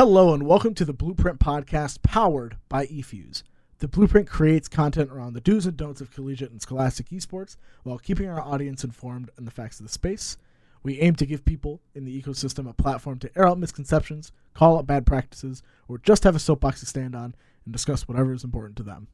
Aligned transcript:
Hello 0.00 0.32
and 0.32 0.46
welcome 0.46 0.72
to 0.76 0.86
the 0.86 0.94
Blueprint 0.94 1.40
Podcast 1.40 2.00
powered 2.00 2.56
by 2.70 2.86
eFuse. 2.86 3.42
The 3.80 3.86
Blueprint 3.86 4.26
creates 4.26 4.66
content 4.66 5.10
around 5.10 5.34
the 5.34 5.42
do's 5.42 5.66
and 5.66 5.76
don'ts 5.76 6.00
of 6.00 6.10
collegiate 6.10 6.50
and 6.50 6.62
scholastic 6.62 7.10
esports 7.10 7.58
while 7.82 7.98
keeping 7.98 8.26
our 8.26 8.40
audience 8.40 8.82
informed 8.82 9.28
on 9.36 9.44
the 9.44 9.50
facts 9.50 9.78
of 9.78 9.84
the 9.84 9.92
space. 9.92 10.38
We 10.82 11.00
aim 11.00 11.16
to 11.16 11.26
give 11.26 11.44
people 11.44 11.82
in 11.94 12.06
the 12.06 12.22
ecosystem 12.22 12.66
a 12.66 12.72
platform 12.72 13.18
to 13.18 13.30
air 13.36 13.46
out 13.46 13.58
misconceptions, 13.58 14.32
call 14.54 14.78
out 14.78 14.86
bad 14.86 15.04
practices, 15.04 15.62
or 15.86 15.98
just 15.98 16.24
have 16.24 16.34
a 16.34 16.38
soapbox 16.38 16.80
to 16.80 16.86
stand 16.86 17.14
on 17.14 17.34
and 17.66 17.72
discuss 17.74 18.08
whatever 18.08 18.32
is 18.32 18.42
important 18.42 18.76
to 18.78 18.82
them. 18.82 19.06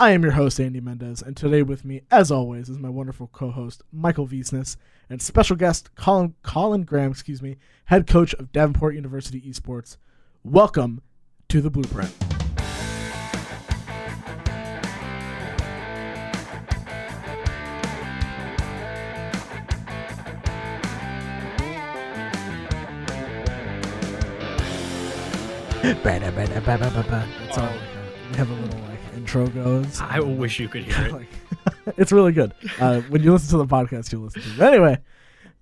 I 0.00 0.12
am 0.12 0.22
your 0.22 0.30
host, 0.30 0.60
Andy 0.60 0.80
Mendez, 0.80 1.22
and 1.22 1.36
today 1.36 1.60
with 1.64 1.84
me, 1.84 2.02
as 2.08 2.30
always, 2.30 2.68
is 2.68 2.78
my 2.78 2.88
wonderful 2.88 3.26
co-host, 3.32 3.82
Michael 3.90 4.28
Wiesness, 4.28 4.76
and 5.10 5.20
special 5.20 5.56
guest, 5.56 5.92
Colin, 5.96 6.36
Colin 6.44 6.84
Graham, 6.84 7.10
excuse 7.10 7.42
me, 7.42 7.56
head 7.86 8.06
coach 8.06 8.32
of 8.34 8.52
Davenport 8.52 8.94
University 8.94 9.40
Esports. 9.40 9.96
Welcome 10.44 11.02
to 11.48 11.60
the 11.60 11.68
Blueprint. 11.68 12.14
That's 27.40 27.58
all. 27.58 27.68
Oh, 27.68 27.78
we 28.30 28.36
have 28.36 28.48
a 28.48 28.54
little 28.54 28.78
like 28.78 28.87
intro 29.28 29.46
goes. 29.48 30.00
I 30.00 30.20
wish 30.20 30.58
you 30.58 30.68
could 30.68 30.84
hear 30.84 31.06
it. 31.06 31.12
Like, 31.18 31.28
it's 31.98 32.12
really 32.12 32.32
good. 32.32 32.54
Uh, 32.80 33.00
when 33.02 33.22
you 33.22 33.32
listen 33.32 33.50
to 33.50 33.64
the 33.64 33.66
podcast, 33.66 34.10
you 34.12 34.22
listen 34.22 34.40
to 34.42 34.48
it. 34.54 34.60
Anyway, 34.60 34.98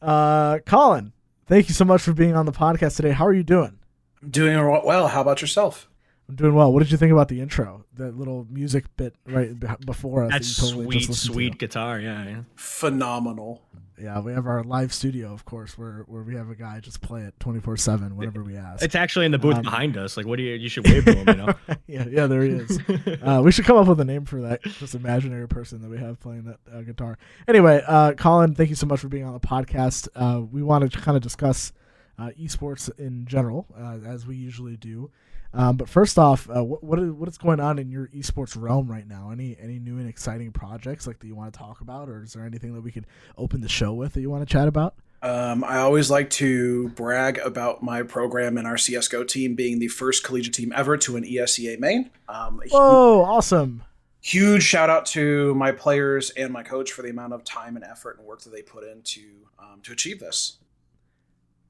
uh, 0.03 0.59
Colin, 0.67 1.13
thank 1.47 1.69
you 1.69 1.75
so 1.75 1.85
much 1.85 2.03
for 2.03 2.13
being 2.13 2.35
on 2.37 2.47
the 2.47 2.53
podcast 2.53 2.97
today. 2.97 3.11
How 3.11 3.27
are 3.27 3.33
you 3.33 3.43
doing? 3.43 3.79
I'm 4.23 4.31
doing 4.31 4.57
well. 4.85 5.09
How 5.09 5.21
about 5.21 5.41
yourself? 5.41 5.89
I'm 6.29 6.37
doing 6.37 6.55
well. 6.55 6.73
What 6.73 6.81
did 6.83 6.91
you 6.93 6.99
think 6.99 7.13
about 7.13 7.29
the 7.29 7.41
intro? 7.41 7.85
That 7.95 8.17
little 8.17 8.47
music 8.51 8.85
bit 8.97 9.15
right 9.27 9.53
before 9.85 10.25
us. 10.25 10.33
That's 10.33 10.57
that 10.57 10.67
totally 10.67 10.85
sweet, 10.85 11.07
just 11.07 11.23
sweet 11.25 11.53
To. 11.53 11.59
guitar. 11.59 11.99
Yeah, 12.01 12.25
yeah. 12.25 12.41
Phenomenal. 12.57 13.63
Yeah, 13.99 14.21
we 14.21 14.33
have 14.33 14.47
our 14.47 14.63
live 14.63 14.93
studio, 14.93 15.33
of 15.33 15.45
course, 15.45 15.79
where 15.79 16.05
where 16.07 16.23
we 16.23 16.35
have 16.35 16.51
a 16.51 16.55
guy 16.55 16.81
just 16.81 17.01
play 17.01 17.23
it 17.23 17.35
24 17.41 17.77
seven 17.79 18.17
whenever 18.17 18.43
we 18.43 18.57
ask. 18.57 18.83
It's 18.85 18.95
actually 18.95 19.25
in 19.27 19.33
the 19.33 19.39
booth 19.39 19.57
Um, 19.57 19.63
behind 19.63 19.97
us. 19.97 20.17
Like, 20.17 20.27
what 20.27 20.37
do 20.37 20.43
you? 20.43 20.55
You 20.55 20.69
should 20.69 20.87
wave 20.87 21.05
to 21.07 21.15
him. 21.15 21.29
You 21.29 21.35
know. 21.47 21.55
yeah, 21.87 22.05
yeah, 22.09 22.27
there 22.27 22.43
he 22.43 22.51
is. 22.51 22.79
Uh, 23.23 23.41
we 23.43 23.51
should 23.51 23.65
come 23.65 23.77
up 23.77 23.87
with 23.87 23.99
a 24.01 24.05
name 24.05 24.25
for 24.25 24.43
that 24.43 24.61
this 24.81 24.95
imaginary 24.95 25.49
person 25.49 25.81
that 25.81 25.89
we 25.91 25.99
have 25.99 26.21
playing 26.21 26.45
that 26.45 26.59
uh, 26.73 26.83
guitar. 26.83 27.19
Anyway, 27.49 27.83
uh, 27.87 28.13
Colin, 28.13 28.55
thank 28.55 28.69
you 28.69 28.77
so 28.77 28.87
much 28.87 29.01
for 29.01 29.09
being 29.09 29.25
on 29.25 29.33
the 29.33 29.41
podcast. 29.41 30.09
Uh, 30.15 30.43
we 30.43 30.63
wanted 30.63 30.93
to 30.93 31.01
kind 31.01 31.17
of 31.17 31.23
discuss 31.23 31.73
uh, 32.19 32.31
esports 32.41 32.91
in 32.99 33.27
general, 33.27 33.67
uh, 33.79 33.99
as 34.07 34.27
we 34.27 34.37
usually 34.37 34.77
do. 34.77 35.11
Um, 35.57 35.77
but 35.77 35.89
first 35.89 36.19
off, 36.19 36.49
uh, 36.55 36.63
what 36.63 36.85
what 36.85 36.99
is, 36.99 37.11
what 37.11 37.29
is 37.29 37.39
going 37.39 37.61
on 37.61 37.79
in 37.79 37.91
your 37.91 38.09
esports 38.09 38.61
realm 38.61 38.91
right 38.91 39.07
now? 39.07 39.31
Any 39.31 39.57
any 39.59 39.79
new 39.79 39.99
and 39.99 40.09
exciting 40.09 40.53
projects 40.53 41.07
like 41.07 41.19
that 41.19 41.27
you 41.27 41.35
want 41.35 41.53
to 41.53 41.59
talk 41.59 41.81
about, 41.81 42.09
or 42.09 42.23
is 42.23 42.35
there 42.35 42.45
anything 42.45 42.75
that 42.75 42.83
we 42.83 42.93
could 42.93 43.07
open 43.39 43.63
the 43.63 43.69
show 43.69 43.95
with 43.95 44.13
that 44.13 44.21
you 44.21 44.31
want 44.31 44.47
to 44.47 44.53
chat 44.53 44.69
about? 44.69 44.95
Um, 45.23 45.65
I 45.65 45.79
always 45.79 46.11
like 46.11 46.29
to 46.31 46.91
brag 46.91 47.39
about 47.39 47.83
my 47.83 48.03
program 48.03 48.59
and 48.59 48.67
our 48.67 48.75
CSGO 48.75 49.27
team 49.27 49.55
being 49.55 49.79
the 49.79 49.89
first 49.89 50.23
collegiate 50.23 50.55
team 50.55 50.73
ever 50.77 50.99
to 50.99 51.17
an 51.17 51.25
ESEA 51.25 51.81
main. 51.81 52.11
Um, 52.29 52.61
Whoa, 52.71 53.25
awesome! 53.25 53.83
huge 54.27 54.65
shout 54.65 54.91
out 54.91 55.07
to 55.07 55.55
my 55.55 55.71
players 55.71 56.31
and 56.31 56.53
my 56.53 56.63
coach 56.63 56.91
for 56.91 57.03
the 57.03 57.11
amount 57.11 57.33
of 57.33 57.45
time 57.45 57.77
and 57.77 57.85
effort 57.85 58.19
and 58.19 58.27
work 58.27 58.43
that 58.43 58.51
they 58.51 58.63
put 58.63 58.83
into 58.83 59.23
um, 59.59 59.81
to 59.83 59.93
achieve 59.93 60.19
this. 60.19 60.59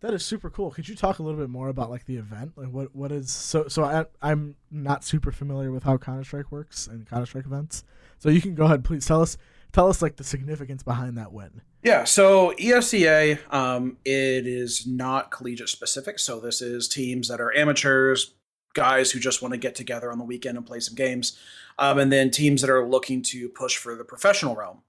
That 0.00 0.12
is 0.12 0.24
super 0.24 0.50
cool. 0.50 0.70
Could 0.70 0.88
you 0.88 0.94
talk 0.94 1.18
a 1.18 1.22
little 1.22 1.40
bit 1.40 1.48
more 1.48 1.68
about 1.68 1.90
like 1.90 2.04
the 2.04 2.16
event? 2.16 2.52
Like 2.56 2.68
what 2.68 2.94
what 2.94 3.12
is 3.12 3.30
so 3.30 3.68
so 3.68 3.84
I 3.84 4.04
I'm 4.20 4.56
not 4.70 5.04
super 5.04 5.32
familiar 5.32 5.72
with 5.72 5.84
how 5.84 5.96
Counter 5.96 6.24
Strike 6.24 6.52
works 6.52 6.86
and 6.86 7.08
Counter 7.08 7.26
Strike 7.26 7.46
events. 7.46 7.82
So 8.18 8.28
you 8.28 8.40
can 8.40 8.54
go 8.54 8.64
ahead, 8.64 8.84
please 8.84 9.06
tell 9.06 9.22
us 9.22 9.38
tell 9.72 9.88
us 9.88 10.02
like 10.02 10.16
the 10.16 10.24
significance 10.24 10.82
behind 10.82 11.16
that 11.18 11.32
win. 11.32 11.62
Yeah, 11.82 12.04
so 12.04 12.52
E 12.52 12.72
ESEA, 12.72 13.52
um, 13.52 13.96
it 14.04 14.46
is 14.46 14.86
not 14.86 15.30
collegiate 15.30 15.68
specific. 15.68 16.18
So 16.18 16.40
this 16.40 16.60
is 16.60 16.88
teams 16.88 17.28
that 17.28 17.40
are 17.40 17.54
amateurs, 17.56 18.34
guys 18.74 19.12
who 19.12 19.20
just 19.20 19.40
want 19.40 19.52
to 19.52 19.58
get 19.58 19.74
together 19.74 20.10
on 20.10 20.18
the 20.18 20.24
weekend 20.24 20.56
and 20.56 20.66
play 20.66 20.80
some 20.80 20.94
games, 20.94 21.38
um, 21.78 21.98
and 21.98 22.12
then 22.12 22.30
teams 22.30 22.60
that 22.60 22.70
are 22.70 22.86
looking 22.86 23.22
to 23.22 23.48
push 23.48 23.76
for 23.76 23.94
the 23.94 24.04
professional 24.04 24.56
realm. 24.56 24.82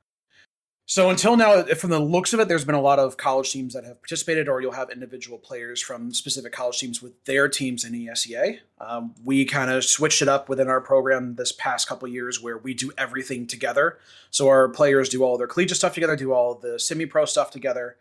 So 0.89 1.09
until 1.09 1.35
now, 1.35 1.63
from 1.63 1.89
the 1.89 1.99
looks 1.99 2.31
of 2.31 2.39
it, 2.39 2.47
there's 2.47 2.63
been 2.63 2.73
a 2.73 2.81
lot 2.81 2.97
of 2.97 3.17
college 3.17 3.51
teams 3.51 3.73
that 3.73 3.83
have 3.83 4.01
participated, 4.01 4.47
or 4.47 4.61
you'll 4.61 4.71
have 4.71 4.89
individual 4.89 5.37
players 5.37 5.81
from 5.81 6.13
specific 6.13 6.53
college 6.53 6.79
teams 6.79 7.01
with 7.01 7.25
their 7.25 7.49
teams 7.49 7.83
in 7.83 7.91
ESEA. 7.91 8.59
Um, 8.79 9.13
we 9.21 9.43
kind 9.43 9.69
of 9.69 9.83
switched 9.83 10.21
it 10.21 10.29
up 10.29 10.47
within 10.47 10.69
our 10.69 10.79
program 10.79 11.35
this 11.35 11.51
past 11.51 11.89
couple 11.89 12.07
years, 12.07 12.41
where 12.41 12.57
we 12.57 12.73
do 12.73 12.93
everything 12.97 13.47
together. 13.47 13.97
So 14.31 14.47
our 14.47 14.69
players 14.69 15.09
do 15.09 15.23
all 15.23 15.37
their 15.37 15.45
collegiate 15.45 15.75
stuff 15.75 15.93
together, 15.93 16.15
do 16.15 16.31
all 16.31 16.55
the 16.55 16.79
semi-pro 16.79 17.25
stuff 17.25 17.51
together, 17.51 17.97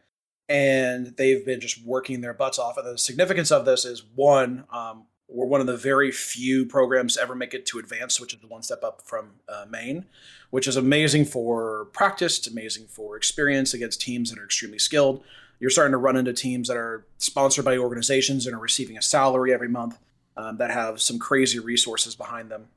and 0.48 1.16
they've 1.16 1.44
been 1.44 1.58
just 1.58 1.84
working 1.84 2.20
their 2.20 2.34
butts 2.34 2.56
off. 2.56 2.76
And 2.76 2.86
the 2.86 2.98
significance 2.98 3.50
of 3.50 3.64
this 3.64 3.84
is 3.84 4.04
one, 4.14 4.62
um, 4.70 5.06
we're 5.28 5.46
one 5.46 5.60
of 5.60 5.66
the 5.66 5.76
very 5.76 6.12
few 6.12 6.64
programs 6.64 7.14
to 7.14 7.22
ever 7.22 7.34
make 7.34 7.52
it 7.52 7.66
to 7.66 7.78
advanced, 7.78 8.20
which 8.20 8.32
is 8.32 8.40
the 8.40 8.46
one 8.46 8.62
step 8.62 8.84
up 8.84 9.02
from 9.04 9.32
uh, 9.48 9.64
main, 9.68 10.06
which 10.50 10.68
is 10.68 10.76
amazing 10.76 11.24
for 11.24 11.86
practice. 11.86 12.38
It's 12.38 12.46
amazing 12.46 12.86
for 12.86 13.16
experience 13.16 13.74
against 13.74 14.00
teams 14.00 14.30
that 14.30 14.38
are 14.38 14.44
extremely 14.44 14.78
skilled. 14.78 15.24
You're 15.58 15.70
starting 15.70 15.92
to 15.92 15.98
run 15.98 16.16
into 16.16 16.32
teams 16.32 16.68
that 16.68 16.76
are 16.76 17.06
sponsored 17.18 17.64
by 17.64 17.76
organizations 17.76 18.46
and 18.46 18.54
are 18.54 18.60
receiving 18.60 18.96
a 18.96 19.02
salary 19.02 19.52
every 19.52 19.68
month 19.68 19.98
um, 20.36 20.58
that 20.58 20.70
have 20.70 21.00
some 21.00 21.18
crazy 21.18 21.58
resources 21.58 22.14
behind 22.14 22.50
them. 22.50 22.68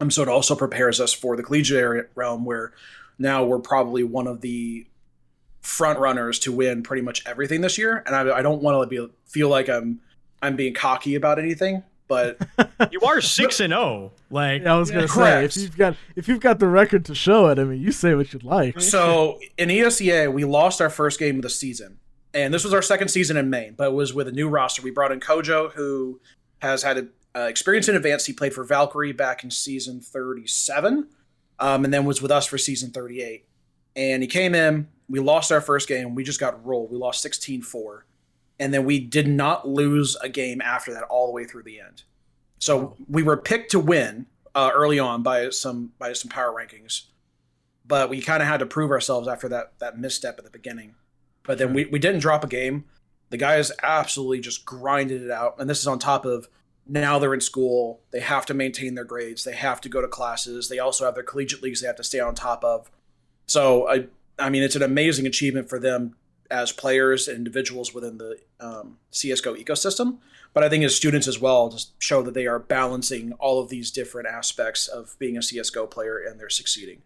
Um, 0.00 0.10
so 0.10 0.22
it 0.22 0.28
also 0.28 0.56
prepares 0.56 1.00
us 1.00 1.12
for 1.12 1.36
the 1.36 1.42
collegiate 1.42 2.10
realm 2.14 2.44
where 2.44 2.72
now 3.18 3.44
we're 3.44 3.60
probably 3.60 4.02
one 4.02 4.26
of 4.26 4.40
the 4.40 4.86
front 5.60 6.00
runners 6.00 6.40
to 6.40 6.50
win 6.50 6.82
pretty 6.82 7.02
much 7.02 7.24
everything 7.24 7.60
this 7.60 7.78
year. 7.78 8.02
And 8.04 8.16
I, 8.16 8.38
I 8.38 8.42
don't 8.42 8.62
want 8.62 8.82
to 8.82 9.06
be 9.06 9.12
feel 9.26 9.48
like 9.48 9.68
I'm 9.68 10.00
I'm 10.42 10.56
being 10.56 10.74
cocky 10.74 11.14
about 11.14 11.38
anything, 11.38 11.82
but 12.08 12.38
You 12.90 13.00
are 13.02 13.20
six 13.20 13.60
and 13.60 13.70
zero. 13.72 14.12
Like, 14.30 14.62
Yeah, 14.62 14.74
I 14.74 14.78
was 14.78 14.90
gonna 14.90 15.08
say 15.08 15.14
Correct. 15.14 15.56
if 15.56 15.62
you've 15.62 15.76
got 15.78 15.96
if 16.16 16.28
you've 16.28 16.40
got 16.40 16.58
the 16.58 16.66
record 16.66 17.04
to 17.06 17.14
show 17.14 17.48
it, 17.48 17.58
I 17.58 17.64
mean 17.64 17.80
you 17.80 17.92
say 17.92 18.14
what 18.14 18.32
you'd 18.32 18.44
like. 18.44 18.80
so 18.80 19.38
in 19.56 19.68
ESEA 19.68 20.32
we 20.32 20.44
lost 20.44 20.80
our 20.80 20.90
first 20.90 21.18
game 21.18 21.36
of 21.36 21.42
the 21.42 21.50
season, 21.50 21.98
and 22.34 22.52
this 22.52 22.64
was 22.64 22.74
our 22.74 22.82
second 22.82 23.08
season 23.08 23.36
in 23.36 23.48
Main, 23.50 23.74
but 23.74 23.88
it 23.88 23.92
was 23.94 24.12
with 24.12 24.28
a 24.28 24.32
new 24.32 24.48
roster. 24.48 24.82
We 24.82 24.90
brought 24.90 25.12
in 25.12 25.20
Kojo, 25.20 25.72
who 25.72 26.20
has 26.60 26.82
had 26.82 27.08
uh, 27.34 27.40
experience 27.40 27.88
in 27.88 27.96
advance. 27.96 28.26
He 28.26 28.32
played 28.32 28.52
for 28.52 28.64
Valkyrie 28.64 29.12
back 29.12 29.42
in 29.44 29.50
season 29.50 30.00
37, 30.00 31.08
um, 31.58 31.84
and 31.84 31.92
then 31.94 32.04
was 32.04 32.20
with 32.20 32.30
us 32.30 32.46
for 32.46 32.58
season 32.58 32.90
38. 32.90 33.46
And 33.96 34.22
he 34.22 34.26
came 34.26 34.54
in. 34.54 34.88
We 35.08 35.18
lost 35.20 35.52
our 35.52 35.60
first 35.60 35.88
game. 35.88 36.14
We 36.14 36.24
just 36.24 36.40
got 36.40 36.64
rolled. 36.64 36.90
We 36.90 36.96
lost 36.96 37.24
16-4. 37.24 38.02
And 38.62 38.72
then 38.72 38.84
we 38.84 39.00
did 39.00 39.26
not 39.26 39.66
lose 39.66 40.16
a 40.22 40.28
game 40.28 40.60
after 40.60 40.94
that 40.94 41.02
all 41.04 41.26
the 41.26 41.32
way 41.32 41.44
through 41.44 41.64
the 41.64 41.80
end. 41.80 42.04
So 42.60 42.96
we 43.08 43.24
were 43.24 43.36
picked 43.36 43.72
to 43.72 43.80
win 43.80 44.26
uh, 44.54 44.70
early 44.72 45.00
on 45.00 45.24
by 45.24 45.50
some 45.50 45.92
by 45.98 46.12
some 46.12 46.28
power 46.28 46.52
rankings, 46.52 47.06
but 47.84 48.08
we 48.08 48.20
kind 48.20 48.40
of 48.40 48.48
had 48.48 48.60
to 48.60 48.66
prove 48.66 48.92
ourselves 48.92 49.26
after 49.26 49.48
that 49.48 49.72
that 49.80 49.98
misstep 49.98 50.38
at 50.38 50.44
the 50.44 50.50
beginning. 50.50 50.94
But 51.42 51.58
then 51.58 51.74
we, 51.74 51.86
we 51.86 51.98
didn't 51.98 52.20
drop 52.20 52.44
a 52.44 52.46
game. 52.46 52.84
The 53.30 53.36
guys 53.36 53.72
absolutely 53.82 54.38
just 54.38 54.64
grinded 54.64 55.22
it 55.22 55.30
out, 55.32 55.56
and 55.58 55.68
this 55.68 55.80
is 55.80 55.88
on 55.88 55.98
top 55.98 56.24
of 56.24 56.46
now 56.86 57.18
they're 57.18 57.34
in 57.34 57.40
school. 57.40 58.00
They 58.12 58.20
have 58.20 58.46
to 58.46 58.54
maintain 58.54 58.94
their 58.94 59.04
grades. 59.04 59.42
They 59.42 59.56
have 59.56 59.80
to 59.80 59.88
go 59.88 60.00
to 60.00 60.06
classes. 60.06 60.68
They 60.68 60.78
also 60.78 61.04
have 61.04 61.16
their 61.16 61.24
collegiate 61.24 61.64
leagues 61.64 61.80
they 61.80 61.88
have 61.88 61.96
to 61.96 62.04
stay 62.04 62.20
on 62.20 62.36
top 62.36 62.62
of. 62.62 62.92
So 63.46 63.88
I 63.88 64.06
I 64.38 64.50
mean 64.50 64.62
it's 64.62 64.76
an 64.76 64.82
amazing 64.82 65.26
achievement 65.26 65.68
for 65.68 65.80
them 65.80 66.14
as 66.52 66.70
players 66.70 67.26
and 67.28 67.36
individuals 67.38 67.92
within 67.94 68.18
the 68.18 68.38
um, 68.60 68.98
CS:GO 69.10 69.54
ecosystem. 69.56 70.18
But 70.54 70.62
I 70.62 70.68
think 70.68 70.84
as 70.84 70.94
students 70.94 71.26
as 71.26 71.40
well, 71.40 71.70
just 71.70 71.92
show 72.00 72.20
that 72.22 72.34
they 72.34 72.46
are 72.46 72.58
balancing 72.58 73.32
all 73.40 73.58
of 73.60 73.70
these 73.70 73.90
different 73.90 74.28
aspects 74.28 74.86
of 74.86 75.16
being 75.18 75.36
a 75.38 75.42
CS:GO 75.42 75.86
player 75.86 76.18
and 76.18 76.38
they're 76.38 76.50
succeeding. 76.50 77.00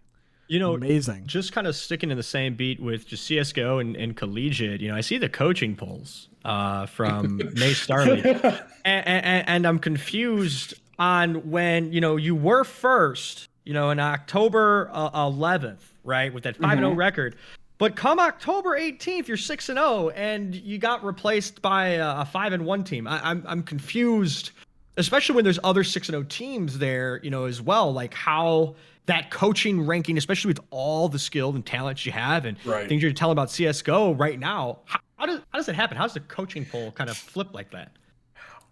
you 0.48 0.58
know, 0.60 0.74
Amazing. 0.74 1.26
just 1.26 1.52
kind 1.52 1.66
of 1.66 1.74
sticking 1.74 2.10
in 2.10 2.16
the 2.16 2.22
same 2.22 2.54
beat 2.54 2.78
with 2.80 3.06
just 3.06 3.24
CS:GO 3.26 3.78
and, 3.78 3.96
and 3.96 4.16
collegiate. 4.16 4.80
You 4.80 4.88
know, 4.88 4.96
I 4.96 5.00
see 5.00 5.18
the 5.18 5.28
coaching 5.28 5.74
polls 5.76 6.28
uh, 6.44 6.86
from 6.86 7.38
May 7.54 7.72
Starley, 7.72 8.20
and, 8.22 8.62
and, 8.84 9.48
and 9.48 9.66
I'm 9.66 9.78
confused 9.78 10.74
on 10.98 11.50
when 11.50 11.92
you 11.92 12.00
know 12.00 12.16
you 12.16 12.34
were 12.34 12.64
first. 12.64 13.48
You 13.64 13.74
know, 13.74 13.90
in 13.90 13.98
October 13.98 14.88
uh, 14.92 15.10
11th, 15.28 15.82
right, 16.04 16.32
with 16.32 16.44
that 16.44 16.56
5 16.56 16.78
0 16.78 16.92
Mhm. 16.92 16.96
record. 16.96 17.34
But 17.78 17.94
come 17.94 18.18
October 18.18 18.78
18th, 18.78 19.28
you're 19.28 19.36
6 19.36 19.68
and 19.68 19.78
0, 19.78 20.08
and 20.10 20.54
you 20.54 20.78
got 20.78 21.04
replaced 21.04 21.60
by 21.60 21.88
a, 21.88 22.20
a 22.20 22.24
5 22.24 22.52
and 22.54 22.64
1 22.64 22.84
team. 22.84 23.06
I, 23.06 23.20
I'm 23.22 23.44
I'm 23.46 23.62
confused, 23.62 24.52
especially 24.96 25.34
when 25.34 25.44
there's 25.44 25.58
other 25.62 25.84
6 25.84 26.08
and 26.08 26.14
0 26.14 26.22
teams 26.28 26.78
there, 26.78 27.20
you 27.22 27.30
know, 27.30 27.44
as 27.44 27.60
well. 27.60 27.92
Like 27.92 28.14
how 28.14 28.76
that 29.04 29.30
coaching 29.30 29.84
ranking, 29.86 30.16
especially 30.16 30.48
with 30.48 30.60
all 30.70 31.08
the 31.08 31.18
skill 31.18 31.50
and 31.54 31.64
talents 31.66 32.06
you 32.06 32.12
have 32.12 32.44
and 32.46 32.56
Right. 32.64 32.88
things 32.88 33.02
you're 33.02 33.12
telling 33.12 33.32
about 33.32 33.50
CS:GO 33.50 34.12
right 34.14 34.38
now. 34.38 34.78
How, 34.86 35.00
how 35.18 35.26
does 35.26 35.40
how 35.50 35.58
does 35.58 35.68
it 35.68 35.74
happen? 35.74 35.96
How 35.98 36.04
does 36.04 36.14
the 36.14 36.20
coaching 36.20 36.64
poll 36.64 36.92
kind 36.92 37.10
of 37.10 37.16
flip 37.18 37.52
like 37.52 37.70
that? 37.72 37.92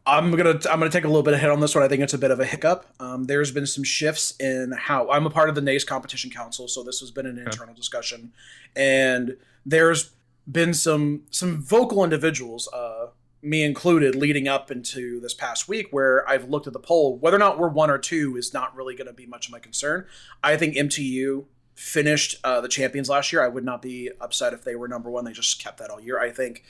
I'm 0.06 0.31
gonna 0.33 0.61
I'm 0.71 0.79
gonna 0.79 0.91
take 0.91 1.05
a 1.05 1.09
little 1.09 1.23
bit 1.23 1.35
of 1.35 1.41
hit 1.41 1.51
on 1.51 1.61
this 1.61 1.75
one. 1.75 1.83
I 1.83 1.89
think 1.89 2.03
it's 2.03 2.12
a 2.12 2.19
bit 2.19 2.31
of 2.31 2.39
a 2.39 2.45
hiccup. 2.45 2.87
Um, 3.01 3.25
there's 3.25 3.51
been 3.51 3.67
some 3.67 3.85
shifts 3.85 4.35
in 4.39 4.73
how 4.73 5.11
I'm 5.11 5.25
a 5.25 5.31
part 5.31 5.49
of 5.49 5.55
the 5.55 5.62
NACE 5.62 5.85
competition 5.85 6.31
council, 6.31 6.69
so 6.69 6.83
this 6.83 7.01
has 7.01 7.11
been 7.11 7.27
an 7.27 7.39
internal 7.39 7.75
discussion, 7.75 8.33
and 8.77 9.37
there's 9.65 10.11
been 10.51 10.75
some 10.75 11.23
some 11.31 11.62
vocal 11.62 12.05
individuals, 12.05 12.69
uh, 12.69 13.06
me 13.41 13.62
included, 13.62 14.15
leading 14.15 14.47
up 14.47 14.71
into 14.71 15.21
this 15.21 15.33
past 15.33 15.69
week, 15.69 15.87
where 15.91 16.29
I've 16.29 16.50
looked 16.50 16.67
at 16.67 16.75
the 16.75 16.81
poll. 16.81 17.17
Whether 17.17 17.37
or 17.37 17.41
not 17.41 17.59
we're 17.59 17.69
one 17.69 17.91
or 17.91 17.99
two 17.99 18.37
is 18.37 18.53
not 18.53 18.77
really 18.77 18.95
going 18.95 19.07
to 19.07 19.15
be 19.15 19.25
much 19.25 19.47
of 19.47 19.53
my 19.53 19.59
concern. 19.59 20.07
I 20.43 20.59
think 20.59 20.75
MTU 20.75 21.47
finished 21.75 22.37
uh, 22.45 22.61
the 22.61 22.69
champions 22.69 23.09
last 23.09 23.33
year. 23.33 23.43
I 23.43 23.49
would 23.49 23.65
not 23.65 23.81
be 23.81 24.11
upset 24.21 24.53
if 24.53 24.65
they 24.65 24.77
were 24.77 24.87
number 24.87 25.11
one. 25.11 25.25
They 25.25 25.33
just 25.33 25.62
kept 25.62 25.79
that 25.79 25.89
all 25.89 26.00
year. 26.00 26.21
I 26.21 26.31
think 26.31 26.62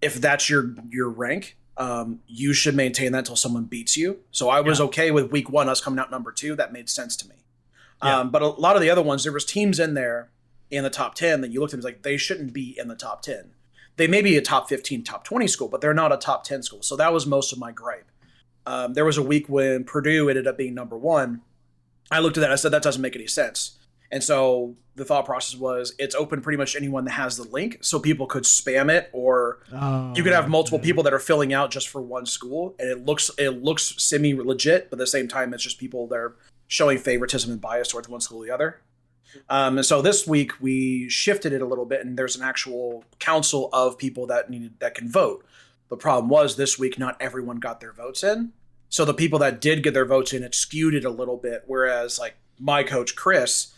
if 0.00 0.20
that's 0.20 0.48
your 0.48 0.74
your 0.90 1.08
rank 1.08 1.56
um, 1.78 2.20
you 2.26 2.52
should 2.52 2.74
maintain 2.74 3.12
that 3.12 3.20
until 3.20 3.36
someone 3.36 3.64
beats 3.64 3.96
you. 3.96 4.18
So 4.30 4.50
I 4.50 4.60
was 4.60 4.80
yeah. 4.80 4.86
okay 4.86 5.10
with 5.10 5.30
week 5.30 5.48
one 5.48 5.68
us 5.68 5.80
coming 5.80 5.98
out 5.98 6.10
number 6.10 6.32
two. 6.32 6.54
That 6.56 6.72
made 6.72 6.90
sense 6.90 7.16
to 7.16 7.28
me. 7.28 7.36
Yeah. 8.02 8.18
Um, 8.18 8.30
but 8.30 8.42
a 8.42 8.48
lot 8.48 8.76
of 8.76 8.82
the 8.82 8.90
other 8.90 9.02
ones, 9.02 9.22
there 9.22 9.32
was 9.32 9.44
teams 9.44 9.80
in 9.80 9.94
there 9.94 10.30
in 10.70 10.84
the 10.84 10.90
top 10.90 11.14
ten 11.14 11.40
that 11.40 11.50
you 11.50 11.60
looked 11.60 11.72
at 11.72 11.80
them 11.80 11.84
like 11.84 12.02
they 12.02 12.16
shouldn't 12.16 12.52
be 12.52 12.76
in 12.78 12.88
the 12.88 12.94
top 12.96 13.22
ten. 13.22 13.52
They 13.96 14.06
may 14.06 14.22
be 14.22 14.36
a 14.36 14.42
top 14.42 14.68
fifteen, 14.68 15.02
top 15.02 15.24
twenty 15.24 15.46
school, 15.46 15.68
but 15.68 15.80
they're 15.80 15.94
not 15.94 16.12
a 16.12 16.16
top 16.16 16.44
ten 16.44 16.62
school. 16.62 16.82
So 16.82 16.96
that 16.96 17.12
was 17.12 17.26
most 17.26 17.52
of 17.52 17.58
my 17.58 17.72
gripe. 17.72 18.10
Um, 18.66 18.92
there 18.94 19.04
was 19.04 19.16
a 19.16 19.22
week 19.22 19.48
when 19.48 19.84
Purdue 19.84 20.28
ended 20.28 20.46
up 20.46 20.58
being 20.58 20.74
number 20.74 20.98
one. 20.98 21.40
I 22.10 22.18
looked 22.18 22.36
at 22.36 22.40
that. 22.40 22.52
I 22.52 22.56
said 22.56 22.72
that 22.72 22.82
doesn't 22.82 23.02
make 23.02 23.16
any 23.16 23.26
sense. 23.26 23.77
And 24.10 24.22
so 24.22 24.76
the 24.98 25.04
thought 25.04 25.24
process 25.24 25.58
was 25.58 25.94
it's 25.98 26.14
open 26.14 26.42
pretty 26.42 26.58
much 26.58 26.76
anyone 26.76 27.04
that 27.04 27.12
has 27.12 27.36
the 27.36 27.44
link 27.44 27.78
so 27.80 27.98
people 27.98 28.26
could 28.26 28.42
spam 28.42 28.90
it 28.90 29.08
or 29.12 29.60
oh, 29.72 30.12
you 30.14 30.22
could 30.22 30.32
have 30.32 30.48
multiple 30.48 30.78
people 30.78 31.02
that 31.04 31.14
are 31.14 31.18
filling 31.18 31.54
out 31.54 31.70
just 31.70 31.88
for 31.88 32.02
one 32.02 32.26
school 32.26 32.74
and 32.78 32.90
it 32.90 33.06
looks 33.06 33.30
it 33.38 33.62
looks 33.62 33.94
semi 33.96 34.34
legit 34.34 34.90
but 34.90 34.96
at 34.96 34.98
the 34.98 35.06
same 35.06 35.28
time 35.28 35.54
it's 35.54 35.62
just 35.62 35.78
people 35.78 36.06
that 36.08 36.16
are 36.16 36.36
showing 36.66 36.98
favoritism 36.98 37.50
and 37.50 37.60
bias 37.60 37.88
towards 37.88 38.08
one 38.08 38.20
school 38.20 38.42
or 38.42 38.46
the 38.46 38.52
other. 38.52 38.80
Um, 39.48 39.78
and 39.78 39.86
so 39.86 40.02
this 40.02 40.26
week 40.26 40.60
we 40.60 41.08
shifted 41.08 41.52
it 41.52 41.62
a 41.62 41.66
little 41.66 41.86
bit 41.86 42.04
and 42.04 42.18
there's 42.18 42.36
an 42.36 42.42
actual 42.42 43.04
council 43.18 43.70
of 43.72 43.98
people 43.98 44.26
that 44.26 44.50
needed 44.50 44.80
that 44.80 44.94
can 44.94 45.10
vote. 45.10 45.44
The 45.88 45.96
problem 45.96 46.28
was 46.28 46.56
this 46.56 46.78
week 46.78 46.98
not 46.98 47.16
everyone 47.20 47.58
got 47.58 47.80
their 47.80 47.92
votes 47.92 48.22
in. 48.24 48.52
So 48.90 49.04
the 49.04 49.14
people 49.14 49.38
that 49.40 49.60
did 49.60 49.82
get 49.82 49.94
their 49.94 50.06
votes 50.06 50.32
in 50.32 50.42
it 50.42 50.54
skewed 50.54 50.94
it 50.94 51.04
a 51.04 51.10
little 51.10 51.36
bit 51.36 51.64
whereas 51.66 52.18
like 52.18 52.36
my 52.58 52.82
coach 52.82 53.14
chris 53.14 53.74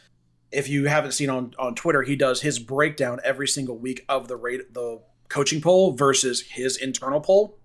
if 0.52 0.68
you 0.68 0.86
haven't 0.86 1.12
seen 1.12 1.30
on 1.30 1.54
on 1.58 1.74
Twitter, 1.74 2.02
he 2.02 2.16
does 2.16 2.42
his 2.42 2.58
breakdown 2.58 3.20
every 3.24 3.48
single 3.48 3.78
week 3.78 4.04
of 4.08 4.28
the 4.28 4.36
rate 4.36 4.74
the 4.74 5.00
coaching 5.28 5.60
poll 5.60 5.92
versus 5.92 6.40
his 6.42 6.76
internal 6.76 7.20
poll, 7.20 7.58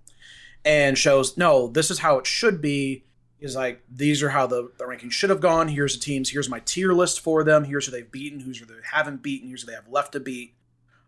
and 0.63 0.97
shows 0.97 1.37
no, 1.37 1.67
this 1.67 1.89
is 1.91 1.99
how 1.99 2.17
it 2.17 2.27
should 2.27 2.61
be. 2.61 3.03
Is 3.39 3.55
like 3.55 3.83
these 3.91 4.23
are 4.23 4.29
how 4.29 4.47
the, 4.47 4.71
the 4.77 4.87
ranking 4.87 5.09
should 5.09 5.29
have 5.29 5.41
gone. 5.41 5.67
Here's 5.67 5.95
the 5.95 6.03
teams. 6.03 6.29
Here's 6.29 6.49
my 6.49 6.61
tier 6.61 6.93
list 6.93 7.19
for 7.19 7.43
them. 7.43 7.65
Here's 7.65 7.85
who 7.85 7.91
they've 7.91 8.11
beaten. 8.11 8.39
Who's 8.39 8.59
who 8.59 8.65
they 8.65 8.73
haven't 8.91 9.21
beaten. 9.21 9.49
Here's 9.49 9.61
who 9.61 9.67
they 9.67 9.75
have 9.75 9.89
left 9.89 10.13
to 10.13 10.19
beat. 10.19 10.55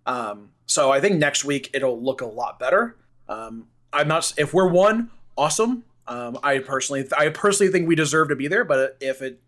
Um, 0.05 0.49
so 0.65 0.91
I 0.91 0.99
think 0.99 1.17
next 1.17 1.45
week 1.45 1.71
it'll 1.73 2.01
look 2.01 2.21
a 2.21 2.25
lot 2.25 2.59
better. 2.59 2.97
Um, 3.29 3.67
I'm 3.93 4.07
not 4.07 4.33
if 4.37 4.53
we're 4.53 4.67
one, 4.69 5.09
awesome. 5.37 5.83
Um, 6.07 6.37
I 6.43 6.59
personally, 6.59 7.07
I 7.17 7.29
personally 7.29 7.71
think 7.71 7.87
we 7.87 7.95
deserve 7.95 8.29
to 8.29 8.35
be 8.35 8.47
there. 8.47 8.63
But 8.63 8.97
if 9.01 9.21
it 9.21 9.41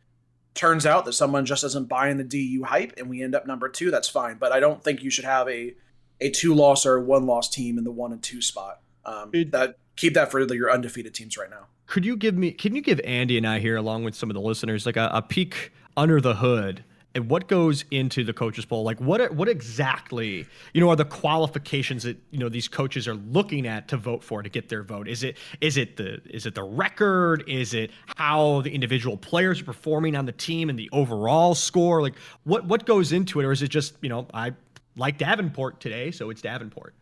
turns 0.53 0.85
out 0.85 1.05
that 1.05 1.13
someone 1.13 1.45
just 1.45 1.63
isn't 1.63 1.87
buying 1.87 2.17
the 2.17 2.23
DU 2.23 2.63
hype 2.63 2.93
and 2.97 3.09
we 3.09 3.23
end 3.23 3.35
up 3.35 3.47
number 3.47 3.69
two, 3.69 3.91
that's 3.91 4.09
fine. 4.09 4.37
But 4.37 4.51
I 4.51 4.59
don't 4.59 4.83
think 4.83 5.03
you 5.03 5.09
should 5.09 5.25
have 5.25 5.47
a 5.47 5.75
a 6.21 6.29
two 6.29 6.53
loss 6.53 6.85
or 6.85 6.99
one 6.99 7.25
loss 7.25 7.49
team 7.49 7.77
in 7.77 7.83
the 7.83 7.91
one 7.91 8.11
and 8.11 8.21
two 8.21 8.41
spot. 8.41 8.81
Um, 9.05 9.29
it, 9.33 9.51
that 9.51 9.77
keep 9.95 10.13
that 10.15 10.31
for 10.31 10.39
your 10.53 10.71
undefeated 10.71 11.13
teams 11.13 11.37
right 11.37 11.49
now. 11.49 11.67
Could 11.85 12.05
you 12.05 12.15
give 12.15 12.35
me? 12.35 12.51
Can 12.51 12.75
you 12.75 12.81
give 12.81 12.99
Andy 13.03 13.37
and 13.37 13.47
I 13.47 13.59
here, 13.59 13.75
along 13.75 14.03
with 14.03 14.15
some 14.15 14.29
of 14.29 14.33
the 14.33 14.41
listeners, 14.41 14.85
like 14.85 14.97
a, 14.97 15.09
a 15.13 15.21
peek 15.21 15.71
under 15.97 16.21
the 16.21 16.35
hood 16.35 16.83
and 17.15 17.29
what 17.29 17.47
goes 17.47 17.85
into 17.89 18.23
the 18.23 18.33
coaches 18.33 18.65
poll? 18.65 18.83
Like 18.83 18.99
what 18.99 19.33
what 19.33 19.49
exactly 19.49 20.45
you 20.73 20.81
know 20.81 20.89
are 20.89 20.95
the 20.95 21.05
qualifications 21.05 22.03
that 22.03 22.17
you 22.31 22.39
know 22.39 22.49
these 22.49 22.67
coaches 22.67 23.07
are 23.07 23.15
looking 23.15 23.65
at 23.65 23.87
to 23.89 23.97
vote 23.97 24.23
for 24.23 24.43
to 24.43 24.49
get 24.49 24.69
their 24.69 24.83
vote? 24.83 25.07
Is 25.07 25.23
it 25.23 25.37
is 25.61 25.77
it 25.77 25.97
the 25.97 26.21
is 26.25 26.45
it 26.45 26.55
the 26.55 26.63
record? 26.63 27.43
Is 27.47 27.73
it 27.73 27.91
how 28.17 28.61
the 28.61 28.71
individual 28.71 29.17
players 29.17 29.61
are 29.61 29.65
performing 29.65 30.15
on 30.15 30.25
the 30.25 30.31
team 30.31 30.69
and 30.69 30.77
the 30.77 30.89
overall 30.91 31.55
score? 31.55 32.01
Like 32.01 32.15
what 32.43 32.65
what 32.65 32.85
goes 32.85 33.11
into 33.11 33.39
it 33.39 33.45
or 33.45 33.51
is 33.51 33.61
it 33.61 33.69
just 33.69 33.95
you 34.01 34.09
know 34.09 34.27
i 34.33 34.53
like 34.95 35.17
davenport 35.17 35.79
today 35.79 36.11
so 36.11 36.29
it's 36.29 36.41
davenport? 36.41 36.93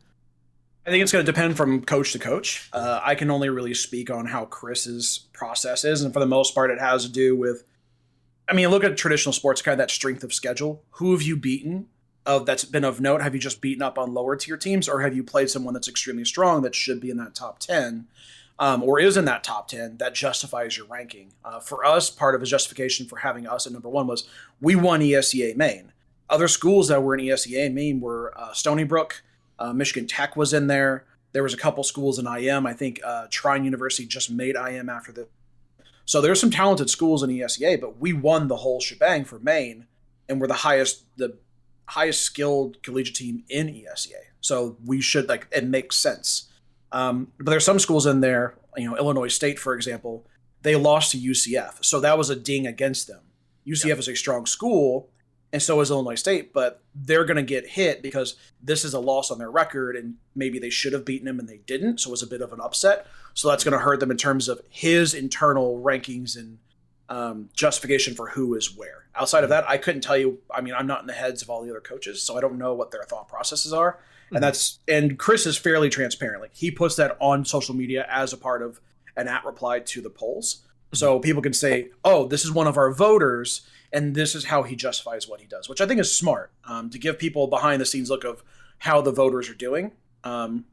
I 0.86 0.90
think 0.90 1.04
it's 1.04 1.12
going 1.12 1.26
to 1.26 1.30
depend 1.30 1.58
from 1.58 1.84
coach 1.84 2.14
to 2.14 2.20
coach. 2.20 2.70
Uh, 2.72 3.02
I 3.04 3.16
can 3.16 3.30
only 3.30 3.50
really 3.50 3.74
speak 3.74 4.10
on 4.10 4.26
how 4.26 4.46
Chris's 4.46 5.26
process 5.34 5.84
is, 5.84 6.02
and 6.02 6.14
for 6.14 6.22
the 6.22 6.26
most 6.26 6.56
part, 6.56 6.72
it 6.72 6.80
has 6.80 7.04
to 7.04 7.12
do 7.12 7.36
with 7.36 7.66
I 8.50 8.54
mean, 8.54 8.70
look 8.70 8.84
at 8.84 8.96
traditional 8.98 9.34
sports, 9.34 9.62
kind 9.62 9.74
of 9.74 9.80
that 9.80 9.92
strength 9.92 10.24
of 10.24 10.34
schedule. 10.34 10.84
Who 10.92 11.12
have 11.12 11.22
you 11.22 11.36
beaten 11.36 11.88
of 12.26 12.46
that's 12.46 12.64
been 12.64 12.86
of 12.86 13.02
note? 13.02 13.22
Have 13.22 13.34
you 13.34 13.42
just 13.42 13.62
beaten 13.62 13.82
up 13.82 13.98
on 13.98 14.14
lower 14.14 14.36
tier 14.36 14.58
teams, 14.58 14.88
or 14.88 15.02
have 15.02 15.16
you 15.16 15.24
played 15.24 15.50
someone 15.50 15.74
that's 15.74 15.88
extremely 15.88 16.26
strong 16.26 16.62
that 16.62 16.76
should 16.76 17.02
be 17.02 17.10
in 17.10 17.18
that 17.18 17.36
top 17.36 17.60
ten, 17.60 18.08
um, 18.58 18.84
or 18.84 19.00
is 19.00 19.18
in 19.18 19.26
that 19.26 19.44
top 19.44 19.68
ten 19.68 19.98
that 19.98 20.16
justifies 20.16 20.78
your 20.78 20.88
ranking? 20.88 21.34
Uh, 21.44 21.60
for 21.60 21.84
us, 21.84 22.10
part 22.10 22.36
of 22.36 22.42
the 22.42 22.48
justification 22.48 23.06
for 23.06 23.18
having 23.18 23.46
us 23.48 23.68
at 23.68 23.74
number 23.74 23.90
one 23.90 24.08
was 24.08 24.28
we 24.62 24.76
won 24.76 25.02
ESEA 25.02 25.56
Main. 25.56 25.92
Other 26.30 26.48
schools 26.48 26.88
that 26.88 27.04
were 27.04 27.16
in 27.16 27.26
ESEA 27.26 27.74
Main 27.74 28.00
were 28.00 28.34
uh, 28.38 28.54
Stony 28.54 28.84
Brook, 28.86 29.24
uh, 29.60 29.74
Michigan 29.74 30.08
Tech 30.08 30.36
was 30.36 30.54
in 30.54 30.68
there. 30.68 31.06
There 31.34 31.44
was 31.44 31.54
a 31.54 31.58
couple 31.58 31.84
schools 31.84 32.18
in 32.18 32.28
IM. 32.28 32.66
I 32.66 32.74
think 32.74 33.02
uh, 33.04 33.28
Trine 33.30 33.66
University 33.66 34.08
just 34.08 34.32
made 34.32 34.56
IM 34.56 34.90
after 34.90 35.12
the 35.12 35.28
so 36.08 36.22
there's 36.22 36.40
some 36.40 36.52
talented 36.52 36.90
schools 36.90 37.22
in 37.22 37.30
ESEA, 37.30 37.82
but 37.82 38.00
we 38.00 38.14
won 38.14 38.48
the 38.48 38.56
whole 38.56 38.80
shebang 38.80 39.26
for 39.26 39.40
Main, 39.40 39.88
and 40.30 40.40
we're 40.40 40.48
the 40.48 40.54
highest 40.54 41.04
the 41.18 41.38
highest 41.86 42.22
skilled 42.22 42.82
collegiate 42.82 43.16
team 43.16 43.44
in 43.50 43.68
ESEA. 43.68 44.14
So 44.40 44.78
we 44.86 45.02
should 45.02 45.28
like 45.28 45.48
it 45.52 45.66
makes 45.66 45.98
sense. 45.98 46.50
Um, 46.94 47.34
but 47.38 47.48
there's 47.52 47.66
some 47.66 47.78
schools 47.78 48.06
in 48.06 48.22
there, 48.22 48.56
you 48.78 48.90
know, 48.90 48.96
Illinois 48.96 49.28
State, 49.28 49.60
for 49.60 49.76
example, 49.76 50.26
they 50.62 50.78
lost 50.78 51.12
to 51.12 51.18
UCF, 51.18 51.84
so 51.84 52.00
that 52.00 52.18
was 52.18 52.30
a 52.30 52.36
ding 52.38 52.66
against 52.66 53.08
them. 53.08 53.24
UCF 53.68 53.86
yeah. 53.86 53.96
is 53.96 54.08
a 54.08 54.16
strong 54.16 54.46
school, 54.46 55.10
and 55.54 55.62
so 55.62 55.80
is 55.80 55.90
Illinois 55.90 56.16
State, 56.16 56.54
but 56.54 56.84
they're 56.94 57.24
going 57.24 57.38
to 57.38 57.44
get 57.44 57.68
hit 57.68 58.02
because 58.02 58.36
this 58.62 58.84
is 58.84 58.94
a 58.94 59.00
loss 59.00 59.32
on 59.32 59.38
their 59.38 59.50
record, 59.52 59.96
and 59.96 60.16
maybe 60.36 60.60
they 60.60 60.70
should 60.70 60.94
have 60.94 61.06
beaten 61.06 61.26
them 61.26 61.40
and 61.40 61.48
they 61.48 61.60
didn't, 61.66 62.00
so 62.00 62.10
it 62.10 62.12
was 62.12 62.24
a 62.24 62.28
bit 62.28 62.42
of 62.42 62.52
an 62.52 62.60
upset. 62.60 63.08
So 63.34 63.50
that's 63.50 63.64
going 63.64 63.74
to 63.74 63.84
hurt 63.84 64.00
them 64.00 64.12
in 64.12 64.18
terms 64.18 64.50
of 64.50 64.62
his 64.70 65.14
internal 65.14 65.82
rankings 65.82 66.36
and 66.36 66.58
um, 67.10 67.50
justification 67.54 68.14
for 68.14 68.30
who 68.30 68.56
is 68.56 68.76
where. 68.76 69.06
Outside 69.16 69.44
of 69.44 69.50
that, 69.50 69.68
I 69.70 69.78
couldn't 69.78 70.02
tell 70.02 70.18
you. 70.18 70.40
I 70.52 70.62
mean, 70.62 70.74
I'm 70.74 70.88
not 70.88 71.02
in 71.02 71.08
the 71.08 71.14
heads 71.14 71.42
of 71.42 71.50
all 71.50 71.64
the 71.64 71.70
other 71.70 71.80
coaches, 71.80 72.22
so 72.22 72.38
I 72.38 72.42
don't 72.42 72.58
know 72.58 72.74
what 72.74 72.92
their 72.92 73.04
thought 73.04 73.28
processes 73.30 73.72
are. 73.74 73.94
Mm-hmm. 73.94 74.36
And 74.36 74.44
that's 74.44 74.80
and 74.88 75.18
Chris 75.18 75.46
is 75.46 75.58
fairly 75.58 75.90
transparent. 75.90 76.42
Like 76.42 76.54
he 76.54 76.72
puts 76.72 76.98
that 76.98 77.16
on 77.20 77.46
social 77.46 77.74
media 77.74 78.06
as 78.10 78.34
a 78.34 78.38
part 78.38 78.62
of 78.62 78.82
an 79.16 79.28
at 79.28 79.46
reply 79.46 79.80
to 79.80 80.02
the 80.02 80.10
polls, 80.10 80.67
so 80.94 81.20
people 81.20 81.42
can 81.42 81.54
say, 81.54 81.90
"Oh, 82.04 82.28
this 82.28 82.44
is 82.44 82.52
one 82.52 82.68
of 82.68 82.78
our 82.78 82.92
voters." 82.92 83.68
and 83.94 84.16
this 84.16 84.36
is 84.36 84.46
how 84.46 84.64
he 84.64 84.76
justifies 84.76 85.28
what 85.28 85.40
he 85.40 85.48
does, 85.48 85.70
which 85.70 85.82
I 85.82 85.86
think 85.86 86.00
is 86.00 86.14
smart 86.14 86.52
um, 86.66 86.90
to 86.90 87.00
give 87.00 87.18
people 87.18 87.48
behind 87.48 87.82
the 87.82 87.86
scenes 87.86 88.10
look 88.10 88.24
of 88.24 88.44
how 88.80 89.02
the 89.02 89.12
voters 89.12 89.50
are 89.50 89.56
doing. 89.56 89.92
Um, 90.24 90.66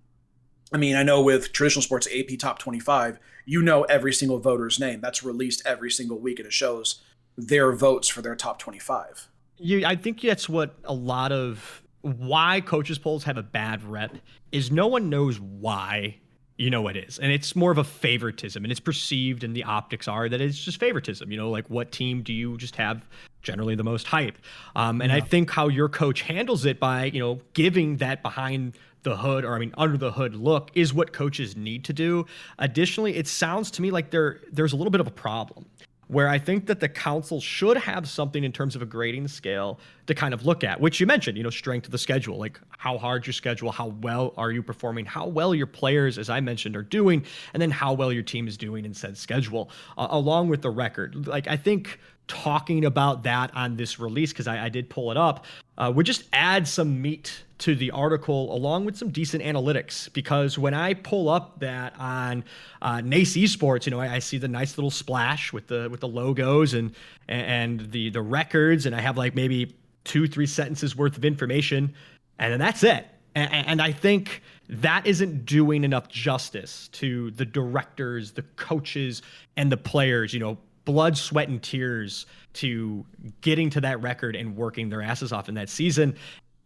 I 0.72 0.78
mean, 0.78 0.96
I 0.96 1.02
know 1.02 1.22
with 1.22 1.52
traditional 1.52 1.82
sports 1.82 2.08
AP 2.12 2.38
Top 2.38 2.58
25, 2.58 3.18
you 3.46 3.62
know 3.62 3.82
every 3.84 4.12
single 4.12 4.38
voter's 4.38 4.80
name. 4.80 5.00
That's 5.00 5.22
released 5.22 5.62
every 5.64 5.90
single 5.90 6.18
week, 6.18 6.38
and 6.38 6.46
it 6.46 6.52
shows 6.52 7.02
their 7.36 7.72
votes 7.72 8.08
for 8.08 8.22
their 8.22 8.34
top 8.34 8.58
25. 8.58 9.28
You, 9.58 9.86
I 9.86 9.96
think 9.96 10.20
that's 10.20 10.48
what 10.48 10.74
a 10.84 10.94
lot 10.94 11.30
of 11.30 11.82
why 12.00 12.60
coaches 12.60 12.98
polls 12.98 13.24
have 13.24 13.38
a 13.38 13.42
bad 13.42 13.82
rep 13.84 14.16
is 14.52 14.70
no 14.70 14.86
one 14.86 15.08
knows 15.08 15.38
why 15.38 16.18
you 16.56 16.70
know 16.70 16.86
it 16.88 16.96
is. 16.96 17.18
And 17.18 17.32
it's 17.32 17.56
more 17.56 17.70
of 17.70 17.78
a 17.78 17.84
favoritism 17.84 18.64
and 18.64 18.70
it's 18.70 18.80
perceived 18.80 19.44
and 19.44 19.54
the 19.56 19.64
optics 19.64 20.06
are 20.08 20.28
that 20.28 20.40
it's 20.40 20.58
just 20.58 20.78
favoritism 20.78 21.30
you 21.30 21.36
know 21.36 21.50
like 21.50 21.68
what 21.68 21.92
team 21.92 22.22
do 22.22 22.32
you 22.32 22.56
just 22.56 22.76
have 22.76 23.04
generally 23.42 23.74
the 23.74 23.84
most 23.84 24.06
hype? 24.06 24.38
Um, 24.76 25.02
and 25.02 25.10
yeah. 25.10 25.18
i 25.18 25.20
think 25.20 25.50
how 25.50 25.68
your 25.68 25.88
coach 25.88 26.22
handles 26.22 26.64
it 26.64 26.78
by 26.78 27.06
you 27.06 27.20
know 27.20 27.40
giving 27.54 27.96
that 27.98 28.22
behind 28.22 28.76
the 29.02 29.16
hood 29.16 29.44
or 29.44 29.54
i 29.54 29.58
mean 29.58 29.74
under 29.76 29.98
the 29.98 30.12
hood 30.12 30.34
look 30.34 30.70
is 30.74 30.94
what 30.94 31.12
coaches 31.12 31.56
need 31.56 31.84
to 31.84 31.92
do. 31.92 32.26
Additionally 32.58 33.16
it 33.16 33.26
sounds 33.26 33.70
to 33.72 33.82
me 33.82 33.90
like 33.90 34.10
there 34.10 34.40
there's 34.52 34.72
a 34.72 34.76
little 34.76 34.90
bit 34.90 35.00
of 35.00 35.06
a 35.06 35.12
problem 35.12 35.66
where 36.08 36.28
I 36.28 36.38
think 36.38 36.66
that 36.66 36.80
the 36.80 36.88
council 36.88 37.40
should 37.40 37.76
have 37.76 38.08
something 38.08 38.44
in 38.44 38.52
terms 38.52 38.76
of 38.76 38.82
a 38.82 38.86
grading 38.86 39.28
scale 39.28 39.78
to 40.06 40.14
kind 40.14 40.34
of 40.34 40.44
look 40.44 40.62
at, 40.64 40.80
which 40.80 41.00
you 41.00 41.06
mentioned, 41.06 41.36
you 41.36 41.42
know, 41.42 41.50
strength 41.50 41.86
of 41.86 41.92
the 41.92 41.98
schedule, 41.98 42.38
like 42.38 42.60
how 42.68 42.98
hard 42.98 43.26
your 43.26 43.32
schedule, 43.32 43.72
how 43.72 43.88
well 44.02 44.34
are 44.36 44.52
you 44.52 44.62
performing, 44.62 45.06
how 45.06 45.26
well 45.26 45.54
your 45.54 45.66
players, 45.66 46.18
as 46.18 46.28
I 46.28 46.40
mentioned, 46.40 46.76
are 46.76 46.82
doing, 46.82 47.24
and 47.52 47.62
then 47.62 47.70
how 47.70 47.94
well 47.94 48.12
your 48.12 48.22
team 48.22 48.46
is 48.46 48.56
doing 48.56 48.84
in 48.84 48.92
said 48.92 49.16
schedule, 49.16 49.70
uh, 49.96 50.08
along 50.10 50.48
with 50.48 50.62
the 50.62 50.70
record. 50.70 51.26
Like, 51.26 51.48
I 51.48 51.56
think 51.56 51.98
talking 52.26 52.84
about 52.84 53.24
that 53.24 53.54
on 53.54 53.76
this 53.76 53.98
release 53.98 54.32
because 54.32 54.46
I, 54.46 54.64
I, 54.64 54.68
did 54.70 54.88
pull 54.88 55.10
it 55.10 55.16
up 55.16 55.44
uh, 55.76 55.92
would 55.94 56.06
just 56.06 56.24
add 56.32 56.66
some 56.66 57.02
meat 57.02 57.44
to 57.58 57.74
the 57.74 57.90
article 57.90 58.54
along 58.54 58.84
with 58.84 58.96
some 58.96 59.10
decent 59.10 59.42
analytics 59.42 60.12
because 60.12 60.58
when 60.58 60.74
I 60.74 60.94
pull 60.94 61.28
up 61.28 61.60
that 61.60 61.94
on 61.98 62.44
uh, 62.82 63.00
NACE 63.00 63.36
Esports, 63.36 63.86
you 63.86 63.90
know, 63.90 64.00
I, 64.00 64.14
I, 64.14 64.18
see 64.18 64.38
the 64.38 64.48
nice 64.48 64.76
little 64.76 64.90
splash 64.90 65.52
with 65.52 65.66
the 65.66 65.88
with 65.90 66.00
the 66.00 66.08
logos 66.08 66.74
and 66.74 66.94
and 67.28 67.90
the 67.90 68.10
the 68.10 68.22
records, 68.22 68.86
and 68.86 68.94
I 68.94 69.00
have 69.00 69.16
like 69.16 69.34
maybe 69.34 69.74
two 70.04 70.26
three 70.26 70.46
sentences 70.46 70.96
worth 70.96 71.16
of 71.16 71.24
information, 71.24 71.94
and 72.38 72.52
then 72.52 72.60
that's 72.60 72.82
it. 72.82 73.06
And, 73.34 73.52
and 73.52 73.82
I 73.82 73.92
think 73.92 74.42
that 74.68 75.06
isn't 75.06 75.44
doing 75.44 75.84
enough 75.84 76.08
justice 76.08 76.88
to 76.92 77.30
the 77.32 77.44
directors, 77.44 78.32
the 78.32 78.42
coaches, 78.56 79.22
and 79.56 79.70
the 79.70 79.76
players. 79.76 80.32
You 80.32 80.40
know, 80.40 80.58
blood, 80.84 81.16
sweat, 81.16 81.48
and 81.48 81.62
tears 81.62 82.26
to 82.54 83.04
getting 83.40 83.70
to 83.70 83.80
that 83.80 84.00
record 84.02 84.36
and 84.36 84.56
working 84.56 84.88
their 84.88 85.02
asses 85.02 85.32
off 85.32 85.48
in 85.48 85.54
that 85.54 85.68
season. 85.68 86.16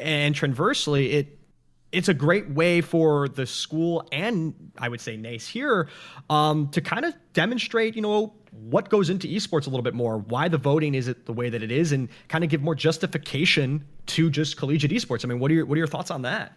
And 0.01 0.35
transversely, 0.35 1.13
it 1.13 1.39
it's 1.91 2.09
a 2.09 2.15
great 2.15 2.51
way 2.51 2.81
for 2.81 3.29
the 3.29 3.47
school 3.47 4.07
and 4.13 4.55
I 4.77 4.89
would 4.91 5.01
say 5.01 5.17
NACE 5.17 5.49
here 5.49 5.89
um, 6.29 6.69
to 6.73 6.83
kind 6.83 7.07
of 7.07 7.15
demonstrate, 7.33 7.97
you 7.97 8.03
know, 8.03 8.35
what 8.51 8.91
goes 8.91 9.09
into 9.09 9.27
esports 9.27 9.67
a 9.67 9.71
little 9.71 9.83
bit 9.83 9.95
more, 9.95 10.19
why 10.19 10.49
the 10.49 10.59
voting 10.59 10.95
is 10.95 11.09
it 11.09 11.27
the 11.27 11.33
way 11.33 11.49
that 11.49 11.63
it 11.63 11.71
is, 11.71 11.93
and 11.93 12.09
kind 12.29 12.45
of 12.45 12.51
give 12.51 12.63
more 12.63 12.75
justification 12.75 13.85
to 14.07 14.31
just 14.31 14.57
collegiate 14.57 14.91
esports. 14.91 15.25
I 15.25 15.29
mean, 15.29 15.39
what 15.39 15.51
are 15.51 15.55
your 15.55 15.67
what 15.67 15.77
are 15.77 15.79
your 15.79 15.87
thoughts 15.87 16.11
on 16.11 16.23
that? 16.23 16.53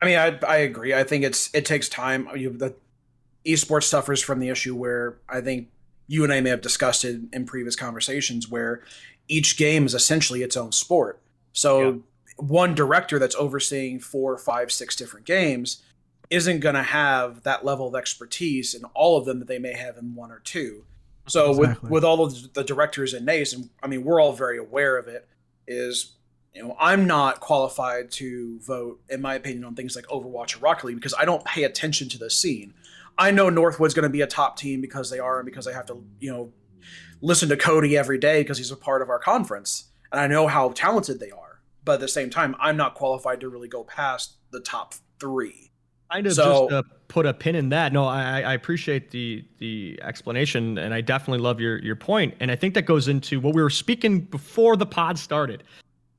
I 0.00 0.06
mean, 0.06 0.18
I 0.18 0.38
I 0.46 0.56
agree. 0.58 0.94
I 0.94 1.04
think 1.04 1.24
it's 1.24 1.52
it 1.54 1.64
takes 1.64 1.88
time. 1.88 2.28
You, 2.36 2.50
the 2.50 2.74
esports 3.44 3.84
suffers 3.84 4.20
from 4.20 4.40
the 4.40 4.48
issue 4.48 4.74
where 4.74 5.18
I 5.28 5.40
think 5.40 5.68
you 6.06 6.24
and 6.24 6.32
I 6.32 6.40
may 6.40 6.50
have 6.50 6.60
discussed 6.60 7.04
it 7.04 7.20
in 7.32 7.46
previous 7.46 7.76
conversations 7.76 8.48
where 8.48 8.82
each 9.28 9.56
game 9.56 9.86
is 9.86 9.94
essentially 9.94 10.42
its 10.42 10.56
own 10.56 10.72
sport. 10.72 11.20
So 11.52 11.80
yeah. 11.82 11.96
one 12.36 12.74
director 12.74 13.18
that's 13.18 13.34
overseeing 13.36 14.00
four, 14.00 14.38
five, 14.38 14.70
six 14.70 14.94
different 14.94 15.26
games 15.26 15.82
isn't 16.30 16.60
going 16.60 16.74
to 16.74 16.82
have 16.82 17.42
that 17.42 17.64
level 17.64 17.88
of 17.88 17.94
expertise 17.94 18.74
in 18.74 18.84
all 18.94 19.16
of 19.16 19.24
them 19.24 19.38
that 19.38 19.48
they 19.48 19.58
may 19.58 19.72
have 19.72 19.96
in 19.96 20.14
one 20.14 20.30
or 20.30 20.40
two. 20.40 20.84
So 21.26 21.50
exactly. 21.50 21.74
with 21.82 21.90
with 21.90 22.04
all 22.04 22.24
of 22.24 22.52
the 22.54 22.64
directors 22.64 23.12
and 23.14 23.26
NACE, 23.26 23.52
and 23.52 23.70
I 23.82 23.88
mean 23.88 24.04
we're 24.04 24.20
all 24.20 24.32
very 24.32 24.58
aware 24.58 24.96
of 24.96 25.08
it, 25.08 25.28
is 25.66 26.12
you 26.54 26.62
know 26.62 26.76
I'm 26.78 27.06
not 27.06 27.40
qualified 27.40 28.10
to 28.12 28.60
vote 28.60 29.00
in 29.08 29.20
my 29.20 29.34
opinion 29.34 29.64
on 29.64 29.74
things 29.74 29.96
like 29.96 30.06
Overwatch 30.06 30.56
or 30.56 30.60
Rocket 30.60 30.86
League 30.86 30.96
because 30.96 31.14
I 31.18 31.24
don't 31.24 31.44
pay 31.44 31.64
attention 31.64 32.08
to 32.10 32.18
the 32.18 32.30
scene. 32.30 32.74
I 33.18 33.30
know 33.30 33.48
Northwood's 33.48 33.94
going 33.94 34.04
to 34.04 34.10
be 34.10 34.20
a 34.20 34.26
top 34.26 34.58
team 34.58 34.80
because 34.80 35.10
they 35.10 35.18
are, 35.18 35.38
and 35.38 35.46
because 35.46 35.66
I 35.66 35.72
have 35.72 35.86
to, 35.86 36.04
you 36.20 36.30
know, 36.30 36.52
listen 37.20 37.48
to 37.48 37.56
Cody 37.56 37.96
every 37.96 38.18
day 38.18 38.42
because 38.42 38.58
he's 38.58 38.70
a 38.70 38.76
part 38.76 39.02
of 39.02 39.08
our 39.08 39.18
conference, 39.18 39.84
and 40.12 40.20
I 40.20 40.26
know 40.26 40.46
how 40.46 40.70
talented 40.70 41.20
they 41.20 41.30
are. 41.30 41.60
But 41.84 41.94
at 41.94 42.00
the 42.00 42.08
same 42.08 42.30
time, 42.30 42.56
I'm 42.58 42.76
not 42.76 42.94
qualified 42.94 43.40
to 43.40 43.48
really 43.48 43.68
go 43.68 43.84
past 43.84 44.34
the 44.50 44.60
top 44.60 44.94
three. 45.20 45.70
Kind 46.12 46.26
of 46.26 46.34
so, 46.34 46.68
just 46.68 46.72
uh, 46.72 46.82
put 47.08 47.26
a 47.26 47.34
pin 47.34 47.54
in 47.54 47.68
that. 47.70 47.92
No, 47.92 48.04
I, 48.04 48.42
I 48.42 48.54
appreciate 48.54 49.10
the 49.10 49.44
the 49.58 49.98
explanation, 50.02 50.78
and 50.78 50.92
I 50.92 51.00
definitely 51.00 51.40
love 51.40 51.60
your 51.60 51.78
your 51.78 51.96
point. 51.96 52.34
And 52.40 52.50
I 52.50 52.56
think 52.56 52.74
that 52.74 52.82
goes 52.82 53.08
into 53.08 53.40
what 53.40 53.54
we 53.54 53.62
were 53.62 53.70
speaking 53.70 54.20
before 54.20 54.76
the 54.76 54.86
pod 54.86 55.18
started. 55.18 55.64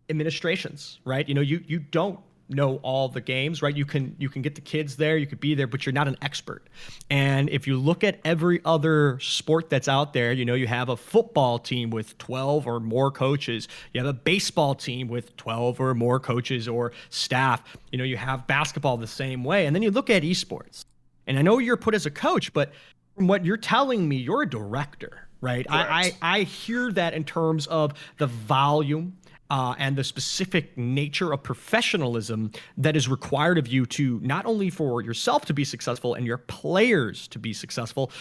Administrations, 0.10 1.00
right? 1.06 1.28
You 1.28 1.36
know, 1.36 1.42
you 1.42 1.62
you 1.68 1.80
don't 1.80 2.20
know 2.50 2.78
all 2.78 3.10
the 3.10 3.22
games 3.22 3.62
right? 3.62 3.76
You 3.76 3.86
can 3.86 4.16
you 4.18 4.30
can 4.30 4.42
get 4.42 4.56
the 4.56 4.62
kids 4.62 4.96
there 4.96 5.18
you 5.18 5.28
could 5.28 5.40
be 5.40 5.56
there 5.56 5.68
but 5.68 5.86
you're 5.86 5.94
not 5.94 6.08
an 6.08 6.18
expert. 6.22 6.64
And 7.10 7.50
if 7.50 7.68
you 7.68 7.78
look 7.78 8.04
at 8.04 8.20
every 8.24 8.62
other 8.66 9.20
sport 9.20 9.70
that's 9.70 9.88
out 9.88 10.14
there 10.14 10.32
you 10.32 10.46
know 10.46 10.54
you 10.54 10.68
have 10.68 10.90
a 10.90 10.98
football 10.98 11.60
team 11.60 11.90
with 11.90 12.18
12 12.18 12.68
or 12.68 12.80
more 12.80 13.12
coaches 13.12 13.68
you 13.94 14.00
have 14.00 14.08
a 14.08 14.14
baseball 14.14 14.76
team 14.76 15.08
with 15.08 15.36
12 15.38 15.80
or 15.80 15.94
more 15.94 16.20
coaches 16.20 16.68
or 16.68 16.92
staff 17.10 17.64
you 17.92 17.98
know 17.98 18.04
you 18.04 18.18
have 18.18 18.48
basketball 18.48 18.98
the 18.98 19.08
same 19.08 19.44
way. 19.44 19.66
And 19.66 19.76
then 19.76 19.84
you 19.84 19.92
look 19.92 20.10
at 20.10 20.24
esports. 20.24 20.84
And 21.26 21.38
i 21.38 21.42
know 21.42 21.58
you're 21.58 21.78
put 21.78 21.94
as 21.94 22.06
a 22.06 22.12
coach 22.12 22.54
but 22.54 22.72
from 23.16 23.28
what 23.28 23.44
you're 23.46 23.58
telling 23.58 24.08
me 24.08 24.18
you're 24.18 24.44
a 24.44 24.50
director 24.50 25.28
right? 25.42 25.66
I, 25.70 26.14
I 26.22 26.40
i 26.40 26.44
hear 26.44 26.92
that 26.94 27.14
in 27.14 27.24
terms 27.24 27.68
of 27.68 27.94
the 28.18 28.28
volume 28.28 29.18
uh, 29.50 29.76
and 29.78 29.96
the 29.96 30.04
specific 30.04 30.78
nature 30.78 31.34
of 31.34 31.44
professionalism 31.44 32.52
that 32.78 32.96
is 32.96 33.08
required 33.08 33.58
of 33.58 33.68
you 33.68 33.86
to 33.86 34.20
not 34.22 34.46
only 34.46 34.70
for 34.70 35.02
yourself 35.02 35.46
to 35.46 35.54
be 35.54 35.64
successful 35.64 36.14
and 36.14 36.26
your 36.26 36.38
players 36.38 37.28
to 37.30 37.40
be 37.40 37.54
successful, 37.54 38.12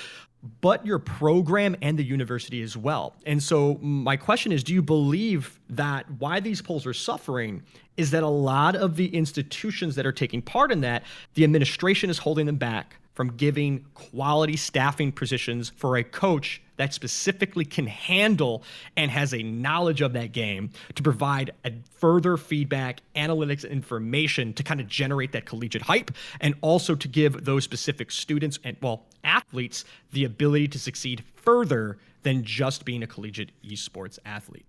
but 0.61 0.87
your 0.87 0.99
program 0.99 1.76
and 1.83 1.99
the 1.99 2.04
university 2.04 2.62
as 2.62 2.76
well. 2.76 3.14
And 3.25 3.42
so, 3.42 3.78
my 3.80 4.16
question 4.16 4.52
is 4.52 4.62
do 4.62 4.73
you 4.73 4.83
believe 4.83 5.59
that 5.71 6.09
why 6.18 6.40
these 6.40 6.62
polls 6.62 6.87
are 6.87 6.95
suffering 6.95 7.62
is 7.97 8.11
that 8.11 8.23
a 8.23 8.28
lot 8.28 8.76
of 8.76 8.97
the 8.97 9.06
institutions 9.14 9.97
that 9.97 10.06
are 10.06 10.12
taking 10.12 10.42
part 10.42 10.71
in 10.71 10.83
that, 10.83 11.02
the 11.35 11.45
administration 11.45 12.11
is 12.11 12.18
holding 12.18 12.47
them 12.47 12.56
back 12.56 12.97
from 13.16 13.32
giving 13.37 13.85
quality 13.94 14.56
staffing 14.56 15.11
positions 15.11 15.73
for 15.75 15.96
a 15.96 16.04
coach 16.04 16.61
that 16.76 16.92
specifically 16.92 17.64
can 17.64 17.87
handle 17.87 18.62
and 18.94 19.11
has 19.11 19.32
a 19.32 19.42
knowledge 19.42 20.02
of 20.02 20.12
that 20.12 20.32
game 20.32 20.70
to 20.94 21.02
provide 21.02 21.50
further 21.99 22.37
feedback, 22.37 23.00
analytics, 23.16 23.68
information 23.68 24.52
to 24.52 24.62
kind 24.62 24.80
of 24.80 24.87
generate 24.87 25.32
that 25.32 25.46
collegiate 25.46 25.82
hype 25.82 26.11
and 26.42 26.54
also 26.61 26.94
to 26.94 27.08
give 27.08 27.46
those 27.46 27.64
specific 27.64 28.11
students 28.11 28.58
and, 28.62 28.76
well, 28.82 29.06
athletes 29.25 29.87
the 30.12 30.25
ability 30.25 30.68
to 30.68 30.78
succeed 30.78 31.25
further 31.37 31.96
than 32.23 32.44
just 32.44 32.85
being 32.85 33.02
a 33.02 33.06
collegiate 33.06 33.50
esports 33.64 34.18
athlete. 34.26 34.66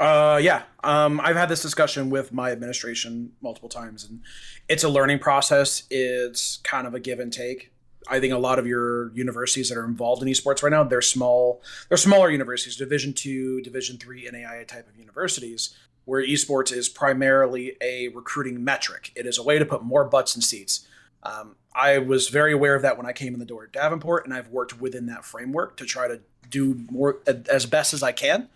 Uh, 0.00 0.40
yeah. 0.42 0.62
Um, 0.82 1.20
I've 1.20 1.36
had 1.36 1.50
this 1.50 1.60
discussion 1.60 2.08
with 2.08 2.32
my 2.32 2.50
administration 2.50 3.32
multiple 3.42 3.68
times, 3.68 4.02
and 4.04 4.22
it's 4.66 4.82
a 4.82 4.88
learning 4.88 5.18
process. 5.18 5.82
It's 5.90 6.56
kind 6.58 6.86
of 6.86 6.94
a 6.94 7.00
give 7.00 7.20
and 7.20 7.30
take. 7.30 7.70
I 8.08 8.18
think 8.18 8.32
a 8.32 8.38
lot 8.38 8.58
of 8.58 8.66
your 8.66 9.12
universities 9.12 9.68
that 9.68 9.76
are 9.76 9.84
involved 9.84 10.22
in 10.22 10.28
esports 10.28 10.62
right 10.62 10.70
now, 10.72 10.84
they're 10.84 11.02
small, 11.02 11.60
they're 11.88 11.98
smaller 11.98 12.30
universities, 12.30 12.76
Division 12.76 13.12
two, 13.12 13.60
Division 13.60 13.98
three, 13.98 14.26
NAIA 14.26 14.66
type 14.66 14.88
of 14.88 14.96
universities, 14.96 15.76
where 16.06 16.26
esports 16.26 16.72
is 16.72 16.88
primarily 16.88 17.76
a 17.82 18.08
recruiting 18.08 18.64
metric. 18.64 19.12
It 19.14 19.26
is 19.26 19.36
a 19.36 19.42
way 19.42 19.58
to 19.58 19.66
put 19.66 19.84
more 19.84 20.04
butts 20.04 20.34
in 20.34 20.40
seats. 20.40 20.88
Um, 21.22 21.56
I 21.74 21.98
was 21.98 22.30
very 22.30 22.54
aware 22.54 22.74
of 22.74 22.80
that 22.82 22.96
when 22.96 23.04
I 23.04 23.12
came 23.12 23.34
in 23.34 23.38
the 23.38 23.44
door 23.44 23.64
at 23.64 23.72
Davenport, 23.72 24.24
and 24.24 24.32
I've 24.32 24.48
worked 24.48 24.80
within 24.80 25.04
that 25.06 25.26
framework 25.26 25.76
to 25.76 25.84
try 25.84 26.08
to 26.08 26.20
do 26.48 26.86
more 26.90 27.18
as 27.26 27.66
best 27.66 27.92
as 27.92 28.02
I 28.02 28.12
can, 28.12 28.48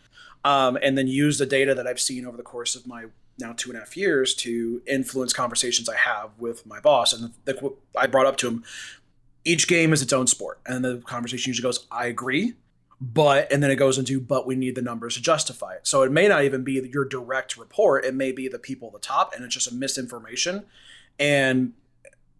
um, 0.45 0.79
and 0.83 0.97
then 0.97 1.07
use 1.09 1.39
the 1.39 1.47
data 1.47 1.75
that 1.75 1.87
I've 1.87 2.01
seen 2.01 2.27
over 2.27 2.37
the 2.37 2.43
course 2.43 2.77
of 2.77 2.87
my 2.87 3.07
now 3.39 3.53
two 3.53 3.71
and 3.71 3.77
a 3.77 3.81
half 3.81 3.97
years 3.97 4.35
to 4.35 4.83
influence 4.87 5.33
conversations 5.33 5.89
I 5.89 5.97
have 5.97 6.31
with 6.39 6.65
my 6.67 6.81
boss. 6.81 7.13
And 7.13 7.33
the, 7.45 7.53
the, 7.53 7.75
I 7.99 8.07
brought 8.07 8.27
up 8.27 8.37
to 8.39 8.49
him, 8.49 8.65
each 9.45 9.67
game 9.67 9.93
is 9.93 10.03
its 10.03 10.13
own 10.13 10.27
sport. 10.27 10.61
And 10.67 10.85
the 10.85 10.99
conversation 10.99 11.51
usually 11.51 11.67
goes, 11.67 11.87
I 11.91 12.07
agree, 12.07 12.55
but, 13.01 13.51
and 13.53 13.63
then 13.63 13.71
it 13.71 13.77
goes 13.77 13.99
into, 13.99 14.21
but 14.21 14.47
we 14.47 14.55
need 14.55 14.77
the 14.77 14.83
numbers 14.83 15.15
to 15.15 15.23
justify 15.23 15.75
it. 15.75 15.87
So 15.87 16.03
it 16.03 16.13
may 16.13 16.29
not 16.29 16.45
even 16.45 16.63
be 16.63 16.89
your 16.93 17.05
direct 17.05 17.57
report. 17.57 18.05
It 18.05 18.15
may 18.15 18.31
be 18.31 18.49
the 18.49 18.59
people 18.59 18.89
at 18.89 18.95
the 18.95 19.01
top, 19.01 19.35
and 19.35 19.45
it's 19.45 19.55
just 19.55 19.71
a 19.71 19.75
misinformation. 19.75 20.65
And 21.19 21.73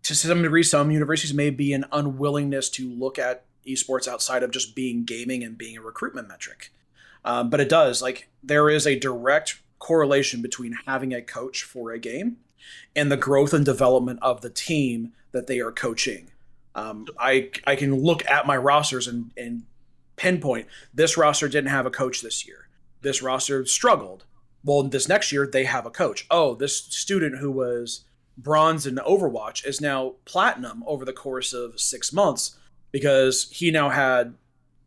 to 0.05 0.15
some 0.15 0.43
degree, 0.43 0.63
some 0.63 0.91
universities 0.91 1.35
may 1.35 1.51
be 1.51 1.73
an 1.73 1.87
unwillingness 1.91 2.71
to 2.71 2.89
look 2.89 3.19
at 3.19 3.45
esports 3.67 4.07
outside 4.07 4.43
of 4.43 4.51
just 4.51 4.75
being 4.75 5.05
gaming 5.05 5.43
and 5.43 5.59
being 5.59 5.77
a 5.77 5.81
recruitment 5.81 6.29
metric. 6.29 6.71
Um, 7.25 7.51
but 7.51 7.61
it 7.61 7.69
does, 7.69 8.03
like, 8.03 8.29
there 8.43 8.69
is 8.69 8.87
a 8.87 8.99
direct 8.99 9.61
correlation 9.79 10.43
between 10.43 10.77
having 10.87 11.13
a 11.13 11.23
coach 11.23 11.63
for 11.63 11.91
a 11.91 11.99
game 11.99 12.39
and 12.97 13.11
the 13.11 13.17
growth 13.17 13.53
and 13.53 13.65
development 13.65 14.19
of 14.23 14.41
the 14.41 14.51
team 14.51 15.13
that 15.33 15.47
they 15.47 15.61
are 15.61 15.73
coaching. 15.73 16.31
Um, 16.75 17.07
I 17.19 17.51
I 17.67 17.77
can 17.77 17.95
look 18.03 18.25
at 18.29 18.47
my 18.47 18.57
rosters 18.57 19.07
and, 19.07 19.31
and 19.37 19.65
pinpoint 20.17 20.67
this 20.93 21.17
roster 21.17 21.49
didn't 21.49 21.71
have 21.71 21.87
a 21.87 21.91
coach 21.91 22.21
this 22.21 22.47
year. 22.47 22.69
This 23.03 23.23
roster 23.23 23.65
struggled. 23.67 24.25
Well, 24.65 24.83
this 24.85 25.09
next 25.09 25.31
year 25.33 25.47
they 25.47 25.65
have 25.65 25.87
a 25.87 25.91
coach. 25.91 26.27
Oh, 26.31 26.55
this 26.55 26.77
student 26.77 27.39
who 27.39 27.51
was 27.51 28.05
bronze 28.37 28.87
in 28.87 28.97
Overwatch 28.97 29.67
is 29.67 29.81
now 29.81 30.15
platinum 30.25 30.83
over 30.87 31.05
the 31.05 31.13
course 31.13 31.53
of 31.53 31.79
six 31.79 32.13
months 32.13 32.59
because 32.91 33.49
he 33.51 33.71
now 33.71 33.91
had 33.91 34.35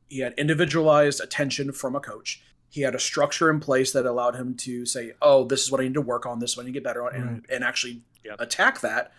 he 0.09 0.19
had 0.19 0.33
individualized 0.37 1.19
attention 1.21 1.71
from 1.71 1.95
a 1.95 1.99
coach. 1.99 2.41
He 2.69 2.81
had 2.81 2.95
a 2.95 2.99
structure 2.99 3.49
in 3.49 3.59
place 3.59 3.93
that 3.93 4.05
allowed 4.05 4.35
him 4.35 4.55
to 4.55 4.85
say, 4.85 5.13
"Oh, 5.21 5.43
this 5.43 5.63
is 5.63 5.71
what 5.71 5.81
I 5.81 5.85
need 5.85 5.93
to 5.95 6.01
work 6.01 6.25
on. 6.25 6.39
This 6.39 6.51
is 6.51 6.57
what 6.57 6.63
I 6.63 6.65
need 6.67 6.73
to 6.73 6.79
get 6.79 6.83
better 6.83 7.05
on," 7.05 7.15
and, 7.15 7.45
and 7.49 7.63
actually 7.63 8.01
yep. 8.23 8.39
attack 8.39 8.81
that 8.81 9.11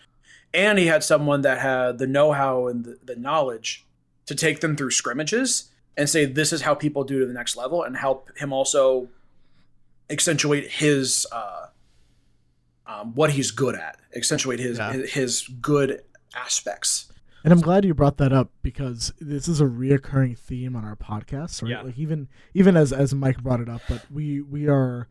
and 0.53 0.79
he 0.79 0.87
had 0.87 1.03
someone 1.03 1.41
that 1.41 1.59
had 1.59 1.97
the 1.97 2.07
know-how 2.07 2.67
and 2.67 2.85
the, 2.85 2.97
the 3.03 3.15
knowledge 3.15 3.85
to 4.25 4.35
take 4.35 4.61
them 4.61 4.75
through 4.75 4.91
scrimmages 4.91 5.69
and 5.97 6.09
say 6.09 6.25
this 6.25 6.53
is 6.53 6.61
how 6.61 6.73
people 6.73 7.03
do 7.03 7.19
to 7.19 7.25
the 7.25 7.33
next 7.33 7.55
level 7.55 7.83
and 7.83 7.97
help 7.97 8.29
him 8.37 8.53
also 8.53 9.09
accentuate 10.09 10.69
his 10.69 11.27
uh, 11.31 11.67
um, 12.87 13.13
what 13.13 13.31
he's 13.31 13.51
good 13.51 13.75
at 13.75 13.97
accentuate 14.15 14.59
his, 14.59 14.77
yeah. 14.77 14.91
his, 14.93 15.11
his 15.11 15.47
good 15.61 16.01
aspects 16.35 17.11
And 17.43 17.53
I'm 17.53 17.61
glad 17.61 17.85
you 17.85 17.93
brought 17.93 18.17
that 18.17 18.33
up 18.33 18.51
because 18.61 19.13
this 19.19 19.47
is 19.47 19.61
a 19.61 19.65
reoccurring 19.65 20.37
theme 20.37 20.75
on 20.75 20.83
our 20.83 20.95
podcast, 20.95 21.61
right? 21.61 21.71
Yeah. 21.71 21.81
Like 21.83 21.97
even 21.97 22.27
even 22.53 22.75
as 22.75 22.91
as 22.91 23.13
Mike 23.13 23.41
brought 23.41 23.61
it 23.61 23.69
up, 23.69 23.81
but 23.87 24.05
we 24.11 24.41
we 24.41 24.67
are 24.67 25.07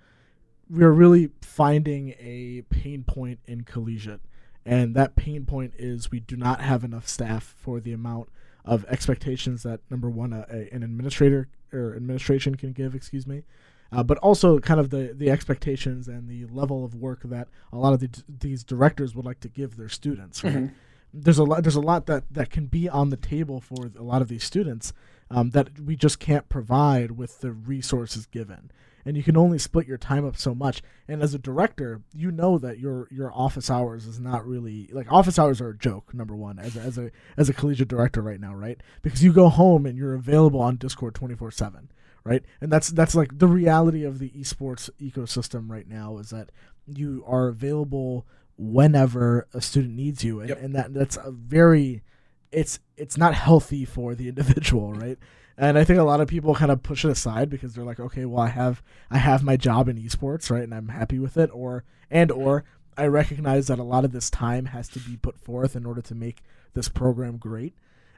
we 0.69 0.85
are 0.85 0.93
really 0.93 1.31
finding 1.41 2.11
a 2.21 2.63
pain 2.69 3.03
point 3.05 3.41
in 3.47 3.63
collegiate, 3.65 4.21
and 4.67 4.95
that 4.95 5.17
pain 5.17 5.47
point 5.47 5.73
is 5.79 6.11
we 6.11 6.21
do 6.21 6.37
not 6.37 6.61
have 6.61 6.85
enough 6.85 7.09
staff 7.09 7.55
for 7.59 7.81
the 7.81 7.93
amount 7.93 8.29
of 8.65 8.85
expectations 8.89 9.63
that 9.63 9.81
number 9.89 10.11
one 10.11 10.33
a, 10.35 10.45
a, 10.51 10.69
an 10.75 10.83
administrator 10.83 11.49
or 11.73 11.97
administration 11.97 12.55
can 12.55 12.73
give, 12.73 12.95
excuse 12.95 13.27
me, 13.27 13.45
uh, 13.93 14.03
but 14.03 14.19
also 14.19 14.59
kind 14.59 14.79
of 14.79 14.91
the 14.91 15.15
the 15.17 15.31
expectations 15.31 16.09
and 16.09 16.29
the 16.29 16.45
level 16.55 16.85
of 16.85 16.95
work 16.95 17.23
that 17.25 17.49
a 17.73 17.79
lot 17.79 17.95
of 17.95 18.01
the, 18.01 18.11
these 18.29 18.63
directors 18.63 19.15
would 19.15 19.25
like 19.25 19.41
to 19.41 19.49
give 19.49 19.77
their 19.79 19.89
students. 19.89 20.45
Right? 20.45 20.55
Mhm. 20.55 20.73
There's 21.13 21.39
a 21.39 21.45
lot. 21.45 21.63
There's 21.63 21.75
a 21.75 21.81
lot 21.81 22.07
that 22.07 22.25
that 22.31 22.51
can 22.51 22.67
be 22.67 22.89
on 22.89 23.11
the 23.11 23.17
table 23.17 23.61
for 23.61 23.91
a 23.99 24.03
lot 24.03 24.23
of 24.23 24.29
these 24.29 24.45
students 24.45 24.93
um, 25.31 25.51
that 25.51 25.81
we 25.81 25.97
just 25.97 26.19
can't 26.19 26.49
provide 26.49 27.13
with 27.13 27.41
the 27.41 27.53
resources 27.53 28.27
given. 28.27 28.71
And 29.05 29.17
you 29.17 29.23
can 29.23 29.39
only 29.39 29.59
split 29.59 29.87
your 29.87 29.97
time 29.97 30.27
up 30.27 30.37
so 30.37 30.55
much. 30.55 30.83
And 31.07 31.23
as 31.23 31.33
a 31.33 31.39
director, 31.39 32.03
you 32.15 32.31
know 32.31 32.59
that 32.59 32.79
your 32.79 33.09
your 33.11 33.33
office 33.33 33.71
hours 33.71 34.07
is 34.07 34.21
not 34.21 34.47
really 34.47 34.89
like 34.93 35.11
office 35.11 35.39
hours 35.39 35.61
are 35.61 35.71
a 35.71 35.79
joke. 35.79 36.13
Number 36.13 36.37
one, 36.37 36.59
as 36.59 36.77
a, 36.77 36.81
as 36.81 36.99
a 36.99 37.11
as 37.37 37.49
a 37.49 37.55
collegiate 37.55 37.89
director 37.89 38.21
right 38.21 38.41
now, 38.41 38.55
right? 38.55 38.79
Because 39.01 39.25
you 39.25 39.33
go 39.33 39.49
home 39.49 39.87
and 39.87 39.97
you're 39.97 40.15
available 40.15 40.61
on 40.61 40.77
Discord 40.77 41.15
twenty 41.15 41.35
four 41.35 41.51
seven 41.51 41.91
right? 42.25 42.45
And 42.61 42.71
that's 42.71 42.91
that's 42.91 43.15
like 43.15 43.39
the 43.39 43.47
reality 43.47 44.05
of 44.05 44.19
the 44.19 44.29
esports 44.31 44.91
ecosystem 45.01 45.71
right 45.71 45.89
now 45.89 46.19
is 46.19 46.29
that 46.29 46.51
you 46.87 47.25
are 47.27 47.49
available 47.49 48.27
whenever 48.59 49.47
a 49.55 49.61
student 49.61 49.95
needs 49.95 50.23
you, 50.25 50.41
and, 50.41 50.49
Yep. 50.51 50.63
and 50.63 50.75
that 50.75 50.93
that's 50.95 51.17
a 51.17 51.31
very 51.31 52.03
it's 52.51 52.81
it's 52.97 53.17
not 53.17 53.35
healthy 53.35 53.85
for 53.85 54.15
the 54.15 54.29
individual, 54.33 54.93
right? 54.93 55.19
And 55.57 55.77
I 55.77 55.85
think 55.85 55.99
a 55.99 56.05
lot 56.05 56.21
of 56.21 56.29
people 56.29 56.55
kind 56.55 56.71
of 56.71 56.83
push 56.83 57.05
it 57.05 57.11
aside 57.11 57.51
because 57.51 57.75
they're 57.75 57.85
like, 57.85 57.99
okay, 57.99 58.25
well, 58.25 58.43
I 58.43 58.49
have 58.49 58.83
I 59.11 59.19
have 59.19 59.43
my 59.43 59.57
job 59.57 59.89
in 59.89 59.97
esports, 59.97 60.51
right, 60.51 60.63
and 60.63 60.75
I'm 60.75 60.89
happy 60.89 61.19
with 61.19 61.37
it, 61.37 61.51
or 61.53 61.85
and 62.11 62.31
or 62.31 62.65
I 62.97 63.07
recognize 63.07 63.69
that 63.69 63.79
a 63.79 63.85
lot 63.85 64.05
of 64.05 64.13
this 64.13 64.29
time 64.29 64.67
has 64.67 64.89
to 64.89 64.99
be 64.99 65.17
put 65.17 65.39
forth 65.39 65.77
in 65.77 65.87
order 65.87 66.03
to 66.03 66.15
make 66.15 66.43
this 66.75 66.89
program 66.89 67.37
great. 67.37 67.75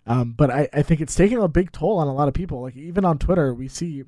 Um, 0.06 0.32
but 0.32 0.50
I, 0.50 0.68
I 0.72 0.82
think 0.82 1.02
it's 1.02 1.14
taking 1.14 1.38
a 1.38 1.48
big 1.48 1.70
toll 1.72 1.98
on 1.98 2.08
a 2.08 2.14
lot 2.14 2.28
of 2.28 2.34
people. 2.34 2.62
Like 2.62 2.76
even 2.76 3.04
on 3.04 3.18
Twitter, 3.18 3.52
we 3.52 3.68
see, 3.68 4.04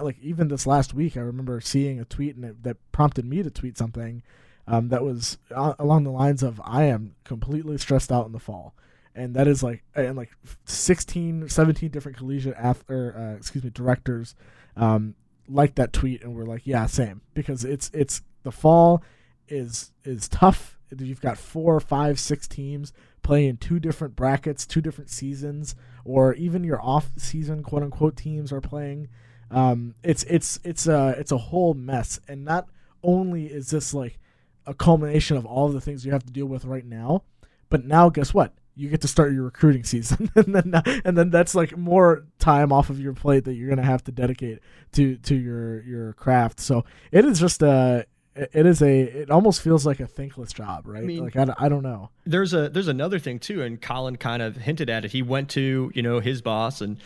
like 0.00 0.18
even 0.22 0.48
this 0.48 0.66
last 0.66 0.94
week, 0.94 1.16
I 1.16 1.20
remember 1.20 1.60
seeing 1.60 2.00
a 2.00 2.06
tweet 2.06 2.34
and 2.34 2.44
it, 2.46 2.62
that 2.62 2.78
prompted 2.92 3.26
me 3.26 3.42
to 3.42 3.50
tweet 3.50 3.76
something 3.76 4.22
um, 4.66 4.88
that 4.88 5.04
was 5.04 5.38
uh, 5.54 5.74
along 5.78 6.04
the 6.04 6.10
lines 6.10 6.42
of, 6.42 6.60
"I 6.64 6.84
am 6.84 7.14
completely 7.24 7.78
stressed 7.78 8.10
out 8.10 8.26
in 8.26 8.32
the 8.32 8.38
fall," 8.38 8.74
and 9.14 9.34
that 9.34 9.46
is 9.46 9.62
like 9.62 9.84
and 9.94 10.16
like 10.16 10.30
16, 10.64 11.48
17 11.48 11.90
different 11.90 12.18
collegiate 12.18 12.56
or 12.88 13.14
uh, 13.16 13.36
excuse 13.36 13.64
me 13.64 13.70
directors 13.70 14.34
um, 14.76 15.14
like 15.48 15.74
that 15.76 15.92
tweet 15.92 16.22
and 16.22 16.34
we're 16.34 16.44
like, 16.44 16.66
"Yeah, 16.66 16.86
same," 16.86 17.22
because 17.34 17.64
it's 17.64 17.90
it's 17.94 18.22
the 18.42 18.52
fall 18.52 19.02
is 19.48 19.92
is 20.04 20.28
tough. 20.28 20.78
You've 20.96 21.20
got 21.20 21.36
four, 21.36 21.80
five, 21.80 22.20
six 22.20 22.46
teams 22.46 22.92
playing 23.22 23.56
two 23.56 23.80
different 23.80 24.14
brackets, 24.14 24.64
two 24.64 24.80
different 24.80 25.10
seasons, 25.10 25.74
or 26.04 26.34
even 26.34 26.62
your 26.62 26.80
off-season 26.80 27.64
quote 27.64 27.82
unquote 27.82 28.16
teams 28.16 28.52
are 28.52 28.60
playing. 28.60 29.08
Um, 29.50 29.94
it's 30.02 30.22
it's 30.24 30.60
it's 30.62 30.86
a 30.86 31.14
it's 31.18 31.32
a 31.32 31.38
whole 31.38 31.74
mess, 31.74 32.20
and 32.28 32.44
not 32.44 32.68
only 33.02 33.46
is 33.46 33.70
this 33.70 33.92
like 33.94 34.18
a 34.66 34.74
culmination 34.74 35.36
of 35.36 35.46
all 35.46 35.68
the 35.68 35.80
things 35.80 36.04
you 36.04 36.12
have 36.12 36.24
to 36.24 36.32
deal 36.32 36.46
with 36.46 36.64
right 36.64 36.84
now, 36.84 37.22
but 37.70 37.84
now 37.84 38.08
guess 38.08 38.34
what? 38.34 38.52
You 38.74 38.90
get 38.90 39.00
to 39.02 39.08
start 39.08 39.32
your 39.32 39.44
recruiting 39.44 39.84
season, 39.84 40.30
and 40.36 40.54
then 40.54 40.82
and 41.04 41.16
then 41.16 41.30
that's 41.30 41.54
like 41.54 41.76
more 41.76 42.24
time 42.38 42.72
off 42.72 42.90
of 42.90 43.00
your 43.00 43.14
plate 43.14 43.44
that 43.44 43.54
you're 43.54 43.70
gonna 43.70 43.82
have 43.82 44.04
to 44.04 44.12
dedicate 44.12 44.58
to 44.92 45.16
to 45.16 45.34
your 45.34 45.82
your 45.82 46.12
craft. 46.14 46.60
So 46.60 46.84
it 47.10 47.24
is 47.24 47.40
just 47.40 47.62
a 47.62 48.04
it 48.34 48.66
is 48.66 48.82
a 48.82 49.00
it 49.00 49.30
almost 49.30 49.62
feels 49.62 49.86
like 49.86 49.98
a 50.00 50.06
thankless 50.06 50.52
job, 50.52 50.86
right? 50.86 51.02
I 51.02 51.06
mean- 51.06 51.24
like 51.24 51.36
I, 51.36 51.46
I 51.58 51.68
don't 51.70 51.82
know. 51.82 52.10
there's 52.26 52.52
a 52.52 52.68
there's 52.68 52.88
another 52.88 53.18
thing 53.18 53.38
too 53.38 53.62
and 53.62 53.80
colin 53.80 54.16
kind 54.16 54.42
of 54.42 54.56
hinted 54.56 54.90
at 54.90 55.06
it 55.06 55.10
he 55.12 55.22
went 55.22 55.48
to 55.50 55.90
you 55.94 56.02
know 56.02 56.20
his 56.20 56.42
boss 56.42 56.82
and 56.82 56.98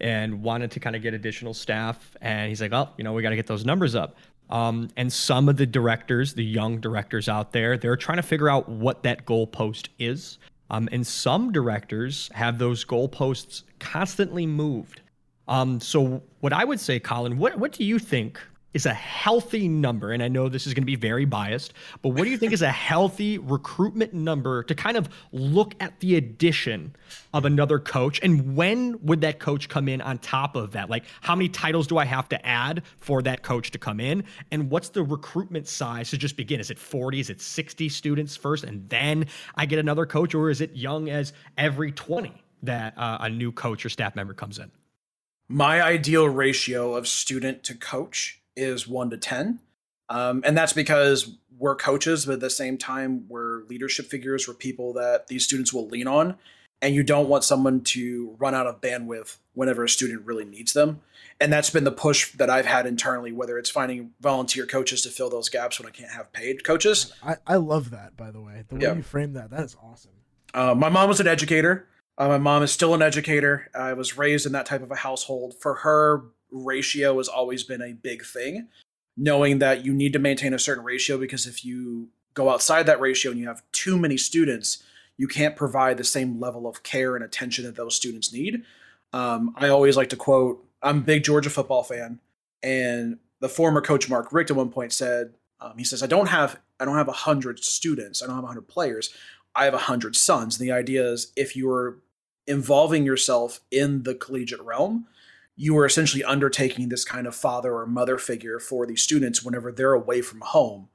and 0.00 0.42
wanted 0.42 0.70
to 0.70 0.80
kind 0.80 0.96
of 0.96 1.02
get 1.02 1.12
additional 1.12 1.52
staff 1.52 2.16
and 2.22 2.48
he's 2.48 2.62
like 2.62 2.72
oh 2.72 2.88
you 2.96 3.04
know 3.04 3.12
we 3.12 3.20
got 3.20 3.28
to 3.30 3.36
get 3.36 3.46
those 3.46 3.66
numbers 3.66 3.94
up 3.94 4.16
um, 4.50 4.88
and 4.96 5.12
some 5.12 5.48
of 5.48 5.56
the 5.56 5.66
directors 5.66 6.34
the 6.34 6.44
young 6.44 6.80
directors 6.80 7.28
out 7.28 7.52
there 7.52 7.76
they're 7.76 7.96
trying 7.96 8.16
to 8.16 8.22
figure 8.22 8.48
out 8.48 8.68
what 8.68 9.02
that 9.02 9.24
goalpost 9.26 9.88
is. 9.98 10.38
Um, 10.72 10.88
and 10.92 11.04
some 11.04 11.50
directors 11.50 12.30
have 12.32 12.58
those 12.58 12.84
goalposts 12.84 13.64
constantly 13.80 14.46
moved. 14.46 15.00
Um, 15.48 15.80
so 15.80 16.22
what 16.40 16.52
I 16.52 16.64
would 16.64 16.78
say, 16.78 17.00
Colin, 17.00 17.38
what 17.38 17.58
what 17.58 17.72
do 17.72 17.84
you 17.84 17.98
think 17.98 18.40
is 18.72 18.86
a 18.86 18.94
healthy 18.94 19.68
number? 19.68 20.12
And 20.12 20.22
I 20.22 20.28
know 20.28 20.48
this 20.48 20.66
is 20.66 20.74
going 20.74 20.82
to 20.82 20.86
be 20.86 20.96
very 20.96 21.24
biased, 21.24 21.72
but 22.02 22.10
what 22.10 22.24
do 22.24 22.30
you 22.30 22.38
think 22.38 22.52
is 22.52 22.62
a 22.62 22.70
healthy 22.70 23.38
recruitment 23.38 24.14
number 24.14 24.62
to 24.64 24.74
kind 24.74 24.96
of 24.96 25.08
look 25.32 25.74
at 25.80 25.98
the 26.00 26.16
addition 26.16 26.94
of 27.34 27.44
another 27.44 27.78
coach? 27.78 28.20
And 28.22 28.56
when 28.56 29.04
would 29.04 29.20
that 29.22 29.38
coach 29.38 29.68
come 29.68 29.88
in 29.88 30.00
on 30.00 30.18
top 30.18 30.56
of 30.56 30.72
that? 30.72 30.88
Like, 30.88 31.04
how 31.20 31.34
many 31.34 31.48
titles 31.48 31.86
do 31.86 31.98
I 31.98 32.04
have 32.04 32.28
to 32.30 32.46
add 32.46 32.82
for 32.98 33.22
that 33.22 33.42
coach 33.42 33.70
to 33.72 33.78
come 33.78 34.00
in? 34.00 34.24
And 34.50 34.70
what's 34.70 34.90
the 34.90 35.02
recruitment 35.02 35.66
size 35.66 36.10
to 36.10 36.18
just 36.18 36.36
begin? 36.36 36.60
Is 36.60 36.70
it 36.70 36.78
40? 36.78 37.20
Is 37.20 37.30
it 37.30 37.40
60 37.40 37.88
students 37.88 38.36
first, 38.36 38.64
and 38.64 38.88
then 38.88 39.26
I 39.56 39.66
get 39.66 39.78
another 39.78 40.06
coach, 40.06 40.34
or 40.34 40.50
is 40.50 40.60
it 40.60 40.76
young 40.76 41.08
as 41.08 41.32
every 41.58 41.92
20 41.92 42.32
that 42.62 42.96
uh, 42.96 43.18
a 43.20 43.30
new 43.30 43.52
coach 43.52 43.84
or 43.84 43.88
staff 43.88 44.14
member 44.14 44.34
comes 44.34 44.58
in? 44.58 44.70
my 45.52 45.82
ideal 45.82 46.28
ratio 46.28 46.94
of 46.94 47.08
student 47.08 47.64
to 47.64 47.74
coach 47.74 48.39
is 48.60 48.86
one 48.86 49.10
to 49.10 49.16
10. 49.16 49.60
Um, 50.08 50.42
and 50.44 50.56
that's 50.56 50.72
because 50.72 51.36
we're 51.58 51.76
coaches, 51.76 52.26
but 52.26 52.34
at 52.34 52.40
the 52.40 52.50
same 52.50 52.76
time, 52.78 53.26
we're 53.28 53.62
leadership 53.64 54.06
figures. 54.06 54.48
We're 54.48 54.54
people 54.54 54.92
that 54.94 55.28
these 55.28 55.44
students 55.44 55.72
will 55.72 55.86
lean 55.88 56.06
on. 56.06 56.36
And 56.82 56.94
you 56.94 57.02
don't 57.02 57.28
want 57.28 57.44
someone 57.44 57.82
to 57.82 58.34
run 58.38 58.54
out 58.54 58.66
of 58.66 58.80
bandwidth 58.80 59.36
whenever 59.54 59.84
a 59.84 59.88
student 59.88 60.24
really 60.24 60.44
needs 60.46 60.72
them. 60.72 61.00
And 61.38 61.52
that's 61.52 61.70
been 61.70 61.84
the 61.84 61.92
push 61.92 62.32
that 62.32 62.48
I've 62.50 62.66
had 62.66 62.86
internally, 62.86 63.32
whether 63.32 63.58
it's 63.58 63.70
finding 63.70 64.12
volunteer 64.20 64.66
coaches 64.66 65.02
to 65.02 65.10
fill 65.10 65.28
those 65.30 65.48
gaps 65.48 65.78
when 65.78 65.86
I 65.86 65.90
can't 65.90 66.10
have 66.12 66.32
paid 66.32 66.64
coaches. 66.64 67.12
I, 67.22 67.36
I 67.46 67.56
love 67.56 67.90
that 67.90 68.16
by 68.16 68.30
the 68.30 68.40
way. 68.40 68.64
The 68.68 68.76
way 68.76 68.80
Yeah. 68.82 68.94
you 68.94 69.02
frame 69.02 69.34
that, 69.34 69.50
that 69.50 69.60
is 69.64 69.76
awesome. 69.82 70.12
Uh, 70.54 70.74
my 70.74 70.88
mom 70.88 71.08
was 71.08 71.20
an 71.20 71.28
educator. 71.28 71.86
Uh, 72.18 72.28
my 72.28 72.38
mom 72.38 72.62
is 72.62 72.70
still 72.72 72.94
an 72.94 73.02
educator. 73.02 73.68
I 73.74 73.92
was 73.92 74.18
raised 74.18 74.44
in 74.46 74.52
that 74.52 74.66
type 74.66 74.82
of 74.82 74.90
a 74.90 74.96
household. 74.96 75.54
For 75.60 75.74
her, 75.76 76.24
ratio 76.50 77.16
has 77.18 77.28
always 77.28 77.62
been 77.64 77.82
a 77.82 77.92
big 77.92 78.24
thing, 78.24 78.68
knowing 79.16 79.58
that 79.58 79.84
you 79.84 79.92
need 79.92 80.12
to 80.12 80.18
maintain 80.18 80.54
a 80.54 80.58
certain 80.58 80.84
ratio 80.84 81.18
because 81.18 81.46
if 81.46 81.64
you 81.64 82.08
go 82.34 82.50
outside 82.50 82.86
that 82.86 83.00
ratio 83.00 83.30
and 83.30 83.40
you 83.40 83.48
have 83.48 83.62
too 83.72 83.98
many 83.98 84.16
students, 84.16 84.82
you 85.16 85.28
can't 85.28 85.56
provide 85.56 85.96
the 85.96 86.04
same 86.04 86.40
level 86.40 86.66
of 86.66 86.82
care 86.82 87.14
and 87.16 87.24
attention 87.24 87.64
that 87.64 87.76
those 87.76 87.94
students 87.94 88.32
need. 88.32 88.62
Um, 89.12 89.54
I 89.56 89.68
always 89.68 89.96
like 89.96 90.08
to 90.10 90.16
quote 90.16 90.64
I'm 90.82 90.98
a 90.98 91.02
big 91.02 91.24
Georgia 91.24 91.50
football 91.50 91.82
fan, 91.82 92.20
and 92.62 93.18
the 93.40 93.48
former 93.48 93.80
coach 93.80 94.08
Mark 94.08 94.32
Richt 94.32 94.50
at 94.50 94.56
one 94.56 94.70
point 94.70 94.92
said, 94.92 95.34
um, 95.60 95.74
he 95.76 95.84
says, 95.84 96.02
I 96.02 96.06
don't 96.06 96.28
have 96.28 96.58
I 96.78 96.84
don't 96.84 96.96
have 96.96 97.08
hundred 97.08 97.62
students, 97.62 98.22
I 98.22 98.26
don't 98.26 98.36
have 98.36 98.44
hundred 98.44 98.68
players. 98.68 99.12
I 99.54 99.64
have 99.64 99.74
hundred 99.74 100.16
sons. 100.16 100.58
And 100.58 100.66
the 100.66 100.72
idea 100.72 101.04
is 101.04 101.32
if 101.36 101.56
you 101.56 101.70
are 101.70 101.98
involving 102.46 103.04
yourself 103.04 103.60
in 103.70 104.04
the 104.04 104.14
collegiate 104.14 104.62
realm, 104.62 105.06
you 105.56 105.76
are 105.76 105.86
essentially 105.86 106.24
undertaking 106.24 106.88
this 106.88 107.04
kind 107.04 107.26
of 107.26 107.34
father 107.34 107.74
or 107.74 107.86
mother 107.86 108.18
figure 108.18 108.58
for 108.58 108.86
these 108.86 109.02
students 109.02 109.44
whenever 109.44 109.70
they're 109.70 109.92
away 109.92 110.22
from 110.22 110.40
home. 110.40 110.88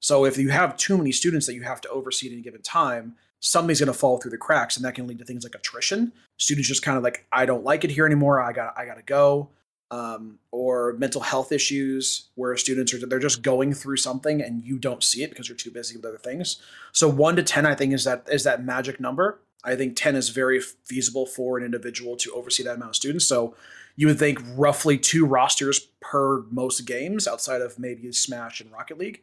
So 0.00 0.24
if 0.24 0.38
you 0.38 0.50
have 0.50 0.76
too 0.76 0.96
many 0.96 1.12
students 1.12 1.46
that 1.46 1.54
you 1.54 1.62
have 1.62 1.80
to 1.82 1.88
oversee 1.90 2.28
at 2.28 2.32
any 2.32 2.42
given 2.42 2.62
time, 2.62 3.16
something's 3.40 3.80
going 3.80 3.92
to 3.92 3.98
fall 3.98 4.18
through 4.18 4.30
the 4.30 4.38
cracks, 4.38 4.76
and 4.76 4.84
that 4.84 4.94
can 4.94 5.06
lead 5.06 5.18
to 5.18 5.24
things 5.24 5.44
like 5.44 5.54
attrition. 5.54 6.12
Students 6.38 6.68
just 6.68 6.82
kind 6.82 6.96
of 6.96 7.04
like, 7.04 7.26
I 7.32 7.46
don't 7.46 7.64
like 7.64 7.84
it 7.84 7.90
here 7.90 8.06
anymore. 8.06 8.40
I 8.40 8.52
got, 8.52 8.74
I 8.78 8.86
got 8.86 8.96
to 8.96 9.02
go. 9.02 9.50
Um, 9.88 10.40
or 10.50 10.94
mental 10.94 11.20
health 11.20 11.52
issues 11.52 12.30
where 12.34 12.56
students 12.56 12.92
are 12.92 13.06
they're 13.06 13.20
just 13.20 13.42
going 13.42 13.72
through 13.72 13.98
something 13.98 14.42
and 14.42 14.64
you 14.64 14.78
don't 14.78 15.04
see 15.04 15.22
it 15.22 15.30
because 15.30 15.48
you're 15.48 15.56
too 15.56 15.70
busy 15.70 15.94
with 15.94 16.04
other 16.04 16.18
things. 16.18 16.60
So 16.90 17.08
one 17.08 17.36
to 17.36 17.44
ten, 17.44 17.64
I 17.66 17.76
think, 17.76 17.92
is 17.92 18.02
that 18.02 18.26
is 18.28 18.42
that 18.42 18.64
magic 18.64 18.98
number. 18.98 19.38
I 19.66 19.76
think 19.76 19.96
ten 19.96 20.16
is 20.16 20.30
very 20.30 20.60
feasible 20.60 21.26
for 21.26 21.58
an 21.58 21.64
individual 21.64 22.16
to 22.16 22.32
oversee 22.32 22.62
that 22.62 22.76
amount 22.76 22.90
of 22.90 22.96
students. 22.96 23.26
So 23.26 23.54
you 23.96 24.06
would 24.06 24.18
think 24.18 24.38
roughly 24.54 24.98
two 24.98 25.26
rosters 25.26 25.80
per 26.00 26.42
most 26.50 26.86
games 26.86 27.26
outside 27.26 27.60
of 27.60 27.78
maybe 27.78 28.10
Smash 28.12 28.60
and 28.60 28.70
Rocket 28.70 28.98
League. 28.98 29.22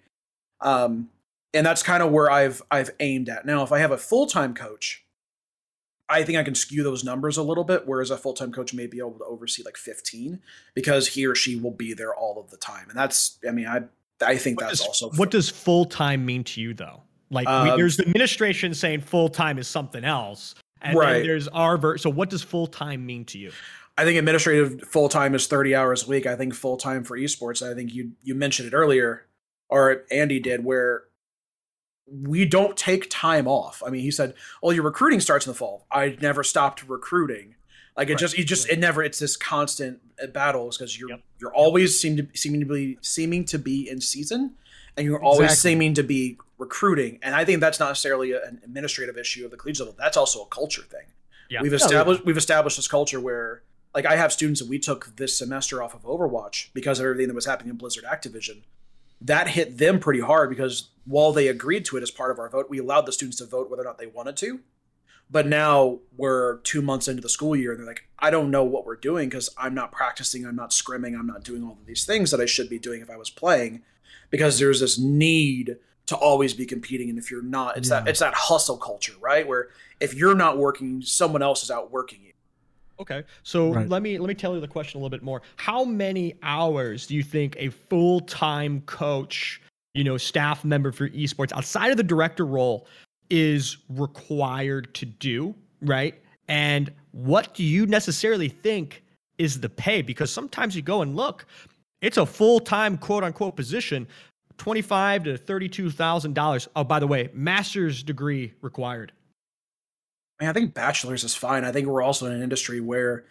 Um, 0.62 1.10
and 1.54 1.66
that's 1.66 1.84
kind 1.84 2.04
of 2.04 2.12
where 2.12 2.30
I've 2.30 2.62
I've 2.70 2.92
aimed 3.00 3.30
at. 3.30 3.46
Now, 3.46 3.64
if 3.64 3.72
I 3.72 3.80
have 3.80 3.92
a 3.92 3.98
full 3.98 4.26
time 4.26 4.54
coach, 4.54 5.06
I 6.10 6.24
think 6.24 6.38
I 6.38 6.44
can 6.44 6.56
skew 6.56 6.84
those 6.84 7.04
numbers 7.04 7.38
a 7.38 7.44
little 7.44 7.64
bit, 7.64 7.88
whereas 7.88 8.12
a 8.12 8.18
full 8.18 8.34
time 8.34 8.52
coach 8.52 8.74
may 8.74 8.88
be 8.88 9.00
able 9.00 9.18
to 9.20 9.26
oversee 9.26 9.64
like 9.64 9.78
15 9.78 10.42
because 10.74 11.10
he 11.10 11.26
or 11.26 11.36
she 11.36 11.56
will 11.56 11.72
be 11.72 11.94
there 11.94 12.14
all 12.14 12.40
of 12.40 12.50
the 12.50 12.58
time. 12.58 12.90
And 12.90 12.98
that's, 12.98 13.40
I 13.48 13.52
mean, 13.52 13.68
I 13.68 13.84
I 14.24 14.38
think 14.38 14.60
What 14.60 14.68
that's 14.68 14.80
does, 14.80 14.88
also 14.88 15.10
what 15.12 15.32
does 15.32 15.50
full 15.50 15.86
time 15.86 16.26
mean 16.26 16.44
to 16.46 16.62
you 16.62 16.74
though? 16.74 17.04
Like 17.34 17.48
we, 17.48 17.54
Um, 17.72 17.78
there's 17.78 17.98
the 17.98 18.06
administration 18.08 18.74
saying 18.74 19.02
full 19.02 19.28
time 19.30 19.58
is 19.58 19.68
something 19.68 20.04
else, 20.06 20.56
And 20.82 20.98
Right. 20.98 21.14
then 21.14 21.24
there's 21.24 21.48
our 21.48 21.78
ver- 21.78 21.98
so 21.98 22.10
what 22.10 22.30
does 22.30 22.42
full 22.44 22.68
time 22.68 23.06
mean 23.06 23.24
to 23.26 23.38
you? 23.40 23.52
I 23.98 24.04
think 24.04 24.18
administrative 24.20 24.82
full 24.82 25.08
time 25.08 25.34
is 25.34 25.48
30 25.48 25.74
hours 25.76 26.06
a 26.06 26.10
week. 26.10 26.26
I 26.26 26.36
think 26.36 26.54
full 26.54 26.76
time 26.78 27.04
for 27.06 27.18
esports, 27.18 27.62
I 27.66 27.74
think 27.74 27.94
you 27.94 28.12
you 28.22 28.36
mentioned 28.36 28.68
it 28.68 28.74
earlier, 28.76 29.26
or 29.70 30.04
Andy 30.12 30.40
did, 30.40 30.64
where 30.66 31.04
we 32.06 32.44
don't 32.46 32.76
take 32.76 33.10
time 33.10 33.48
off. 33.48 33.82
I 33.86 33.90
mean, 33.90 34.02
he 34.02 34.12
said, 34.12 34.34
"Well, 34.62 34.74
your 34.74 34.84
recruiting 34.84 35.22
starts 35.22 35.46
in 35.46 35.52
the 35.52 35.58
fall." 35.58 35.88
I 35.92 36.18
never 36.22 36.44
stopped 36.44 36.84
recruiting. 36.88 37.56
Like 37.96 38.10
it 38.10 38.14
Right. 38.14 38.20
just, 38.20 38.38
you 38.38 38.44
just, 38.44 38.68
it 38.70 38.80
never. 38.80 39.04
It's 39.04 39.20
this 39.20 39.38
constant 39.38 40.00
uh, 40.22 40.28
battles 40.28 40.78
because 40.78 41.00
you're 41.00 41.12
Yep. 41.12 41.22
you're 41.40 41.54
always 41.54 41.98
seem 42.00 42.18
to 42.18 42.28
seeming 42.34 42.60
to 42.60 42.66
be 42.66 42.98
seeming 43.02 43.46
to 43.46 43.58
be 43.60 43.88
in 43.90 44.02
season, 44.02 44.56
and 44.98 45.06
you're 45.06 45.22
always 45.22 45.52
Exactly. 45.52 45.72
seeming 45.72 45.94
to 45.96 46.04
be 46.04 46.38
recruiting. 46.58 47.20
And 47.22 47.36
I 47.36 47.46
think 47.46 47.60
that's 47.60 47.80
not 47.80 47.90
necessarily 47.90 48.32
an 48.34 48.62
administrative 48.64 49.18
issue 49.18 49.46
of 49.46 49.52
the 49.52 49.58
collegiate 49.58 49.88
level. 49.88 49.96
That's 49.98 50.18
also 50.18 50.44
a 50.44 50.48
culture 50.48 50.84
thing. 50.84 51.08
Yeah. 51.50 51.62
We've 51.62 51.72
Yeah. 51.72 51.76
established 51.78 52.26
we've 52.26 52.38
established 52.38 52.78
this 52.78 52.88
culture 52.88 53.20
where 53.20 53.64
like 53.94 54.06
I 54.06 54.16
have 54.16 54.32
students 54.34 54.60
that 54.60 54.70
we 54.70 54.80
took 54.80 55.16
this 55.18 55.38
semester 55.38 55.84
off 55.84 55.94
of 55.94 56.02
Overwatch 56.04 56.70
because 56.74 57.00
of 57.00 57.06
everything 57.06 57.28
that 57.28 57.36
was 57.36 57.46
happening 57.46 57.70
in 57.70 57.78
Blizzard 57.78 58.06
Activision. 58.06 58.64
That 59.22 59.50
hit 59.50 59.78
them 59.78 60.00
pretty 60.00 60.20
hard 60.22 60.50
because 60.50 60.90
while 61.06 61.32
they 61.32 61.48
agreed 61.48 61.86
to 61.86 61.98
it 61.98 62.04
as 62.04 62.12
part 62.12 62.32
of 62.32 62.40
our 62.40 62.50
vote, 62.50 62.68
we 62.70 62.80
allowed 62.80 63.06
the 63.06 63.12
students 63.12 63.38
to 63.38 63.46
vote 63.46 63.70
whether 63.70 63.82
or 63.84 63.86
not 63.86 63.98
they 63.98 64.08
wanted 64.08 64.36
to. 64.38 64.62
But 65.30 65.48
now 65.48 66.00
we're 66.16 66.58
two 66.58 66.82
months 66.82 67.08
into 67.08 67.22
the 67.22 67.30
school 67.30 67.56
year 67.56 67.72
and 67.72 67.80
they're 67.80 67.88
like, 67.88 68.08
I 68.20 68.30
don't 68.30 68.52
know 68.52 68.64
what 68.64 68.86
we're 68.86 68.96
doing 68.98 69.30
because 69.30 69.50
I'm 69.58 69.74
not 69.74 69.92
practicing, 69.92 70.46
I'm 70.46 70.56
not 70.56 70.72
scrimming, 70.72 71.18
I'm 71.18 71.26
not 71.28 71.44
doing 71.44 71.64
all 71.64 71.74
of 71.80 71.86
these 71.86 72.06
things 72.06 72.32
that 72.32 72.42
I 72.42 72.46
should 72.46 72.70
be 72.70 72.78
doing 72.80 73.02
if 73.02 73.10
I 73.10 73.18
was 73.18 73.30
playing. 73.30 73.84
Because 74.34 74.58
there's 74.58 74.80
this 74.80 74.98
need 74.98 75.78
to 76.08 76.16
always 76.18 76.56
be 76.56 76.66
competing. 76.66 77.10
And 77.12 77.20
if 77.20 77.30
you're 77.30 77.44
not, 77.44 77.78
it's 77.78 77.90
that 77.90 78.08
it's 78.08 78.20
that 78.20 78.34
hustle 78.34 78.78
culture, 78.78 79.14
right? 79.22 79.48
Where 79.48 79.70
if 80.00 80.16
you're 80.16 80.34
not 80.34 80.58
working, 80.58 81.04
someone 81.04 81.44
else 81.44 81.62
is 81.62 81.70
out 81.70 81.92
working 81.92 82.20
you. 82.24 82.34
Okay. 83.00 83.24
So 83.44 83.72
Right. 83.72 83.88
let 83.88 84.02
me 84.02 84.18
let 84.18 84.28
me 84.28 84.34
tell 84.34 84.56
you 84.56 84.60
the 84.60 84.68
question 84.68 84.98
a 84.98 85.00
little 85.04 85.16
bit 85.16 85.22
more. 85.24 85.44
How 85.58 85.86
many 85.86 86.34
hours 86.42 87.06
do 87.06 87.14
you 87.16 87.22
think 87.22 87.56
a 87.60 87.70
full-time 87.70 88.82
coach, 88.82 89.62
you 89.94 90.04
know, 90.04 90.18
staff 90.18 90.66
member 90.66 90.92
for 90.92 91.10
esports 91.10 91.54
outside 91.54 91.92
of 91.92 91.98
the 91.98 92.04
director 92.04 92.46
role 92.46 92.88
is 93.30 93.78
required 93.90 94.94
to 94.96 95.06
do, 95.06 95.54
right? 95.82 96.16
And 96.48 96.92
what 97.12 97.54
do 97.54 97.64
you 97.64 97.86
necessarily 97.86 98.50
think 98.50 99.04
is 99.38 99.60
the 99.60 99.70
pay? 99.70 100.02
Because 100.02 100.32
sometimes 100.34 100.76
you 100.76 100.82
go 100.82 101.02
and 101.04 101.16
look, 101.16 101.46
it's 102.04 102.18
a 102.18 102.26
full-time 102.26 102.98
quote 102.98 103.24
unquote 103.24 103.56
position, 103.56 104.08
25 104.58 105.24
to 105.24 105.38
$32,000. 105.38 106.68
Oh, 106.76 106.84
by 106.84 107.00
the 107.00 107.08
way, 107.08 107.30
master's 107.34 108.04
degree 108.04 108.54
required. 108.62 109.14
I, 110.40 110.44
mean, 110.44 110.50
I 110.50 110.54
think 110.54 110.74
bachelor's 110.74 111.24
is 111.24 111.34
fine. 111.34 111.64
I 111.64 111.72
think 111.72 111.88
we're 111.88 112.04
also 112.04 112.26
in 112.26 112.34
an 112.34 112.44
industry 112.44 112.82
where 112.82 113.24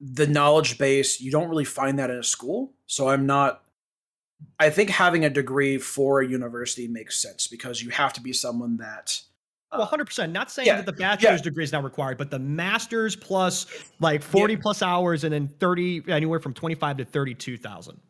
the 0.00 0.26
knowledge 0.26 0.78
base 0.78 1.20
you 1.20 1.30
don't 1.30 1.48
really 1.48 1.64
find 1.64 1.98
that 2.00 2.10
in 2.10 2.16
a 2.16 2.24
school. 2.24 2.72
So 2.86 3.08
I'm 3.08 3.24
not. 3.24 3.62
I 4.58 4.70
think 4.70 4.90
having 4.90 5.24
a 5.24 5.30
degree 5.30 5.78
for 5.78 6.20
a 6.20 6.28
university 6.28 6.88
makes 6.88 7.22
sense 7.22 7.46
because 7.46 7.80
you 7.80 7.90
have 7.90 8.12
to 8.14 8.20
be 8.20 8.32
someone 8.32 8.78
that. 8.78 9.20
Well, 9.72 9.86
hundred 9.86 10.04
percent. 10.06 10.32
Not 10.32 10.50
saying 10.50 10.66
yeah, 10.66 10.76
that 10.76 10.86
the 10.86 10.92
bachelor's 10.92 11.40
degree 11.42 11.64
is 11.64 11.72
not 11.72 11.82
required, 11.84 12.18
but 12.18 12.30
the 12.30 12.38
master's 12.38 13.16
plus 13.16 13.66
like 14.00 14.22
forty 14.22 14.56
plus 14.56 14.82
hours, 14.82 15.24
and 15.24 15.32
then 15.32 15.48
thirty 15.48 16.02
anywhere 16.08 16.40
from 16.40 16.52
twenty 16.54 16.74
five 16.74 16.96
to 16.98 17.04
thirty 17.04 17.34
two 17.34 17.56
thousand. 17.56 18.00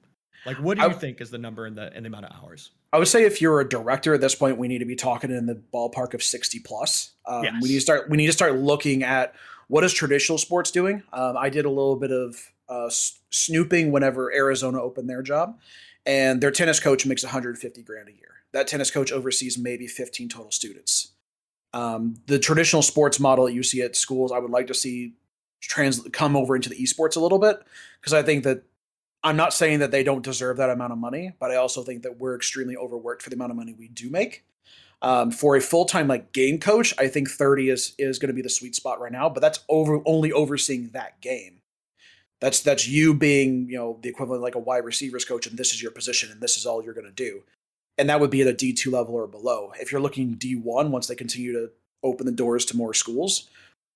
Like, 0.45 0.57
what 0.57 0.77
do 0.77 0.83
I- 0.85 0.89
you 0.89 0.95
think 0.95 1.21
is 1.21 1.31
the 1.31 1.39
number 1.39 1.67
in 1.67 1.75
the 1.75 1.97
in 1.97 2.03
the 2.03 2.09
amount 2.09 2.27
of 2.27 2.33
hours? 2.43 2.71
I 2.93 2.99
would 2.99 3.09
say 3.09 3.25
if 3.25 3.41
you're 3.41 3.61
a 3.61 3.69
director 3.69 4.13
at 4.13 4.21
this 4.21 4.35
point, 4.35 4.59
we 4.59 4.69
need 4.69 4.81
to 4.81 4.85
be 4.85 4.97
talking 4.97 5.31
in 5.31 5.47
the 5.47 5.55
ballpark 5.73 6.13
of 6.13 6.23
60 6.23 6.59
plus. 6.61 7.13
Um, 7.25 7.45
Yes. 7.45 7.55
We 7.63 7.69
need 7.71 7.75
to 7.77 7.81
start. 7.81 8.11
We 8.11 8.17
need 8.19 8.27
to 8.27 8.33
start 8.33 8.57
looking 8.57 9.03
at 9.03 9.35
what 9.69 9.83
is 9.85 9.95
traditional 9.95 10.37
sports 10.37 10.71
doing. 10.71 11.03
Um, 11.13 11.37
I 11.39 11.49
did 11.49 11.65
a 11.65 11.71
little 11.71 11.97
bit 11.97 12.11
of 12.11 12.37
uh, 12.69 12.91
snooping 13.31 13.93
whenever 13.93 14.33
Arizona 14.35 14.83
opened 14.83 15.09
their 15.09 15.23
job, 15.23 15.59
and 16.05 16.41
their 16.43 16.51
tennis 16.51 16.81
coach 16.81 17.07
makes 17.07 17.23
150 17.23 17.83
grand 17.83 18.09
a 18.09 18.13
year. 18.13 18.29
That 18.53 18.67
tennis 18.67 18.91
coach 18.91 19.11
oversees 19.13 19.57
maybe 19.57 19.87
15 19.87 20.29
total 20.29 20.51
students. 20.51 21.12
Um, 21.75 22.17
the 22.27 22.39
traditional 22.39 22.83
sports 22.83 23.19
model 23.19 23.47
that 23.47 23.55
you 23.55 23.63
see 23.63 23.81
at 23.83 23.97
schools, 23.97 24.33
I 24.33 24.39
would 24.39 24.51
like 24.51 24.67
to 24.67 24.75
see 24.75 25.15
trans 25.61 26.01
come 26.13 26.37
over 26.37 26.55
into 26.55 26.69
the 26.69 26.77
esports 26.77 27.17
a 27.17 27.21
little 27.21 27.39
bit 27.39 27.63
because 28.01 28.13
I 28.13 28.23
think 28.23 28.45
that 28.45 28.65
I'm 29.25 29.37
not 29.37 29.55
saying 29.55 29.79
that 29.79 29.91
they 29.91 30.03
don't 30.03 30.25
deserve 30.25 30.57
that 30.57 30.71
amount 30.71 30.93
of 30.93 30.99
money, 30.99 31.33
but 31.39 31.51
I 31.51 31.57
also 31.57 31.83
think 31.83 32.03
that 32.03 32.19
we're 32.19 32.35
extremely 32.35 32.77
overworked 32.77 33.23
for 33.23 33.31
the 33.31 33.37
amount 33.37 33.53
of 33.53 33.57
money 33.57 33.73
we 33.73 33.89
do 33.89 34.11
make. 34.11 34.45
Um, 35.01 35.31
for 35.33 35.57
a 35.57 35.61
full 35.61 35.85
time 35.85 36.07
like 36.07 36.33
game 36.33 36.59
coach, 36.59 36.95
I 36.99 37.09
think 37.09 37.29
30 37.29 37.71
is 37.71 37.95
is 37.99 38.19
going 38.19 38.29
to 38.29 38.35
be 38.35 38.43
the 38.43 38.49
sweet 38.49 38.77
spot 38.77 39.01
right 39.01 39.11
now. 39.11 39.29
But 39.29 39.41
that's 39.41 39.61
over 39.69 40.01
only 40.07 40.33
overseeing 40.33 40.91
that 40.91 41.21
game. 41.21 41.61
That's 42.41 42.61
that's 42.61 42.87
you 42.87 43.13
being 43.15 43.69
you 43.69 43.77
know 43.77 43.99
the 44.01 44.09
equivalent 44.09 44.41
of 44.41 44.43
like 44.43 44.55
a 44.55 44.61
wide 44.61 44.85
receivers 44.85 45.25
coach, 45.25 45.47
and 45.47 45.59
this 45.59 45.73
is 45.73 45.83
your 45.83 45.91
position, 45.91 46.31
and 46.31 46.41
this 46.41 46.57
is 46.57 46.67
all 46.67 46.85
you're 46.85 46.95
going 46.95 47.07
to 47.07 47.13
do. 47.13 47.43
And 47.99 48.09
that 48.09 48.21
would 48.21 48.31
be 48.31 48.43
at 48.43 48.49
a 48.49 48.53
D2 48.53 48.91
level 48.91 49.15
or 49.15 49.27
below. 49.27 49.73
If 49.79 49.93
you're 49.93 50.01
looking 50.01 50.35
D1, 50.37 50.91
once 50.91 51.07
they 51.07 51.15
continue 51.15 51.53
to 51.53 51.71
open 52.03 52.27
the 52.27 52.33
doors 52.33 52.65
to 52.67 52.77
more 52.77 52.95
schools, 52.95 53.49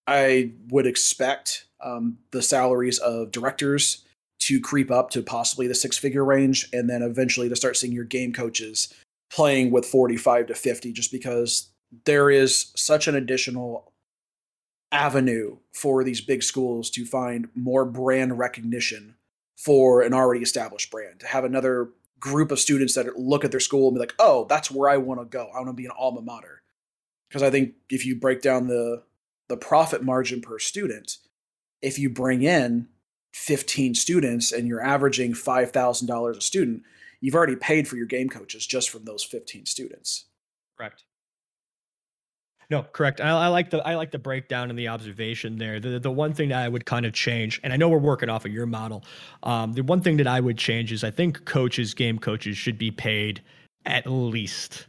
I 0.07 0.53
would 0.69 0.87
expect 0.87 1.67
um, 1.81 2.19
the 2.31 2.43
salaries 2.43 2.99
of 2.99 3.33
directors 3.33 4.05
to 4.41 4.61
creep 4.61 4.91
up 4.91 5.11
to 5.11 5.23
possibly 5.23 5.67
the 5.67 5.75
six 5.75 5.97
figure 5.99 6.25
range 6.25 6.69
and 6.73 6.89
then 6.89 7.03
eventually 7.03 7.49
to 7.49 7.57
start 7.57 7.77
seeing 7.77 7.93
your 7.93 8.05
game 8.05 8.33
coaches 8.33 8.93
playing 9.31 9.71
with 9.71 9.85
45 9.85 10.47
to 10.47 10.55
50 10.55 10.93
just 10.93 11.11
because 11.11 11.71
there 12.05 12.31
is 12.31 12.73
such 12.77 13.09
an 13.09 13.15
additional 13.15 13.93
avenue 14.93 15.57
for 15.73 16.05
these 16.05 16.21
big 16.21 16.43
schools 16.43 16.91
to 16.91 17.05
find 17.05 17.49
more 17.55 17.85
brand 17.85 18.39
recognition 18.39 19.17
for 19.59 20.03
an 20.03 20.15
already 20.15 20.43
established 20.43 20.91
brand 20.91 21.21
to 21.21 21.27
have 21.27 21.45
another 21.45 21.89
group 22.21 22.51
of 22.51 22.59
students 22.59 22.95
that 22.95 23.19
look 23.19 23.45
at 23.45 23.51
their 23.51 23.61
school 23.61 23.89
and 23.89 23.95
be 23.95 24.01
like 24.01 24.15
oh 24.19 24.47
that's 24.49 24.71
where 24.71 24.89
i 24.89 24.97
want 24.97 25.21
to 25.21 25.25
go 25.27 25.51
i 25.55 25.59
want 25.59 25.69
to 25.69 25.73
be 25.73 25.85
an 25.85 25.93
alma 25.99 26.23
mater 26.23 26.63
because 27.29 27.43
i 27.43 27.51
think 27.51 27.75
if 27.91 28.07
you 28.07 28.17
break 28.17 28.41
down 28.41 28.69
the 28.69 29.03
the 29.49 29.57
profit 29.57 30.03
margin 30.03 30.41
per 30.41 30.59
student 30.59 31.19
if 31.83 31.99
you 31.99 32.09
bring 32.09 32.43
in 32.43 32.89
15 33.37 33.95
students 33.95 34.51
and 34.51 34.67
you're 34.67 34.83
averaging 34.83 35.35
$5,000 35.35 36.37
a 36.37 36.41
student, 36.41 36.83
you've 37.21 37.35
already 37.35 37.55
paid 37.55 37.87
for 37.87 37.97
your 37.97 38.07
game 38.07 38.31
coaches 38.31 38.67
just 38.67 38.89
from 38.89 39.05
those 39.05 39.23
15 39.23 39.67
students. 39.67 40.25
Correct. 40.77 41.05
No, 42.69 42.83
correct. 42.83 43.21
I, 43.21 43.29
I 43.29 43.49
like 43.49 43.71
the 43.71 43.87
I 43.87 43.95
like 43.95 44.11
the 44.11 44.19
breakdown 44.19 44.71
and 44.71 44.79
the 44.79 44.89
observation 44.89 45.57
there. 45.57 45.79
The 45.79 46.01
the 46.01 46.11
one 46.11 46.33
thing 46.33 46.49
that 46.49 46.65
I 46.65 46.69
would 46.69 46.85
kind 46.85 47.07
of 47.07 47.13
change, 47.13 47.61
and 47.63 47.73
I 47.73 47.77
know 47.77 47.89
we're 47.89 47.99
working 47.99 48.29
off 48.29 48.45
of 48.45 48.53
your 48.53 48.67
model. 48.67 49.05
Um, 49.45 49.73
the 49.73 49.83
one 49.83 50.01
thing 50.01 50.17
that 50.17 50.27
I 50.27 50.41
would 50.41 50.59
change 50.59 50.91
is 50.91 51.05
I 51.05 51.11
think 51.11 51.45
coaches, 51.45 51.95
game 51.95 52.19
coaches, 52.19 52.57
should 52.57 52.77
be 52.79 52.91
paid 52.91 53.41
at 53.85 54.07
least 54.07 54.87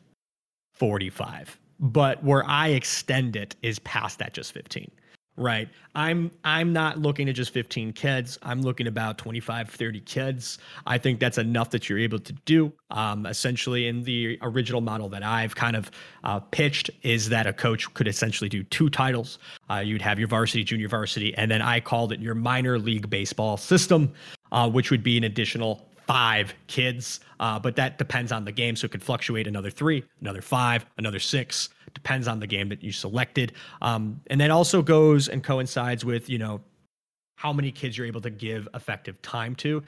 forty 0.74 1.10
five. 1.10 1.60
But 1.80 2.24
where 2.24 2.44
I 2.46 2.70
extend 2.70 3.36
it 3.36 3.56
is 3.62 3.78
past 3.80 4.18
that 4.20 4.34
just 4.34 4.54
fifteen. 4.54 4.90
Right. 5.40 5.70
I'm 5.94 6.32
I'm 6.44 6.74
not 6.74 6.98
looking 6.98 7.30
at 7.30 7.36
just 7.36 7.54
15 7.54 7.94
kids. 7.94 8.40
I'm 8.42 8.64
looking 8.64 8.88
about 8.88 9.20
25, 9.20 9.70
30 9.70 10.00
kids. 10.02 10.58
I 10.88 10.98
think 10.98 11.20
that's 11.20 11.38
enough 11.38 11.70
that 11.70 11.88
you're 11.88 12.00
able 12.00 12.18
to 12.18 12.34
do. 12.34 12.74
Um, 12.90 13.28
essentially, 13.28 13.88
in 13.88 14.04
the 14.04 14.40
original 14.42 14.82
model 14.82 15.10
that 15.10 15.22
I've 15.22 15.56
kind 15.56 15.76
of 15.76 15.92
uh, 16.24 16.40
pitched, 16.40 16.90
is 17.04 17.30
that 17.30 17.46
a 17.46 17.54
coach 17.54 17.94
could 17.94 18.08
essentially 18.08 18.50
do 18.50 18.64
two 18.64 18.90
titles. 18.90 19.38
Uh, 19.70 19.76
you'd 19.76 20.02
have 20.02 20.18
your 20.18 20.28
varsity, 20.28 20.64
junior 20.64 20.88
varsity, 20.88 21.36
and 21.36 21.52
then 21.52 21.62
I 21.62 21.82
called 21.82 22.12
it 22.12 22.20
your 22.20 22.34
minor 22.34 22.80
league 22.80 23.08
baseball 23.08 23.58
system, 23.58 24.12
uh, 24.52 24.68
which 24.68 24.90
would 24.90 25.04
be 25.04 25.18
an 25.18 25.24
additional 25.24 25.88
five 26.08 26.56
kids. 26.66 27.20
Uh, 27.40 27.60
but 27.60 27.76
that 27.76 28.00
depends 28.00 28.32
on 28.32 28.44
the 28.44 28.52
game. 28.52 28.76
So 28.76 28.86
it 28.86 28.92
could 28.92 29.04
fluctuate 29.04 29.46
another 29.46 29.70
three, 29.70 30.04
another 30.20 30.42
five, 30.42 30.84
another 30.98 31.20
six. 31.20 31.70
Depends 31.94 32.28
on 32.28 32.40
the 32.40 32.48
game 32.48 32.70
that 32.70 32.84
you 32.84 32.92
selected. 32.92 33.54
Um, 33.82 34.22
and 34.28 34.40
that 34.42 34.52
also 34.52 34.82
goes 34.82 35.28
and 35.28 35.44
coincides 35.44 36.06
with, 36.06 36.30
you 36.30 36.38
know, 36.38 36.62
how 37.36 37.54
many 37.54 37.72
kids 37.72 37.98
you're 37.98 38.08
able 38.08 38.22
to 38.22 38.30
give 38.30 38.68
effective 38.74 39.22
time 39.22 39.56
to 39.56 39.84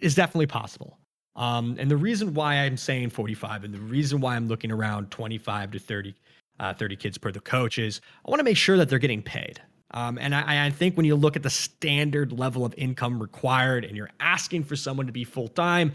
is 0.00 0.14
definitely 0.14 0.46
possible. 0.46 0.98
Um, 1.36 1.76
and 1.78 1.90
the 1.90 1.96
reason 1.96 2.34
why 2.34 2.56
I'm 2.56 2.76
saying 2.76 3.10
45 3.10 3.64
and 3.64 3.72
the 3.72 3.80
reason 3.80 4.20
why 4.20 4.36
I'm 4.36 4.48
looking 4.48 4.70
around 4.70 5.10
25 5.10 5.72
to 5.72 5.78
30, 5.78 6.14
uh, 6.60 6.74
30 6.74 6.96
kids 6.96 7.18
per 7.18 7.32
the 7.32 7.40
coach 7.40 7.78
is 7.78 8.00
I 8.26 8.30
want 8.30 8.40
to 8.40 8.44
make 8.44 8.56
sure 8.56 8.76
that 8.76 8.88
they're 8.88 8.98
getting 8.98 9.22
paid. 9.22 9.60
Um, 9.92 10.18
and 10.18 10.34
I, 10.34 10.66
I 10.66 10.70
think 10.70 10.96
when 10.96 11.04
you 11.04 11.16
look 11.16 11.36
at 11.36 11.42
the 11.42 11.50
standard 11.50 12.32
level 12.38 12.64
of 12.64 12.74
income 12.76 13.20
required 13.20 13.84
and 13.84 13.96
you're 13.96 14.10
asking 14.20 14.64
for 14.64 14.76
someone 14.76 15.06
to 15.06 15.12
be 15.12 15.24
full 15.24 15.48
time, 15.48 15.92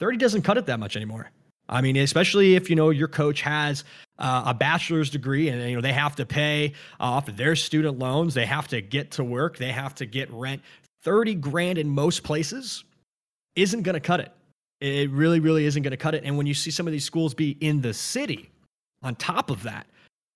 30 0.00 0.16
doesn't 0.18 0.42
cut 0.42 0.58
it 0.58 0.66
that 0.66 0.80
much 0.80 0.96
anymore. 0.96 1.30
I 1.68 1.80
mean, 1.80 1.96
especially 1.96 2.54
if 2.54 2.68
you 2.68 2.76
know 2.76 2.90
your 2.90 3.08
coach 3.08 3.42
has 3.42 3.84
uh, 4.18 4.44
a 4.46 4.54
bachelor's 4.54 5.10
degree 5.10 5.48
and 5.48 5.62
you 5.68 5.76
know 5.76 5.80
they 5.80 5.92
have 5.92 6.16
to 6.16 6.26
pay 6.26 6.74
uh, 7.00 7.04
off 7.04 7.26
their 7.26 7.56
student 7.56 7.98
loans, 7.98 8.34
they 8.34 8.46
have 8.46 8.68
to 8.68 8.80
get 8.80 9.12
to 9.12 9.24
work, 9.24 9.56
they 9.56 9.72
have 9.72 9.94
to 9.96 10.06
get 10.06 10.30
rent. 10.32 10.62
30 11.02 11.34
grand 11.36 11.78
in 11.78 11.88
most 11.88 12.22
places 12.22 12.84
isn't 13.56 13.82
going 13.82 13.94
to 13.94 14.00
cut 14.00 14.20
it. 14.20 14.32
It 14.80 15.10
really, 15.10 15.40
really 15.40 15.64
isn't 15.64 15.82
going 15.82 15.92
to 15.92 15.96
cut 15.96 16.14
it. 16.14 16.24
And 16.24 16.36
when 16.36 16.46
you 16.46 16.54
see 16.54 16.70
some 16.70 16.86
of 16.86 16.92
these 16.92 17.04
schools 17.04 17.34
be 17.34 17.56
in 17.60 17.80
the 17.80 17.94
city, 17.94 18.50
on 19.02 19.14
top 19.16 19.50
of 19.50 19.64
that, 19.64 19.86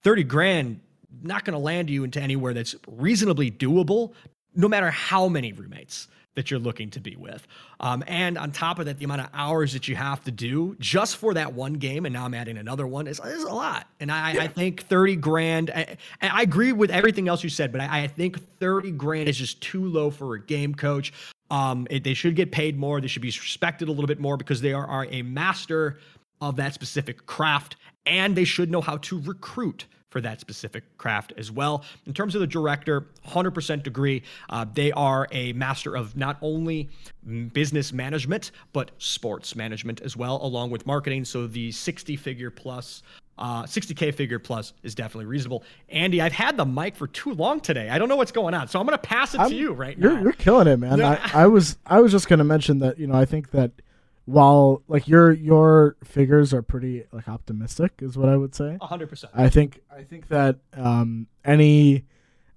30 0.02 0.24
grand 0.24 0.80
not 1.22 1.44
going 1.44 1.52
to 1.52 1.58
land 1.58 1.88
you 1.88 2.04
into 2.04 2.20
anywhere 2.20 2.52
that's 2.54 2.74
reasonably 2.86 3.50
doable, 3.50 4.12
no 4.54 4.68
matter 4.68 4.90
how 4.90 5.28
many 5.28 5.52
roommates 5.52 6.08
that 6.36 6.50
you're 6.50 6.60
looking 6.60 6.90
to 6.90 7.00
be 7.00 7.16
with. 7.16 7.46
Um, 7.80 8.04
and 8.06 8.38
on 8.38 8.52
top 8.52 8.78
of 8.78 8.86
that, 8.86 8.98
the 8.98 9.04
amount 9.04 9.22
of 9.22 9.28
hours 9.34 9.72
that 9.72 9.88
you 9.88 9.96
have 9.96 10.22
to 10.24 10.30
do 10.30 10.76
just 10.78 11.16
for 11.16 11.34
that 11.34 11.54
one 11.54 11.74
game, 11.74 12.06
and 12.06 12.12
now 12.12 12.24
I'm 12.24 12.34
adding 12.34 12.58
another 12.58 12.86
one, 12.86 13.08
is, 13.08 13.18
is 13.24 13.42
a 13.42 13.52
lot. 13.52 13.88
And 13.98 14.12
I, 14.12 14.32
yeah. 14.32 14.42
I 14.42 14.48
think 14.48 14.82
30 14.84 15.16
grand, 15.16 15.70
I, 15.70 15.96
I, 16.22 16.42
agree 16.42 16.72
with 16.72 16.90
everything 16.90 17.26
else 17.26 17.42
you 17.42 17.50
said, 17.50 17.72
but 17.72 17.80
I, 17.80 18.02
I, 18.02 18.06
think 18.06 18.38
30 18.60 18.92
grand 18.92 19.28
is 19.28 19.38
just 19.38 19.60
too 19.62 19.84
low 19.86 20.10
for 20.10 20.34
a 20.34 20.40
game 20.40 20.74
coach. 20.74 21.12
Um, 21.50 21.86
it, 21.90 22.04
they 22.04 22.14
should 22.14 22.36
get 22.36 22.52
paid 22.52 22.78
more. 22.78 23.00
They 23.00 23.08
should 23.08 23.22
be 23.22 23.28
respected 23.28 23.88
a 23.88 23.90
little 23.90 24.06
bit 24.06 24.20
more 24.20 24.36
because 24.36 24.60
they 24.60 24.74
are, 24.74 24.86
are 24.86 25.06
a 25.10 25.22
master 25.22 25.98
of 26.42 26.56
that 26.56 26.74
specific 26.74 27.24
craft 27.26 27.76
and 28.04 28.36
they 28.36 28.44
should 28.44 28.70
know 28.70 28.82
how 28.82 28.98
to 28.98 29.20
recruit 29.22 29.86
for 30.10 30.20
that 30.20 30.40
specific 30.40 30.84
craft 30.98 31.32
as 31.36 31.50
well. 31.50 31.84
In 32.06 32.14
terms 32.14 32.34
of 32.34 32.40
the 32.40 32.46
director, 32.46 33.06
100% 33.26 33.86
agree. 33.86 34.22
Uh, 34.48 34.64
they 34.72 34.92
are 34.92 35.26
a 35.32 35.52
master 35.54 35.96
of 35.96 36.16
not 36.16 36.38
only 36.40 36.88
business 37.52 37.92
management, 37.92 38.52
but 38.72 38.92
sports 38.98 39.56
management 39.56 40.00
as 40.02 40.16
well, 40.16 40.38
along 40.42 40.70
with 40.70 40.86
marketing. 40.86 41.24
So 41.24 41.46
the 41.46 41.72
60 41.72 42.16
figure 42.16 42.50
plus. 42.50 43.02
Uh, 43.38 43.64
60k 43.64 44.14
figure 44.14 44.38
plus 44.38 44.72
is 44.82 44.94
definitely 44.94 45.26
reasonable. 45.26 45.62
Andy, 45.90 46.22
I've 46.22 46.32
had 46.32 46.56
the 46.56 46.64
mic 46.64 46.96
for 46.96 47.06
too 47.06 47.34
long 47.34 47.60
today. 47.60 47.90
I 47.90 47.98
don't 47.98 48.08
know 48.08 48.16
what's 48.16 48.32
going 48.32 48.54
on, 48.54 48.66
so 48.66 48.80
I'm 48.80 48.86
going 48.86 48.96
to 48.96 49.06
pass 49.06 49.34
it 49.34 49.40
I'm, 49.40 49.50
to 49.50 49.54
you 49.54 49.74
right 49.74 49.98
you're, 49.98 50.14
now. 50.14 50.22
You're 50.22 50.32
killing 50.32 50.66
it, 50.66 50.78
man. 50.78 51.00
I, 51.04 51.20
I 51.34 51.46
was 51.46 51.76
I 51.84 52.00
was 52.00 52.12
just 52.12 52.30
going 52.30 52.38
to 52.38 52.46
mention 52.46 52.78
that 52.78 52.98
you 52.98 53.06
know 53.06 53.12
I 53.14 53.26
think 53.26 53.50
that 53.50 53.72
while 54.26 54.82
like 54.88 55.08
your 55.08 55.32
your 55.32 55.96
figures 56.04 56.52
are 56.52 56.60
pretty 56.62 57.04
like 57.12 57.28
optimistic 57.28 57.92
is 58.00 58.18
what 58.18 58.28
I 58.28 58.36
would 58.36 58.54
say. 58.54 58.76
hundred 58.80 59.08
percent. 59.08 59.32
I 59.34 59.48
think 59.48 59.80
I 59.90 60.02
think 60.02 60.28
that 60.28 60.58
um, 60.74 61.28
any 61.44 62.04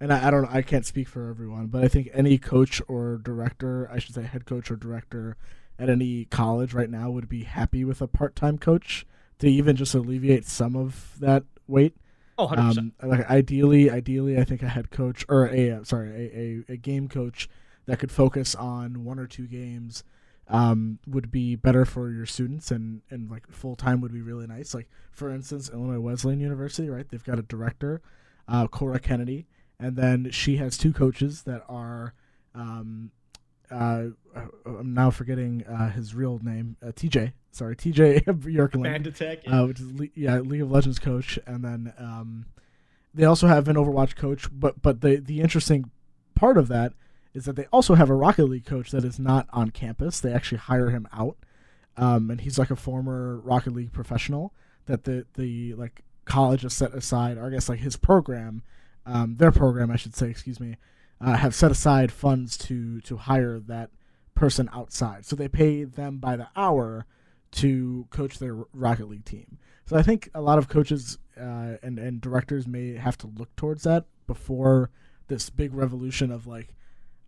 and 0.01 0.11
I, 0.11 0.27
I 0.27 0.31
don't 0.31 0.45
I 0.45 0.61
can't 0.63 0.85
speak 0.85 1.07
for 1.07 1.29
everyone, 1.29 1.67
but 1.67 1.83
I 1.83 1.87
think 1.87 2.09
any 2.13 2.37
coach 2.37 2.81
or 2.87 3.19
director, 3.19 3.89
I 3.91 3.99
should 3.99 4.15
say 4.15 4.23
head 4.23 4.45
coach 4.45 4.69
or 4.71 4.75
director 4.75 5.37
at 5.77 5.89
any 5.89 6.25
college 6.25 6.73
right 6.73 6.89
now 6.89 7.11
would 7.11 7.29
be 7.29 7.43
happy 7.43 7.85
with 7.85 8.01
a 8.01 8.07
part 8.07 8.35
time 8.35 8.57
coach 8.57 9.05
to 9.37 9.47
even 9.47 9.75
just 9.75 9.93
alleviate 9.93 10.45
some 10.45 10.75
of 10.75 11.15
that 11.19 11.43
weight. 11.67 11.95
Oh, 12.37 12.47
100%. 12.47 12.77
Um, 12.77 12.93
like 13.03 13.29
ideally, 13.29 13.91
ideally, 13.91 14.39
I 14.39 14.43
think 14.43 14.63
a 14.63 14.69
head 14.69 14.89
coach 14.89 15.23
or 15.29 15.45
a 15.45 15.85
sorry, 15.85 16.09
a, 16.09 16.71
a, 16.71 16.73
a 16.73 16.77
game 16.77 17.07
coach 17.07 17.47
that 17.85 17.99
could 17.99 18.11
focus 18.11 18.55
on 18.55 19.03
one 19.03 19.19
or 19.19 19.27
two 19.27 19.45
games 19.45 20.03
um, 20.49 20.99
would 21.07 21.31
be 21.31 21.55
better 21.55 21.85
for 21.85 22.11
your 22.11 22.25
students 22.25 22.71
and, 22.71 23.01
and 23.09 23.29
like 23.29 23.49
full 23.51 23.75
time 23.75 24.01
would 24.01 24.13
be 24.13 24.21
really 24.21 24.47
nice. 24.47 24.73
Like 24.73 24.89
for 25.11 25.29
instance, 25.29 25.69
Illinois 25.71 25.99
Wesleyan 25.99 26.39
University, 26.39 26.89
right? 26.89 27.07
They've 27.07 27.23
got 27.23 27.39
a 27.39 27.43
director, 27.43 28.01
uh, 28.47 28.67
Cora 28.67 28.99
Kennedy, 28.99 29.47
and 29.79 29.95
then 29.95 30.31
she 30.31 30.57
has 30.57 30.77
two 30.77 30.91
coaches 30.93 31.43
that 31.43 31.63
are. 31.69 32.13
Um, 32.55 33.11
uh, 33.71 34.07
I'm 34.65 34.95
now 34.95 35.11
forgetting 35.11 35.63
uh, 35.67 35.91
his 35.91 36.15
real 36.15 36.39
name, 36.41 36.75
uh, 36.81 36.87
TJ. 36.87 37.33
Sorry, 37.51 37.75
TJ 37.75 38.23
Yerkeling, 38.25 38.85
yeah. 39.45 39.61
Uh, 39.61 39.67
which 39.67 39.79
is 39.79 39.91
Le- 39.91 40.07
yeah 40.15 40.39
League 40.39 40.61
of 40.61 40.71
Legends 40.71 40.97
coach, 40.97 41.37
and 41.45 41.63
then 41.63 41.93
um, 41.99 42.45
they 43.13 43.25
also 43.25 43.45
have 43.45 43.67
an 43.67 43.75
Overwatch 43.75 44.15
coach. 44.15 44.47
But 44.51 44.81
but 44.81 45.01
the 45.01 45.17
the 45.17 45.41
interesting 45.41 45.91
part 46.33 46.57
of 46.57 46.67
that 46.69 46.93
is 47.33 47.45
that 47.45 47.55
they 47.55 47.65
also 47.65 47.95
have 47.95 48.09
a 48.09 48.15
Rocket 48.15 48.45
League 48.45 48.65
coach 48.65 48.91
that 48.91 49.05
is 49.05 49.19
not 49.19 49.47
on 49.51 49.69
campus. 49.69 50.19
They 50.19 50.33
actually 50.33 50.59
hire 50.59 50.89
him 50.89 51.07
out, 51.13 51.37
um, 51.97 52.29
and 52.31 52.41
he's 52.41 52.57
like 52.57 52.71
a 52.71 52.75
former 52.75 53.39
Rocket 53.39 53.73
League 53.73 53.93
professional 53.93 54.53
that 54.85 55.03
the 55.03 55.25
the 55.35 55.73
like 55.75 56.03
college 56.25 56.61
has 56.63 56.73
set 56.73 56.93
aside, 56.93 57.37
or 57.37 57.47
I 57.47 57.49
guess 57.49 57.69
like 57.69 57.79
his 57.79 57.95
program, 57.95 58.63
um, 59.05 59.35
their 59.37 59.51
program, 59.51 59.91
I 59.91 59.95
should 59.95 60.15
say, 60.15 60.29
excuse 60.29 60.59
me, 60.59 60.77
uh, 61.21 61.35
have 61.37 61.55
set 61.55 61.71
aside 61.71 62.11
funds 62.11 62.57
to 62.59 63.01
to 63.01 63.17
hire 63.17 63.59
that 63.59 63.91
person 64.35 64.69
outside. 64.73 65.25
So 65.25 65.35
they 65.35 65.47
pay 65.47 65.83
them 65.83 66.17
by 66.17 66.35
the 66.35 66.47
hour 66.55 67.05
to 67.51 68.07
coach 68.09 68.39
their 68.39 68.55
Rocket 68.73 69.09
League 69.09 69.25
team. 69.25 69.57
So 69.85 69.97
I 69.97 70.03
think 70.03 70.29
a 70.33 70.41
lot 70.41 70.57
of 70.59 70.69
coaches 70.69 71.17
uh, 71.37 71.77
and 71.81 71.99
and 71.99 72.21
directors 72.21 72.67
may 72.67 72.93
have 72.93 73.17
to 73.19 73.27
look 73.27 73.55
towards 73.55 73.83
that 73.83 74.05
before 74.27 74.91
this 75.27 75.49
big 75.49 75.73
revolution 75.73 76.31
of 76.31 76.47
like 76.47 76.75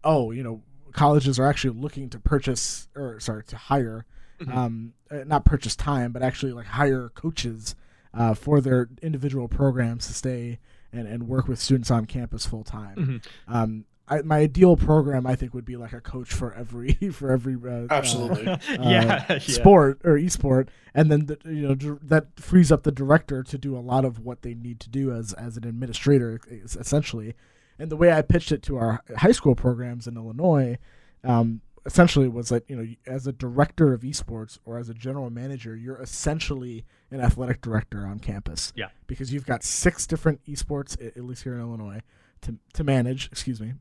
oh, 0.03 0.31
you 0.31 0.43
know, 0.43 0.61
colleges 0.91 1.39
are 1.39 1.47
actually 1.47 1.79
looking 1.79 2.09
to 2.09 2.19
purchase 2.19 2.87
or 2.95 3.19
sorry 3.19 3.43
to 3.45 3.57
hire, 3.57 4.05
mm-hmm. 4.39 4.57
um, 4.57 4.93
uh, 5.09 5.23
not 5.25 5.45
purchase 5.45 5.75
time, 5.75 6.11
but 6.11 6.21
actually 6.21 6.51
like 6.51 6.65
hire 6.65 7.09
coaches 7.09 7.75
uh, 8.13 8.33
for 8.33 8.61
their 8.61 8.89
individual 9.01 9.47
programs 9.47 10.07
to 10.07 10.13
stay 10.13 10.59
and, 10.91 11.07
and 11.07 11.27
work 11.27 11.47
with 11.47 11.59
students 11.59 11.89
on 11.91 12.05
campus 12.05 12.45
full 12.45 12.63
time. 12.63 12.95
Mm-hmm. 12.95 13.53
Um, 13.53 13.85
I, 14.07 14.21
my 14.23 14.39
ideal 14.39 14.75
program, 14.75 15.25
I 15.25 15.35
think, 15.35 15.53
would 15.53 15.63
be 15.63 15.77
like 15.77 15.93
a 15.93 16.01
coach 16.01 16.33
for 16.33 16.53
every 16.53 16.93
for 17.13 17.31
every 17.31 17.55
uh, 17.55 17.87
absolutely 17.89 18.47
uh, 18.47 18.57
yeah, 18.67 19.25
yeah, 19.29 19.39
sport 19.39 20.01
or 20.03 20.17
esport, 20.17 20.67
and 20.93 21.09
then 21.09 21.27
the, 21.27 21.37
you 21.45 21.67
know 21.67 21.97
that 22.03 22.27
frees 22.35 22.71
up 22.71 22.83
the 22.83 22.91
director 22.91 23.41
to 23.41 23.57
do 23.57 23.77
a 23.77 23.79
lot 23.79 24.03
of 24.03 24.19
what 24.19 24.41
they 24.41 24.53
need 24.53 24.81
to 24.81 24.89
do 24.89 25.13
as 25.13 25.31
as 25.33 25.55
an 25.55 25.65
administrator, 25.65 26.41
essentially. 26.49 27.35
And 27.81 27.89
the 27.91 27.97
way 27.97 28.11
I 28.11 28.21
pitched 28.21 28.51
it 28.51 28.61
to 28.63 28.77
our 28.77 29.03
high 29.17 29.31
school 29.31 29.55
programs 29.55 30.05
in 30.05 30.15
Illinois, 30.15 30.77
um, 31.23 31.61
essentially 31.83 32.27
was 32.27 32.49
that 32.49 32.69
you 32.69 32.75
know, 32.75 32.87
as 33.07 33.25
a 33.25 33.31
director 33.31 33.91
of 33.91 34.01
esports 34.01 34.59
or 34.65 34.77
as 34.77 34.87
a 34.87 34.93
general 34.93 35.31
manager, 35.31 35.75
you're 35.75 35.99
essentially 35.99 36.85
an 37.09 37.19
athletic 37.19 37.59
director 37.59 38.05
on 38.05 38.19
campus. 38.19 38.71
Yeah. 38.75 38.89
Because 39.07 39.33
you've 39.33 39.47
got 39.47 39.63
six 39.63 40.05
different 40.05 40.45
esports, 40.45 40.95
at 41.03 41.23
least 41.23 41.41
here 41.41 41.55
in 41.55 41.59
Illinois, 41.59 42.01
to 42.41 42.57
to 42.73 42.83
manage. 42.83 43.27
Excuse 43.31 43.59
me. 43.59 43.73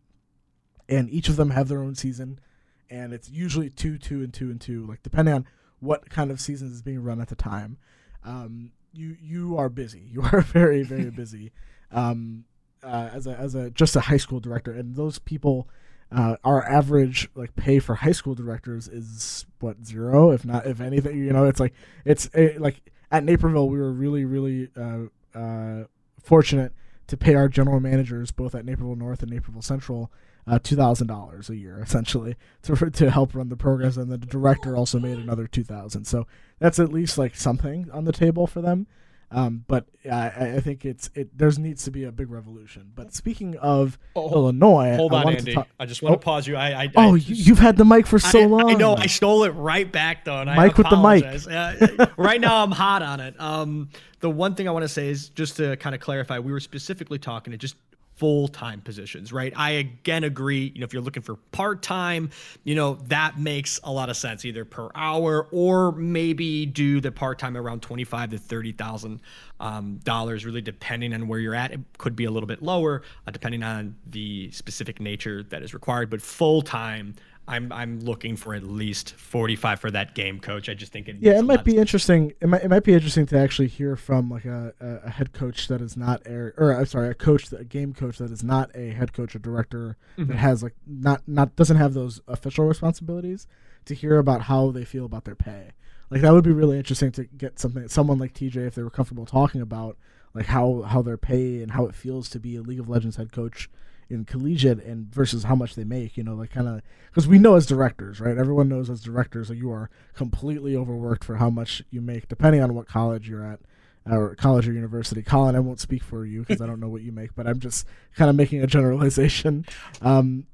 And 0.88 1.10
each 1.10 1.28
of 1.28 1.36
them 1.36 1.50
have 1.50 1.68
their 1.68 1.82
own 1.82 1.94
season, 1.94 2.40
and 2.88 3.12
it's 3.12 3.28
usually 3.28 3.68
two, 3.68 3.98
two, 3.98 4.22
and 4.22 4.32
two, 4.32 4.50
and 4.50 4.60
two, 4.60 4.86
like 4.86 5.02
depending 5.02 5.34
on 5.34 5.46
what 5.78 6.08
kind 6.08 6.30
of 6.30 6.40
season 6.40 6.72
is 6.72 6.80
being 6.80 7.02
run 7.02 7.20
at 7.20 7.28
the 7.28 7.36
time. 7.36 7.76
Um, 8.24 8.72
you 8.94 9.18
you 9.20 9.58
are 9.58 9.68
busy. 9.68 10.08
You 10.10 10.22
are 10.22 10.40
very 10.40 10.84
very 10.84 11.10
busy. 11.10 11.52
Um, 11.92 12.44
uh, 12.82 13.10
as 13.12 13.26
a 13.26 13.36
as 13.36 13.54
a 13.54 13.70
just 13.70 13.96
a 13.96 14.00
high 14.00 14.16
school 14.16 14.40
director, 14.40 14.72
and 14.72 14.96
those 14.96 15.18
people, 15.18 15.68
uh, 16.12 16.36
our 16.44 16.66
average 16.66 17.28
like 17.34 17.54
pay 17.56 17.78
for 17.78 17.96
high 17.96 18.12
school 18.12 18.34
directors 18.34 18.88
is 18.88 19.46
what 19.60 19.84
zero, 19.84 20.30
if 20.30 20.44
not 20.44 20.66
if 20.66 20.80
anything. 20.80 21.18
You 21.18 21.32
know, 21.32 21.44
it's 21.44 21.60
like 21.60 21.74
it's 22.04 22.30
a, 22.34 22.56
like 22.58 22.82
at 23.10 23.24
Naperville 23.24 23.68
we 23.68 23.78
were 23.78 23.92
really 23.92 24.24
really 24.24 24.68
uh, 24.76 25.38
uh, 25.38 25.84
fortunate 26.22 26.72
to 27.06 27.16
pay 27.16 27.34
our 27.34 27.48
general 27.48 27.80
managers 27.80 28.30
both 28.30 28.54
at 28.54 28.64
Naperville 28.64 28.96
North 28.96 29.22
and 29.22 29.30
Naperville 29.30 29.62
Central. 29.62 30.10
Uh, 30.46 30.58
two 30.58 30.74
thousand 30.74 31.06
dollars 31.06 31.50
a 31.50 31.56
year, 31.56 31.80
essentially, 31.82 32.34
to 32.62 32.90
to 32.90 33.10
help 33.10 33.34
run 33.34 33.50
the 33.50 33.56
programs, 33.56 33.98
and 33.98 34.10
the 34.10 34.18
director 34.18 34.74
also 34.74 34.98
made 34.98 35.18
another 35.18 35.46
two 35.46 35.62
thousand. 35.62 36.06
So 36.06 36.26
that's 36.58 36.78
at 36.78 36.92
least 36.92 37.18
like 37.18 37.36
something 37.36 37.90
on 37.92 38.04
the 38.04 38.12
table 38.12 38.46
for 38.46 38.62
them. 38.62 38.86
Um, 39.32 39.64
but 39.68 39.86
I, 40.10 40.54
I 40.56 40.60
think 40.60 40.84
it's 40.84 41.08
it. 41.14 41.36
There 41.36 41.50
needs 41.52 41.84
to 41.84 41.92
be 41.92 42.02
a 42.02 42.10
big 42.10 42.30
revolution. 42.30 42.90
But 42.94 43.14
speaking 43.14 43.56
of 43.58 43.96
oh, 44.16 44.32
Illinois, 44.32 44.96
hold 44.96 45.14
on, 45.14 45.32
Andy. 45.32 45.54
Ta- 45.54 45.66
I 45.78 45.86
just 45.86 46.02
want 46.02 46.14
oh, 46.14 46.16
to 46.16 46.24
pause 46.24 46.48
you. 46.48 46.56
I, 46.56 46.84
I 46.84 46.90
oh, 46.96 47.14
I 47.14 47.18
just, 47.18 47.46
you've 47.46 47.60
had 47.60 47.76
the 47.76 47.84
mic 47.84 48.08
for 48.08 48.18
so 48.18 48.40
I, 48.40 48.46
long. 48.46 48.70
I 48.70 48.74
know. 48.74 48.96
I 48.96 49.06
stole 49.06 49.44
it 49.44 49.50
right 49.50 49.90
back 49.90 50.24
though. 50.24 50.40
And 50.40 50.50
mic 50.50 50.76
with 50.76 50.90
the 50.90 50.96
mic. 50.96 51.24
Uh, 51.24 52.06
right 52.16 52.40
now, 52.40 52.64
I'm 52.64 52.72
hot 52.72 53.02
on 53.02 53.20
it. 53.20 53.40
Um, 53.40 53.90
the 54.18 54.30
one 54.30 54.56
thing 54.56 54.66
I 54.68 54.72
want 54.72 54.82
to 54.82 54.88
say 54.88 55.08
is 55.08 55.28
just 55.28 55.56
to 55.58 55.76
kind 55.76 55.94
of 55.94 56.00
clarify. 56.00 56.40
We 56.40 56.50
were 56.50 56.60
specifically 56.60 57.18
talking 57.18 57.52
to 57.52 57.56
just 57.56 57.76
full-time 58.20 58.82
positions, 58.82 59.32
right? 59.32 59.54
I 59.56 59.70
again 59.70 60.24
agree, 60.24 60.70
you 60.74 60.80
know, 60.80 60.84
if 60.84 60.92
you're 60.92 61.00
looking 61.00 61.22
for 61.22 61.36
part-time, 61.52 62.28
you 62.64 62.74
know, 62.74 62.96
that 63.06 63.38
makes 63.38 63.80
a 63.82 63.90
lot 63.90 64.10
of 64.10 64.16
sense 64.18 64.44
either 64.44 64.66
per 64.66 64.90
hour 64.94 65.48
or 65.50 65.92
maybe 65.92 66.66
do 66.66 67.00
the 67.00 67.10
part-time 67.10 67.56
around 67.56 67.80
25 67.80 68.32
to 68.32 68.38
30,000 68.38 69.20
um, 69.58 70.00
dollars 70.04 70.44
really 70.44 70.60
depending 70.60 71.14
on 71.14 71.28
where 71.28 71.38
you're 71.38 71.54
at. 71.54 71.72
It 71.72 71.80
could 71.96 72.14
be 72.14 72.26
a 72.26 72.30
little 72.30 72.46
bit 72.46 72.62
lower 72.62 73.00
uh, 73.26 73.30
depending 73.30 73.62
on 73.62 73.96
the 74.06 74.50
specific 74.50 75.00
nature 75.00 75.42
that 75.44 75.62
is 75.62 75.72
required, 75.72 76.10
but 76.10 76.20
full-time 76.20 77.14
I'm 77.48 77.72
I'm 77.72 78.00
looking 78.00 78.36
for 78.36 78.54
at 78.54 78.62
least 78.62 79.14
45 79.14 79.80
for 79.80 79.90
that 79.90 80.14
game 80.14 80.38
coach. 80.38 80.68
I 80.68 80.74
just 80.74 80.92
think 80.92 81.08
it. 81.08 81.16
Yeah, 81.20 81.38
it 81.38 81.42
might 81.42 81.64
be 81.64 81.76
interesting. 81.76 82.32
It 82.40 82.48
might 82.48 82.62
it 82.62 82.68
might 82.68 82.84
be 82.84 82.94
interesting 82.94 83.26
to 83.26 83.38
actually 83.38 83.68
hear 83.68 83.96
from 83.96 84.30
like 84.30 84.44
a, 84.44 84.72
a, 84.80 85.10
head 85.10 85.32
coach 85.32 85.66
that 85.68 85.80
is 85.80 85.96
not 85.96 86.24
a 86.26 86.52
or 86.56 86.72
I'm 86.78 86.86
sorry, 86.86 87.08
a 87.08 87.14
coach 87.14 87.52
a 87.52 87.64
game 87.64 87.92
coach 87.92 88.18
that 88.18 88.30
is 88.30 88.44
not 88.44 88.70
a 88.74 88.90
head 88.90 89.12
coach 89.12 89.34
or 89.34 89.40
director 89.40 89.96
mm-hmm. 90.16 90.30
that 90.30 90.36
has 90.36 90.62
like 90.62 90.74
not 90.86 91.22
not 91.26 91.56
doesn't 91.56 91.76
have 91.76 91.92
those 91.92 92.20
official 92.28 92.66
responsibilities 92.66 93.48
to 93.86 93.94
hear 93.94 94.18
about 94.18 94.42
how 94.42 94.70
they 94.70 94.84
feel 94.84 95.04
about 95.04 95.24
their 95.24 95.34
pay. 95.34 95.72
Like 96.10 96.22
that 96.22 96.32
would 96.32 96.44
be 96.44 96.52
really 96.52 96.76
interesting 96.76 97.10
to 97.12 97.24
get 97.24 97.58
something 97.58 97.88
someone 97.88 98.18
like 98.18 98.34
TJ 98.34 98.66
if 98.66 98.74
they 98.74 98.82
were 98.82 98.90
comfortable 98.90 99.26
talking 99.26 99.60
about 99.60 99.96
like 100.34 100.46
how 100.46 100.82
how 100.82 101.02
their 101.02 101.16
pay 101.16 101.62
and 101.62 101.72
how 101.72 101.86
it 101.86 101.94
feels 101.94 102.28
to 102.30 102.38
be 102.38 102.56
a 102.56 102.62
League 102.62 102.80
of 102.80 102.88
Legends 102.88 103.16
head 103.16 103.32
coach 103.32 103.68
in 104.10 104.24
collegiate 104.24 104.82
and 104.84 105.12
versus 105.12 105.44
how 105.44 105.54
much 105.54 105.74
they 105.74 105.84
make 105.84 106.16
you 106.16 106.22
know 106.24 106.34
like 106.34 106.50
kind 106.50 106.68
of 106.68 106.82
because 107.08 107.28
we 107.28 107.38
know 107.38 107.54
as 107.54 107.66
directors 107.66 108.20
right 108.20 108.36
everyone 108.36 108.68
knows 108.68 108.90
as 108.90 109.00
directors 109.00 109.48
that 109.48 109.56
you 109.56 109.70
are 109.70 109.88
completely 110.14 110.76
overworked 110.76 111.24
for 111.24 111.36
how 111.36 111.48
much 111.48 111.82
you 111.90 112.00
make 112.00 112.28
depending 112.28 112.60
on 112.62 112.74
what 112.74 112.86
college 112.86 113.28
you're 113.28 113.44
at 113.44 113.60
or 114.08 114.34
college 114.34 114.68
or 114.68 114.72
university. 114.72 115.22
Colin, 115.22 115.54
I 115.54 115.60
won't 115.60 115.80
speak 115.80 116.02
for 116.02 116.24
you 116.24 116.40
because 116.40 116.60
I 116.60 116.66
don't 116.66 116.80
know 116.80 116.88
what 116.88 117.02
you 117.02 117.12
make, 117.12 117.34
but 117.34 117.46
I'm 117.46 117.60
just 117.60 117.86
kind 118.16 118.30
of 118.30 118.36
making 118.36 118.62
a 118.62 118.66
generalization. 118.66 119.66
Um, 120.00 120.46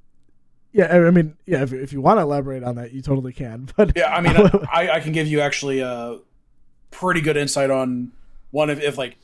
yeah, 0.72 0.94
I 0.94 1.10
mean, 1.10 1.36
yeah, 1.46 1.62
if, 1.62 1.72
if 1.72 1.92
you 1.92 2.00
want 2.00 2.18
to 2.18 2.22
elaborate 2.22 2.62
on 2.62 2.74
that, 2.74 2.92
you 2.92 3.02
totally 3.02 3.32
can. 3.32 3.68
But 3.76 3.92
yeah, 3.96 4.14
I 4.14 4.20
mean, 4.20 4.36
I, 4.72 4.90
I 4.90 5.00
can 5.00 5.12
give 5.12 5.26
you 5.26 5.40
actually 5.40 5.80
a 5.80 6.18
pretty 6.90 7.20
good 7.20 7.36
insight 7.36 7.70
on 7.70 8.12
one 8.50 8.70
of 8.70 8.80
if 8.80 8.98
like 8.98 9.16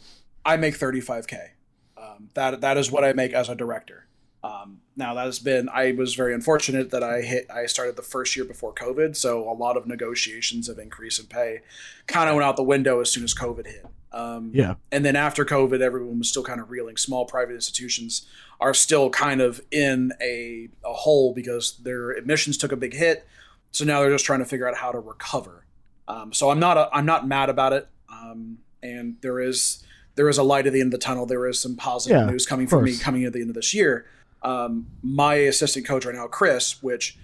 I 0.45 0.57
make 0.57 0.79
35k. 0.79 1.51
Um, 1.97 2.31
that 2.35 2.61
that 2.63 2.77
is 2.79 2.91
what 2.91 3.05
I 3.05 3.13
make 3.13 3.33
as 3.33 3.49
a 3.49 3.55
director. 3.55 4.07
Um, 4.45 4.81
now 4.97 5.15
that 5.15 5.25
has 5.25 5.39
been 5.39 5.69
I 5.69 5.93
was 5.93 6.15
very 6.15 6.35
unfortunate 6.35 6.91
that 6.91 7.03
I 7.03 7.21
hit 7.21 7.47
I 7.49 7.67
started 7.67 7.97
the 7.97 8.03
first 8.03 8.35
year 8.35 8.45
before 8.45 8.75
COVID, 8.75 9.15
so 9.15 9.49
a 9.49 9.55
lot 9.55 9.77
of 9.77 9.87
negotiations 9.87 10.69
of 10.69 10.79
increase 10.79 11.19
in 11.21 11.27
pay 11.27 11.61
kind 12.09 12.29
of 12.29 12.35
went 12.35 12.45
out 12.45 12.57
the 12.57 12.65
window 12.65 13.01
as 13.01 13.11
soon 13.11 13.23
as 13.23 13.35
COVID 13.35 13.67
hit. 13.67 13.87
Um, 14.11 14.51
yeah, 14.53 14.75
and 14.91 15.05
then 15.05 15.15
after 15.15 15.45
COVID, 15.45 15.81
everyone 15.81 16.19
was 16.19 16.29
still 16.29 16.43
kind 16.43 16.61
of 16.61 16.71
reeling. 16.71 16.97
Small 16.97 17.25
private 17.25 17.55
institutions 17.55 18.27
are 18.61 18.75
still 18.75 19.11
kind 19.11 19.41
of 19.41 19.61
in 19.71 20.13
a, 20.21 20.69
a 20.85 20.93
hole 20.93 21.33
because 21.33 21.79
their 21.79 22.11
admissions 22.11 22.59
took 22.59 22.73
a 22.73 22.77
big 22.77 22.95
hit, 22.95 23.25
so 23.71 23.85
now 23.85 24.01
they're 24.01 24.11
just 24.11 24.25
trying 24.25 24.41
to 24.41 24.45
figure 24.45 24.69
out 24.69 24.77
how 24.77 24.91
to 24.91 24.99
recover. 24.99 25.67
Um, 26.09 26.33
so 26.33 26.51
I'm 26.51 26.59
not 26.59 26.77
a, 26.77 26.91
I'm 26.93 27.07
not 27.07 27.29
mad 27.29 27.49
about 27.49 27.73
it, 27.73 27.89
um, 28.11 28.59
and 28.83 29.17
there 29.21 29.39
is 29.39 29.85
there 30.17 30.29
is 30.29 30.37
a 30.37 30.43
light 30.43 30.67
at 30.67 30.73
the 30.73 30.81
end 30.81 30.93
of 30.93 31.01
the 31.01 31.05
tunnel. 31.05 31.27
There 31.27 31.47
is 31.47 31.61
some 31.61 31.77
positive 31.77 32.19
yeah, 32.19 32.27
news 32.27 32.45
coming 32.45 32.67
for 32.67 32.83
me 32.83 32.99
coming 32.99 33.25
at 33.25 33.33
the 33.33 33.41
end 33.41 33.49
of 33.49 33.55
this 33.55 33.73
year 33.73 34.05
um, 34.43 34.89
my 35.03 35.35
assistant 35.35 35.87
coach 35.87 36.05
right 36.05 36.15
now, 36.15 36.27
Chris, 36.27 36.83
which 36.83 37.19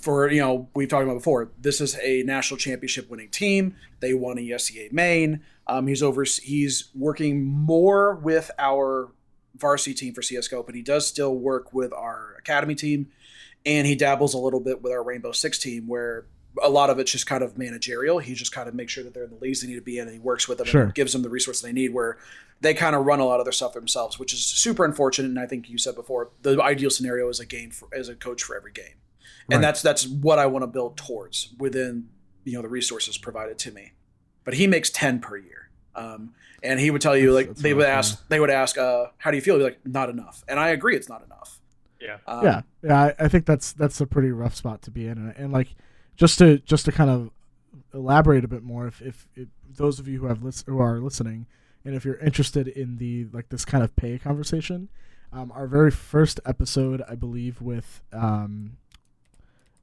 for 0.00 0.30
you 0.30 0.40
know 0.40 0.68
we've 0.74 0.88
talked 0.88 1.04
about 1.04 1.14
before, 1.14 1.50
this 1.58 1.80
is 1.80 1.98
a 2.02 2.22
national 2.24 2.58
championship 2.58 3.08
winning 3.08 3.30
team. 3.30 3.76
They 4.00 4.14
won 4.14 4.36
ESEA 4.36 4.92
main. 4.92 5.42
Um, 5.66 5.86
he's 5.86 6.02
over. 6.02 6.24
He's 6.24 6.90
working 6.94 7.44
more 7.44 8.14
with 8.16 8.50
our 8.58 9.12
varsity 9.56 9.94
team 9.94 10.14
for 10.14 10.22
CS:GO, 10.22 10.62
but 10.62 10.74
he 10.74 10.82
does 10.82 11.06
still 11.06 11.34
work 11.34 11.72
with 11.72 11.92
our 11.92 12.34
academy 12.38 12.74
team, 12.74 13.08
and 13.64 13.86
he 13.86 13.94
dabbles 13.94 14.34
a 14.34 14.38
little 14.38 14.60
bit 14.60 14.82
with 14.82 14.92
our 14.92 15.02
Rainbow 15.02 15.32
Six 15.32 15.58
team, 15.58 15.86
where 15.86 16.26
a 16.62 16.68
lot 16.68 16.90
of 16.90 16.98
it's 16.98 17.12
just 17.12 17.26
kind 17.26 17.42
of 17.42 17.58
managerial. 17.58 18.18
He 18.18 18.34
just 18.34 18.52
kind 18.52 18.68
of 18.68 18.74
makes 18.74 18.92
sure 18.92 19.04
that 19.04 19.14
they're 19.14 19.24
in 19.24 19.30
the 19.30 19.36
leagues 19.36 19.62
they 19.62 19.68
need 19.68 19.76
to 19.76 19.80
be 19.80 19.98
in, 19.98 20.06
and 20.06 20.12
he 20.12 20.18
works 20.18 20.48
with 20.48 20.58
them 20.58 20.66
sure. 20.66 20.82
and 20.84 20.94
gives 20.94 21.12
them 21.12 21.22
the 21.22 21.28
resources 21.28 21.62
they 21.62 21.72
need. 21.72 21.92
Where 21.92 22.18
they 22.60 22.74
kind 22.74 22.96
of 22.96 23.06
run 23.06 23.20
a 23.20 23.24
lot 23.24 23.40
of 23.40 23.46
their 23.46 23.52
stuff 23.52 23.74
themselves, 23.74 24.18
which 24.18 24.32
is 24.32 24.44
super 24.44 24.84
unfortunate. 24.84 25.28
And 25.28 25.38
I 25.38 25.46
think 25.46 25.68
you 25.68 25.78
said 25.78 25.94
before, 25.94 26.30
the 26.42 26.60
ideal 26.62 26.90
scenario 26.90 27.28
is 27.28 27.40
a 27.40 27.46
game 27.46 27.70
for, 27.70 27.88
as 27.94 28.08
a 28.08 28.14
coach 28.14 28.42
for 28.42 28.56
every 28.56 28.72
game, 28.72 28.96
and 29.50 29.56
right. 29.56 29.60
that's 29.60 29.82
that's 29.82 30.06
what 30.06 30.38
I 30.38 30.46
want 30.46 30.62
to 30.62 30.66
build 30.66 30.96
towards 30.96 31.54
within 31.58 32.08
you 32.44 32.54
know 32.54 32.62
the 32.62 32.68
resources 32.68 33.18
provided 33.18 33.58
to 33.60 33.70
me. 33.70 33.92
But 34.44 34.54
he 34.54 34.66
makes 34.66 34.90
ten 34.90 35.20
per 35.20 35.36
year, 35.36 35.68
um, 35.94 36.34
and 36.62 36.80
he 36.80 36.90
would 36.90 37.02
tell 37.02 37.16
you 37.16 37.32
like 37.32 37.54
they 37.54 37.74
would 37.74 37.86
ask 37.86 38.26
they 38.28 38.40
would 38.40 38.50
ask, 38.50 38.78
uh, 38.78 39.06
"How 39.18 39.30
do 39.30 39.36
you 39.36 39.42
feel?" 39.42 39.54
He'd 39.54 39.60
be 39.60 39.64
like, 39.64 39.86
"Not 39.86 40.10
enough," 40.10 40.44
and 40.48 40.58
I 40.58 40.70
agree, 40.70 40.96
it's 40.96 41.08
not 41.08 41.24
enough. 41.24 41.60
Yeah, 42.00 42.18
um, 42.26 42.44
yeah, 42.44 42.62
yeah. 42.82 43.02
I, 43.02 43.24
I, 43.24 43.28
think 43.28 43.44
that's 43.44 43.72
that's 43.72 44.00
a 44.00 44.06
pretty 44.06 44.30
rough 44.30 44.54
spot 44.54 44.82
to 44.82 44.90
be 44.90 45.06
in, 45.06 45.18
and, 45.18 45.34
and 45.36 45.52
like 45.52 45.74
just 46.18 46.38
to 46.38 46.58
just 46.58 46.84
to 46.84 46.92
kind 46.92 47.08
of 47.08 47.30
elaborate 47.94 48.44
a 48.44 48.48
bit 48.48 48.62
more, 48.62 48.86
if 48.86 49.00
if, 49.00 49.26
if 49.34 49.48
those 49.66 49.98
of 49.98 50.06
you 50.06 50.20
who 50.20 50.26
have 50.26 50.42
lis- 50.42 50.64
who 50.66 50.78
are 50.78 50.98
listening 50.98 51.46
and 51.84 51.94
if 51.94 52.04
you're 52.04 52.18
interested 52.18 52.68
in 52.68 52.98
the 52.98 53.26
like 53.32 53.48
this 53.48 53.64
kind 53.64 53.82
of 53.82 53.96
pay 53.96 54.18
conversation, 54.18 54.90
um, 55.32 55.50
our 55.54 55.66
very 55.66 55.90
first 55.90 56.40
episode, 56.44 57.02
I 57.08 57.14
believe, 57.14 57.62
with 57.62 58.02
um, 58.12 58.76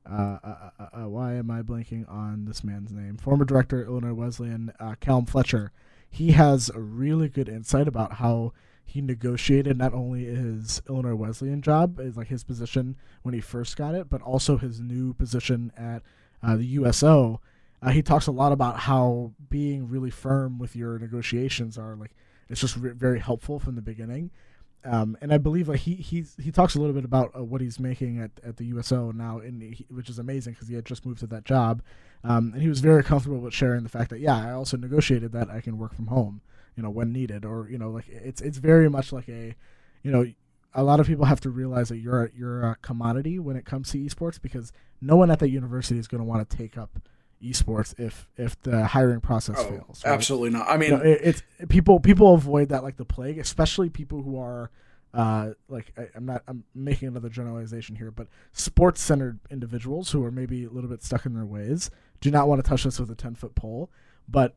uh, 0.09 0.37
uh, 0.43 0.69
uh, 0.79 0.83
uh, 0.83 1.09
why 1.09 1.33
am 1.33 1.49
I 1.49 1.61
blanking 1.61 2.09
on 2.11 2.45
this 2.45 2.63
man's 2.63 2.91
name? 2.91 3.17
Former 3.17 3.45
director 3.45 3.83
Illinois 3.83 4.13
Wesleyan, 4.13 4.71
uh, 4.79 4.95
Callum 4.99 5.25
Fletcher. 5.25 5.71
He 6.09 6.33
has 6.33 6.69
a 6.69 6.79
really 6.79 7.27
good 7.27 7.49
insight 7.49 7.87
about 7.87 8.13
how 8.13 8.53
he 8.85 9.01
negotiated 9.01 9.77
not 9.77 9.93
only 9.93 10.25
his 10.25 10.81
Illinois 10.87 11.15
Wesleyan 11.15 11.61
job, 11.61 11.99
like 12.15 12.27
his 12.27 12.43
position 12.43 12.95
when 13.23 13.33
he 13.33 13.41
first 13.41 13.75
got 13.75 13.95
it, 13.95 14.09
but 14.09 14.21
also 14.21 14.57
his 14.57 14.79
new 14.79 15.13
position 15.13 15.71
at 15.75 16.03
uh, 16.45 16.55
the 16.55 16.65
USO 16.65 17.41
uh, 17.85 17.91
he 17.91 18.01
talks 18.01 18.27
a 18.27 18.31
lot 18.31 18.51
about 18.51 18.79
how 18.79 19.31
being 19.49 19.87
really 19.87 20.09
firm 20.09 20.57
with 20.57 20.75
your 20.75 20.97
negotiations 20.97 21.77
are 21.77 21.95
like 21.95 22.11
it's 22.49 22.61
just 22.61 22.77
re- 22.77 22.91
very 22.91 23.19
helpful 23.19 23.59
from 23.59 23.75
the 23.75 23.81
beginning. 23.81 24.31
Um, 24.83 25.17
and 25.19 25.33
I 25.33 25.37
believe 25.39 25.67
like 25.67 25.79
he 25.81 25.95
he's, 25.95 26.35
he 26.41 26.51
talks 26.51 26.75
a 26.75 26.79
little 26.79 26.93
bit 26.93 27.05
about 27.05 27.31
uh, 27.35 27.43
what 27.43 27.61
he's 27.61 27.79
making 27.79 28.19
at, 28.19 28.31
at 28.43 28.57
the 28.57 28.65
USO 28.65 29.11
now, 29.11 29.39
in 29.39 29.75
which 29.89 30.09
is 30.09 30.19
amazing 30.19 30.53
because 30.53 30.67
he 30.67 30.75
had 30.75 30.85
just 30.85 31.05
moved 31.05 31.19
to 31.19 31.27
that 31.27 31.43
job, 31.43 31.81
um, 32.23 32.51
and 32.53 32.61
he 32.61 32.69
was 32.69 32.81
very 32.81 33.03
comfortable 33.03 33.39
with 33.39 33.53
sharing 33.53 33.83
the 33.83 33.89
fact 33.89 34.11
that 34.11 34.19
yeah, 34.19 34.37
I 34.37 34.51
also 34.51 34.77
negotiated 34.77 35.31
that 35.31 35.49
I 35.49 35.61
can 35.61 35.77
work 35.79 35.95
from 35.95 36.07
home, 36.07 36.41
you 36.75 36.83
know, 36.83 36.91
when 36.91 37.11
needed, 37.11 37.45
or 37.45 37.67
you 37.67 37.79
know, 37.79 37.89
like 37.89 38.07
it's 38.07 38.41
it's 38.41 38.59
very 38.59 38.89
much 38.89 39.11
like 39.11 39.27
a, 39.27 39.55
you 40.03 40.11
know, 40.11 40.25
a 40.75 40.83
lot 40.83 40.99
of 40.99 41.07
people 41.07 41.25
have 41.25 41.39
to 41.41 41.49
realize 41.49 41.89
that 41.89 41.97
you're 41.97 42.29
you're 42.35 42.63
a 42.63 42.75
commodity 42.81 43.39
when 43.39 43.55
it 43.55 43.65
comes 43.65 43.91
to 43.91 43.97
esports 43.97 44.39
because 44.39 44.71
no 45.01 45.15
one 45.15 45.31
at 45.31 45.39
that 45.39 45.49
university 45.49 45.99
is 45.99 46.07
going 46.07 46.19
to 46.19 46.25
want 46.25 46.47
to 46.47 46.57
take 46.57 46.77
up 46.77 46.99
esports 47.41 47.97
if 47.97 48.27
if 48.37 48.59
the 48.61 48.85
hiring 48.85 49.21
process 49.21 49.55
oh, 49.57 49.69
fails. 49.69 50.03
Right? 50.05 50.13
Absolutely 50.13 50.49
not. 50.51 50.69
I 50.69 50.77
mean, 50.77 50.91
you 50.91 50.97
know, 50.97 51.03
it, 51.03 51.19
it's 51.23 51.43
people 51.69 51.99
people 51.99 52.33
avoid 52.33 52.69
that 52.69 52.83
like 52.83 52.97
the 52.97 53.05
plague, 53.05 53.39
especially 53.39 53.89
people 53.89 54.21
who 54.21 54.37
are 54.39 54.69
uh, 55.13 55.51
like 55.69 55.93
I, 55.97 56.09
am 56.15 56.25
not 56.25 56.43
I'm 56.47 56.65
making 56.75 57.07
another 57.07 57.29
generalization 57.29 57.95
here, 57.95 58.11
but 58.11 58.27
sports 58.51 59.01
centered 59.01 59.39
individuals 59.49 60.11
who 60.11 60.23
are 60.25 60.31
maybe 60.31 60.65
a 60.65 60.69
little 60.69 60.89
bit 60.89 61.03
stuck 61.03 61.25
in 61.25 61.33
their 61.33 61.45
ways 61.45 61.89
do 62.19 62.29
not 62.29 62.47
want 62.47 62.63
to 62.63 62.69
touch 62.69 62.83
this 62.83 62.99
with 62.99 63.09
a 63.09 63.15
ten 63.15 63.33
foot 63.35 63.55
pole. 63.55 63.89
But 64.27 64.55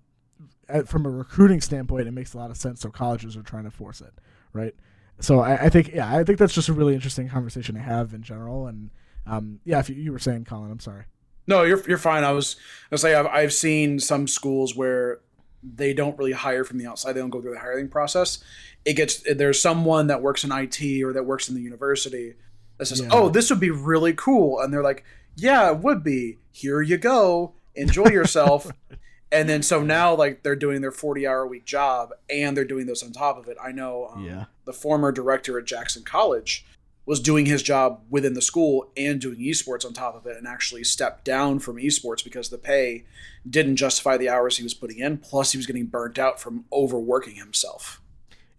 uh, 0.69 0.83
from 0.83 1.07
a 1.07 1.11
recruiting 1.11 1.61
standpoint, 1.61 2.09
it 2.09 2.13
makes 2.13 2.35
a 2.35 2.39
lot 2.39 2.51
of 2.51 2.57
sense. 2.57 2.81
So 2.81 2.91
colleges 2.91 3.37
are 3.37 3.43
trying 3.43 3.65
to 3.65 3.71
force 3.71 4.01
it, 4.01 4.15
right? 4.53 4.75
So 5.21 5.41
I, 5.41 5.65
I 5.65 5.69
think 5.69 5.93
yeah, 5.93 6.15
I 6.15 6.25
think 6.25 6.39
that's 6.39 6.55
just 6.55 6.69
a 6.69 6.73
really 6.73 6.95
interesting 6.95 7.29
conversation 7.29 7.75
to 7.75 7.81
have 7.81 8.15
in 8.15 8.23
general. 8.23 8.67
And 8.67 8.91
um, 9.27 9.61
yeah, 9.65 9.79
if 9.79 9.89
you, 9.89 9.97
you 9.97 10.13
were 10.13 10.19
saying, 10.19 10.45
Colin, 10.45 10.71
I'm 10.71 10.81
sorry. 10.81 11.05
No, 11.47 11.63
you're 11.63 11.83
you're 11.89 11.99
fine. 11.99 12.25
I 12.25 12.33
was 12.33 12.57
I 12.93 12.97
say 12.97 13.15
I've 13.15 13.27
I've 13.27 13.53
seen 13.53 13.99
some 13.99 14.29
schools 14.29 14.77
where 14.77 15.21
they 15.63 15.93
don't 15.93 16.17
really 16.19 16.33
hire 16.33 16.63
from 16.63 16.79
the 16.79 16.87
outside. 16.87 17.15
They 17.15 17.21
don't 17.21 17.31
go 17.31 17.41
through 17.41 17.55
the 17.55 17.61
hiring 17.61 17.89
process. 17.89 18.39
It 18.85 18.95
gets 18.95 19.23
there's 19.23 19.61
someone 19.61 20.07
that 20.09 20.23
works 20.23 20.45
in 20.45 20.53
IT 20.53 21.03
or 21.03 21.13
that 21.13 21.25
works 21.25 21.49
in 21.49 21.55
the 21.55 21.63
university 21.63 22.35
that 22.77 22.87
says, 22.87 23.01
yeah. 23.01 23.09
"Oh, 23.11 23.29
this 23.29 23.51
would 23.51 23.61
be 23.61 23.71
really 23.71 24.13
cool," 24.13 24.61
and 24.61 24.73
they're 24.73 24.83
like, 24.83 25.05
"Yeah, 25.37 25.71
it 25.71 25.79
would 25.79 26.05
be. 26.05 26.39
Here 26.53 26.81
you 26.81 26.97
go. 26.99 27.55
Enjoy 27.75 28.09
yourself." 28.09 28.71
and 29.31 29.49
then 29.49 29.63
so 29.63 29.83
now 29.83 30.15
like 30.15 30.43
they're 30.43 30.57
doing 30.57 30.81
their 30.81 30.93
40 30.93 31.27
hour 31.27 31.47
week 31.47 31.65
job 31.65 32.13
and 32.31 32.57
they're 32.57 32.65
doing 32.65 32.87
this 32.87 33.03
on 33.03 33.13
top 33.13 33.39
of 33.39 33.49
it. 33.49 33.57
I 33.63 33.73
know 33.73 34.11
um, 34.15 34.25
yeah. 34.25 34.45
the 34.65 34.73
former 34.73 35.13
director 35.13 35.59
at 35.59 35.67
Jackson 35.67 36.03
College 36.03 36.65
was 37.05 37.21
doing 37.21 37.47
his 37.47 37.63
job 37.63 38.03
within 38.11 38.35
the 38.35 38.43
school 38.43 38.91
and 38.95 39.19
doing 39.19 39.39
esports 39.39 39.85
on 39.85 39.95
top 39.95 40.15
of 40.15 40.27
it 40.27 40.37
and 40.37 40.47
actually 40.47 40.85
stepped 40.85 41.25
down 41.25 41.59
from 41.59 41.77
esports 41.77 42.23
because 42.23 42.51
the 42.51 42.59
pay 42.59 43.05
didn't 43.49 43.77
justify 43.77 44.19
the 44.19 44.29
hours 44.29 44.59
he 44.59 44.63
was 44.63 44.75
putting 44.75 44.99
in 44.99 45.17
plus 45.17 45.53
he 45.53 45.59
was 45.59 45.67
getting 45.67 45.87
burnt 45.87 46.19
out 46.19 46.39
from 46.39 46.67
overworking 46.71 47.37
himself 47.37 48.03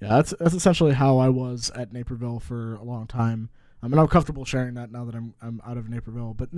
yeah 0.01 0.07
that's 0.07 0.33
that's 0.39 0.55
essentially 0.55 0.93
how 0.93 1.19
i 1.19 1.29
was 1.29 1.69
at 1.75 1.93
naperville 1.93 2.39
for 2.39 2.73
a 2.77 2.83
long 2.83 3.05
time 3.05 3.49
I 3.81 3.87
mean, 3.87 3.97
I'm 3.97 4.07
comfortable 4.07 4.43
sharing 4.43 4.73
that 4.73 4.91
now 4.91 5.05
that 5.05 5.15
I'm 5.15 5.33
I'm 5.41 5.61
out 5.65 5.77
of 5.77 5.87
Naperville, 5.87 6.33
but 6.33 6.49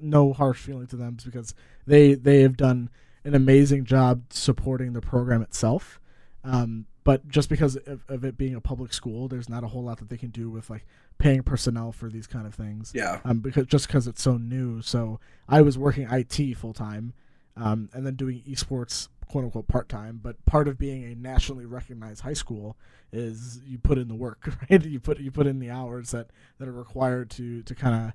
no 0.00 0.32
harsh 0.32 0.60
feeling 0.60 0.86
to 0.88 0.96
them 0.96 1.16
because 1.24 1.54
they 1.86 2.14
they 2.14 2.42
have 2.42 2.56
done 2.56 2.88
an 3.24 3.34
amazing 3.34 3.84
job 3.84 4.22
supporting 4.30 4.92
the 4.92 5.00
program 5.00 5.42
itself. 5.42 6.00
Um, 6.44 6.86
but 7.04 7.26
just 7.28 7.48
because 7.48 7.76
of, 7.76 8.02
of, 8.08 8.24
it 8.24 8.36
being 8.36 8.54
a 8.54 8.60
public 8.60 8.92
school, 8.92 9.28
there's 9.28 9.48
not 9.48 9.64
a 9.64 9.68
whole 9.68 9.84
lot 9.84 9.98
that 9.98 10.08
they 10.08 10.18
can 10.18 10.28
do 10.30 10.50
with 10.50 10.68
like 10.68 10.86
paying 11.16 11.42
personnel 11.42 11.90
for 11.90 12.10
these 12.10 12.26
kind 12.26 12.46
of 12.46 12.54
things. 12.54 12.92
Yeah. 12.94 13.20
Um, 13.24 13.40
because 13.40 13.66
just 13.66 13.86
because 13.86 14.06
it's 14.06 14.22
so 14.22 14.36
new. 14.36 14.82
So 14.82 15.18
I 15.48 15.62
was 15.62 15.78
working 15.78 16.06
IT 16.10 16.56
full 16.58 16.74
time, 16.74 17.14
um, 17.56 17.88
and 17.92 18.06
then 18.06 18.14
doing 18.14 18.42
esports 18.46 19.08
quote 19.28 19.44
unquote 19.44 19.68
part 19.68 19.88
time. 19.88 20.20
But 20.22 20.44
part 20.44 20.68
of 20.68 20.78
being 20.78 21.04
a 21.04 21.14
nationally 21.14 21.66
recognized 21.66 22.22
high 22.22 22.34
school 22.34 22.76
is 23.12 23.60
you 23.66 23.78
put 23.78 23.98
in 23.98 24.08
the 24.08 24.14
work, 24.14 24.46
right? 24.70 24.84
You 24.84 25.00
put 25.00 25.18
you 25.18 25.30
put 25.30 25.46
in 25.46 25.60
the 25.60 25.70
hours 25.70 26.10
that 26.10 26.28
that 26.58 26.68
are 26.68 26.72
required 26.72 27.30
to 27.30 27.62
to 27.62 27.74
kind 27.74 27.94
of 27.94 28.12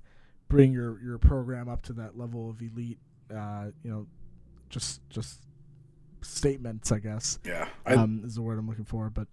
bring 0.50 0.72
your 0.72 1.02
your 1.02 1.18
program 1.18 1.68
up 1.68 1.82
to 1.84 1.94
that 1.94 2.18
level 2.18 2.50
of 2.50 2.62
elite. 2.62 3.00
Uh, 3.34 3.68
you 3.84 3.90
know, 3.90 4.06
just 4.74 5.08
just 5.10 5.40
statements, 6.22 6.92
I 6.92 7.00
guess. 7.00 7.40
Yeah, 7.46 7.68
I, 7.86 7.94
um, 7.94 8.24
is 8.26 8.36
the 8.36 8.42
word 8.42 8.58
I'm 8.58 8.68
looking 8.68 8.86
for, 8.86 9.10
but 9.10 9.28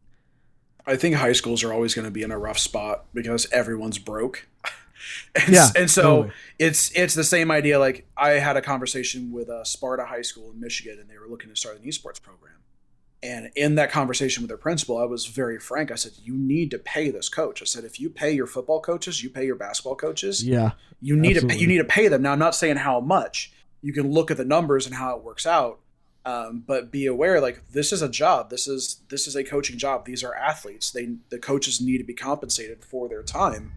I 0.86 0.96
think 0.96 1.16
high 1.16 1.32
schools 1.32 1.64
are 1.64 1.72
always 1.72 1.94
going 1.94 2.04
to 2.04 2.10
be 2.10 2.22
in 2.22 2.30
a 2.30 2.38
rough 2.38 2.58
spot 2.58 3.06
because 3.14 3.50
everyone's 3.50 3.98
broke. 3.98 4.46
and, 5.34 5.54
yeah, 5.54 5.68
and 5.74 5.90
so 5.90 6.02
totally. 6.02 6.32
it's 6.58 6.90
it's 6.92 7.14
the 7.14 7.24
same 7.24 7.50
idea. 7.50 7.78
Like 7.78 8.06
I 8.16 8.30
had 8.32 8.56
a 8.56 8.62
conversation 8.62 9.32
with 9.32 9.48
a 9.48 9.64
Sparta 9.64 10.04
High 10.04 10.22
School 10.22 10.50
in 10.50 10.60
Michigan, 10.60 10.98
and 11.00 11.08
they 11.08 11.18
were 11.18 11.28
looking 11.28 11.48
to 11.48 11.56
start 11.56 11.80
an 11.80 11.88
esports 11.88 12.20
program. 12.20 12.54
And 13.22 13.50
in 13.54 13.74
that 13.74 13.90
conversation 13.90 14.42
with 14.42 14.48
their 14.48 14.56
principal, 14.56 14.96
I 14.96 15.04
was 15.04 15.26
very 15.26 15.58
frank. 15.58 15.90
I 15.90 15.94
said, 15.94 16.12
"You 16.22 16.34
need 16.34 16.70
to 16.70 16.78
pay 16.78 17.10
this 17.10 17.28
coach." 17.28 17.60
I 17.60 17.66
said, 17.66 17.84
"If 17.84 18.00
you 18.00 18.08
pay 18.08 18.32
your 18.32 18.46
football 18.46 18.80
coaches, 18.80 19.22
you 19.22 19.30
pay 19.30 19.44
your 19.44 19.56
basketball 19.56 19.96
coaches. 19.96 20.42
Yeah, 20.42 20.72
you 21.00 21.16
need 21.16 21.36
absolutely. 21.36 21.48
to 21.48 21.54
pay, 21.54 21.60
you 21.60 21.66
need 21.66 21.78
to 21.78 21.84
pay 21.84 22.08
them." 22.08 22.22
Now, 22.22 22.32
I'm 22.32 22.38
not 22.38 22.54
saying 22.54 22.76
how 22.76 23.00
much. 23.00 23.52
You 23.82 23.92
can 23.92 24.10
look 24.10 24.30
at 24.30 24.36
the 24.36 24.44
numbers 24.44 24.86
and 24.86 24.94
how 24.94 25.16
it 25.16 25.24
works 25.24 25.46
out, 25.46 25.80
Um, 26.24 26.64
but 26.66 26.90
be 26.90 27.06
aware, 27.06 27.40
like 27.40 27.62
this 27.72 27.92
is 27.92 28.02
a 28.02 28.08
job. 28.08 28.50
This 28.50 28.68
is 28.68 29.00
this 29.08 29.26
is 29.26 29.34
a 29.34 29.42
coaching 29.42 29.78
job. 29.78 30.04
These 30.04 30.22
are 30.22 30.34
athletes. 30.34 30.90
They 30.90 31.16
the 31.30 31.38
coaches 31.38 31.80
need 31.80 31.98
to 31.98 32.04
be 32.04 32.12
compensated 32.14 32.84
for 32.84 33.08
their 33.08 33.22
time. 33.22 33.72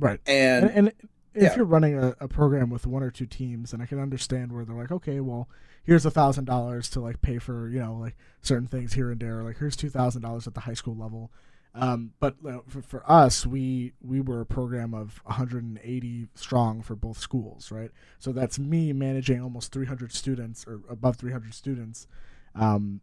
Right. 0.00 0.20
And, 0.26 0.64
And, 0.64 0.76
and 0.78 0.88
if 1.32 1.42
yeah. 1.42 1.56
you're 1.56 1.64
running 1.64 1.96
a, 1.96 2.16
a 2.18 2.28
program 2.28 2.70
with 2.70 2.86
one 2.86 3.02
or 3.02 3.10
two 3.10 3.26
teams, 3.26 3.72
and 3.72 3.82
I 3.82 3.86
can 3.86 4.00
understand 4.00 4.52
where 4.52 4.64
they're 4.64 4.74
like, 4.74 4.90
okay, 4.90 5.20
well, 5.20 5.48
here's 5.84 6.04
a 6.04 6.10
thousand 6.10 6.46
dollars 6.46 6.88
to 6.90 7.00
like 7.00 7.22
pay 7.22 7.38
for 7.38 7.68
you 7.68 7.78
know 7.78 7.94
like 7.94 8.16
certain 8.42 8.66
things 8.66 8.94
here 8.94 9.10
and 9.12 9.20
there. 9.20 9.44
Like 9.44 9.58
here's 9.58 9.76
two 9.76 9.90
thousand 9.90 10.22
dollars 10.22 10.46
at 10.46 10.54
the 10.54 10.60
high 10.60 10.74
school 10.74 10.96
level. 10.96 11.30
Um, 11.78 12.12
but 12.20 12.36
uh, 12.48 12.60
for, 12.66 12.80
for 12.80 13.10
us, 13.10 13.46
we 13.46 13.92
we 14.00 14.22
were 14.22 14.40
a 14.40 14.46
program 14.46 14.94
of 14.94 15.20
180 15.24 16.28
strong 16.34 16.80
for 16.80 16.96
both 16.96 17.18
schools, 17.18 17.70
right? 17.70 17.90
So 18.18 18.32
that's 18.32 18.58
me 18.58 18.94
managing 18.94 19.42
almost 19.42 19.72
300 19.72 20.10
students 20.12 20.64
or 20.66 20.80
above 20.88 21.16
300 21.16 21.52
students, 21.52 22.06
um, 22.54 23.02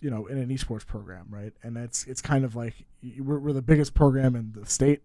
you 0.00 0.10
know, 0.10 0.26
in 0.26 0.36
an 0.36 0.50
esports 0.50 0.86
program, 0.86 1.28
right? 1.30 1.54
And 1.62 1.78
it's 1.78 2.06
it's 2.06 2.20
kind 2.20 2.44
of 2.44 2.54
like 2.54 2.84
we're, 3.18 3.38
we're 3.38 3.54
the 3.54 3.62
biggest 3.62 3.94
program 3.94 4.36
in 4.36 4.52
the 4.52 4.66
state, 4.66 5.00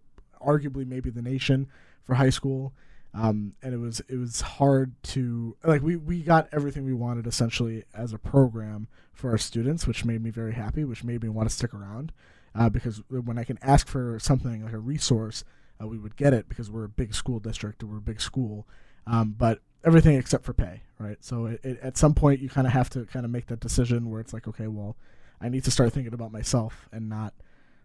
arguably 0.46 0.86
maybe 0.86 1.08
the 1.08 1.22
nation 1.22 1.68
for 2.04 2.16
high 2.16 2.30
school. 2.30 2.74
Um, 3.14 3.54
and 3.62 3.72
it 3.72 3.78
was 3.78 4.00
it 4.10 4.18
was 4.18 4.42
hard 4.42 4.92
to 5.04 5.56
like 5.64 5.80
we, 5.80 5.96
we 5.96 6.20
got 6.20 6.48
everything 6.52 6.84
we 6.84 6.92
wanted 6.92 7.26
essentially 7.26 7.84
as 7.94 8.12
a 8.12 8.18
program 8.18 8.88
for 9.14 9.30
our 9.30 9.38
students, 9.38 9.86
which 9.86 10.04
made 10.04 10.22
me 10.22 10.28
very 10.28 10.52
happy, 10.52 10.84
which 10.84 11.02
made 11.02 11.22
me 11.22 11.30
want 11.30 11.48
to 11.48 11.54
stick 11.54 11.72
around 11.72 12.12
uh, 12.56 12.68
because 12.68 13.02
when 13.08 13.38
I 13.38 13.44
can 13.44 13.58
ask 13.62 13.86
for 13.86 14.18
something 14.18 14.64
like 14.64 14.72
a 14.72 14.78
resource, 14.78 15.44
uh, 15.82 15.86
we 15.86 15.98
would 15.98 16.16
get 16.16 16.32
it 16.32 16.48
because 16.48 16.70
we're 16.70 16.84
a 16.84 16.88
big 16.88 17.14
school 17.14 17.38
district 17.38 17.82
or 17.82 17.86
we're 17.86 17.98
a 17.98 18.02
big 18.02 18.20
school. 18.20 18.66
Um, 19.06 19.34
but 19.36 19.60
everything 19.84 20.16
except 20.16 20.44
for 20.44 20.52
pay, 20.52 20.82
right? 20.98 21.18
So 21.20 21.46
it, 21.46 21.60
it, 21.62 21.78
at 21.82 21.96
some 21.96 22.14
point, 22.14 22.40
you 22.40 22.48
kind 22.48 22.66
of 22.66 22.72
have 22.72 22.90
to 22.90 23.04
kind 23.06 23.24
of 23.24 23.30
make 23.30 23.46
that 23.46 23.60
decision 23.60 24.10
where 24.10 24.20
it's 24.20 24.32
like, 24.32 24.48
okay, 24.48 24.66
well, 24.66 24.96
I 25.40 25.48
need 25.48 25.64
to 25.64 25.70
start 25.70 25.92
thinking 25.92 26.14
about 26.14 26.32
myself 26.32 26.88
and 26.92 27.08
not 27.08 27.34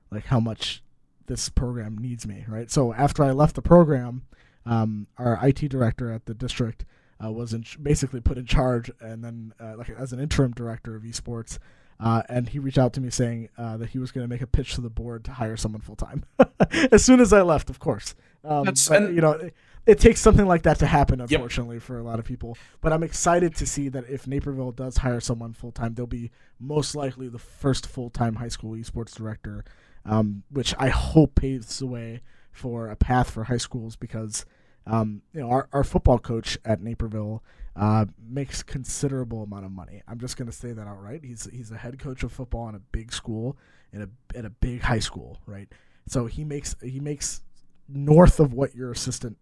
like 0.10 0.26
how 0.26 0.40
much 0.40 0.84
this 1.28 1.50
program 1.50 1.98
needs 1.98 2.26
me, 2.26 2.46
right? 2.48 2.72
So 2.72 2.94
after 2.94 3.24
I 3.24 3.32
left 3.32 3.56
the 3.56 3.62
program, 3.62 4.24
um, 4.66 5.08
our 5.18 5.40
IT 5.46 5.70
director 5.70 6.12
at 6.12 6.26
the 6.26 6.34
district 6.34 6.86
uh, 7.24 7.32
was 7.32 7.54
in, 7.54 7.66
basically 7.82 8.20
put 8.20 8.38
in 8.38 8.46
charge, 8.46 8.90
and 9.00 9.24
then 9.24 9.54
uh, 9.60 9.76
like 9.78 9.90
as 9.90 10.14
an 10.14 10.20
interim 10.20 10.52
director 10.52 10.96
of 10.96 11.04
esports. 11.04 11.60
Uh, 12.02 12.24
and 12.30 12.50
he 12.50 12.58
reached 12.60 12.78
out 12.80 12.94
to 12.94 13.02
me 13.02 13.10
saying 13.12 13.48
uh, 13.58 13.78
that 13.78 13.90
he 13.92 14.00
was 14.00 14.12
going 14.12 14.24
to 14.24 14.28
make 14.28 14.42
a 14.42 14.48
pitch 14.48 14.74
to 14.76 14.82
the 14.82 14.90
board 14.90 15.24
to 15.26 15.32
hire 15.32 15.56
someone 15.56 15.82
full 15.82 15.96
time. 15.96 16.26
as 16.92 17.06
soon 17.06 17.20
as 17.20 17.32
I 17.32 17.42
left, 17.44 17.70
of 17.70 17.78
course. 17.80 18.16
Um, 18.44 18.64
but, 18.66 18.90
and- 18.92 19.16
you 19.16 19.22
know, 19.22 19.34
it, 19.34 19.54
it 19.86 20.00
takes 20.00 20.20
something 20.20 20.46
like 20.48 20.64
that 20.64 20.80
to 20.80 20.86
happen, 20.88 21.20
Yep. 21.20 21.30
unfortunately, 21.32 21.80
for 21.80 22.00
a 22.00 22.04
lot 22.04 22.18
of 22.20 22.26
people. 22.26 22.58
But 22.82 22.92
I'm 22.94 23.04
excited 23.04 23.56
to 23.58 23.66
see 23.68 23.88
that 23.90 24.10
if 24.10 24.26
Naperville 24.28 24.72
does 24.72 24.98
hire 24.98 25.20
someone 25.20 25.54
full 25.54 25.72
time, 25.72 25.94
they'll 25.94 26.08
be 26.08 26.32
most 26.60 26.96
likely 26.96 27.28
the 27.30 27.40
first 27.40 27.86
full 27.88 28.10
time 28.10 28.36
high 28.36 28.48
school 28.48 28.74
esports 28.74 29.14
director, 29.16 29.64
um, 30.06 30.44
which 30.50 30.74
I 30.80 30.90
hope 30.90 31.36
paves 31.36 31.80
the 31.80 31.86
way 31.88 32.22
for 32.52 32.90
a 32.90 32.96
path 32.96 33.30
for 33.32 33.44
high 33.46 33.58
schools 33.58 33.96
because 33.96 34.46
um, 34.88 35.22
you 35.34 35.42
know 35.42 35.50
our, 35.50 35.68
our 35.72 35.84
football 35.84 36.18
coach 36.20 36.58
at 36.66 36.82
Naperville 36.82 37.44
uh, 37.76 38.06
makes 38.30 38.64
considerable 38.64 39.44
amount 39.44 39.66
of 39.66 39.72
money. 39.72 40.02
I'm 40.08 40.20
just 40.20 40.38
to 40.50 40.52
say 40.52 40.74
that 40.74 40.88
outright. 40.88 41.24
He's 41.24 41.50
he's 41.52 41.72
a 41.72 41.78
head 41.78 42.00
coach 42.00 42.24
of 42.24 42.32
football 42.32 42.68
in 42.70 42.76
a 42.76 42.80
big 42.80 43.14
school 43.14 43.58
in 43.94 44.02
a 44.02 44.38
at 44.38 44.46
a 44.46 44.50
big 44.50 44.82
high 44.82 45.00
school, 45.00 45.40
right? 45.46 45.68
So 46.08 46.26
he 46.26 46.44
makes 46.44 46.76
he 46.82 47.00
makes 47.00 47.42
north 47.88 48.40
of 48.40 48.54
what 48.54 48.76
your 48.76 48.92
assistant 48.92 49.38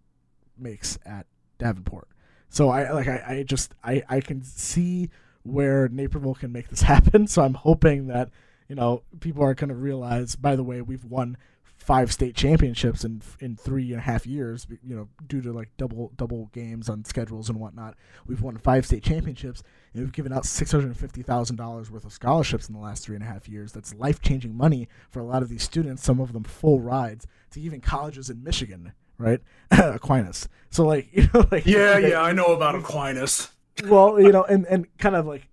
makes 0.57 0.97
at 1.05 1.25
Davenport. 1.57 2.07
So 2.49 2.69
I 2.69 2.91
like 2.91 3.07
I, 3.07 3.23
I 3.27 3.43
just 3.43 3.73
I, 3.83 4.03
I 4.09 4.21
can 4.21 4.43
see 4.43 5.09
where 5.43 5.87
Naperville 5.87 6.35
can 6.35 6.51
make 6.51 6.69
this 6.69 6.81
happen. 6.83 7.27
So 7.27 7.43
I'm 7.43 7.53
hoping 7.53 8.07
that 8.07 8.29
you 8.67 8.75
know 8.75 9.03
people 9.19 9.43
are 9.43 9.53
going 9.53 9.69
to 9.69 9.75
realize. 9.75 10.35
By 10.35 10.55
the 10.55 10.63
way, 10.63 10.81
we've 10.81 11.05
won 11.05 11.37
five 11.79 12.11
state 12.11 12.35
championships 12.35 13.03
in 13.03 13.21
in 13.39 13.55
three 13.55 13.91
and 13.91 13.99
a 13.99 14.03
half 14.03 14.27
years. 14.27 14.67
You 14.83 14.95
know, 14.95 15.07
due 15.27 15.41
to 15.41 15.51
like 15.51 15.69
double 15.77 16.11
double 16.15 16.49
games 16.53 16.89
on 16.89 17.05
schedules 17.05 17.49
and 17.49 17.59
whatnot, 17.59 17.95
we've 18.27 18.41
won 18.41 18.57
five 18.57 18.85
state 18.85 19.01
championships 19.01 19.63
and 19.93 20.03
we've 20.03 20.11
given 20.11 20.31
out 20.31 20.45
six 20.45 20.71
hundred 20.71 20.87
and 20.87 20.97
fifty 20.97 21.23
thousand 21.23 21.55
dollars 21.55 21.89
worth 21.89 22.05
of 22.05 22.13
scholarships 22.13 22.67
in 22.67 22.75
the 22.75 22.81
last 22.81 23.03
three 23.03 23.15
and 23.15 23.23
a 23.23 23.27
half 23.27 23.47
years. 23.47 23.71
That's 23.71 23.95
life 23.95 24.21
changing 24.21 24.55
money 24.55 24.87
for 25.09 25.19
a 25.19 25.25
lot 25.25 25.41
of 25.41 25.49
these 25.49 25.63
students. 25.63 26.03
Some 26.03 26.19
of 26.19 26.33
them 26.33 26.43
full 26.43 26.79
rides 26.79 27.25
to 27.51 27.61
even 27.61 27.81
colleges 27.81 28.29
in 28.29 28.43
Michigan, 28.43 28.93
right? 29.17 29.39
Aquinas. 29.71 30.47
So 30.69 30.85
like 30.85 31.07
you 31.13 31.29
know 31.33 31.47
like 31.51 31.65
yeah, 31.65 31.97
yeah, 31.97 32.21
I 32.21 32.33
know 32.33 32.53
about 32.53 32.75
Aquinas. 32.75 33.49
well, 33.85 34.19
you 34.19 34.31
know, 34.31 34.43
and 34.43 34.65
and 34.67 34.85
kind 34.97 35.15
of 35.15 35.25
like 35.25 35.47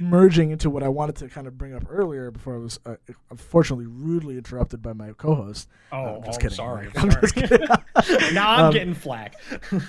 merging 0.00 0.50
into 0.50 0.70
what 0.70 0.82
I 0.82 0.88
wanted 0.88 1.16
to 1.16 1.28
kind 1.28 1.46
of 1.46 1.56
bring 1.58 1.74
up 1.74 1.84
earlier 1.88 2.30
before 2.30 2.54
I 2.54 2.58
was 2.58 2.78
uh, 2.86 2.96
unfortunately 3.30 3.86
rudely 3.86 4.36
interrupted 4.36 4.82
by 4.82 4.92
my 4.92 5.12
co-host. 5.12 5.68
Oh, 5.92 6.16
I'm 6.16 6.22
just 6.24 6.38
I'm 6.38 6.42
kidding. 6.42 6.56
sorry. 6.56 6.88
I'm 6.96 7.10
sorry. 7.10 7.28
kidding. 7.32 7.68
now 8.34 8.50
I'm 8.52 8.64
Um, 8.66 8.72
getting 8.72 8.94
flack. 8.94 9.34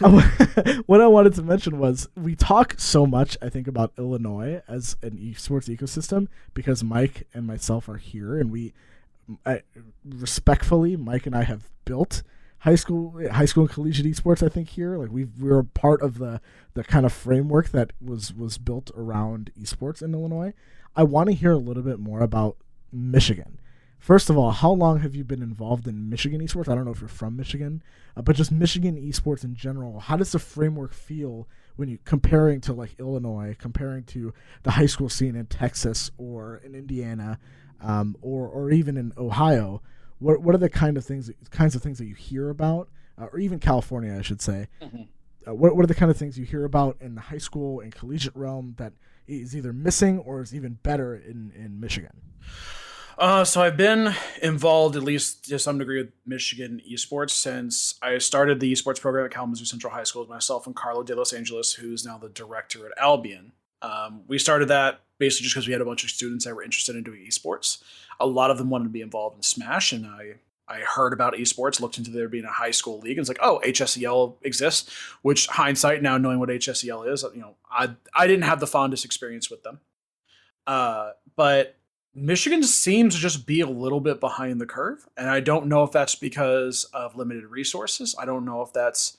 what 0.86 1.02
I 1.02 1.08
wanted 1.08 1.34
to 1.36 1.44
mention 1.44 1.80
was 1.80 2.08
we 2.16 2.36
talk 2.36 2.76
so 2.78 3.06
much, 3.06 3.38
I 3.42 3.50
think, 3.50 3.68
about 3.68 3.94
Illinois 3.98 4.62
as 4.68 4.96
an 5.02 5.18
esports 5.18 5.76
ecosystem 5.76 6.28
because 6.54 6.84
Mike 6.84 7.28
and 7.34 7.46
myself 7.48 7.88
are 7.90 7.98
here, 7.98 8.38
and 8.40 8.52
we, 8.52 8.74
I, 9.46 9.62
respectfully, 10.06 10.96
Mike 10.98 11.26
and 11.26 11.36
I 11.36 11.44
have 11.44 11.70
built 11.86 12.24
high 12.60 12.76
school, 12.76 13.20
high 13.32 13.46
school 13.46 13.64
and 13.64 13.72
collegiate 13.72 14.06
esports. 14.06 14.44
I 14.44 14.50
think 14.50 14.70
here, 14.70 14.98
like 14.98 15.12
we 15.12 15.26
we're 15.26 15.64
part 15.64 16.02
of 16.02 16.18
the 16.18 16.42
the 16.74 16.84
kind 16.84 17.06
of 17.06 17.14
framework 17.14 17.70
that 17.70 17.94
was 18.02 18.34
was 18.34 18.58
built 18.58 18.92
around 18.96 19.52
esports 19.60 20.02
in 20.02 20.14
Illinois. 20.14 20.54
I 20.96 21.04
want 21.04 21.30
to 21.30 21.36
hear 21.36 21.52
a 21.52 21.58
little 21.58 21.84
bit 21.84 22.00
more 22.00 22.22
about 22.22 22.58
Michigan. 22.92 23.60
First 24.00 24.30
of 24.30 24.38
all, 24.38 24.52
how 24.52 24.72
long 24.72 25.00
have 25.02 25.14
you 25.14 25.26
been 25.26 25.42
involved 25.42 25.86
in 25.86 26.10
Michigan 26.10 26.40
esports? 26.42 26.70
I 26.70 26.76
don't 26.76 26.86
know 26.86 26.92
if 26.92 27.02
you're 27.02 27.10
from 27.10 27.36
Michigan, 27.36 27.84
uh, 28.16 28.22
but 28.22 28.38
just 28.38 28.52
Michigan 28.52 28.96
esports 28.96 29.44
in 29.44 29.56
general. 29.56 30.00
How 30.00 30.16
does 30.16 30.32
the 30.32 30.40
framework 30.40 30.94
feel 30.94 31.50
when 31.76 31.90
you 31.90 32.00
comparing 32.06 32.62
to 32.62 32.74
like 32.74 32.96
Illinois, 32.98 33.56
comparing 33.60 34.04
to 34.06 34.34
the 34.64 34.72
high 34.72 34.86
school 34.86 35.10
scene 35.10 35.36
in 35.36 35.48
Texas 35.48 36.12
or 36.18 36.62
in 36.64 36.76
Indiana, 36.76 37.40
um, 37.82 38.16
or 38.22 38.48
or 38.48 38.72
even 38.72 38.96
in 38.96 39.12
Ohio? 39.18 39.82
What 40.20 40.42
what 40.42 40.56
are 40.56 40.60
the 40.60 40.70
kind 40.70 40.98
of 40.98 41.06
things 41.06 41.32
kinds 41.50 41.76
of 41.76 41.82
things 41.82 41.98
that 41.98 42.06
you 42.06 42.16
hear 42.16 42.50
about, 42.50 42.90
uh, 43.20 43.28
or 43.32 43.40
even 43.40 43.60
California, 43.60 44.16
I 44.18 44.22
should 44.22 44.42
say? 44.42 44.68
Uh, 45.48 45.56
what 45.56 45.76
what 45.76 45.84
are 45.84 45.88
the 45.88 45.96
kind 45.96 46.12
of 46.12 46.18
things 46.18 46.38
you 46.38 46.46
hear 46.46 46.66
about 46.66 46.98
in 47.00 47.16
the 47.16 47.22
high 47.22 47.38
school 47.38 47.80
and 47.80 47.96
collegiate 47.96 48.36
realm 48.36 48.76
that 48.78 48.92
is 49.26 49.56
either 49.56 49.72
missing 49.72 50.20
or 50.20 50.42
is 50.42 50.54
even 50.54 50.78
better 50.84 51.16
in 51.16 51.54
in 51.56 51.80
Michigan? 51.80 52.12
Uh, 53.18 53.44
so 53.44 53.62
I've 53.62 53.76
been 53.76 54.14
involved 54.42 54.96
at 54.96 55.04
least 55.04 55.50
to 55.50 55.60
some 55.60 55.78
degree 55.78 56.02
with 56.02 56.12
Michigan 56.26 56.82
esports 56.90 57.32
since 57.32 57.96
I 58.02 58.18
started 58.18 58.62
the 58.62 58.72
esports 58.72 59.02
program 59.02 59.26
at 59.26 59.32
Kalamazoo 59.32 59.66
Central 59.66 59.92
High 59.92 60.04
School 60.04 60.22
with 60.22 60.30
myself 60.30 60.66
and 60.66 60.76
Carlo 60.76 61.04
de 61.04 61.16
Los 61.16 61.34
Angeles, 61.34 61.74
who's 61.74 62.06
now 62.06 62.18
the 62.18 62.30
director 62.30 62.86
at 62.86 62.94
Albion. 62.98 63.52
Um, 63.82 64.24
we 64.28 64.40
started 64.40 64.70
that 64.70 65.02
basically 65.18 65.44
just 65.44 65.56
because 65.56 65.68
we 65.68 65.74
had 65.74 65.82
a 65.82 65.86
bunch 65.86 66.06
of 66.06 66.10
students 66.10 66.46
that 66.46 66.56
were 66.56 66.64
interested 66.64 66.96
in 66.96 67.04
doing 67.04 67.26
esports. 67.28 67.84
A 68.20 68.28
lot 68.28 68.52
of 68.52 68.58
them 68.58 68.70
wanted 68.70 68.86
to 68.86 68.90
be 68.90 69.02
involved 69.02 69.38
in 69.38 69.44
Smash, 69.44 69.92
and 69.92 70.06
I 70.06 70.36
I 70.70 70.82
heard 70.82 71.14
about 71.14 71.34
esports, 71.34 71.82
looked 71.82 71.98
into 71.98 72.12
there 72.12 72.30
being 72.30 72.46
a 72.46 72.52
high 72.52 72.72
school 72.72 73.00
league, 73.00 73.18
and 73.18 73.20
it's 73.20 73.30
like, 73.30 73.40
oh, 73.42 73.60
HSEL 73.66 74.36
exists. 74.44 74.92
Which 75.24 75.48
hindsight, 75.48 76.04
now 76.04 76.18
knowing 76.18 76.40
what 76.40 76.50
HSEL 76.50 77.12
is, 77.12 77.24
you 77.34 77.42
know, 77.42 77.56
I 77.70 77.90
I 78.14 78.28
didn't 78.28 78.44
have 78.44 78.60
the 78.60 78.68
fondest 78.68 79.04
experience 79.04 79.50
with 79.50 79.64
them. 79.64 79.80
Uh, 80.68 81.12
but 81.36 81.76
Michigan 82.14 82.64
seems 82.64 83.16
to 83.16 83.22
just 83.22 83.48
be 83.48 83.62
a 83.62 83.68
little 83.68 84.00
bit 84.00 84.20
behind 84.20 84.62
the 84.62 84.66
curve, 84.66 85.08
and 85.18 85.30
I 85.30 85.40
don't 85.40 85.68
know 85.68 85.84
if 85.84 85.92
that's 85.92 86.16
because 86.16 86.84
of 86.94 87.16
limited 87.16 87.46
resources. 87.46 88.16
I 88.20 88.26
don't 88.26 88.46
know 88.46 88.62
if 88.62 88.72
that's 88.72 89.18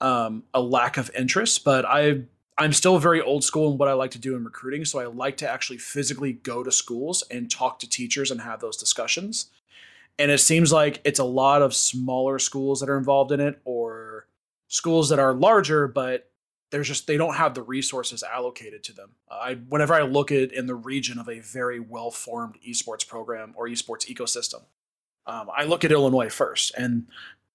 um, 0.00 0.44
a 0.52 0.60
lack 0.60 0.96
of 0.96 1.10
interest, 1.14 1.64
but 1.64 1.84
I 1.84 2.22
I'm 2.60 2.74
still 2.74 2.98
very 2.98 3.22
old 3.22 3.42
school 3.42 3.72
in 3.72 3.78
what 3.78 3.88
I 3.88 3.94
like 3.94 4.10
to 4.10 4.18
do 4.18 4.36
in 4.36 4.44
recruiting. 4.44 4.84
So 4.84 4.98
I 4.98 5.06
like 5.06 5.38
to 5.38 5.48
actually 5.48 5.78
physically 5.78 6.34
go 6.34 6.62
to 6.62 6.70
schools 6.70 7.24
and 7.30 7.50
talk 7.50 7.78
to 7.78 7.88
teachers 7.88 8.30
and 8.30 8.42
have 8.42 8.60
those 8.60 8.76
discussions. 8.76 9.46
And 10.18 10.30
it 10.30 10.38
seems 10.38 10.70
like 10.70 11.00
it's 11.02 11.18
a 11.18 11.24
lot 11.24 11.62
of 11.62 11.74
smaller 11.74 12.38
schools 12.38 12.80
that 12.80 12.90
are 12.90 12.98
involved 12.98 13.32
in 13.32 13.40
it, 13.40 13.60
or 13.64 14.26
schools 14.68 15.08
that 15.08 15.18
are 15.18 15.32
larger, 15.32 15.88
but 15.88 16.30
there's 16.70 16.86
just 16.86 17.06
they 17.06 17.16
don't 17.16 17.36
have 17.36 17.54
the 17.54 17.62
resources 17.62 18.22
allocated 18.22 18.84
to 18.84 18.92
them. 18.92 19.12
I 19.30 19.54
whenever 19.54 19.94
I 19.94 20.02
look 20.02 20.30
at 20.30 20.52
in 20.52 20.66
the 20.66 20.74
region 20.74 21.18
of 21.18 21.28
a 21.30 21.40
very 21.40 21.80
well 21.80 22.10
formed 22.10 22.58
esports 22.68 23.08
program 23.08 23.54
or 23.56 23.68
esports 23.68 24.06
ecosystem, 24.06 24.64
um, 25.26 25.48
I 25.56 25.64
look 25.64 25.82
at 25.82 25.92
Illinois 25.92 26.28
first. 26.28 26.72
And 26.76 27.06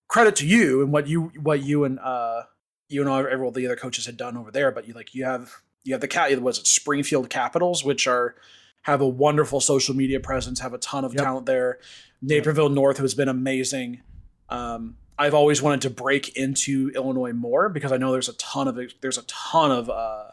credit 0.07 0.35
to 0.37 0.47
you 0.47 0.81
and 0.81 0.91
what 0.91 1.07
you 1.07 1.31
what 1.41 1.61
you 1.61 1.83
and 1.83 1.99
uh, 1.99 2.43
you 2.89 3.01
and 3.01 3.09
all 3.09 3.25
all 3.43 3.51
the 3.51 3.65
other 3.65 3.75
coaches 3.75 4.05
had 4.05 4.17
done 4.17 4.37
over 4.37 4.51
there. 4.51 4.71
But 4.71 4.87
you 4.87 4.93
like 4.93 5.13
you 5.15 5.25
have 5.25 5.51
you 5.83 5.93
have 5.93 6.01
the 6.01 6.07
cat 6.07 6.39
was 6.41 6.59
it 6.59 6.67
Springfield 6.67 7.29
Capitals, 7.29 7.83
which 7.83 8.07
are 8.07 8.35
have 8.83 9.01
a 9.01 9.07
wonderful 9.07 9.59
social 9.59 9.95
media 9.95 10.19
presence, 10.19 10.59
have 10.59 10.73
a 10.73 10.77
ton 10.77 11.03
of 11.05 11.13
Yep. 11.13 11.23
talent 11.23 11.45
there. 11.47 11.79
Naperville 12.21 12.69
North 12.69 12.97
has 12.97 13.13
been 13.15 13.27
amazing. 13.29 14.01
Um, 14.49 14.97
I've 15.17 15.33
always 15.33 15.61
wanted 15.61 15.81
to 15.81 15.89
break 15.89 16.35
into 16.37 16.91
Illinois 16.93 17.33
more 17.33 17.69
because 17.69 17.91
I 17.91 17.97
know 17.97 18.11
there's 18.11 18.29
a 18.29 18.33
ton 18.33 18.67
of 18.67 18.77
there's 19.01 19.17
a 19.17 19.23
ton 19.23 19.71
of 19.71 19.89
uh, 19.89 20.31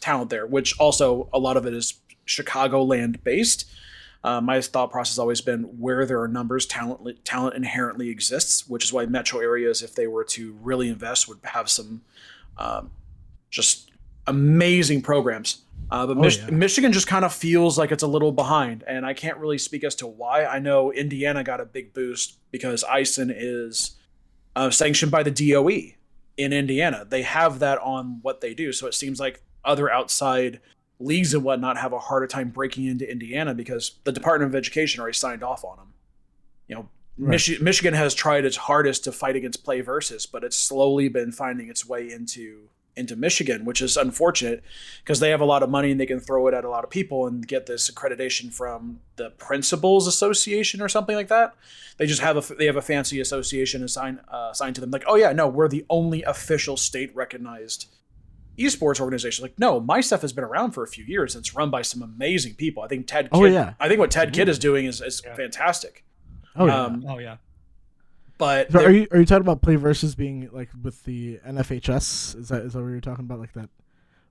talent 0.00 0.30
there, 0.30 0.46
which 0.46 0.78
also 0.78 1.28
a 1.32 1.38
lot 1.38 1.56
of 1.56 1.66
it 1.66 1.74
is 1.74 1.94
Chicagoland 2.26 3.22
based. 3.22 3.68
Uh, 4.22 4.40
my 4.40 4.60
thought 4.60 4.90
process 4.90 5.14
has 5.14 5.18
always 5.18 5.40
been 5.40 5.62
where 5.78 6.04
there 6.04 6.20
are 6.20 6.28
numbers, 6.28 6.66
talent 6.66 7.24
talent 7.24 7.56
inherently 7.56 8.10
exists, 8.10 8.68
which 8.68 8.84
is 8.84 8.92
why 8.92 9.06
metro 9.06 9.40
areas, 9.40 9.82
if 9.82 9.94
they 9.94 10.06
were 10.06 10.24
to 10.24 10.52
really 10.60 10.88
invest, 10.88 11.26
would 11.28 11.38
have 11.44 11.70
some 11.70 12.02
um, 12.58 12.90
just 13.50 13.90
amazing 14.26 15.00
programs. 15.02 15.62
Uh, 15.90 16.06
but 16.06 16.16
Oh, 16.18 16.20
Mich- 16.20 16.38
yeah. 16.38 16.50
Michigan 16.50 16.92
just 16.92 17.06
kind 17.06 17.24
of 17.24 17.32
feels 17.32 17.78
like 17.78 17.90
it's 17.90 18.02
a 18.02 18.06
little 18.06 18.30
behind, 18.30 18.84
and 18.86 19.04
I 19.06 19.14
can't 19.14 19.38
really 19.38 19.58
speak 19.58 19.84
as 19.84 19.94
to 19.96 20.06
why. 20.06 20.44
I 20.44 20.58
know 20.58 20.92
Indiana 20.92 21.42
got 21.42 21.60
a 21.60 21.64
big 21.64 21.94
boost 21.94 22.38
because 22.52 22.84
Eisen 22.84 23.32
is 23.34 23.96
uh, 24.54 24.70
sanctioned 24.70 25.10
by 25.10 25.22
the 25.22 25.30
DOE 25.30 25.94
in 26.36 26.52
Indiana. 26.52 27.06
They 27.08 27.22
have 27.22 27.58
that 27.60 27.78
on 27.78 28.18
what 28.22 28.40
they 28.40 28.54
do, 28.54 28.72
so 28.72 28.86
it 28.86 28.94
seems 28.94 29.18
like 29.18 29.42
other 29.64 29.90
outside 29.90 30.60
leagues 31.00 31.34
and 31.34 31.42
whatnot 31.42 31.78
have 31.78 31.92
a 31.92 31.98
harder 31.98 32.26
time 32.26 32.50
breaking 32.50 32.86
into 32.86 33.10
Indiana 33.10 33.54
because 33.54 33.92
the 34.04 34.12
Department 34.12 34.50
of 34.50 34.54
Education 34.54 35.00
already 35.00 35.16
signed 35.16 35.42
off 35.42 35.64
on 35.64 35.76
them. 35.78 35.94
You 36.68 36.74
know, 36.76 36.88
Right. 37.18 37.36
Michi- 37.38 37.60
Michigan 37.60 37.92
has 37.92 38.14
tried 38.14 38.46
its 38.46 38.56
hardest 38.56 39.04
to 39.04 39.12
fight 39.12 39.36
against 39.36 39.62
Play 39.62 39.82
Versus, 39.82 40.24
but 40.24 40.42
it's 40.42 40.56
slowly 40.56 41.08
been 41.08 41.32
finding 41.32 41.68
its 41.68 41.86
way 41.86 42.10
into 42.10 42.68
into 42.96 43.14
Michigan, 43.14 43.64
which 43.64 43.80
is 43.80 43.96
unfortunate 43.96 44.62
because 45.02 45.20
they 45.20 45.30
have 45.30 45.40
a 45.40 45.44
lot 45.44 45.62
of 45.62 45.70
money 45.70 45.90
and 45.92 46.00
they 46.00 46.06
can 46.06 46.18
throw 46.18 46.48
it 46.48 46.54
at 46.54 46.64
a 46.64 46.68
lot 46.68 46.82
of 46.82 46.90
people 46.90 47.26
and 47.26 47.46
get 47.46 47.66
this 47.66 47.88
accreditation 47.90 48.52
from 48.52 49.00
the 49.16 49.30
Principals 49.30 50.06
Association 50.06 50.82
or 50.82 50.88
something 50.88 51.14
like 51.14 51.28
that. 51.28 51.54
They 51.98 52.06
just 52.06 52.20
have 52.20 52.36
a 52.36 52.54
they 52.54 52.66
have 52.66 52.76
a 52.76 52.82
fancy 52.82 53.20
association 53.20 53.84
assigned 53.84 54.20
uh, 54.28 54.48
assigned 54.52 54.74
to 54.76 54.80
them. 54.80 54.90
Like, 54.90 55.04
oh 55.06 55.16
yeah, 55.16 55.32
no, 55.32 55.46
we're 55.46 55.68
the 55.68 55.84
only 55.90 56.22
official 56.22 56.76
state 56.76 57.14
recognized 57.14 57.86
esports 58.58 59.00
organization. 59.00 59.42
Like, 59.42 59.58
no, 59.58 59.80
my 59.80 60.00
stuff 60.00 60.22
has 60.22 60.32
been 60.32 60.44
around 60.44 60.72
for 60.72 60.82
a 60.82 60.88
few 60.88 61.04
years. 61.04 61.34
and 61.34 61.42
It's 61.42 61.54
run 61.54 61.70
by 61.70 61.82
some 61.82 62.02
amazing 62.02 62.54
people. 62.54 62.82
I 62.82 62.88
think 62.88 63.06
Ted. 63.06 63.28
Oh, 63.32 63.40
Kidd, 63.42 63.52
yeah. 63.52 63.74
I 63.80 63.88
think 63.88 64.00
what 64.00 64.10
Ted 64.10 64.32
Kidd 64.32 64.48
is 64.48 64.58
doing 64.58 64.86
is, 64.86 65.00
is 65.00 65.22
Yeah. 65.24 65.34
fantastic. 65.34 66.04
Oh 66.56 66.66
yeah. 66.66 66.82
Um, 66.84 67.04
Oh 67.08 67.18
yeah. 67.18 67.36
But 68.38 68.72
So 68.72 68.80
are 68.84 68.90
you 68.90 69.06
are 69.12 69.18
you 69.18 69.26
talking 69.26 69.42
about 69.42 69.60
play 69.60 69.76
versus 69.76 70.14
being 70.14 70.48
like 70.52 70.70
with 70.82 71.04
the 71.04 71.38
NFHS? 71.46 72.36
Is 72.38 72.48
that 72.48 72.62
is 72.62 72.72
that 72.72 72.80
what 72.82 72.88
you're 72.88 73.00
talking 73.00 73.24
about? 73.26 73.38
Like 73.38 73.52
that, 73.52 73.68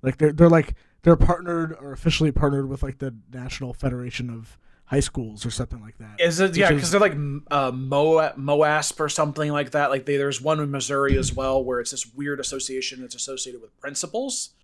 like 0.01 0.17
they're 0.17 0.33
they're 0.33 0.49
like 0.49 0.73
they're 1.03 1.15
partnered 1.15 1.77
or 1.79 1.91
officially 1.91 2.31
partnered 2.31 2.67
with 2.67 2.81
like 2.83 2.97
the 2.97 3.15
National 3.31 3.73
Federation 3.73 4.29
of 4.31 4.57
High 4.89 5.01
Schools 5.01 5.45
or 5.45 5.51
something 5.51 5.79
like 5.81 5.99
that. 5.99 6.19
Is 6.19 6.39
it 6.39 6.57
yeah? 6.57 6.71
Because 6.71 6.89
they're 6.89 6.99
like 6.99 7.13
uh, 7.51 7.71
Mo 7.71 8.31
Moasp 8.37 8.99
or 8.99 9.07
something 9.07 9.51
like 9.51 9.71
that. 9.71 9.91
Like 9.91 10.05
they, 10.05 10.17
there's 10.17 10.41
one 10.41 10.59
in 10.59 10.71
Missouri 10.71 11.15
as 11.15 11.31
well, 11.31 11.63
where 11.63 11.79
it's 11.79 11.91
this 11.91 12.11
weird 12.11 12.39
association 12.39 13.01
that's 13.01 13.13
associated 13.13 13.61
with 13.61 13.79
principals, 13.79 14.55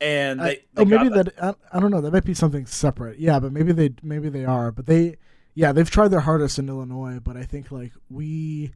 and 0.00 0.42
I- 0.42 0.44
they, 0.74 0.82
oh, 0.82 0.84
maybe 0.84 1.08
got 1.10 1.24
that, 1.24 1.34
I, 1.72 1.76
I 1.76 1.80
don't 1.80 1.92
know. 1.92 2.00
That 2.00 2.12
might 2.12 2.24
be 2.24 2.34
something 2.34 2.66
separate. 2.66 3.20
Yeah, 3.20 3.38
but 3.38 3.52
maybe 3.52 3.70
they 3.72 3.90
maybe 4.02 4.28
they 4.28 4.44
are. 4.44 4.72
But 4.72 4.86
they 4.86 5.18
yeah 5.54 5.70
they've 5.70 5.90
tried 5.90 6.08
their 6.08 6.20
hardest 6.20 6.58
in 6.58 6.68
Illinois. 6.68 7.20
But 7.22 7.36
I 7.36 7.44
think 7.44 7.70
like 7.70 7.92
we 8.08 8.72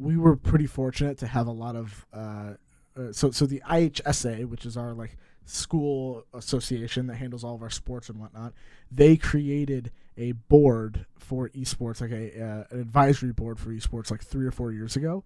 we 0.00 0.16
were 0.16 0.34
pretty 0.34 0.66
fortunate 0.66 1.16
to 1.18 1.28
have 1.28 1.46
a 1.46 1.52
lot 1.52 1.76
of 1.76 2.06
uh, 2.12 2.54
uh, 2.96 3.12
so 3.12 3.30
so 3.30 3.46
the 3.46 3.62
IHSA, 3.70 4.46
which 4.46 4.66
is 4.66 4.76
our 4.76 4.94
like 4.94 5.16
school 5.44 6.24
association 6.34 7.06
that 7.06 7.16
handles 7.16 7.44
all 7.44 7.54
of 7.54 7.62
our 7.62 7.70
sports 7.70 8.08
and 8.08 8.18
whatnot, 8.18 8.52
they 8.90 9.16
created 9.16 9.92
a 10.16 10.32
board 10.32 11.06
for 11.18 11.48
esports, 11.50 12.00
like 12.00 12.10
a 12.10 12.40
uh, 12.40 12.64
an 12.70 12.80
advisory 12.80 13.32
board 13.32 13.58
for 13.58 13.70
esports, 13.70 14.10
like 14.10 14.22
three 14.22 14.46
or 14.46 14.50
four 14.50 14.72
years 14.72 14.96
ago. 14.96 15.24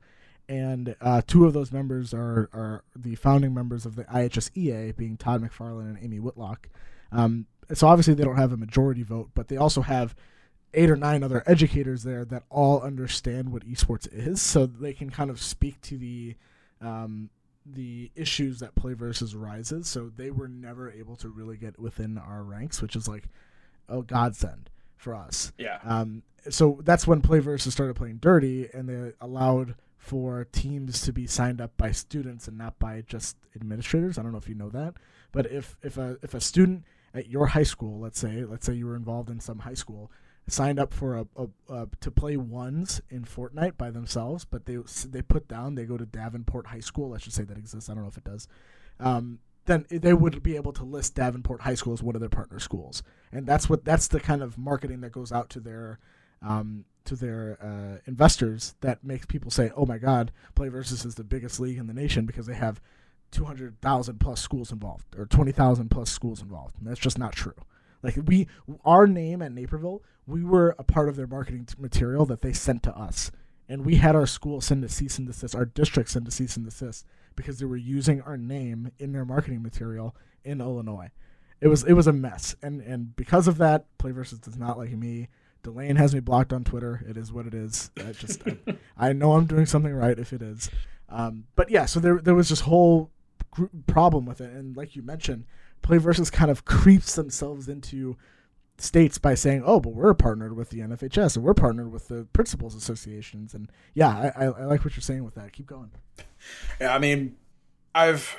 And 0.49 0.97
uh, 1.01 1.20
two 1.26 1.45
of 1.45 1.53
those 1.53 1.72
members 1.72 2.14
are, 2.14 2.49
are 2.55 2.82
the 2.97 3.16
founding 3.16 3.53
members 3.53 3.84
of 3.84 3.97
the 3.97 4.05
IHSEA, 4.05 4.97
being 4.97 5.18
Todd 5.18 5.43
McFarlane 5.43 5.91
and 5.91 5.99
Amy 6.03 6.20
Whitlock. 6.20 6.70
Um, 7.12 7.47
so 7.74 7.86
obviously 7.86 8.14
they 8.14 8.24
don't 8.24 8.36
have 8.36 8.53
a 8.53 8.57
majority 8.57 9.03
vote, 9.03 9.30
but 9.34 9.49
they 9.49 9.59
also 9.59 9.82
have 9.82 10.16
eight 10.72 10.89
or 10.89 10.97
nine 10.97 11.22
other 11.22 11.43
educators 11.47 12.03
there 12.03 12.24
that 12.24 12.45
all 12.49 12.80
understand 12.80 13.53
what 13.53 13.66
esports 13.66 14.09
is, 14.11 14.41
so 14.41 14.64
they 14.64 14.95
can 14.95 15.11
kind 15.11 15.28
of 15.28 15.41
speak 15.41 15.80
to 15.82 15.99
the 15.99 16.34
um, 16.80 17.28
the 17.66 18.11
issues 18.14 18.61
that 18.61 18.74
Play 18.74 18.95
versus 18.95 19.34
rises. 19.34 19.86
So 19.86 20.11
they 20.14 20.30
were 20.30 20.49
never 20.49 20.91
able 20.91 21.16
to 21.16 21.28
really 21.28 21.59
get 21.59 21.78
within 21.78 22.16
our 22.16 22.43
ranks, 22.43 22.80
which 22.80 22.97
is 22.97 23.07
like 23.07 23.24
a 23.86 24.01
godsend 24.01 24.70
for 24.99 25.14
us. 25.14 25.53
yeah. 25.57 25.78
Um, 25.84 26.22
so 26.51 26.80
that's 26.82 27.07
when 27.07 27.20
Play 27.20 27.40
versus 27.40 27.72
started 27.72 27.94
playing 27.94 28.18
dirty, 28.18 28.68
and 28.72 28.88
they 28.88 29.12
allowed 29.20 29.74
for 29.96 30.46
teams 30.53 31.03
to 31.03 31.12
be 31.12 31.26
signed 31.26 31.61
up 31.61 31.76
by 31.76 31.92
students 31.92 32.49
and 32.49 32.57
not 32.57 32.78
by 32.78 33.03
just 33.07 33.36
administrators. 33.55 34.18
I 34.18 34.22
don't 34.22 34.32
know 34.32 34.38
if 34.38 34.49
you 34.49 34.55
know 34.55 34.70
that, 34.70 34.94
but 35.32 35.51
if 35.51 35.76
if 35.82 35.99
a 35.99 36.16
if 36.22 36.34
a 36.34 36.40
student 36.40 36.84
at 37.14 37.28
your 37.28 37.46
high 37.46 37.64
school, 37.64 38.01
let's 38.01 38.18
say, 38.18 38.44
let's 38.44 38.66
say 38.66 38.74
you 38.74 38.86
were 38.86 38.96
involved 38.96 39.30
in 39.30 39.40
some 39.40 39.61
high 39.61 39.74
school, 39.74 40.11
signed 40.46 40.78
up 40.78 40.94
for 40.94 41.16
a, 41.16 41.26
a, 41.36 41.49
a 41.68 41.88
to 42.01 42.11
play 42.11 42.36
ones 42.36 43.01
in 43.11 43.24
Fortnite 43.24 43.76
by 43.76 43.90
themselves, 43.90 44.44
but 44.44 44.66
they 44.66 44.78
they 45.07 45.22
put 45.22 45.49
down 45.49 45.74
they 45.74 45.84
go 45.84 45.96
to 45.96 46.07
Davenport 46.07 46.68
High 46.68 46.80
School. 46.80 47.11
Let's 47.11 47.24
just 47.24 47.36
say 47.36 47.44
that 47.44 47.59
exists. 47.59 47.90
I 47.90 47.94
don't 47.94 48.05
know 48.05 48.09
if 48.09 48.16
it 48.16 48.24
does. 48.24 48.49
Um, 49.01 49.40
then 49.68 49.86
they 49.90 50.12
would 50.12 50.42
be 50.42 50.56
able 50.56 50.72
to 50.72 50.84
list 50.84 51.14
Davenport 51.14 51.60
High 51.60 51.74
School 51.74 51.92
as 51.92 52.02
one 52.02 52.16
of 52.16 52.20
their 52.20 52.28
partner 52.28 52.58
schools, 52.58 53.02
and 53.30 53.46
that's 53.46 53.68
what 53.68 53.84
that's 53.84 54.08
the 54.08 54.18
kind 54.18 54.42
of 54.42 54.58
marketing 54.58 55.00
that 55.02 55.12
goes 55.12 55.30
out 55.30 55.50
to 55.50 55.60
their 55.60 56.00
um, 56.42 56.84
to 57.04 57.14
their 57.14 57.58
uh, 57.62 58.00
investors 58.06 58.74
that 58.80 59.04
makes 59.04 59.26
people 59.26 59.50
say, 59.50 59.70
"Oh 59.76 59.86
my 59.86 59.98
God, 59.98 60.32
Play 60.54 60.68
Versus 60.68 61.04
is 61.04 61.14
the 61.14 61.24
biggest 61.24 61.60
league 61.60 61.78
in 61.78 61.86
the 61.86 61.94
nation 61.94 62.26
because 62.26 62.46
they 62.46 62.54
have 62.54 62.80
two 63.30 63.44
hundred 63.44 63.80
thousand 63.80 64.18
plus 64.18 64.40
schools 64.40 64.72
involved 64.72 65.14
or 65.16 65.26
twenty 65.26 65.52
thousand 65.52 65.90
plus 65.90 66.10
schools 66.10 66.42
involved." 66.42 66.74
And 66.78 66.88
that's 66.88 67.00
just 67.00 67.18
not 67.18 67.32
true. 67.32 67.54
Like 68.02 68.18
we, 68.26 68.48
our 68.84 69.06
name 69.06 69.42
at 69.42 69.52
Naperville, 69.52 70.02
we 70.26 70.44
were 70.44 70.74
a 70.78 70.84
part 70.84 71.08
of 71.08 71.16
their 71.16 71.26
marketing 71.26 71.66
t- 71.66 71.74
material 71.78 72.26
that 72.26 72.42
they 72.42 72.52
sent 72.52 72.82
to 72.84 72.96
us, 72.96 73.30
and 73.68 73.84
we 73.84 73.96
had 73.96 74.16
our 74.16 74.26
school 74.26 74.60
send 74.60 74.84
a 74.84 74.88
cease 74.88 75.18
and 75.18 75.26
desist, 75.26 75.54
our 75.54 75.66
district 75.66 76.10
send 76.10 76.26
a 76.26 76.30
cease 76.30 76.56
and 76.56 76.64
desist 76.64 77.04
because 77.39 77.61
they 77.61 77.66
were 77.66 77.76
using 77.76 78.20
our 78.22 78.36
name 78.36 78.91
in 78.99 79.12
their 79.12 79.24
marketing 79.24 79.62
material 79.62 80.14
in 80.45 80.61
Illinois. 80.61 81.11
It 81.61 81.68
was 81.68 81.84
it 81.84 81.93
was 81.93 82.09
a 82.09 82.12
mess, 82.12 82.57
and 82.62 82.80
and 82.82 83.14
because 83.16 83.47
of 83.47 83.59
that, 83.59 83.86
Play 83.97 84.11
Versus 84.11 84.41
does 84.41 84.59
not 84.59 84.76
like 84.76 84.91
me. 84.91 85.28
Delane 85.62 85.97
has 85.97 86.14
me 86.14 86.20
blocked 86.20 86.53
on 86.53 86.64
Twitter. 86.64 87.05
It 87.09 87.16
is 87.16 87.32
what 87.32 87.47
it 87.47 87.55
is. 87.55 87.91
I 87.97 88.12
just 88.12 88.43
I, 88.47 88.76
I 89.09 89.12
know 89.12 89.32
I'm 89.32 89.47
doing 89.47 89.66
something 89.66 89.95
right 89.95 90.18
if 90.18 90.32
it 90.32 90.43
is. 90.43 90.68
Um, 91.09 91.45
but 91.55 91.70
yeah, 91.70 91.86
so 91.86 92.01
there 92.01 92.18
there 92.18 92.34
was 92.34 92.49
this 92.49 92.61
whole 92.61 93.11
problem 93.86 94.26
with 94.26 94.41
it, 94.41 94.53
and 94.53 94.76
like 94.76 94.97
you 94.97 95.03
mentioned, 95.03 95.45
Play 95.82 95.99
Versus 95.99 96.30
kind 96.30 96.51
of 96.51 96.64
creeps 96.64 97.14
themselves 97.14 97.68
into 97.68 98.16
states 98.81 99.18
by 99.18 99.35
saying, 99.35 99.62
"Oh, 99.64 99.81
but 99.81 99.95
we're 99.95 100.14
partnered 100.14 100.57
with 100.57 100.70
the 100.70 100.81
NFHS 100.81 101.37
and 101.37 101.45
we're 101.45 101.55
partnered 101.55 101.93
with 101.93 102.09
the 102.09 102.26
principals 102.33 102.74
associations." 102.74 103.55
And 103.55 103.70
yeah, 103.95 104.33
I, 104.37 104.45
I, 104.45 104.64
like 104.64 104.85
what 104.85 104.97
you're 104.97 105.03
saying 105.03 105.24
with 105.24 105.35
that. 105.35 105.53
Keep 105.53 105.66
going. 105.66 105.91
Yeah, 106.81 106.95
I 106.95 106.99
mean, 106.99 107.37
I've 107.95 108.37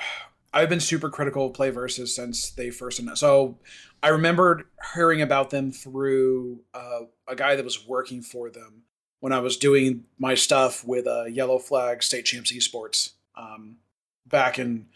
I've 0.54 0.70
been 0.70 0.80
super 0.80 1.10
critical 1.10 1.48
of 1.48 1.54
Play 1.54 1.70
Versus 1.70 2.16
since 2.16 2.50
they 2.52 2.72
first 2.72 3.00
announced. 3.00 3.22
So 3.22 3.58
I 4.02 4.10
remembered 4.10 4.64
hearing 4.94 5.22
about 5.22 5.50
them 5.50 5.72
through 5.72 6.62
uh, 6.74 7.02
a 7.28 7.36
guy 7.36 7.56
that 7.56 7.66
was 7.66 7.88
working 7.88 8.22
for 8.22 8.50
them 8.50 8.84
when 9.20 9.34
I 9.34 9.40
was 9.40 9.58
doing 9.58 10.06
my 10.18 10.36
stuff 10.36 10.86
with 10.86 11.06
uh, 11.06 11.26
Yellow 11.26 11.60
Flag 11.60 12.02
State 12.02 12.26
Champs 12.26 12.52
Esports 12.52 13.12
um, 13.36 13.78
back 14.26 14.58
in 14.58 14.88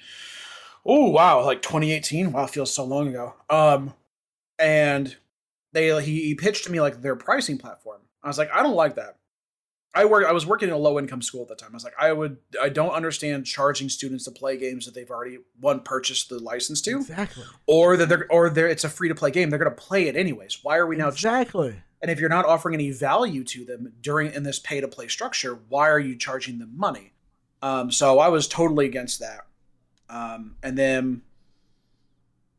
oh 0.86 1.10
wow 1.10 1.44
like 1.46 1.62
2018. 1.62 2.32
Wow, 2.32 2.48
feels 2.48 2.74
so 2.74 2.86
long 2.86 3.10
ago. 3.10 3.36
Um, 3.50 3.94
and 4.58 5.18
they 5.74 6.02
he, 6.02 6.22
he 6.28 6.36
pitched 6.36 6.64
to 6.66 6.72
me 6.72 6.80
like 6.80 7.02
their 7.02 7.16
pricing 7.16 7.58
platform. 7.58 8.02
I 8.24 8.28
was 8.28 8.38
like, 8.38 8.50
I 8.54 8.64
don't 8.64 8.76
like 8.76 8.96
that. 8.96 9.18
I 9.96 10.06
work. 10.06 10.26
I 10.26 10.32
was 10.32 10.46
working 10.46 10.70
in 10.70 10.74
a 10.74 10.78
low 10.78 10.98
income 10.98 11.22
school 11.22 11.44
at 11.44 11.50
the 11.50 11.56
time. 11.56 11.70
I 11.72 11.76
was 11.76 11.84
like, 11.84 11.94
I 12.00 12.14
would. 12.14 12.38
I 12.60 12.70
don't 12.70 12.94
understand 12.94 13.46
charging 13.46 13.90
students 13.90 14.24
to 14.26 14.32
play 14.32 14.58
games 14.58 14.86
that 14.86 14.96
they've 14.96 15.10
already 15.10 15.38
one 15.60 15.82
purchased 15.82 16.30
the 16.30 16.40
license 16.40 16.82
to, 16.82 16.98
Exactly. 16.98 17.44
or 17.68 17.96
that 17.98 18.10
they're 18.10 18.26
or 18.32 18.50
they're 18.50 18.68
it's 18.68 18.84
a 18.84 18.90
free 18.90 19.10
to 19.10 19.16
play 19.16 19.30
game. 19.30 19.50
They're 19.52 19.60
going 19.60 19.70
to 19.76 19.80
play 19.82 20.08
it 20.08 20.16
anyways. 20.16 20.64
Why 20.64 20.78
are 20.78 20.88
we 20.88 20.96
now? 20.96 21.10
Exactly. 21.10 21.76
And 22.02 22.10
if 22.10 22.20
you're 22.20 22.28
not 22.30 22.46
offering 22.46 22.74
any 22.74 22.90
value 22.92 23.44
to 23.46 23.66
them 23.66 23.94
during 24.02 24.34
in 24.34 24.42
this 24.44 24.58
pay 24.60 24.82
to 24.82 24.88
play 24.88 25.08
structure, 25.08 25.60
why 25.70 25.90
are 25.90 26.00
you 26.00 26.16
charging 26.18 26.58
them 26.60 26.72
money? 26.76 27.14
Um, 27.62 27.92
so 27.92 28.20
I 28.20 28.28
was 28.30 28.48
totally 28.48 28.86
against 28.88 29.20
that. 29.20 29.46
Um, 30.10 30.56
and 30.64 30.78
then 30.78 31.22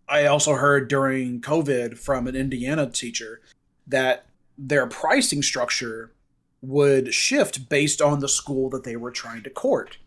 I 0.09 0.27
also 0.27 0.55
heard 0.55 0.89
during 0.89 1.41
COVID 1.41 1.99
from 1.99 2.27
an 2.27 2.37
Indiana 2.37 2.91
teacher 2.91 3.41
that 3.87 4.27
their 4.57 4.87
pricing 4.87 5.43
structure 5.43 6.13
would 6.61 7.13
shift 7.13 7.69
based 7.69 8.01
on 8.01 8.21
the 8.21 8.29
school 8.29 8.71
that 8.71 8.85
they 8.85 8.97
were 8.97 9.11
trying 9.11 9.43
to 9.43 9.51
court. 9.51 9.99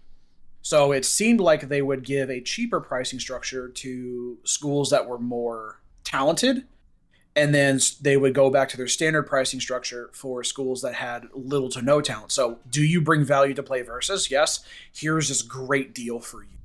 So 0.61 0.91
it 0.91 1.05
seemed 1.05 1.39
like 1.39 1.69
they 1.69 1.81
would 1.81 2.03
give 2.03 2.29
a 2.29 2.41
cheaper 2.41 2.79
pricing 2.79 3.19
structure 3.19 3.69
to 3.69 4.37
schools 4.43 4.89
that 4.89 5.07
were 5.07 5.19
more 5.19 5.79
talented 6.03 6.65
and 7.37 7.53
then 7.53 7.79
they 8.01 8.17
would 8.17 8.33
go 8.33 8.49
back 8.49 8.67
to 8.69 8.77
their 8.77 8.87
standard 8.87 9.23
pricing 9.23 9.59
structure 9.59 10.09
for 10.11 10.43
schools 10.43 10.81
that 10.81 10.95
had 10.95 11.27
little 11.35 11.69
to 11.69 11.83
no 11.83 12.01
talent. 12.01 12.31
So, 12.31 12.57
do 12.67 12.83
you 12.83 12.99
bring 12.99 13.23
value 13.23 13.53
to 13.53 13.61
play 13.61 13.83
versus? 13.83 14.31
Yes. 14.31 14.65
Here's 14.91 15.29
this 15.29 15.43
great 15.43 15.93
deal 15.93 16.19
for 16.19 16.41
you. 16.41 16.56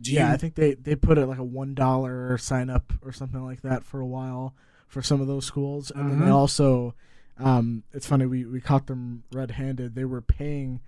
Do 0.00 0.12
yeah, 0.12 0.28
you, 0.28 0.34
I 0.34 0.36
think 0.36 0.54
they 0.54 0.74
they 0.74 0.94
put 0.94 1.18
it 1.18 1.26
like 1.26 1.38
a 1.38 1.44
one 1.44 1.74
dollar 1.74 2.36
sign 2.38 2.68
up 2.70 2.92
or 3.02 3.12
something 3.12 3.44
like 3.44 3.62
that 3.62 3.84
for 3.84 4.00
a 4.00 4.06
while 4.06 4.54
for 4.88 5.02
some 5.02 5.20
of 5.20 5.26
those 5.26 5.44
schools, 5.46 5.90
and 5.90 6.10
then 6.10 6.20
they 6.20 6.26
Mhm. 6.26 6.32
also, 6.34 6.94
um, 7.38 7.82
it's 7.92 8.06
funny 8.06 8.26
we 8.26 8.44
we 8.44 8.60
caught 8.60 8.86
them 8.86 9.24
red 9.32 9.52
handed. 9.52 9.94
They 9.94 10.04
were 10.04 10.20
paying 10.20 10.80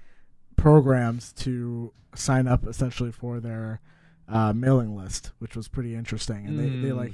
programs 0.57 1.33
to 1.35 1.93
sign 2.15 2.47
up 2.49 2.67
essentially 2.67 3.13
for 3.13 3.41
their 3.41 3.81
uh, 4.29 4.53
mailing 4.53 4.95
list, 4.95 5.33
which 5.39 5.57
was 5.57 5.69
pretty 5.69 5.95
interesting, 5.95 6.47
and 6.47 6.59
they 6.59 6.69
they 6.69 6.91
Mm. 6.91 6.97
like 6.97 7.13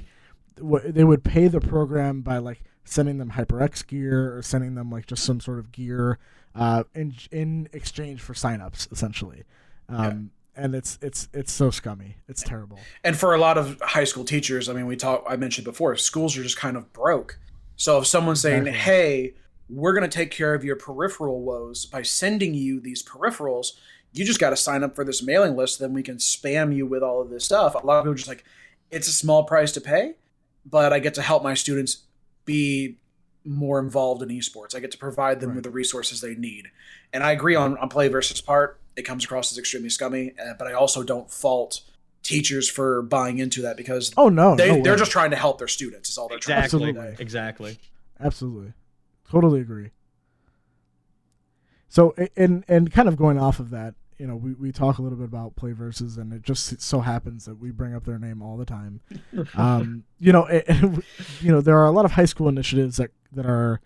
w- 0.57 0.91
they 0.91 1.03
would 1.05 1.23
pay 1.23 1.47
the 1.47 1.61
program 1.61 2.21
by 2.21 2.39
like 2.39 2.61
sending 2.83 3.17
them 3.19 3.31
HyperX 3.31 3.87
gear 3.87 4.35
or 4.35 4.41
sending 4.41 4.75
them 4.75 4.91
like 4.91 5.05
just 5.07 5.23
some 5.23 5.39
sort 5.39 5.59
of 5.59 5.71
gear 5.71 6.19
uh, 6.53 6.83
in 6.93 7.13
in 7.31 7.69
exchange 7.73 8.21
for 8.21 8.33
signups, 8.33 8.91
essentially. 8.91 9.43
Um, 9.87 10.31
And 10.57 10.73
it's 10.75 10.97
it's 11.01 11.27
it's 11.33 11.51
so 11.51 11.69
scummy. 11.69 12.15
It's 12.27 12.41
terrible. 12.41 12.79
and 13.03 13.17
for 13.17 13.33
a 13.33 13.37
lot 13.37 13.57
of 13.57 13.79
high 13.81 14.05
school 14.05 14.23
teachers, 14.23 14.69
I 14.69 14.73
mean, 14.73 14.85
we 14.87 14.95
talked. 14.95 15.29
I 15.29 15.35
mentioned 15.35 15.65
before, 15.65 15.95
schools 15.97 16.37
are 16.37 16.43
just 16.43 16.57
kind 16.57 16.77
of 16.77 16.91
broke. 16.93 17.37
So 17.75 17.97
if 17.99 18.07
someone's 18.07 18.39
saying, 18.41 18.65
"Hey, 18.67 19.33
we're 19.69 19.93
going 19.93 20.09
to 20.09 20.15
take 20.17 20.31
care 20.31 20.53
of 20.53 20.63
your 20.63 20.77
peripheral 20.77 21.41
woes 21.41 21.85
by 21.85 22.03
sending 22.03 22.53
you 22.53 22.79
these 22.79 23.03
peripherals," 23.03 23.73
you 24.13 24.23
just 24.23 24.39
got 24.39 24.51
to 24.51 24.55
sign 24.55 24.81
up 24.81 24.95
for 24.95 25.03
this 25.03 25.21
mailing 25.21 25.57
list. 25.57 25.79
Then 25.79 25.91
we 25.93 26.03
can 26.03 26.17
spam 26.17 26.73
you 26.73 26.85
with 26.85 27.03
all 27.03 27.21
of 27.21 27.29
this 27.29 27.43
stuff. 27.43 27.75
A 27.75 27.85
lot 27.85 27.97
of 27.97 28.03
people 28.03 28.13
are 28.13 28.15
just 28.15 28.29
like, 28.29 28.45
"It's 28.91 29.09
a 29.09 29.13
small 29.13 29.43
price 29.43 29.73
to 29.73 29.81
pay, 29.81 30.13
but 30.65 30.93
I 30.93 30.99
get 30.99 31.13
to 31.15 31.21
help 31.21 31.43
my 31.43 31.53
students 31.53 32.03
be 32.45 32.97
more 33.43 33.77
involved 33.79 34.21
in 34.23 34.29
esports. 34.29 34.73
I 34.73 34.79
get 34.79 34.91
to 34.91 34.97
provide 34.97 35.39
them 35.41 35.49
Right. 35.49 35.55
with 35.55 35.63
the 35.65 35.69
resources 35.69 36.21
they 36.21 36.33
need." 36.35 36.67
And 37.11 37.23
I 37.25 37.33
agree 37.33 37.55
on 37.55 37.77
on 37.77 37.89
play 37.89 38.07
versus 38.07 38.39
part. 38.39 38.79
It 38.95 39.03
comes 39.03 39.25
across 39.25 39.51
as 39.51 39.57
extremely 39.57 39.89
scummy, 39.89 40.33
uh, 40.39 40.53
but 40.57 40.67
I 40.67 40.73
also 40.73 41.03
don't 41.03 41.29
fault 41.29 41.81
teachers 42.23 42.69
for 42.69 43.01
buying 43.03 43.37
into 43.39 43.61
that 43.61 43.77
because 43.77 44.11
Oh 44.17 44.29
no, 44.29 44.55
they, 44.55 44.69
no 44.77 44.81
they're 44.83 44.93
way. 44.93 44.99
just 44.99 45.11
trying 45.11 45.29
to 45.31 45.35
help 45.37 45.59
their 45.59 45.67
students 45.67 46.09
is 46.09 46.17
all 46.17 46.27
they're 46.27 46.39
trying 46.39 46.63
Exactly. 46.63 46.79
to 46.87 46.93
do. 46.93 46.99
Absolutely. 46.99 47.21
Exactly. 47.23 47.79
absolutely, 48.19 48.73
totally 49.29 49.61
agree. 49.61 49.91
So 51.87 52.13
and 52.35 52.63
and 52.67 52.91
kind 52.91 53.07
of 53.07 53.15
going 53.15 53.39
off 53.39 53.59
of 53.59 53.69
that, 53.69 53.95
you 54.17 54.27
know, 54.27 54.35
we, 54.35 54.53
we 54.53 54.71
talk 54.71 54.97
a 54.97 55.01
little 55.01 55.17
bit 55.17 55.25
about 55.25 55.55
play 55.55 55.71
versus, 55.71 56.17
and 56.17 56.33
it 56.33 56.41
just 56.41 56.81
so 56.81 56.99
happens 57.01 57.45
that 57.45 57.55
we 57.59 57.71
bring 57.71 57.93
up 57.95 58.05
their 58.05 58.19
name 58.19 58.41
all 58.41 58.57
the 58.57 58.65
time. 58.65 59.01
um, 59.55 60.03
you 60.19 60.31
know, 60.33 60.45
it, 60.45 60.65
you 61.41 61.51
know, 61.51 61.61
there 61.61 61.77
are 61.77 61.85
a 61.85 61.91
lot 61.91 62.05
of 62.05 62.11
high 62.13 62.25
school 62.25 62.49
initiatives 62.49 62.97
that 62.97 63.11
that 63.31 63.45
are 63.45 63.81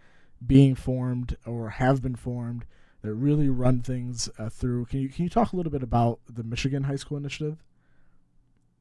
being 0.46 0.74
formed 0.76 1.36
or 1.46 1.72
have 1.72 2.02
been 2.02 2.16
formed 2.16 2.64
that 3.02 3.14
really 3.14 3.50
run 3.50 3.82
things 3.82 4.30
uh, 4.38 4.50
through. 4.50 4.86
Can 4.86 5.00
you 5.00 5.10
can 5.10 5.24
you 5.24 5.30
talk 5.30 5.54
a 5.54 5.56
little 5.56 5.72
bit 5.72 5.84
about 5.84 6.20
the 6.28 6.44
Michigan 6.44 6.84
High 6.84 6.98
School 6.98 7.18
Initiative? 7.18 7.58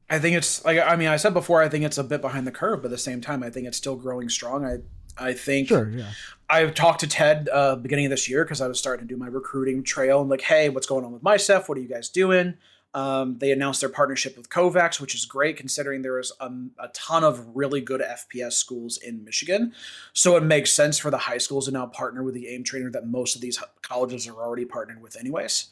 I 0.09 0.19
think 0.19 0.35
it's 0.35 0.63
like 0.65 0.79
I 0.79 0.95
mean 0.95 1.07
I 1.07 1.17
said 1.17 1.33
before 1.33 1.61
I 1.61 1.69
think 1.69 1.85
it's 1.85 1.97
a 1.97 2.03
bit 2.03 2.21
behind 2.21 2.47
the 2.47 2.51
curve, 2.51 2.81
but 2.81 2.87
at 2.87 2.91
the 2.91 2.97
same 2.97 3.21
time 3.21 3.43
I 3.43 3.49
think 3.49 3.67
it's 3.67 3.77
still 3.77 3.95
growing 3.95 4.29
strong. 4.29 4.65
I 4.65 4.79
I 5.17 5.33
think 5.33 5.67
Sure, 5.67 5.89
yeah, 5.89 6.11
I've 6.49 6.73
talked 6.73 7.01
to 7.01 7.07
Ted 7.07 7.49
uh, 7.51 7.75
beginning 7.75 8.05
of 8.05 8.11
this 8.11 8.27
year 8.29 8.43
because 8.43 8.61
I 8.61 8.67
was 8.67 8.79
starting 8.79 9.07
to 9.07 9.13
do 9.13 9.17
my 9.17 9.27
recruiting 9.27 9.83
trail 9.83 10.21
and 10.21 10.29
like, 10.29 10.41
hey, 10.41 10.69
what's 10.69 10.87
going 10.87 11.05
on 11.05 11.11
with 11.11 11.23
my 11.23 11.37
stuff? 11.37 11.69
What 11.69 11.77
are 11.77 11.81
you 11.81 11.87
guys 11.89 12.09
doing? 12.09 12.55
Um, 12.93 13.37
they 13.37 13.51
announced 13.51 13.81
their 13.81 13.89
partnership 13.89 14.35
with 14.35 14.49
KovaaK's, 14.49 14.99
which 14.99 15.13
is 15.13 15.25
great 15.25 15.57
considering 15.57 16.01
there 16.01 16.19
is 16.19 16.31
um, 16.39 16.71
a 16.79 16.87
ton 16.89 17.23
of 17.23 17.55
really 17.55 17.81
good 17.81 18.01
FPS 18.01 18.53
schools 18.53 18.97
in 18.97 19.23
Michigan. 19.23 19.73
So 20.13 20.35
it 20.37 20.43
makes 20.43 20.73
sense 20.73 20.97
for 20.97 21.11
the 21.11 21.17
high 21.17 21.37
schools 21.37 21.65
to 21.65 21.71
now 21.71 21.85
partner 21.85 22.23
with 22.23 22.33
the 22.33 22.47
AIM 22.47 22.63
trainer 22.63 22.89
that 22.91 23.07
most 23.07 23.35
of 23.35 23.41
these 23.41 23.61
colleges 23.81 24.27
are 24.27 24.41
already 24.41 24.65
partnered 24.65 25.01
with, 25.01 25.15
anyways. 25.17 25.67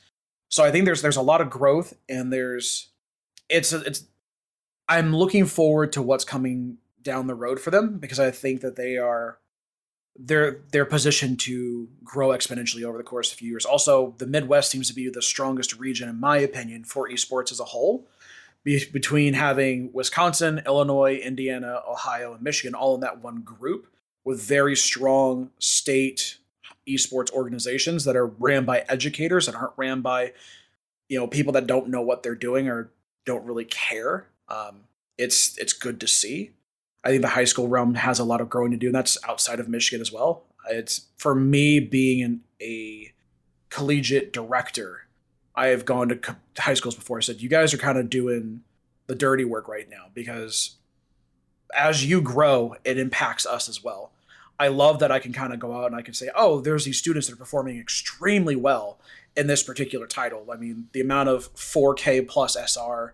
So 0.50 0.64
I 0.64 0.72
think 0.72 0.86
there's 0.86 1.02
there's 1.02 1.18
a 1.18 1.22
lot 1.22 1.42
of 1.42 1.50
growth 1.50 1.94
and 2.08 2.32
there's 2.32 2.90
it's 3.50 3.74
it's 3.74 4.06
I'm 4.88 5.16
looking 5.16 5.46
forward 5.46 5.92
to 5.94 6.02
what's 6.02 6.24
coming 6.24 6.78
down 7.02 7.28
the 7.28 7.36
road 7.36 7.60
for 7.60 7.72
them 7.72 7.98
because 7.98 8.20
I 8.20 8.32
think 8.32 8.62
that 8.62 8.76
they 8.76 8.98
are 8.98 9.40
they're 10.20 10.60
they're 10.72 10.86
positioned 10.86 11.40
to 11.42 11.88
grow 12.04 12.30
exponentially 12.30 12.84
over 12.84 12.98
the 12.98 13.04
course 13.04 13.32
of 13.32 13.36
a 13.36 13.38
few 13.38 13.50
years. 13.50 13.66
Also, 13.66 14.16
the 14.18 14.28
Midwest 14.28 14.72
seems 14.72 14.88
to 14.88 14.96
be 14.96 15.10
the 15.10 15.22
strongest 15.22 15.78
region, 15.80 16.10
in 16.10 16.20
my 16.20 16.38
opinion, 16.38 16.84
for 16.84 17.10
esports 17.10 17.52
as 17.52 17.60
a 17.60 17.66
whole. 17.66 18.08
Be- 18.64 18.90
between 18.92 19.34
having 19.34 19.92
Wisconsin, 19.94 20.62
Illinois, 20.66 21.16
Indiana, 21.16 21.82
Ohio, 21.88 22.34
and 22.34 22.42
Michigan 22.42 22.74
all 22.74 22.96
in 22.96 23.02
that 23.02 23.24
one 23.24 23.42
group 23.42 23.88
with 24.26 24.42
very 24.42 24.76
strong 24.76 25.52
state 25.60 26.38
esports 26.88 27.32
organizations 27.32 28.06
that 28.06 28.16
are 28.16 28.26
ran 28.28 28.66
by 28.66 28.80
educators 28.90 29.48
and 29.48 29.56
aren't 29.56 29.74
ran 29.78 30.02
by 30.02 30.34
you 31.10 31.18
know 31.18 31.28
people 31.28 31.54
that 31.54 31.68
don't 31.68 31.90
know 31.90 32.02
what 32.02 32.24
they're 32.24 32.36
doing 32.36 32.68
or 32.68 32.92
don't 33.26 33.46
really 33.46 33.66
care. 33.66 34.28
Um, 34.50 34.82
it's 35.18 35.58
it's 35.58 35.74
good 35.74 36.00
to 36.02 36.08
see. 36.08 36.52
I 37.04 37.10
think 37.10 37.22
the 37.22 37.30
high 37.30 37.46
school 37.46 37.68
realm 37.68 37.96
has 37.96 38.20
a 38.20 38.24
lot 38.24 38.42
of 38.42 38.50
growing 38.50 38.72
to 38.72 38.78
do, 38.78 38.88
and 38.88 38.96
that's 38.96 39.18
outside 39.28 39.60
of 39.60 39.70
Michigan 39.70 40.02
as 40.02 40.12
well. 40.12 40.44
It's 40.70 41.08
for 41.18 41.34
me 41.36 41.80
being 41.80 42.22
an, 42.24 42.42
a 42.62 43.14
collegiate 43.70 44.34
director. 44.34 45.08
I 45.56 45.68
have 45.68 45.86
gone 45.86 46.10
to 46.10 46.16
co- 46.18 46.36
high 46.58 46.74
schools 46.74 46.96
before. 46.96 47.18
I 47.18 47.22
said, 47.22 47.42
"You 47.42 47.50
guys 47.50 47.74
are 47.74 47.78
kind 47.78 47.98
of 47.98 48.10
doing 48.10 48.62
the 49.08 49.16
dirty 49.16 49.46
work 49.46 49.68
right 49.68 49.90
now 49.90 50.08
because 50.14 50.76
as 51.74 52.06
you 52.06 52.22
grow, 52.22 52.76
it 52.84 52.98
impacts 52.98 53.46
us 53.46 53.70
as 53.70 53.84
well." 53.84 54.12
I 54.60 54.70
love 54.70 55.00
that 55.00 55.12
I 55.12 55.20
can 55.20 55.34
kind 55.34 55.54
of 55.54 55.60
go 55.60 55.78
out 55.78 55.86
and 55.86 55.96
I 55.96 56.02
can 56.02 56.14
say, 56.14 56.30
"Oh, 56.36 56.62
there's 56.62 56.86
these 56.86 56.98
students 56.98 57.28
that 57.28 57.34
are 57.34 57.38
performing 57.38 57.80
extremely 57.80 58.56
well 58.56 59.00
in 59.36 59.48
this 59.48 59.64
particular 59.64 60.08
title." 60.08 60.50
I 60.52 60.58
mean, 60.58 60.90
the 60.94 61.02
amount 61.02 61.30
of 61.30 61.54
4K 61.56 62.28
plus 62.28 62.56
SR 62.56 63.14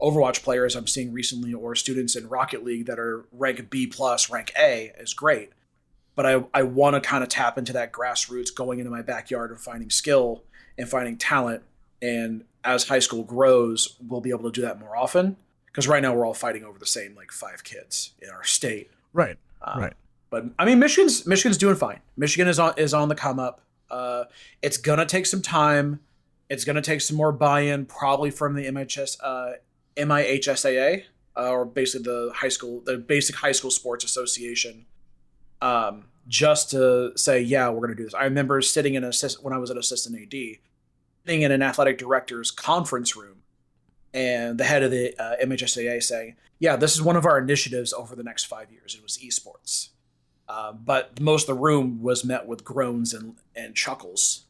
Overwatch 0.00 0.42
players 0.42 0.76
I'm 0.76 0.86
seeing 0.86 1.12
recently, 1.12 1.52
or 1.52 1.74
students 1.74 2.14
in 2.14 2.28
Rocket 2.28 2.64
League 2.64 2.86
that 2.86 2.98
are 2.98 3.26
rank 3.32 3.68
B 3.70 3.86
plus, 3.86 4.30
rank 4.30 4.52
A, 4.58 4.92
is 4.98 5.12
great. 5.12 5.50
But 6.14 6.26
I, 6.26 6.44
I 6.54 6.62
want 6.64 6.94
to 6.94 7.00
kind 7.00 7.22
of 7.22 7.28
tap 7.30 7.58
into 7.58 7.72
that 7.74 7.92
grassroots, 7.92 8.54
going 8.54 8.78
into 8.78 8.90
my 8.90 9.02
backyard 9.02 9.50
and 9.50 9.60
finding 9.60 9.90
skill 9.90 10.42
and 10.76 10.88
finding 10.88 11.16
talent. 11.16 11.62
And 12.00 12.44
as 12.64 12.88
high 12.88 12.98
school 13.00 13.22
grows, 13.24 13.96
we'll 14.06 14.20
be 14.20 14.30
able 14.30 14.44
to 14.44 14.52
do 14.52 14.62
that 14.62 14.78
more 14.78 14.96
often. 14.96 15.36
Because 15.66 15.86
right 15.86 16.02
now 16.02 16.14
we're 16.14 16.26
all 16.26 16.34
fighting 16.34 16.64
over 16.64 16.78
the 16.78 16.86
same 16.86 17.14
like 17.14 17.30
five 17.30 17.62
kids 17.62 18.12
in 18.20 18.30
our 18.30 18.42
state. 18.44 18.90
right, 19.12 19.36
Uh, 19.62 19.76
right. 19.78 19.92
But 20.30 20.46
I 20.58 20.64
mean, 20.64 20.78
Michigan's 20.78 21.26
Michigan's 21.26 21.56
doing 21.56 21.76
fine. 21.76 22.00
Michigan 22.16 22.48
is 22.48 22.58
on 22.58 22.74
is 22.76 22.92
on 22.92 23.08
the 23.08 23.14
come 23.14 23.38
up. 23.38 23.62
Uh, 23.90 24.24
it's 24.60 24.76
gonna 24.76 25.06
take 25.06 25.24
some 25.24 25.40
time. 25.40 26.00
It's 26.50 26.64
gonna 26.64 26.82
take 26.82 27.00
some 27.00 27.16
more 27.16 27.32
buy-in, 27.32 27.86
probably 27.86 28.30
from 28.30 28.54
the 28.54 28.66
MHS, 28.66 29.16
uh, 29.22 29.52
MIHSAA, 29.98 31.04
uh, 31.36 31.48
or 31.50 31.64
basically 31.64 32.04
the 32.04 32.32
high 32.34 32.48
school, 32.48 32.80
the 32.84 32.96
basic 32.98 33.36
high 33.36 33.52
school 33.52 33.70
sports 33.70 34.04
association, 34.04 34.86
um, 35.60 36.04
just 36.26 36.70
to 36.70 37.12
say, 37.16 37.40
yeah, 37.40 37.68
we're 37.70 37.80
gonna 37.80 37.94
do 37.94 38.04
this. 38.04 38.14
I 38.14 38.24
remember 38.24 38.60
sitting 38.62 38.94
in 38.94 39.04
assist 39.04 39.42
when 39.42 39.52
I 39.52 39.58
was 39.58 39.70
an 39.70 39.78
assistant 39.78 40.16
AD, 40.20 40.58
sitting 41.26 41.42
in 41.42 41.52
an 41.52 41.62
athletic 41.62 41.98
director's 41.98 42.50
conference 42.50 43.16
room, 43.16 43.42
and 44.14 44.58
the 44.58 44.64
head 44.64 44.82
of 44.82 44.90
the 44.90 45.14
uh, 45.22 45.36
MHSAA 45.44 46.02
saying, 46.02 46.36
"Yeah, 46.58 46.76
this 46.76 46.94
is 46.94 47.02
one 47.02 47.16
of 47.16 47.24
our 47.26 47.38
initiatives 47.38 47.92
over 47.92 48.14
the 48.16 48.22
next 48.22 48.44
five 48.44 48.70
years." 48.70 48.94
It 48.94 49.02
was 49.02 49.18
esports. 49.18 49.88
Uh, 50.48 50.72
but 50.72 51.20
most 51.20 51.46
of 51.48 51.56
the 51.56 51.60
room 51.60 52.00
was 52.02 52.24
met 52.24 52.46
with 52.46 52.64
groans 52.64 53.12
and, 53.12 53.34
and 53.54 53.74
chuckles. 53.74 54.44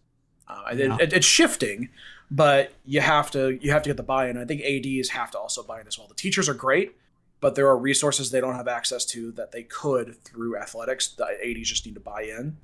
Uh, 0.46 0.62
it- 0.72 0.78
it, 1.00 1.12
it's 1.12 1.26
shifting, 1.26 1.88
but 2.30 2.72
you 2.84 3.00
have 3.00 3.30
to 3.32 3.58
you 3.62 3.70
have 3.72 3.82
to 3.82 3.90
get 3.90 3.96
the 3.96 4.02
buy-in. 4.02 4.36
I 4.36 4.44
think 4.44 4.62
ads 4.62 5.10
have 5.10 5.30
to 5.32 5.38
also 5.38 5.62
buy 5.62 5.80
in 5.80 5.86
as 5.86 5.98
well. 5.98 6.08
The 6.08 6.14
teachers 6.14 6.48
are 6.48 6.54
great, 6.54 6.96
but 7.40 7.54
there 7.54 7.68
are 7.68 7.76
resources 7.76 8.30
they 8.30 8.40
don't 8.40 8.54
have 8.54 8.68
access 8.68 9.04
to 9.06 9.32
that 9.32 9.52
they 9.52 9.62
could 9.62 10.22
through 10.24 10.56
athletics. 10.56 11.08
The 11.08 11.26
ads 11.26 11.68
just 11.68 11.86
need 11.86 11.94
to 11.94 12.00
buy 12.00 12.22
in. 12.22 12.58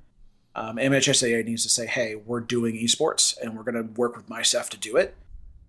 Um, 0.55 0.77
MHSAA 0.77 1.43
needs 1.43 1.63
to 1.63 1.69
say, 1.69 1.85
"Hey, 1.85 2.15
we're 2.15 2.39
doing 2.39 2.75
esports, 2.75 3.37
and 3.41 3.57
we're 3.57 3.63
going 3.63 3.75
to 3.75 3.93
work 3.99 4.15
with 4.15 4.29
MySEF 4.29 4.69
to 4.69 4.77
do 4.77 4.95
it, 4.95 5.15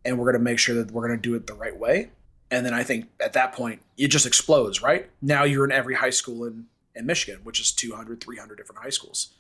and 0.05 0.19
we're 0.19 0.31
going 0.31 0.41
to 0.41 0.45
make 0.45 0.59
sure 0.59 0.77
that 0.77 0.93
we're 0.93 1.07
going 1.07 1.19
to 1.19 1.29
do 1.29 1.35
it 1.35 1.47
the 1.47 1.55
right 1.55 1.77
way." 1.77 2.11
And 2.51 2.65
then 2.65 2.73
I 2.73 2.85
think 2.85 3.09
at 3.21 3.33
that 3.33 3.53
point, 3.53 3.83
it 3.99 4.09
just 4.09 4.27
explodes, 4.27 4.81
right? 4.81 5.11
Now 5.21 5.43
you're 5.43 5.65
in 5.65 5.73
every 5.73 5.97
high 5.97 6.11
school 6.11 6.45
in 6.45 6.67
in 6.95 7.07
Michigan, 7.07 7.41
which 7.45 7.61
is 7.61 7.73
200, 7.73 8.21
300 8.21 8.57
different 8.57 8.83
high 8.83 8.91
schools. 8.91 9.35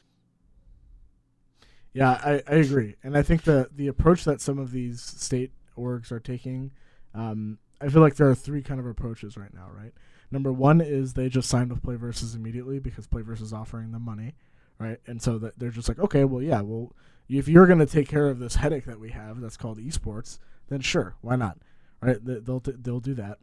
Yeah, 1.97 2.11
I, 2.11 2.43
I 2.47 2.57
agree, 2.57 2.97
and 3.03 3.17
I 3.17 3.23
think 3.23 3.45
the 3.45 3.71
the 3.75 3.89
approach 3.89 4.25
that 4.25 4.41
some 4.43 4.59
of 4.59 4.71
these 4.71 5.01
state 5.01 5.53
orgs 5.79 6.13
are 6.13 6.21
taking, 6.21 6.73
um, 7.15 7.59
I 7.81 7.89
feel 7.89 8.03
like 8.03 8.17
there 8.17 8.29
are 8.29 8.35
three 8.35 8.63
kind 8.63 8.79
of 8.81 8.87
approaches 8.87 9.37
right 9.39 9.53
now. 9.55 9.69
Right, 9.75 9.93
number 10.31 10.53
one 10.53 10.83
is 10.83 11.15
they 11.15 11.31
just 11.31 11.49
signed 11.49 11.71
with 11.71 11.83
Play 11.83 11.95
Versus 11.97 12.35
immediately 12.35 12.81
because 12.81 13.07
Play 13.07 13.23
Versus 13.23 13.49
is 13.49 13.53
offering 13.55 13.93
them 13.93 14.03
money, 14.03 14.35
right, 14.79 14.99
and 15.07 15.23
so 15.23 15.39
that 15.39 15.59
they're 15.59 15.71
just 15.71 15.89
like, 15.89 15.99
okay, 15.99 16.25
well, 16.25 16.43
yeah, 16.43 16.61
well, 16.61 16.93
if 17.31 17.49
you're 17.49 17.67
going 17.67 17.79
to 17.79 17.87
take 17.87 18.09
care 18.09 18.29
of 18.29 18.41
this 18.41 18.57
headache 18.57 18.85
that 18.85 19.01
we 19.01 19.11
have 19.13 19.41
that's 19.41 19.57
called 19.57 19.79
esports, 19.79 20.39
then 20.69 20.81
sure, 20.83 21.15
why 21.23 21.37
not, 21.37 21.57
right? 22.03 22.23
They- 22.23 22.41
They'll 22.41 22.61
they'll 22.63 23.01
do 23.01 23.15
that. 23.15 23.39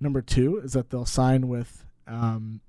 Number 0.00 0.22
two 0.22 0.58
is 0.64 0.72
that 0.72 0.88
they'll 0.88 1.04
sign 1.04 1.46
with 1.48 1.84
um, 2.06 2.62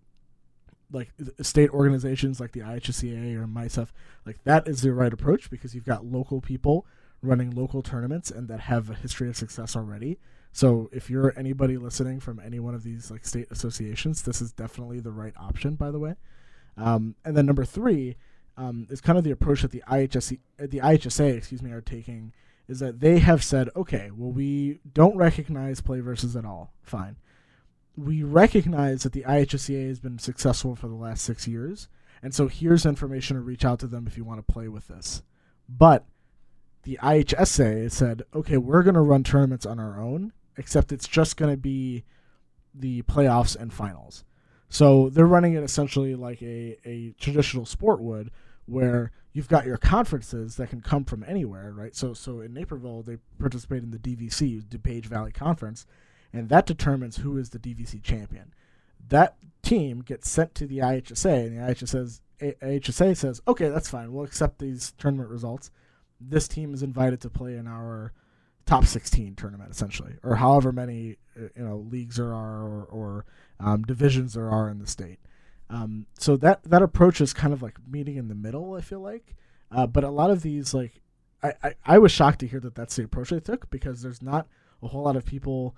like 0.91 1.11
state 1.41 1.69
organizations 1.69 2.39
like 2.39 2.51
the 2.51 2.61
IHSEA 2.61 3.35
or 3.35 3.45
MySEF, 3.45 3.89
like 4.25 4.43
that 4.43 4.67
is 4.67 4.81
the 4.81 4.93
right 4.93 5.13
approach 5.13 5.49
because 5.49 5.75
you've 5.75 5.85
got 5.85 6.05
local 6.05 6.41
people 6.41 6.85
running 7.21 7.51
local 7.51 7.81
tournaments 7.81 8.31
and 8.31 8.47
that 8.47 8.61
have 8.61 8.89
a 8.89 8.95
history 8.95 9.29
of 9.29 9.37
success 9.37 9.75
already. 9.75 10.17
So 10.51 10.89
if 10.91 11.09
you're 11.09 11.37
anybody 11.37 11.77
listening 11.77 12.19
from 12.19 12.39
any 12.39 12.59
one 12.59 12.73
of 12.73 12.83
these 12.83 13.11
like 13.11 13.25
state 13.25 13.47
associations, 13.51 14.23
this 14.23 14.41
is 14.41 14.51
definitely 14.51 14.99
the 14.99 15.11
right 15.11 15.33
option. 15.37 15.75
By 15.75 15.91
the 15.91 15.99
way, 15.99 16.15
um, 16.77 17.15
and 17.23 17.37
then 17.37 17.45
number 17.45 17.65
three 17.65 18.15
um, 18.57 18.87
is 18.89 19.01
kind 19.01 19.17
of 19.17 19.23
the 19.23 19.31
approach 19.31 19.61
that 19.61 19.71
the 19.71 19.83
IHSC, 19.87 20.39
uh, 20.59 20.67
the 20.69 20.79
IHSA, 20.79 21.37
excuse 21.37 21.61
me, 21.61 21.71
are 21.71 21.81
taking 21.81 22.33
is 22.67 22.79
that 22.79 22.99
they 22.99 23.19
have 23.19 23.43
said, 23.43 23.69
okay, 23.75 24.11
well 24.15 24.31
we 24.31 24.79
don't 24.93 25.17
recognize 25.17 25.81
play 25.81 25.99
versus 25.99 26.35
at 26.35 26.45
all. 26.45 26.73
Fine. 26.81 27.17
We 27.99 28.23
recognize 28.23 29.03
that 29.03 29.13
the 29.13 29.23
IHSA 29.23 29.87
has 29.87 29.99
been 29.99 30.19
successful 30.19 30.75
for 30.75 30.87
the 30.87 30.95
last 30.95 31.23
six 31.23 31.47
years, 31.47 31.87
and 32.21 32.33
so 32.33 32.47
here's 32.47 32.85
information 32.85 33.35
to 33.35 33.41
reach 33.41 33.65
out 33.65 33.79
to 33.79 33.87
them 33.87 34.07
if 34.07 34.17
you 34.17 34.23
want 34.23 34.45
to 34.45 34.53
play 34.53 34.67
with 34.67 34.87
this. 34.87 35.21
But 35.67 36.05
the 36.83 36.97
IHSA 37.01 37.91
said, 37.91 38.23
okay, 38.33 38.57
we're 38.57 38.83
going 38.83 38.95
to 38.95 39.01
run 39.01 39.23
tournaments 39.23 39.65
on 39.65 39.79
our 39.79 39.99
own, 39.99 40.33
except 40.57 40.91
it's 40.91 41.07
just 41.07 41.37
going 41.37 41.51
to 41.51 41.57
be 41.57 42.03
the 42.73 43.01
playoffs 43.03 43.55
and 43.55 43.73
finals. 43.73 44.23
So 44.69 45.09
they're 45.09 45.25
running 45.25 45.53
it 45.53 45.63
essentially 45.63 46.15
like 46.15 46.41
a, 46.41 46.77
a 46.85 47.13
traditional 47.19 47.65
sport 47.65 48.01
would, 48.01 48.31
where 48.65 49.11
you've 49.33 49.47
got 49.47 49.65
your 49.65 49.77
conferences 49.77 50.55
that 50.55 50.69
can 50.69 50.81
come 50.81 51.03
from 51.03 51.23
anywhere, 51.27 51.73
right? 51.73 51.95
So 51.95 52.13
so 52.13 52.41
in 52.41 52.53
Naperville, 52.53 53.01
they 53.01 53.17
participate 53.39 53.83
in 53.83 53.91
the 53.91 53.97
DVC, 53.97 54.63
DuPage 54.63 55.05
Valley 55.05 55.31
Conference, 55.31 55.85
and 56.33 56.49
that 56.49 56.65
determines 56.65 57.17
who 57.17 57.37
is 57.37 57.49
the 57.49 57.59
DVC 57.59 58.01
champion. 58.03 58.53
That 59.07 59.35
team 59.61 60.01
gets 60.01 60.29
sent 60.29 60.55
to 60.55 60.67
the 60.67 60.79
IHSA, 60.79 61.47
and 61.47 61.57
the 61.57 61.61
IHSA 61.61 61.87
says, 61.89 62.21
IHSA 62.41 63.17
says, 63.17 63.41
okay, 63.47 63.69
that's 63.69 63.89
fine. 63.89 64.13
We'll 64.13 64.25
accept 64.25 64.59
these 64.59 64.93
tournament 64.97 65.29
results. 65.29 65.71
This 66.21 66.47
team 66.47 66.73
is 66.73 66.83
invited 66.83 67.21
to 67.21 67.29
play 67.29 67.55
in 67.55 67.67
our 67.67 68.13
top 68.65 68.85
16 68.85 69.35
tournament, 69.35 69.71
essentially, 69.71 70.13
or 70.23 70.35
however 70.35 70.71
many 70.71 71.17
uh, 71.35 71.47
you 71.55 71.63
know 71.63 71.77
leagues 71.89 72.17
there 72.17 72.33
are 72.33 72.61
or, 72.61 72.83
or 72.85 73.25
um, 73.59 73.83
divisions 73.83 74.33
there 74.33 74.49
are 74.49 74.69
in 74.69 74.79
the 74.79 74.87
state. 74.87 75.19
Um, 75.69 76.05
so 76.17 76.37
that 76.37 76.63
that 76.63 76.81
approach 76.81 77.21
is 77.21 77.33
kind 77.33 77.53
of 77.53 77.61
like 77.61 77.77
meeting 77.89 78.17
in 78.17 78.27
the 78.27 78.35
middle. 78.35 78.75
I 78.75 78.81
feel 78.81 78.99
like, 78.99 79.35
uh, 79.71 79.87
but 79.87 80.03
a 80.03 80.09
lot 80.09 80.29
of 80.29 80.43
these 80.43 80.73
like 80.73 81.01
I, 81.41 81.53
I, 81.63 81.73
I 81.85 81.97
was 81.99 82.11
shocked 82.11 82.39
to 82.39 82.47
hear 82.47 82.59
that 82.59 82.75
that's 82.75 82.95
the 82.95 83.03
approach 83.03 83.29
they 83.29 83.39
took 83.39 83.69
because 83.69 84.01
there's 84.01 84.21
not 84.21 84.47
a 84.83 84.87
whole 84.87 85.03
lot 85.03 85.15
of 85.15 85.25
people, 85.25 85.75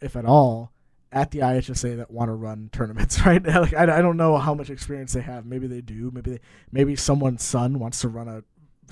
if 0.00 0.16
at 0.16 0.24
all, 0.24 0.72
at 1.12 1.30
the 1.30 1.40
IHSA 1.40 1.96
that 1.96 2.10
want 2.10 2.28
to 2.28 2.34
run 2.34 2.70
tournaments, 2.72 3.20
right? 3.26 3.44
like 3.44 3.74
I, 3.74 3.98
I 3.98 4.02
don't 4.02 4.16
know 4.16 4.36
how 4.36 4.54
much 4.54 4.70
experience 4.70 5.12
they 5.12 5.22
have. 5.22 5.44
Maybe 5.44 5.66
they 5.66 5.80
do. 5.80 6.10
Maybe 6.12 6.32
they, 6.32 6.40
maybe 6.70 6.96
someone's 6.96 7.42
son 7.42 7.78
wants 7.78 8.00
to 8.00 8.08
run 8.08 8.28
a 8.28 8.42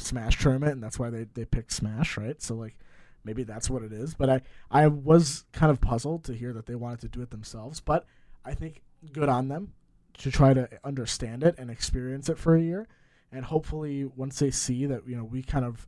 Smash 0.01 0.38
tournament, 0.38 0.72
and 0.72 0.82
that's 0.82 0.99
why 0.99 1.11
they 1.11 1.26
they 1.34 1.44
picked 1.44 1.72
Smash, 1.72 2.16
right? 2.16 2.40
So 2.40 2.55
like 2.55 2.76
maybe 3.24 3.42
that's 3.42 3.68
what 3.68 3.82
it 3.82 3.92
is. 3.92 4.14
But 4.14 4.30
I 4.30 4.40
I 4.70 4.86
was 4.86 5.44
kind 5.53 5.70
of 5.70 5.80
puzzled 5.80 6.24
to 6.24 6.34
hear 6.34 6.53
that 6.53 6.66
they 6.66 6.74
wanted 6.74 7.01
to 7.01 7.09
do 7.09 7.20
it 7.20 7.30
themselves. 7.30 7.80
But 7.80 8.07
I 8.44 8.55
think 8.55 8.82
good 9.12 9.28
on 9.28 9.49
them 9.49 9.72
to 10.18 10.30
try 10.30 10.55
to 10.55 10.68
understand 10.84 11.44
it 11.44 11.55
and 11.59 11.70
experience 11.70 12.28
it 12.28 12.38
for 12.38 12.57
a 12.57 12.61
year, 12.61 12.86
and 13.32 13.44
hopefully 13.44 14.05
once 14.05 14.38
they 14.38 14.51
see 14.51 14.86
that 14.86 15.07
you 15.07 15.16
know 15.16 15.24
we 15.24 15.42
kind 15.42 15.64
of 15.64 15.86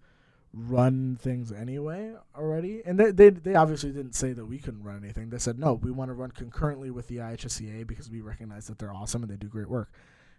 run 0.53 1.17
things 1.21 1.53
anyway 1.53 2.15
already. 2.37 2.83
And 2.85 2.99
they, 2.99 3.11
they, 3.13 3.31
they 3.31 3.55
obviously 3.55 3.93
didn't 3.93 4.15
say 4.15 4.33
that 4.33 4.47
we 4.47 4.59
couldn't 4.59 4.83
run 4.83 5.03
anything. 5.03 5.31
They 5.31 5.39
said, 5.39 5.59
no, 5.59 5.75
we 5.75 5.91
want 5.91 6.09
to 6.09 6.15
run 6.15 6.33
concurrently 6.33 6.91
with 6.91 7.09
the 7.09 7.19
IHSEA 7.19 7.87
because 7.87 8.11
we 8.11 8.21
recognize 8.21 8.67
that 8.67 8.79
they're 8.79 8.93
awesome 8.93 9.23
and 9.23 9.31
they 9.31 9.37
do 9.37 9.47
great 9.47 9.69
work. 9.69 9.93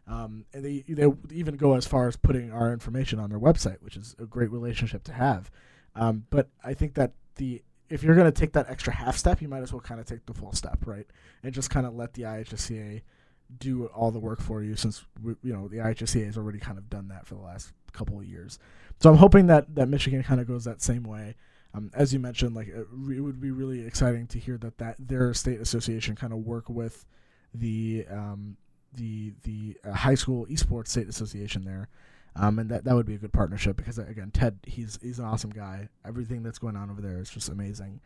Um, 0.07 0.45
and 0.53 0.65
they, 0.65 0.83
they 0.87 1.07
even 1.31 1.55
go 1.55 1.75
as 1.75 1.85
far 1.85 2.07
as 2.07 2.17
putting 2.17 2.51
our 2.51 2.73
information 2.73 3.19
on 3.19 3.29
their 3.29 3.39
website, 3.39 3.81
which 3.81 3.95
is 3.95 4.15
a 4.19 4.25
great 4.25 4.51
relationship 4.51 5.03
to 5.05 5.13
have. 5.13 5.49
Um, 5.95 6.25
but 6.29 6.49
I 6.63 6.73
think 6.73 6.95
that 6.95 7.13
the 7.35 7.61
if 7.89 8.03
you're 8.03 8.15
going 8.15 8.31
to 8.31 8.39
take 8.39 8.53
that 8.53 8.69
extra 8.69 8.93
half 8.93 9.17
step, 9.17 9.41
you 9.41 9.49
might 9.49 9.63
as 9.63 9.73
well 9.73 9.81
kind 9.81 9.99
of 9.99 10.05
take 10.05 10.25
the 10.25 10.33
full 10.33 10.53
step, 10.53 10.79
right? 10.85 11.05
And 11.43 11.53
just 11.53 11.69
kind 11.69 11.85
of 11.85 11.93
let 11.93 12.13
the 12.13 12.23
IHSEA 12.23 13.01
do 13.59 13.87
all 13.87 14.11
the 14.11 14.19
work 14.19 14.39
for 14.39 14.63
you 14.63 14.77
since 14.77 15.05
we, 15.21 15.35
you 15.43 15.51
know 15.51 15.67
the 15.67 15.77
IHSEA 15.77 16.25
has 16.25 16.37
already 16.37 16.59
kind 16.59 16.77
of 16.77 16.89
done 16.89 17.09
that 17.09 17.27
for 17.27 17.35
the 17.35 17.41
last 17.41 17.73
couple 17.91 18.17
of 18.17 18.25
years. 18.25 18.59
So 19.01 19.09
I'm 19.09 19.17
hoping 19.17 19.47
that 19.47 19.73
that 19.75 19.87
Michigan 19.87 20.21
kind 20.21 20.39
of 20.39 20.47
goes 20.47 20.63
that 20.65 20.81
same 20.81 21.03
way. 21.03 21.35
Um, 21.73 21.89
as 21.95 22.13
you 22.13 22.19
mentioned, 22.19 22.55
like 22.55 22.67
it, 22.67 22.85
re- 22.91 23.17
it, 23.17 23.21
would 23.21 23.41
be 23.41 23.49
really 23.49 23.85
exciting 23.85 24.27
to 24.27 24.39
hear 24.39 24.57
that 24.59 24.77
that 24.77 24.95
their 24.99 25.33
state 25.33 25.59
association 25.59 26.15
kind 26.15 26.31
of 26.31 26.39
work 26.39 26.69
with 26.69 27.05
the 27.51 28.05
um, 28.11 28.57
the 28.93 29.33
the 29.41 29.75
uh, 29.83 29.93
high 29.93 30.13
school 30.13 30.45
esports 30.47 30.89
state 30.89 31.09
association 31.09 31.63
there, 31.65 31.89
um, 32.35 32.59
and 32.59 32.69
that 32.69 32.83
that 32.83 32.93
would 32.93 33.07
be 33.07 33.15
a 33.15 33.17
good 33.17 33.33
partnership 33.33 33.75
because 33.75 33.97
again, 33.97 34.29
Ted 34.31 34.59
he's 34.67 34.99
he's 35.01 35.17
an 35.17 35.25
awesome 35.25 35.49
guy. 35.49 35.89
Everything 36.05 36.43
that's 36.43 36.59
going 36.59 36.75
on 36.75 36.91
over 36.91 37.01
there 37.01 37.19
is 37.19 37.29
just 37.29 37.49
amazing. 37.49 38.01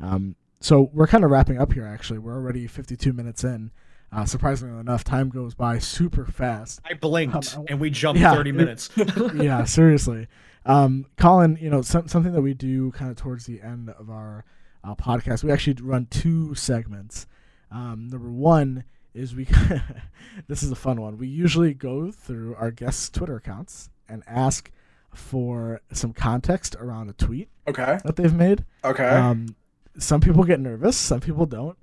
Um, 0.00 0.34
so 0.60 0.88
we're 0.94 1.06
kind 1.06 1.24
of 1.24 1.30
wrapping 1.30 1.60
up 1.60 1.74
here. 1.74 1.84
Actually, 1.84 2.20
we're 2.20 2.34
already 2.34 2.66
52 2.66 3.12
minutes 3.12 3.44
in. 3.44 3.70
Uh, 4.10 4.24
surprisingly 4.24 4.80
enough, 4.80 5.04
time 5.04 5.28
goes 5.28 5.54
by 5.54 5.78
super 5.78 6.24
fast. 6.24 6.80
I 6.84 6.94
blinked 6.94 7.56
um, 7.56 7.66
and 7.68 7.78
we 7.78 7.90
jumped 7.90 8.20
yeah, 8.20 8.34
30 8.34 8.52
minutes. 8.52 8.90
yeah, 9.34 9.64
seriously. 9.64 10.28
Um, 10.64 11.06
Colin, 11.16 11.58
you 11.60 11.68
know, 11.68 11.82
some, 11.82 12.08
something 12.08 12.32
that 12.32 12.40
we 12.40 12.54
do 12.54 12.90
kind 12.92 13.10
of 13.10 13.16
towards 13.16 13.44
the 13.46 13.60
end 13.60 13.90
of 13.90 14.08
our 14.08 14.44
uh, 14.82 14.94
podcast, 14.94 15.44
we 15.44 15.52
actually 15.52 15.76
run 15.82 16.06
two 16.10 16.54
segments. 16.54 17.26
Um, 17.70 18.08
number 18.10 18.30
one 18.30 18.84
is 19.12 19.34
we, 19.34 19.46
this 20.48 20.62
is 20.62 20.70
a 20.70 20.76
fun 20.76 21.00
one. 21.00 21.18
We 21.18 21.28
usually 21.28 21.74
go 21.74 22.10
through 22.10 22.54
our 22.54 22.70
guests' 22.70 23.10
Twitter 23.10 23.36
accounts 23.36 23.90
and 24.08 24.22
ask 24.26 24.70
for 25.12 25.80
some 25.92 26.12
context 26.12 26.76
around 26.76 27.10
a 27.10 27.12
tweet 27.12 27.48
okay. 27.66 27.98
that 28.04 28.16
they've 28.16 28.34
made. 28.34 28.64
Okay. 28.84 29.06
Um, 29.06 29.54
some 29.98 30.20
people 30.20 30.44
get 30.44 30.60
nervous, 30.60 30.96
some 30.96 31.20
people 31.20 31.44
don't. 31.44 31.76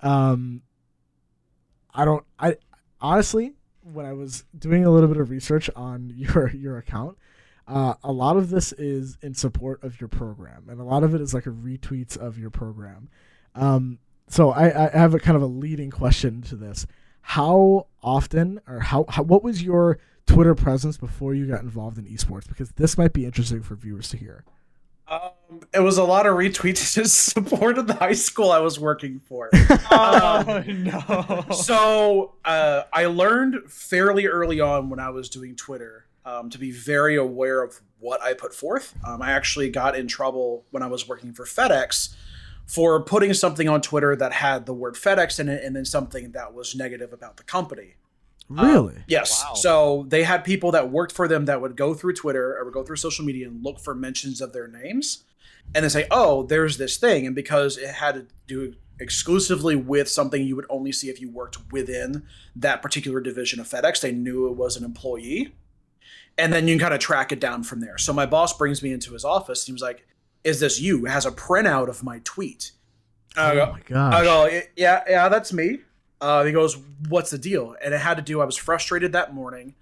Um, 0.00 0.62
I 1.98 2.04
don't. 2.04 2.24
I 2.38 2.56
honestly, 3.00 3.54
when 3.82 4.06
I 4.06 4.12
was 4.12 4.44
doing 4.56 4.84
a 4.84 4.90
little 4.90 5.08
bit 5.08 5.18
of 5.18 5.30
research 5.30 5.68
on 5.74 6.12
your 6.16 6.48
your 6.50 6.78
account, 6.78 7.18
uh, 7.66 7.94
a 8.04 8.12
lot 8.12 8.36
of 8.36 8.50
this 8.50 8.72
is 8.72 9.18
in 9.20 9.34
support 9.34 9.82
of 9.82 10.00
your 10.00 10.08
program, 10.08 10.68
and 10.68 10.80
a 10.80 10.84
lot 10.84 11.02
of 11.02 11.12
it 11.14 11.20
is 11.20 11.34
like 11.34 11.46
a 11.46 11.50
retweets 11.50 12.16
of 12.16 12.38
your 12.38 12.50
program. 12.50 13.08
Um, 13.56 13.98
so 14.28 14.50
I, 14.50 14.86
I 14.86 14.96
have 14.96 15.14
a 15.14 15.18
kind 15.18 15.36
of 15.36 15.42
a 15.42 15.46
leading 15.46 15.90
question 15.90 16.40
to 16.42 16.54
this: 16.54 16.86
How 17.20 17.88
often, 18.00 18.60
or 18.68 18.78
how, 18.78 19.04
how 19.08 19.24
what 19.24 19.42
was 19.42 19.64
your 19.64 19.98
Twitter 20.24 20.54
presence 20.54 20.98
before 20.98 21.34
you 21.34 21.48
got 21.48 21.62
involved 21.62 21.98
in 21.98 22.04
esports? 22.04 22.46
Because 22.46 22.70
this 22.72 22.96
might 22.96 23.12
be 23.12 23.24
interesting 23.24 23.62
for 23.62 23.74
viewers 23.74 24.08
to 24.10 24.16
hear. 24.16 24.44
Um, 25.10 25.60
it 25.72 25.80
was 25.80 25.96
a 25.96 26.04
lot 26.04 26.26
of 26.26 26.34
retweets 26.34 26.98
in 26.98 27.06
support 27.06 27.78
of 27.78 27.86
the 27.86 27.94
high 27.94 28.12
school 28.12 28.50
I 28.50 28.58
was 28.58 28.78
working 28.78 29.20
for. 29.20 29.48
oh 29.90 30.44
um, 30.46 30.84
no! 30.84 31.44
So 31.52 32.34
uh, 32.44 32.82
I 32.92 33.06
learned 33.06 33.70
fairly 33.70 34.26
early 34.26 34.60
on 34.60 34.90
when 34.90 35.00
I 35.00 35.10
was 35.10 35.28
doing 35.28 35.56
Twitter 35.56 36.06
um, 36.24 36.50
to 36.50 36.58
be 36.58 36.70
very 36.70 37.16
aware 37.16 37.62
of 37.62 37.80
what 37.98 38.20
I 38.22 38.34
put 38.34 38.54
forth. 38.54 38.94
Um, 39.04 39.22
I 39.22 39.32
actually 39.32 39.70
got 39.70 39.96
in 39.96 40.08
trouble 40.08 40.64
when 40.70 40.82
I 40.82 40.86
was 40.86 41.08
working 41.08 41.32
for 41.32 41.44
FedEx 41.44 42.14
for 42.66 43.02
putting 43.02 43.32
something 43.32 43.66
on 43.66 43.80
Twitter 43.80 44.14
that 44.14 44.34
had 44.34 44.66
the 44.66 44.74
word 44.74 44.94
FedEx 44.94 45.40
in 45.40 45.48
it, 45.48 45.64
and 45.64 45.74
then 45.74 45.86
something 45.86 46.32
that 46.32 46.52
was 46.52 46.74
negative 46.74 47.14
about 47.14 47.38
the 47.38 47.42
company. 47.44 47.94
Really? 48.48 48.96
Um, 48.96 49.04
yes. 49.06 49.44
Wow. 49.44 49.54
So 49.54 50.06
they 50.08 50.22
had 50.22 50.44
people 50.44 50.72
that 50.72 50.90
worked 50.90 51.12
for 51.12 51.28
them 51.28 51.44
that 51.46 51.60
would 51.60 51.76
go 51.76 51.94
through 51.94 52.14
Twitter 52.14 52.56
or 52.56 52.64
would 52.64 52.74
go 52.74 52.82
through 52.82 52.96
social 52.96 53.24
media 53.24 53.46
and 53.46 53.62
look 53.62 53.78
for 53.78 53.94
mentions 53.94 54.40
of 54.40 54.52
their 54.52 54.66
names 54.66 55.24
and 55.74 55.82
then 55.82 55.90
say, 55.90 56.06
oh, 56.10 56.44
there's 56.44 56.78
this 56.78 56.96
thing. 56.96 57.26
And 57.26 57.34
because 57.34 57.76
it 57.76 57.90
had 57.90 58.14
to 58.14 58.26
do 58.46 58.74
exclusively 59.00 59.76
with 59.76 60.08
something 60.08 60.42
you 60.42 60.56
would 60.56 60.66
only 60.70 60.92
see 60.92 61.08
if 61.08 61.20
you 61.20 61.30
worked 61.30 61.58
within 61.70 62.24
that 62.56 62.82
particular 62.82 63.20
division 63.20 63.60
of 63.60 63.68
FedEx, 63.68 64.00
they 64.00 64.12
knew 64.12 64.48
it 64.48 64.56
was 64.56 64.76
an 64.76 64.84
employee. 64.84 65.54
And 66.36 66.52
then 66.52 66.68
you 66.68 66.74
can 66.74 66.80
kind 66.80 66.94
of 66.94 67.00
track 67.00 67.32
it 67.32 67.40
down 67.40 67.64
from 67.64 67.80
there. 67.80 67.98
So 67.98 68.12
my 68.12 68.24
boss 68.24 68.56
brings 68.56 68.82
me 68.82 68.92
into 68.92 69.12
his 69.12 69.24
office. 69.24 69.66
He 69.66 69.72
was 69.72 69.82
like, 69.82 70.06
is 70.44 70.60
this 70.60 70.80
you? 70.80 71.04
It 71.04 71.10
has 71.10 71.26
a 71.26 71.32
printout 71.32 71.88
of 71.88 72.02
my 72.02 72.20
tweet. 72.24 72.72
I 73.36 73.52
oh 73.52 73.54
go, 73.54 73.72
my 73.72 73.80
gosh. 73.80 74.14
I 74.14 74.24
go, 74.24 74.60
yeah, 74.76 75.02
yeah, 75.08 75.28
that's 75.28 75.52
me. 75.52 75.80
Uh, 76.20 76.44
he 76.44 76.52
goes, 76.52 76.76
"What's 77.08 77.30
the 77.30 77.38
deal?" 77.38 77.76
And 77.82 77.94
it 77.94 78.00
had 78.00 78.16
to 78.16 78.22
do. 78.22 78.40
I 78.40 78.44
was 78.44 78.56
frustrated 78.56 79.12
that 79.12 79.34
morning, 79.34 79.74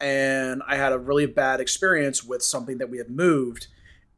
and 0.00 0.62
I 0.66 0.76
had 0.76 0.92
a 0.92 0.98
really 0.98 1.26
bad 1.26 1.60
experience 1.60 2.24
with 2.24 2.42
something 2.42 2.78
that 2.78 2.90
we 2.90 2.98
had 2.98 3.10
moved, 3.10 3.68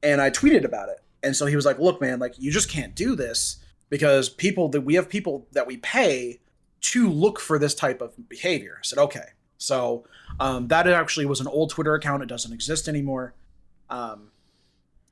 and 0.03 0.21
I 0.21 0.31
tweeted 0.31 0.65
about 0.65 0.89
it. 0.89 0.99
And 1.23 1.37
so 1.37 1.47
he 1.47 1.57
was 1.57 1.67
like, 1.67 1.79
"Look, 1.79 2.01
man, 2.01 2.19
like 2.19 2.35
you 2.39 2.51
just 2.51 2.71
can't 2.71 2.95
do 2.95 3.15
this 3.15 3.57
because 3.91 4.29
people 4.29 4.69
that 4.71 4.83
we 4.83 4.95
have 4.95 5.09
people 5.09 5.47
that 5.53 5.67
we 5.67 5.77
pay 5.77 6.41
to 6.81 7.09
look 7.11 7.41
for 7.41 7.59
this 7.59 7.75
type 7.75 8.01
of 8.01 8.29
behavior." 8.29 8.79
I 8.79 8.83
said, 8.83 8.99
"Okay." 8.99 9.27
So 9.59 10.05
um, 10.41 10.69
that 10.69 10.87
actually 10.87 11.27
was 11.27 11.41
an 11.41 11.47
old 11.47 11.71
Twitter 11.71 11.95
account. 11.95 12.23
It 12.23 12.29
doesn't 12.29 12.53
exist 12.53 12.89
anymore. 12.89 13.35
Um, 13.89 14.31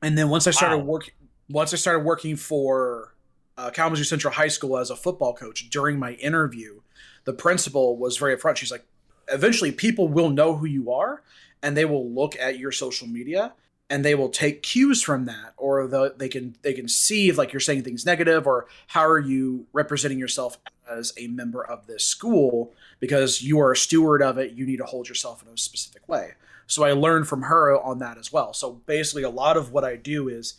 and 0.02 0.18
then 0.18 0.28
once 0.28 0.46
I 0.46 0.50
started 0.50 0.78
wow. 0.78 0.84
working, 0.84 1.14
once 1.48 1.72
I 1.72 1.76
started 1.76 2.00
working 2.00 2.36
for 2.36 3.13
uh, 3.56 3.70
Kalamazoo 3.70 4.04
Central 4.04 4.34
High 4.34 4.48
School 4.48 4.78
as 4.78 4.90
a 4.90 4.96
football 4.96 5.34
coach 5.34 5.68
during 5.70 5.98
my 5.98 6.12
interview, 6.14 6.80
the 7.24 7.32
principal 7.32 7.96
was 7.96 8.16
very 8.16 8.36
upfront. 8.36 8.56
She's 8.56 8.70
like, 8.70 8.84
eventually 9.28 9.72
people 9.72 10.08
will 10.08 10.30
know 10.30 10.56
who 10.56 10.66
you 10.66 10.92
are 10.92 11.22
and 11.62 11.76
they 11.76 11.84
will 11.84 12.08
look 12.10 12.36
at 12.38 12.58
your 12.58 12.72
social 12.72 13.08
media 13.08 13.54
and 13.90 14.04
they 14.04 14.14
will 14.14 14.28
take 14.28 14.62
cues 14.62 15.02
from 15.02 15.26
that 15.26 15.54
or 15.56 15.86
the, 15.86 16.14
they 16.16 16.28
can 16.28 16.56
they 16.62 16.72
can 16.72 16.88
see 16.88 17.28
if 17.28 17.38
like 17.38 17.52
you're 17.52 17.60
saying 17.60 17.82
things 17.82 18.06
negative 18.06 18.46
or 18.46 18.66
how 18.88 19.06
are 19.06 19.18
you 19.18 19.66
representing 19.72 20.18
yourself 20.18 20.58
as 20.90 21.12
a 21.18 21.26
member 21.28 21.64
of 21.64 21.86
this 21.86 22.04
school 22.04 22.72
because 23.00 23.42
you 23.42 23.58
are 23.60 23.72
a 23.72 23.76
steward 23.76 24.22
of 24.22 24.38
it 24.38 24.52
you 24.52 24.66
need 24.66 24.78
to 24.78 24.84
hold 24.84 25.08
yourself 25.08 25.42
in 25.42 25.48
a 25.52 25.56
specific 25.56 26.06
way 26.08 26.32
so 26.66 26.84
i 26.84 26.92
learned 26.92 27.28
from 27.28 27.42
her 27.42 27.80
on 27.80 27.98
that 27.98 28.18
as 28.18 28.32
well 28.32 28.52
so 28.52 28.72
basically 28.86 29.22
a 29.22 29.30
lot 29.30 29.56
of 29.56 29.70
what 29.72 29.84
i 29.84 29.96
do 29.96 30.28
is 30.28 30.54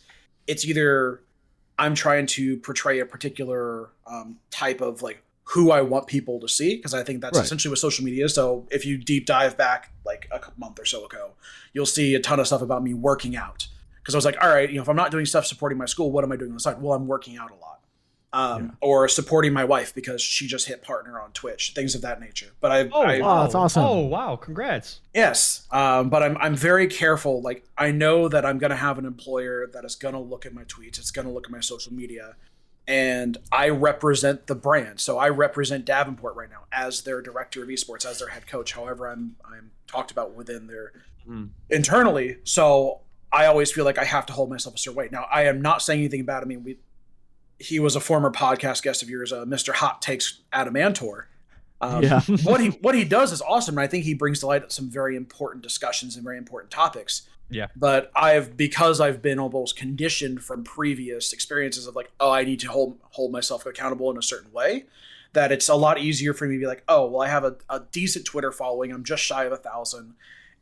it's 0.46 0.64
either 0.64 1.20
i'm 1.78 1.94
trying 1.94 2.26
to 2.26 2.56
portray 2.58 2.98
a 3.00 3.06
particular 3.06 3.90
um, 4.06 4.38
type 4.50 4.80
of 4.80 5.02
like 5.02 5.22
who 5.50 5.70
I 5.70 5.80
want 5.80 6.08
people 6.08 6.40
to 6.40 6.48
see 6.48 6.74
because 6.74 6.92
I 6.92 7.04
think 7.04 7.20
that's 7.20 7.36
Right. 7.38 7.44
essentially 7.44 7.70
what 7.70 7.78
social 7.78 8.04
media 8.04 8.24
is. 8.24 8.34
So 8.34 8.66
if 8.72 8.84
you 8.84 8.98
deep 8.98 9.26
dive 9.26 9.56
back 9.56 9.92
like 10.04 10.26
a 10.32 10.40
month 10.58 10.80
or 10.80 10.84
so 10.84 11.04
ago, 11.06 11.34
you'll 11.72 11.86
see 11.86 12.16
a 12.16 12.20
ton 12.20 12.40
of 12.40 12.48
stuff 12.48 12.62
about 12.62 12.82
me 12.82 12.94
working 12.94 13.36
out 13.36 13.68
because 14.02 14.12
I 14.12 14.18
was 14.18 14.24
like, 14.24 14.36
all 14.42 14.48
right, 14.48 14.68
you 14.68 14.74
know, 14.74 14.82
if 14.82 14.88
I'm 14.88 14.96
not 14.96 15.12
doing 15.12 15.24
stuff 15.24 15.46
supporting 15.46 15.78
my 15.78 15.84
school, 15.86 16.10
what 16.10 16.24
am 16.24 16.32
I 16.32 16.36
doing 16.36 16.50
on 16.50 16.56
the 16.56 16.60
side? 16.60 16.82
Well, 16.82 16.94
I'm 16.94 17.06
working 17.06 17.36
out 17.38 17.52
a 17.52 17.54
lot. 17.54 17.75
Um, 18.36 18.76
Or 18.82 19.08
supporting 19.08 19.52
my 19.54 19.64
wife 19.64 19.94
because 19.94 20.20
she 20.20 20.46
just 20.46 20.68
hit 20.68 20.82
partner 20.82 21.18
on 21.20 21.32
Twitch, 21.32 21.72
things 21.74 21.94
of 21.94 22.02
that 22.02 22.20
nature. 22.20 22.50
But 22.60 22.70
I, 22.70 22.88
Oh, 22.92 23.00
I 23.02 23.20
wow. 23.20 23.42
that's 23.42 23.54
awesome. 23.54 23.82
Oh, 23.84 24.00
wow. 24.00 24.36
Congrats. 24.36 25.00
Yes, 25.14 25.66
um, 25.70 26.10
but 26.10 26.22
I'm 26.22 26.36
I'm 26.38 26.54
very 26.54 26.86
careful. 26.86 27.40
Like 27.40 27.64
I 27.78 27.90
know 27.92 28.28
that 28.28 28.44
I'm 28.44 28.58
gonna 28.58 28.76
have 28.76 28.98
an 28.98 29.06
employer 29.06 29.66
that 29.72 29.84
is 29.84 29.94
gonna 29.94 30.20
look 30.20 30.44
at 30.44 30.52
my 30.52 30.64
tweets. 30.64 30.98
It's 30.98 31.10
gonna 31.10 31.32
look 31.32 31.46
at 31.46 31.50
my 31.50 31.60
social 31.60 31.92
media, 31.94 32.36
and 32.86 33.38
I 33.50 33.70
represent 33.70 34.46
the 34.46 34.54
brand. 34.54 35.00
So 35.00 35.18
I 35.18 35.28
represent 35.30 35.84
Davenport 35.84 36.36
right 36.36 36.50
now 36.50 36.64
as 36.70 37.02
their 37.02 37.22
director 37.22 37.62
of 37.62 37.68
esports, 37.68 38.04
as 38.04 38.18
their 38.18 38.28
head 38.28 38.46
coach. 38.46 38.72
However, 38.72 39.08
I'm 39.08 39.36
I'm 39.44 39.70
talked 39.86 40.10
about 40.10 40.34
within 40.34 40.66
their 40.66 40.92
Mhm. 41.28 41.48
internally. 41.70 42.38
So 42.44 43.00
I 43.32 43.46
always 43.46 43.72
feel 43.72 43.84
like 43.84 43.98
I 43.98 44.04
have 44.04 44.26
to 44.26 44.32
hold 44.32 44.50
myself 44.50 44.74
a 44.76 44.78
certain 44.78 44.96
way. 44.96 45.08
Now 45.10 45.26
I 45.32 45.42
am 45.46 45.60
not 45.60 45.82
saying 45.82 46.00
anything 46.00 46.24
bad. 46.24 46.42
I 46.42 46.46
mean, 46.46 46.62
we 46.62 46.78
he 47.58 47.78
was 47.78 47.96
a 47.96 48.00
former 48.00 48.30
podcast 48.30 48.82
guest 48.82 49.02
of 49.02 49.10
yours, 49.10 49.32
uh, 49.32 49.44
Mr. 49.44 49.74
Hot 49.74 50.02
Takes 50.02 50.40
Adamantor. 50.52 51.24
Um, 51.80 52.02
Yeah. 52.02 52.20
what 52.42 52.60
he 52.60 52.68
what 52.68 52.94
he 52.94 53.04
does 53.04 53.32
is 53.32 53.42
awesome, 53.42 53.76
and 53.76 53.82
I 53.82 53.86
think 53.86 54.04
he 54.04 54.14
brings 54.14 54.40
to 54.40 54.46
light 54.46 54.70
some 54.72 54.90
very 54.90 55.16
important 55.16 55.62
discussions 55.62 56.16
and 56.16 56.24
very 56.24 56.38
important 56.38 56.70
topics. 56.70 57.22
Yeah. 57.48 57.68
But 57.76 58.10
I've 58.14 58.56
because 58.56 59.00
I've 59.00 59.22
been 59.22 59.38
almost 59.38 59.76
conditioned 59.76 60.42
from 60.42 60.64
previous 60.64 61.32
experiences 61.32 61.86
of 61.86 61.94
like, 61.94 62.10
oh, 62.18 62.30
I 62.30 62.44
need 62.44 62.60
to 62.60 62.68
hold 62.68 62.98
hold 63.10 63.32
myself 63.32 63.66
accountable 63.66 64.10
in 64.10 64.16
a 64.16 64.22
certain 64.22 64.52
way. 64.52 64.84
That 65.32 65.52
it's 65.52 65.68
a 65.68 65.74
lot 65.74 65.98
easier 65.98 66.32
for 66.32 66.46
me 66.46 66.54
to 66.54 66.60
be 66.60 66.66
like, 66.66 66.82
oh, 66.88 67.06
well, 67.06 67.20
I 67.20 67.28
have 67.28 67.44
a, 67.44 67.56
a 67.68 67.80
decent 67.92 68.24
Twitter 68.24 68.52
following. 68.52 68.90
I'm 68.90 69.04
just 69.04 69.22
shy 69.22 69.44
of 69.44 69.52
a 69.52 69.56
thousand, 69.56 70.14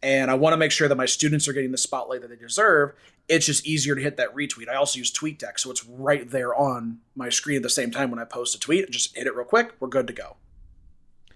and 0.02 0.30
I 0.30 0.34
want 0.34 0.52
to 0.52 0.56
make 0.56 0.72
sure 0.72 0.88
that 0.88 0.96
my 0.96 1.06
students 1.06 1.46
are 1.46 1.52
getting 1.52 1.70
the 1.70 1.78
spotlight 1.78 2.22
that 2.22 2.28
they 2.28 2.36
deserve. 2.36 2.92
It's 3.28 3.46
just 3.46 3.66
easier 3.66 3.94
to 3.94 4.02
hit 4.02 4.16
that 4.18 4.34
retweet. 4.34 4.68
I 4.68 4.74
also 4.74 4.98
use 4.98 5.10
TweetDeck, 5.12 5.58
so 5.58 5.70
it's 5.70 5.84
right 5.86 6.28
there 6.28 6.54
on 6.54 6.98
my 7.16 7.30
screen 7.30 7.56
at 7.56 7.62
the 7.62 7.70
same 7.70 7.90
time 7.90 8.10
when 8.10 8.18
I 8.18 8.24
post 8.24 8.54
a 8.54 8.60
tweet. 8.60 8.90
Just 8.90 9.16
hit 9.16 9.26
it 9.26 9.34
real 9.34 9.46
quick. 9.46 9.72
We're 9.80 9.88
good 9.88 10.06
to 10.08 10.12
go. 10.12 10.36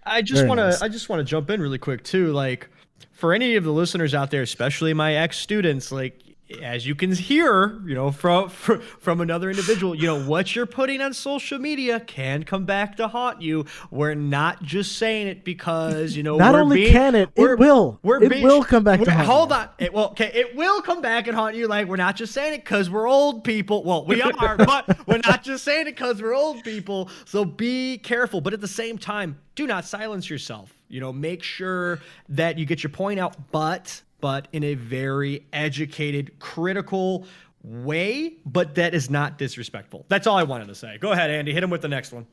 I 0.04 0.22
just 0.22 0.40
Very 0.40 0.48
want 0.48 0.58
to 0.58 0.64
nice. 0.70 0.82
I 0.82 0.88
just 0.88 1.08
want 1.08 1.20
to 1.20 1.24
jump 1.24 1.50
in 1.50 1.60
really 1.60 1.78
quick 1.78 2.02
too 2.02 2.32
like 2.32 2.68
for 3.12 3.34
any 3.34 3.56
of 3.56 3.64
the 3.64 3.72
listeners 3.72 4.14
out 4.14 4.30
there 4.30 4.42
especially 4.42 4.94
my 4.94 5.14
ex 5.14 5.38
students 5.38 5.92
like 5.92 6.22
as 6.62 6.86
you 6.86 6.94
can 6.94 7.12
hear 7.12 7.80
you 7.86 7.94
know 7.94 8.10
from 8.10 8.48
from, 8.48 9.20
another 9.20 9.50
individual 9.50 9.94
you 9.94 10.06
know 10.06 10.22
what 10.24 10.54
you're 10.56 10.66
putting 10.66 11.00
on 11.00 11.12
social 11.12 11.58
media 11.58 12.00
can 12.00 12.42
come 12.42 12.64
back 12.64 12.96
to 12.96 13.08
haunt 13.08 13.42
you. 13.42 13.66
We're 13.90 14.14
not 14.14 14.62
just 14.62 14.96
saying 14.96 15.26
it 15.26 15.44
because 15.44 16.16
you 16.16 16.22
know 16.22 16.36
Not 16.38 16.54
only 16.54 16.76
being- 16.76 16.92
can 16.92 17.14
it, 17.14 17.30
it 17.36 17.58
will. 17.58 17.98
we're 18.02 18.22
It 18.22 18.30
being- 18.30 18.42
will 18.42 18.64
come 18.64 18.84
back 18.84 19.00
to 19.02 19.10
haunt 19.10 19.26
hold 19.26 19.50
you. 19.50 19.56
on. 19.56 19.68
It, 19.78 19.92
well 19.92 20.08
okay 20.10 20.30
it 20.34 20.56
will 20.56 20.80
come 20.82 21.02
back 21.02 21.26
and 21.26 21.36
haunt 21.36 21.54
you. 21.54 21.68
Like 21.68 21.86
we're 21.86 21.96
not 21.96 22.16
just 22.16 22.32
saying 22.32 22.54
it 22.54 22.64
because 22.64 22.88
we're 22.88 23.08
old 23.08 23.44
people. 23.44 23.84
Well 23.84 24.04
we 24.06 24.22
are 24.22 24.56
but 24.56 25.06
we're 25.06 25.20
not 25.26 25.42
just 25.42 25.64
saying 25.64 25.86
it 25.86 25.96
because 25.96 26.22
we're 26.22 26.34
old 26.34 26.64
people. 26.64 27.10
So 27.26 27.44
be 27.44 27.98
careful. 27.98 28.40
But 28.40 28.52
at 28.54 28.60
the 28.60 28.68
same 28.68 28.96
time 28.98 29.38
do 29.54 29.66
not 29.66 29.84
silence 29.84 30.30
yourself. 30.30 30.72
You 30.88 31.00
know 31.00 31.12
make 31.12 31.42
sure 31.42 32.00
that 32.30 32.58
you 32.58 32.64
get 32.64 32.82
your 32.82 32.90
point 32.90 33.20
out. 33.20 33.36
But 33.52 34.02
but 34.20 34.48
in 34.52 34.64
a 34.64 34.74
very 34.74 35.46
educated 35.52 36.38
critical 36.38 37.26
way 37.62 38.36
but 38.46 38.76
that 38.76 38.94
is 38.94 39.10
not 39.10 39.36
disrespectful 39.36 40.06
that's 40.08 40.26
all 40.26 40.36
i 40.36 40.42
wanted 40.42 40.68
to 40.68 40.74
say 40.74 40.96
go 40.98 41.12
ahead 41.12 41.30
andy 41.30 41.52
hit 41.52 41.62
him 41.62 41.70
with 41.70 41.82
the 41.82 41.88
next 41.88 42.12
one 42.12 42.26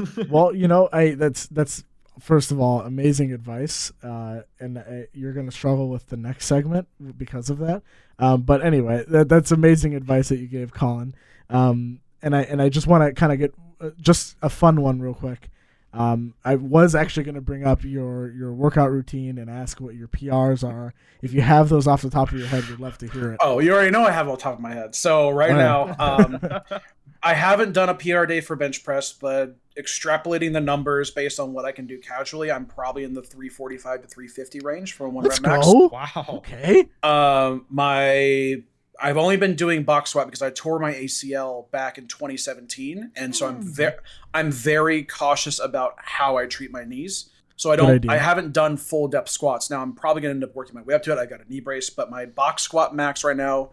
well, 0.30 0.54
you 0.54 0.68
know, 0.68 0.88
I 0.92 1.14
that's 1.14 1.46
that's 1.48 1.84
first 2.18 2.50
of 2.50 2.60
all 2.60 2.80
amazing 2.80 3.32
advice, 3.32 3.92
uh, 4.02 4.42
and 4.60 4.78
uh, 4.78 4.82
you're 5.12 5.32
gonna 5.32 5.52
struggle 5.52 5.88
with 5.88 6.08
the 6.08 6.16
next 6.16 6.46
segment 6.46 6.88
because 7.16 7.50
of 7.50 7.58
that. 7.58 7.82
Um, 8.18 8.42
but 8.42 8.64
anyway, 8.64 9.04
that, 9.08 9.28
that's 9.28 9.50
amazing 9.50 9.94
advice 9.94 10.28
that 10.28 10.38
you 10.38 10.46
gave, 10.46 10.72
Colin. 10.72 11.14
Um, 11.50 12.00
and 12.22 12.34
I 12.34 12.42
and 12.42 12.62
I 12.62 12.68
just 12.68 12.86
want 12.86 13.04
to 13.04 13.12
kind 13.12 13.32
of 13.32 13.38
get 13.38 13.54
uh, 13.80 13.90
just 14.00 14.36
a 14.42 14.48
fun 14.48 14.80
one 14.80 15.00
real 15.00 15.14
quick. 15.14 15.50
Um, 15.94 16.34
I 16.44 16.54
was 16.54 16.94
actually 16.94 17.24
going 17.24 17.34
to 17.34 17.40
bring 17.42 17.64
up 17.66 17.84
your 17.84 18.30
your 18.32 18.52
workout 18.52 18.90
routine 18.90 19.36
and 19.38 19.50
ask 19.50 19.80
what 19.80 19.94
your 19.94 20.08
PRs 20.08 20.66
are. 20.66 20.94
If 21.20 21.32
you 21.34 21.42
have 21.42 21.68
those 21.68 21.86
off 21.86 22.00
the 22.02 22.10
top 22.10 22.32
of 22.32 22.38
your 22.38 22.46
head, 22.48 22.64
we'd 22.68 22.80
love 22.80 22.96
to 22.98 23.08
hear 23.08 23.32
it. 23.32 23.38
Oh, 23.40 23.58
you 23.58 23.72
already 23.72 23.90
know 23.90 24.02
I 24.04 24.10
have 24.10 24.26
it 24.26 24.30
the 24.36 24.42
top 24.42 24.54
of 24.54 24.60
my 24.60 24.72
head. 24.72 24.94
So 24.94 25.28
right 25.30 25.50
Right. 25.50 25.58
now, 25.58 25.94
um, 25.98 26.40
I 27.22 27.34
haven't 27.34 27.72
done 27.72 27.88
a 27.88 27.94
PR 27.94 28.24
day 28.24 28.40
for 28.40 28.56
bench 28.56 28.82
press, 28.84 29.12
but 29.12 29.56
extrapolating 29.78 30.52
the 30.52 30.60
numbers 30.60 31.10
based 31.10 31.38
on 31.38 31.52
what 31.52 31.64
I 31.64 31.72
can 31.72 31.86
do 31.86 31.98
casually, 31.98 32.50
I'm 32.50 32.66
probably 32.66 33.04
in 33.04 33.14
the 33.14 33.22
345 33.22 34.02
to 34.02 34.08
350 34.08 34.60
range 34.60 34.92
for 34.94 35.08
one 35.08 35.24
Let's 35.24 35.40
rep 35.40 35.52
max. 35.56 35.66
go. 35.66 35.88
wow 35.88 36.24
Okay. 36.28 36.88
Um, 37.02 37.66
my 37.68 38.62
I've 39.02 39.16
only 39.16 39.36
been 39.36 39.56
doing 39.56 39.82
box 39.82 40.10
squat 40.10 40.26
because 40.26 40.42
I 40.42 40.50
tore 40.50 40.78
my 40.78 40.92
ACL 40.94 41.70
back 41.72 41.98
in 41.98 42.06
2017, 42.06 43.10
and 43.16 43.34
so 43.34 43.46
I'm 43.48 43.56
Hmm. 43.56 43.68
very 43.68 43.94
I'm 44.32 44.50
very 44.52 45.02
cautious 45.02 45.58
about 45.58 45.94
how 45.98 46.36
I 46.36 46.46
treat 46.46 46.70
my 46.70 46.84
knees. 46.84 47.28
So 47.56 47.70
I 47.70 47.76
don't. 47.76 48.08
I 48.08 48.16
haven't 48.16 48.52
done 48.52 48.76
full 48.76 49.08
depth 49.08 49.28
squats. 49.28 49.70
Now 49.70 49.82
I'm 49.82 49.92
probably 49.92 50.22
gonna 50.22 50.34
end 50.34 50.44
up 50.44 50.54
working 50.54 50.74
my 50.74 50.82
way 50.82 50.94
up 50.94 51.02
to 51.04 51.12
it. 51.12 51.18
I 51.18 51.26
got 51.26 51.40
a 51.44 51.48
knee 51.48 51.60
brace, 51.60 51.90
but 51.90 52.10
my 52.10 52.24
box 52.26 52.62
squat 52.62 52.94
max 52.94 53.24
right 53.24 53.36
now 53.36 53.70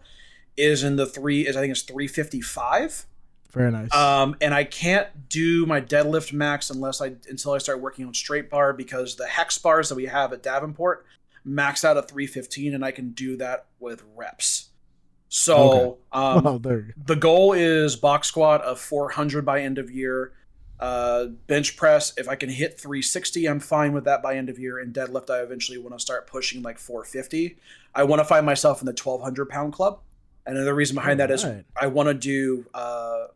is 0.56 0.82
in 0.84 0.96
the 0.96 1.06
three 1.06 1.46
is 1.46 1.56
I 1.56 1.60
think 1.60 1.70
it's 1.70 1.82
355. 1.82 3.06
Very 3.52 3.72
nice. 3.72 3.92
Um, 3.92 4.36
and 4.40 4.54
I 4.54 4.64
can't 4.64 5.28
do 5.28 5.66
my 5.66 5.80
deadlift 5.80 6.32
max 6.32 6.70
unless 6.70 7.00
I 7.00 7.14
until 7.28 7.52
I 7.52 7.58
start 7.58 7.80
working 7.80 8.04
on 8.06 8.14
straight 8.14 8.48
bar 8.50 8.72
because 8.72 9.16
the 9.16 9.26
hex 9.26 9.58
bars 9.58 9.88
that 9.88 9.94
we 9.96 10.06
have 10.06 10.32
at 10.32 10.42
Davenport 10.42 11.04
max 11.44 11.84
out 11.84 11.96
at 11.96 12.08
315, 12.08 12.74
and 12.74 12.84
I 12.84 12.90
can 12.90 13.10
do 13.10 13.36
that 13.38 13.66
with 13.78 14.02
reps. 14.14 14.69
So 15.30 15.98
um, 16.12 16.44
well, 16.44 16.58
there. 16.58 16.92
the 17.06 17.16
goal 17.16 17.52
is 17.52 17.96
box 17.96 18.28
squat 18.28 18.62
of 18.62 18.78
400 18.78 19.46
by 19.46 19.62
end 19.62 19.78
of 19.78 19.90
year. 19.90 20.32
Uh, 20.80 21.26
bench 21.46 21.76
press, 21.76 22.12
if 22.16 22.28
I 22.28 22.34
can 22.34 22.48
hit 22.48 22.80
360, 22.80 23.46
I'm 23.46 23.60
fine 23.60 23.92
with 23.92 24.04
that 24.04 24.22
by 24.22 24.34
end 24.36 24.48
of 24.48 24.58
year. 24.58 24.78
And 24.78 24.92
deadlift, 24.92 25.30
I 25.30 25.38
eventually 25.40 25.78
want 25.78 25.94
to 25.94 26.00
start 26.00 26.26
pushing 26.26 26.62
like 26.62 26.78
450. 26.78 27.56
I 27.94 28.02
want 28.02 28.18
to 28.18 28.24
find 28.24 28.44
myself 28.44 28.82
in 28.82 28.86
the 28.86 28.92
1200 28.92 29.48
pound 29.48 29.72
club. 29.72 30.00
And 30.46 30.56
the 30.56 30.74
reason 30.74 30.96
behind 30.96 31.20
that 31.20 31.30
is 31.30 31.44
Alright. 31.44 31.64
I 31.80 31.86
want 31.86 32.08
to 32.08 32.14
do 32.14 32.66
uh, 32.74 33.26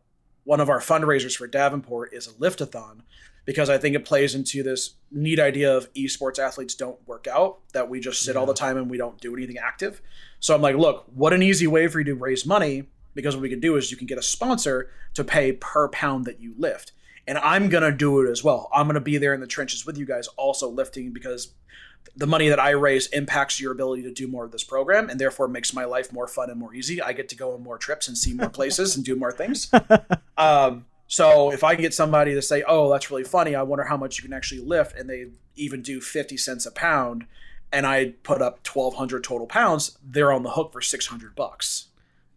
one 0.43 0.61
of 0.61 0.69
our 0.69 0.81
fundraisers 0.81 1.37
for 1.37 1.47
Davenport 1.47 2.13
is 2.13 2.27
a 2.27 2.33
liftathon 2.33 3.03
because 3.45 3.69
I 3.69 3.79
think 3.79 3.95
it 3.95 4.05
plays 4.05 4.35
into 4.35 4.63
this 4.63 4.95
neat 5.13 5.39
idea 5.39 5.77
of 5.77 5.93
esports 5.93 6.39
athletes 6.39 6.75
don't 6.75 6.99
work 7.07 7.27
out, 7.27 7.59
that 7.73 7.89
we 7.89 8.01
just 8.01 8.23
sit 8.23 8.37
all 8.37 8.47
the 8.47 8.55
time 8.55 8.79
and 8.79 8.91
we 8.91 8.97
don't 8.97 9.21
do 9.21 9.37
anything 9.37 9.59
active. 9.59 10.01
So 10.45 10.55
I'm 10.55 10.61
like, 10.61 10.77
look, 10.77 11.07
what 11.15 11.33
an 11.33 11.43
easy 11.43 11.67
way 11.67 11.89
for 11.89 12.01
you 12.01 12.05
to 12.05 12.15
raise 12.15 12.45
money 12.45 12.85
because 13.15 13.35
what 13.35 13.41
we 13.41 13.49
can 13.49 13.61
do 13.61 13.77
is 13.77 13.91
you 13.91 13.97
can 13.97 14.07
get 14.07 14.19
a 14.19 14.23
sponsor 14.23 14.91
to 15.15 15.25
pay 15.25 15.53
per 15.53 15.89
pound 15.89 16.27
that 16.27 16.39
you 16.39 16.53
lift. 16.59 16.93
And 17.27 17.39
I'm 17.39 17.71
going 17.71 17.83
to 17.83 17.91
do 17.91 18.21
it 18.21 18.31
as 18.31 18.45
well. 18.45 18.69
I'm 18.71 18.85
going 18.87 18.93
to 18.93 19.01
be 19.01 19.17
there 19.17 19.33
in 19.33 19.41
the 19.41 19.47
trenches 19.47 19.87
with 19.87 19.97
you 19.97 20.05
guys 20.05 20.27
also 20.37 20.69
lifting 20.69 21.13
because 21.15 21.55
the 22.15 22.27
money 22.27 22.51
that 22.51 22.61
I 22.61 22.73
raise 22.73 23.07
impacts 23.07 23.59
your 23.59 23.73
ability 23.73 24.03
to 24.03 24.13
do 24.13 24.29
more 24.29 24.45
of 24.45 24.53
this 24.53 24.65
program 24.65 25.09
and 25.09 25.19
therefore 25.19 25.49
makes 25.49 25.73
my 25.73 25.87
life 25.87 26.13
more 26.13 26.29
fun 26.29 26.51
and 26.51 26.61
more 26.61 26.75
easy. 26.75 27.01
I 27.01 27.15
get 27.15 27.31
to 27.31 27.37
go 27.37 27.55
on 27.55 27.63
more 27.63 27.79
trips 27.79 28.07
and 28.07 28.19
see 28.19 28.35
more 28.35 28.51
places 28.51 28.97
and 28.97 29.03
do 29.03 29.17
more 29.17 29.33
things. 29.33 29.73
Um, 30.37 30.87
so 31.07 31.53
if 31.53 31.63
I 31.63 31.75
can 31.75 31.83
get 31.83 31.95
somebody 31.95 32.35
to 32.35 32.43
say, 32.43 32.65
"Oh, 32.67 32.91
that's 32.91 33.09
really 33.09 33.23
funny. 33.23 33.55
I 33.55 33.63
wonder 33.63 33.85
how 33.85 33.97
much 33.97 34.19
you 34.19 34.25
can 34.25 34.33
actually 34.33 34.63
lift," 34.63 34.99
and 34.99 35.09
they 35.09 35.27
even 35.55 35.81
do 35.81 36.01
fifty 36.01 36.37
cents 36.37 36.67
a 36.67 36.73
pound, 36.73 37.27
and 37.75 37.87
I 37.87 38.15
put 38.23 38.41
up 38.41 38.63
twelve 38.63 38.95
hundred 38.95 39.25
total 39.25 39.47
pounds, 39.47 39.99
they're 40.03 40.33
on 40.33 40.43
the 40.43 40.51
hook 40.53 40.73
for 40.73 40.81
six 40.81 41.07
hundred 41.07 41.35
bucks. 41.35 41.89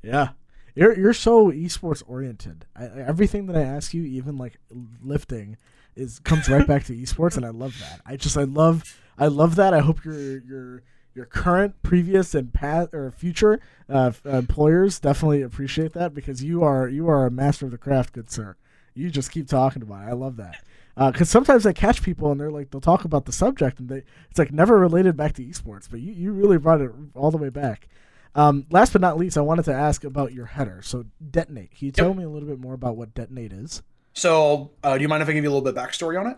Yeah. 0.02 0.30
You're 0.76 0.98
you're 0.98 1.14
so 1.14 1.52
esports 1.52 2.04
oriented. 2.08 2.66
I- 2.76 2.86
everything 2.86 3.46
that 3.48 3.56
I 3.56 3.62
ask 3.64 3.94
you, 3.94 4.04
even 4.04 4.38
like 4.38 4.58
lifting, 5.02 5.58
is 5.96 6.20
comes 6.20 6.50
right 6.50 6.68
back 6.68 6.84
to 6.86 6.94
esports, 6.96 7.38
and 7.38 7.46
I 7.46 7.50
love 7.50 7.76
that. 7.80 8.02
I 8.06 8.16
just 8.18 8.38
I 8.38 8.44
love 8.44 8.84
I 9.18 9.28
love 9.28 9.56
that. 9.56 9.74
I 9.74 9.80
hope 9.80 10.04
your 10.06 10.40
your 10.40 10.84
your 11.16 11.26
current, 11.26 11.82
previous, 11.82 12.36
and 12.36 12.54
past 12.54 12.94
or 12.94 13.10
future 13.12 13.60
uh, 13.90 14.12
employers 14.24 15.00
definitely 15.00 15.42
appreciate 15.42 15.94
that 15.94 16.14
because 16.14 16.44
you 16.44 16.64
are 16.64 16.88
you 16.88 17.08
are 17.10 17.26
a 17.26 17.32
master 17.32 17.66
of 17.66 17.72
the 17.72 17.78
craft, 17.80 18.14
good 18.14 18.30
sir. 18.30 18.56
You 18.94 19.10
just 19.10 19.32
keep 19.32 19.48
talking 19.48 19.82
about 19.82 20.04
it. 20.08 20.10
I 20.10 20.14
love 20.14 20.38
that. 20.38 20.64
Because 20.98 21.30
sometimes 21.30 21.66
I 21.68 21.74
catch 21.74 22.02
people 22.02 22.32
and 22.32 22.41
they're 22.41 22.50
like 22.50 22.72
they'll 22.72 22.82
talk 22.82 23.06
about 23.06 23.26
the 23.26 23.32
subject 23.32 23.80
and 23.80 23.88
they 23.88 24.04
it's 24.30 24.39
like 24.39 24.52
never 24.52 24.80
related 24.80 25.16
back 25.16 25.34
to 25.34 25.45
esports, 25.45 25.88
but 25.89 26.00
you, 26.00 26.12
you 26.12 26.32
really 26.32 26.58
brought 26.58 26.82
it 26.82 26.91
all 27.14 27.30
the 27.30 27.38
way 27.38 27.50
back. 27.50 27.88
Um, 28.34 28.66
last 28.70 28.93
but 28.93 29.02
not 29.02 29.18
least, 29.18 29.38
I 29.38 29.41
wanted 29.41 29.66
to 29.66 29.74
ask 29.74 30.04
about 30.04 30.34
your 30.34 30.45
header. 30.45 30.82
So 30.84 31.06
detonate. 31.32 31.72
Can 31.72 31.86
you 31.88 31.91
tell 31.91 32.14
me 32.14 32.24
a 32.24 32.30
little 32.30 32.48
bit 32.48 32.60
more 32.60 32.74
about 32.74 32.98
what 32.98 33.14
detonate 33.14 33.54
is? 33.54 33.82
So, 34.14 34.72
uh, 34.84 34.98
do 34.98 35.02
you 35.04 35.08
mind 35.08 35.22
if 35.22 35.30
I 35.30 35.34
give 35.34 35.43
you 35.43 35.50
a 35.50 35.54
little 35.54 35.64
bit 35.72 35.78
of 35.78 35.84
backstory 35.84 36.20
on 36.20 36.26
it? 36.26 36.38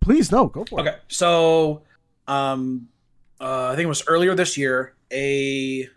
Please, 0.00 0.32
no, 0.32 0.46
go 0.46 0.64
for 0.64 0.80
Okay, 0.80 0.88
it. 0.88 0.92
Okay, 0.92 0.98
so 1.08 1.82
um, 2.26 2.88
uh, 3.40 3.68
I 3.68 3.76
think 3.76 3.84
it 3.84 3.88
was 3.88 4.02
earlier 4.08 4.34
this 4.34 4.56
year. 4.56 4.94
A 5.12 5.88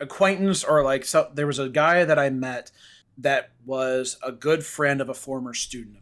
acquaintance 0.00 0.64
or 0.64 0.82
like 0.82 1.04
so, 1.04 1.30
there 1.34 1.46
was 1.46 1.58
a 1.58 1.68
guy 1.68 2.04
that 2.04 2.18
I 2.18 2.30
met 2.30 2.70
that 3.18 3.50
was 3.64 4.18
a 4.22 4.32
good 4.32 4.64
friend 4.64 5.00
of 5.00 5.08
a 5.08 5.14
former 5.14 5.54
student. 5.54 5.98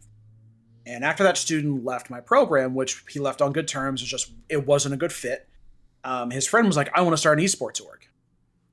And 0.85 1.03
after 1.03 1.23
that 1.23 1.37
student 1.37 1.85
left 1.85 2.09
my 2.09 2.19
program, 2.19 2.75
which 2.75 3.03
he 3.09 3.19
left 3.19 3.41
on 3.41 3.53
good 3.53 3.67
terms, 3.67 4.01
it 4.01 4.05
just 4.05 4.31
it 4.49 4.65
wasn't 4.65 4.93
a 4.93 4.97
good 4.97 5.13
fit. 5.13 5.47
Um, 6.03 6.31
his 6.31 6.45
friend 6.45 6.67
was 6.67 6.75
like, 6.75 6.89
"I 6.93 7.01
want 7.01 7.13
to 7.13 7.17
start 7.17 7.39
an 7.39 7.45
esports 7.45 7.83
org," 7.83 8.07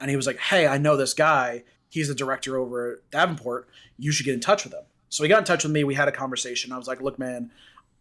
and 0.01 0.11
he 0.11 0.17
was 0.17 0.27
like, 0.27 0.39
"Hey, 0.39 0.67
I 0.67 0.79
know 0.79 0.97
this 0.97 1.15
guy. 1.15 1.65
He's 1.89 2.09
the 2.09 2.15
director 2.15 2.57
over 2.57 2.93
at 2.93 3.11
Davenport. 3.11 3.69
You 3.97 4.13
should 4.13 4.27
get 4.27 4.35
in 4.35 4.41
touch 4.41 4.65
with 4.65 4.73
him." 4.73 4.85
So 5.09 5.23
he 5.23 5.29
got 5.29 5.39
in 5.39 5.45
touch 5.45 5.65
with 5.65 5.73
me. 5.73 5.85
We 5.85 5.95
had 5.95 6.09
a 6.09 6.13
conversation. 6.13 6.73
I 6.73 6.79
was 6.79 6.89
like, 6.89 7.01
"Look, 7.01 7.19
man, 7.19 7.53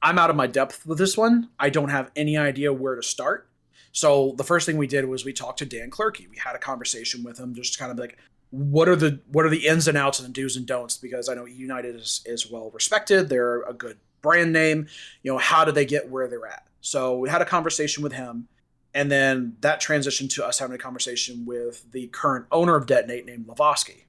I'm 0.01 0.17
out 0.17 0.29
of 0.29 0.35
my 0.35 0.47
depth 0.47 0.85
with 0.85 0.97
this 0.97 1.17
one. 1.17 1.49
I 1.59 1.69
don't 1.69 1.89
have 1.89 2.11
any 2.15 2.37
idea 2.37 2.73
where 2.73 2.95
to 2.95 3.03
start. 3.03 3.49
So 3.91 4.33
the 4.37 4.43
first 4.43 4.65
thing 4.65 4.77
we 4.77 4.87
did 4.87 5.05
was 5.05 5.25
we 5.25 5.33
talked 5.33 5.59
to 5.59 5.65
Dan 5.65 5.89
Clerkey. 5.89 6.29
We 6.29 6.37
had 6.37 6.55
a 6.55 6.59
conversation 6.59 7.23
with 7.23 7.39
him, 7.39 7.53
just 7.53 7.79
kind 7.79 7.91
of 7.91 7.97
like, 7.97 8.17
what 8.51 8.89
are 8.89 8.95
the 8.95 9.19
what 9.31 9.45
are 9.45 9.49
the 9.49 9.67
ins 9.67 9.87
and 9.87 9.97
outs 9.97 10.19
and 10.19 10.27
the 10.27 10.33
do's 10.33 10.55
and 10.55 10.65
don'ts? 10.65 10.97
Because 10.97 11.29
I 11.29 11.35
know 11.35 11.45
United 11.45 11.95
is, 11.95 12.21
is 12.25 12.49
well 12.49 12.71
respected. 12.71 13.29
They're 13.29 13.61
a 13.63 13.73
good 13.73 13.97
brand 14.21 14.53
name. 14.53 14.87
You 15.23 15.31
know, 15.31 15.37
how 15.37 15.65
did 15.65 15.75
they 15.75 15.85
get 15.85 16.09
where 16.09 16.27
they're 16.27 16.47
at? 16.47 16.65
So 16.81 17.17
we 17.17 17.29
had 17.29 17.41
a 17.41 17.45
conversation 17.45 18.03
with 18.03 18.13
him, 18.13 18.47
and 18.93 19.11
then 19.11 19.57
that 19.61 19.81
transitioned 19.81 20.33
to 20.35 20.45
us 20.45 20.59
having 20.59 20.75
a 20.75 20.79
conversation 20.79 21.45
with 21.45 21.91
the 21.91 22.07
current 22.07 22.45
owner 22.51 22.75
of 22.75 22.85
Detonate 22.85 23.25
named 23.25 23.47
Lavosky. 23.47 24.05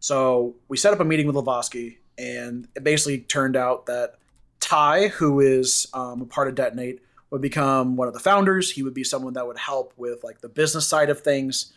So 0.00 0.56
we 0.68 0.76
set 0.76 0.92
up 0.92 1.00
a 1.00 1.04
meeting 1.04 1.26
with 1.26 1.36
Lavosky, 1.36 1.98
and 2.18 2.66
it 2.74 2.82
basically 2.82 3.18
turned 3.18 3.56
out 3.56 3.86
that 3.86 4.14
Ty, 4.60 5.08
who 5.08 5.40
is 5.40 5.86
um, 5.94 6.22
a 6.22 6.26
part 6.26 6.48
of 6.48 6.54
Detonate, 6.54 7.00
would 7.30 7.42
become 7.42 7.96
one 7.96 8.08
of 8.08 8.14
the 8.14 8.20
founders. 8.20 8.70
He 8.70 8.82
would 8.82 8.94
be 8.94 9.04
someone 9.04 9.34
that 9.34 9.46
would 9.46 9.58
help 9.58 9.92
with 9.96 10.24
like 10.24 10.40
the 10.40 10.48
business 10.48 10.86
side 10.86 11.10
of 11.10 11.20
things. 11.20 11.72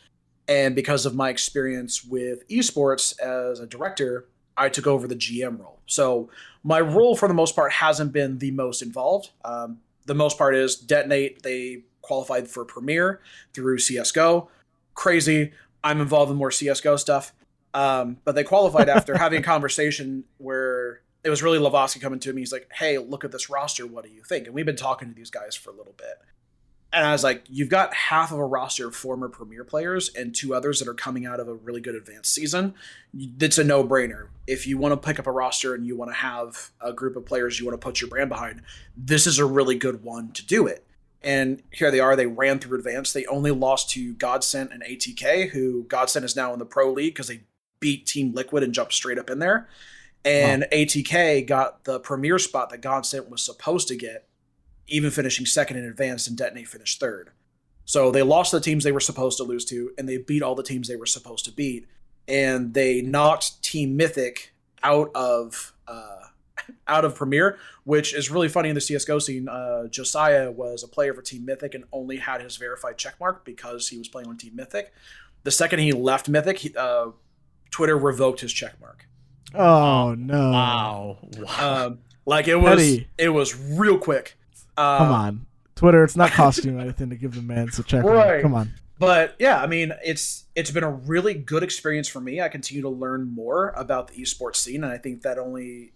And 0.50 0.76
because 0.76 1.06
of 1.06 1.16
my 1.16 1.30
experience 1.30 2.04
with 2.04 2.46
esports 2.50 3.18
as 3.20 3.60
a 3.60 3.68
director, 3.68 4.26
I 4.58 4.68
took 4.68 4.88
over 4.88 5.08
the 5.08 5.16
GM 5.16 5.60
role. 5.60 5.80
So 5.86 6.32
my 6.64 6.82
role, 6.82 7.16
for 7.16 7.28
the 7.28 7.36
most 7.36 7.56
part, 7.56 7.72
hasn't 7.72 8.12
been 8.12 8.40
the 8.40 8.50
most 8.52 8.82
involved. 8.82 9.30
Um, 9.46 9.80
the 10.08 10.16
most 10.16 10.40
part 10.40 10.56
is 10.56 10.76
Detonate. 10.76 11.44
They 11.44 11.84
qualified 12.02 12.48
for 12.48 12.66
Premier 12.66 13.22
through 13.54 13.78
CS:GO. 13.78 14.50
Crazy. 14.96 15.52
I'm 15.84 16.02
involved 16.02 16.32
in 16.32 16.38
more 16.38 16.52
CS:GO 16.52 16.96
stuff. 16.96 17.32
Um, 17.76 18.18
but 18.26 18.34
they 18.34 18.44
qualified 18.44 18.90
after 18.98 19.18
having 19.18 19.40
a 19.40 19.44
conversation 19.44 20.24
where 20.40 21.02
it 21.24 21.30
was 21.30 21.44
really 21.44 21.60
Lavosky 21.60 22.02
coming 22.02 22.20
to 22.22 22.34
me. 22.34 22.42
He's 22.42 22.52
like, 22.52 22.68
"Hey, 22.74 22.98
look 22.98 23.24
at 23.24 23.32
this 23.32 23.52
roster. 23.52 23.86
What 23.86 24.04
do 24.04 24.10
you 24.10 24.24
think?" 24.24 24.48
And 24.48 24.56
we've 24.56 24.66
been 24.66 24.76
talking 24.76 25.10
to 25.10 25.14
these 25.14 25.30
guys 25.30 25.56
for 25.56 25.70
a 25.70 25.74
little 25.74 25.94
bit. 25.96 26.16
And 26.92 27.06
I 27.06 27.12
was 27.12 27.24
like, 27.24 27.44
"You've 27.48 27.70
got 27.70 27.94
half 27.94 28.32
of 28.32 28.40
a 28.40 28.46
roster 28.46 28.88
of 28.88 28.96
former 28.96 29.30
Premier 29.30 29.64
players 29.64 30.10
and 30.16 30.34
two 30.34 30.56
others 30.56 30.80
that 30.80 30.88
are 30.88 30.94
coming 30.94 31.26
out 31.26 31.40
of 31.40 31.48
a 31.48 31.54
really 31.54 31.82
good 31.82 31.96
advanced 31.96 32.34
season. 32.34 32.74
It's 33.14 33.58
a 33.60 33.64
no-brainer. 33.64 34.28
If 34.48 34.66
you 34.66 34.78
want 34.78 34.94
to 34.94 35.08
pick 35.08 35.20
up 35.20 35.28
a 35.28 35.32
roster 35.32 35.76
and 35.76 35.86
you 35.86 35.96
want 35.96 36.10
to 36.12 36.16
have 36.16 36.72
a 36.82 36.92
group 36.92 37.16
of 37.16 37.26
players 37.26 37.60
you 37.60 37.66
want 37.66 37.80
to 37.80 37.86
put 37.86 38.02
your 38.02 38.10
brand 38.10 38.30
behind, 38.30 38.64
this 38.98 39.28
is 39.28 39.38
a 39.38 39.46
really 39.46 39.76
good 39.76 40.04
one 40.04 40.32
to 40.34 40.46
do 40.46 40.66
it." 40.66 40.86
And 41.22 41.62
here 41.72 41.92
they 41.92 42.00
are. 42.00 42.16
They 42.16 42.28
ran 42.28 42.60
through 42.60 42.78
advanced. 42.78 43.14
They 43.14 43.26
only 43.26 43.52
lost 43.52 43.90
to 43.92 44.14
Godsent 44.16 44.74
and 44.74 44.82
ATK, 44.84 45.50
who 45.50 45.84
Godsent 45.84 46.24
is 46.24 46.36
now 46.36 46.54
in 46.54 46.60
the 46.60 46.66
pro 46.66 46.92
league 46.92 47.14
because 47.14 47.28
they 47.28 47.42
beat 47.80 48.08
Team 48.08 48.34
Liquid 48.34 48.64
and 48.64 48.74
jumped 48.74 48.94
straight 48.94 49.20
up 49.20 49.30
in 49.30 49.40
there 49.40 49.68
and 50.26 50.64
wow. 50.64 50.68
ATK 50.78 51.46
got 51.46 51.84
the 51.86 52.00
premier 52.00 52.40
spot 52.40 52.70
that 52.70 52.82
Godsent 52.82 53.30
was 53.30 53.42
supposed 53.42 53.88
to 53.88 53.96
get, 53.96 54.28
even 54.90 55.12
finishing 55.12 55.46
second 55.46 55.78
in 55.78 55.86
advance, 55.86 56.28
and 56.28 56.38
Detonate 56.38 56.68
finished 56.68 57.00
third. 57.00 57.32
So 57.86 58.12
they 58.12 58.22
lost 58.22 58.52
the 58.52 58.62
teams 58.62 58.84
they 58.84 58.92
were 58.92 59.00
supposed 59.00 59.38
to 59.38 59.44
lose 59.44 59.66
to, 59.66 59.92
and 59.98 60.08
they 60.08 60.18
beat 60.18 60.44
all 60.44 60.56
the 60.56 60.64
teams 60.64 60.88
they 60.88 60.96
were 60.96 61.06
supposed 61.06 61.46
to 61.46 61.52
beat, 61.52 61.88
and 62.28 62.74
they 62.74 63.02
knocked 63.02 63.64
Team 63.64 63.98
Mythic 63.98 64.54
out 64.84 65.12
of 65.16 65.74
uh, 65.88 66.20
out 66.88 67.06
of 67.06 67.16
Premier, 67.16 67.58
which 67.84 68.14
is 68.14 68.30
really 68.30 68.48
funny 68.48 68.70
in 68.70 68.76
the 68.76 68.82
CS:GO 68.82 69.20
scene. 69.20 69.48
Uh, 69.48 69.88
Josiah 69.88 70.52
was 70.52 70.84
a 70.84 70.88
player 70.88 71.14
for 71.14 71.22
Team 71.22 71.46
Mythic 71.46 71.74
and 71.74 71.84
only 71.92 72.18
had 72.18 72.42
his 72.42 72.58
verified 72.58 72.98
checkmark 72.98 73.44
because 73.44 73.90
he 73.90 73.98
was 73.98 74.08
playing 74.08 74.28
on 74.28 74.38
Team 74.38 74.56
Mythic. 74.56 74.94
The 75.44 75.52
second 75.52 75.80
he 75.80 75.92
left 75.92 76.30
Mythic, 76.30 76.60
he, 76.60 76.76
uh, 76.76 77.08
Twitter 77.72 77.98
revoked 77.98 78.42
his 78.42 78.54
checkmark. 78.54 79.02
Oh 79.56 80.16
no! 80.16 80.52
Wow! 80.52 81.18
wow. 81.40 81.86
Um, 81.86 82.00
like 82.26 82.48
it 82.48 82.58
was, 82.58 82.76
Petty. 82.76 83.08
it 83.18 83.30
was 83.30 83.58
real 83.58 83.98
quick. 83.98 84.38
Um, 84.80 84.98
Come 84.98 85.12
on, 85.12 85.46
Twitter. 85.76 86.04
It's 86.06 86.16
not 86.16 86.32
costing 86.32 86.74
you 86.74 86.80
anything 86.80 87.10
to 87.10 87.18
give 87.18 87.36
the 87.36 87.42
man 87.42 87.68
a 87.68 87.84
check. 87.84 88.04
Right. 88.04 88.42
Come 88.42 88.54
on. 88.54 88.72
But 88.98 89.36
yeah, 89.40 89.62
I 89.62 89.68
mean, 89.68 89.94
it's 90.04 90.46
it's 90.56 90.72
been 90.72 90.84
a 90.84 90.92
really 90.92 91.34
good 91.34 91.64
experience 91.64 92.08
for 92.08 92.22
me. 92.22 92.42
I 92.42 92.48
continue 92.48 92.82
to 92.84 92.90
learn 92.90 93.34
more 93.34 93.74
about 93.76 94.08
the 94.08 94.22
esports 94.22 94.58
scene, 94.58 94.84
and 94.84 94.92
I 94.92 94.98
think 94.98 95.24
that 95.24 95.38
only 95.38 95.92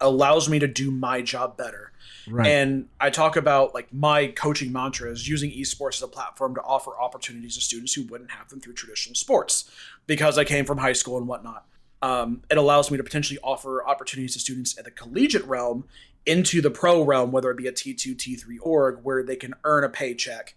allows 0.00 0.48
me 0.48 0.58
to 0.60 0.68
do 0.68 0.90
my 0.90 1.22
job 1.22 1.56
better. 1.56 1.92
Right. 2.28 2.46
And 2.46 2.88
I 3.00 3.10
talk 3.10 3.36
about 3.36 3.74
like 3.74 3.92
my 3.92 4.28
coaching 4.28 4.72
mantra 4.72 5.10
is 5.10 5.28
using 5.28 5.50
esports 5.50 5.96
as 5.96 6.02
a 6.02 6.08
platform 6.08 6.54
to 6.54 6.62
offer 6.62 6.98
opportunities 7.00 7.56
to 7.56 7.60
students 7.60 7.94
who 7.94 8.04
wouldn't 8.04 8.30
have 8.32 8.48
them 8.48 8.60
through 8.60 8.74
traditional 8.74 9.14
sports 9.14 9.70
because 10.06 10.38
I 10.38 10.44
came 10.44 10.64
from 10.64 10.78
high 10.78 10.92
school 10.92 11.16
and 11.16 11.26
whatnot 11.26 11.66
um, 12.04 12.42
it 12.50 12.58
allows 12.58 12.90
me 12.90 12.98
to 12.98 13.02
potentially 13.02 13.38
offer 13.42 13.82
opportunities 13.86 14.34
to 14.34 14.38
students 14.38 14.76
at 14.78 14.84
the 14.84 14.90
collegiate 14.90 15.44
realm 15.46 15.84
into 16.26 16.60
the 16.60 16.70
pro 16.70 17.02
realm, 17.02 17.32
whether 17.32 17.50
it 17.50 17.56
be 17.56 17.66
a 17.66 17.72
T2, 17.72 18.16
T3 18.16 18.56
org, 18.62 19.00
where 19.02 19.22
they 19.22 19.36
can 19.36 19.54
earn 19.64 19.84
a 19.84 19.88
paycheck 19.88 20.54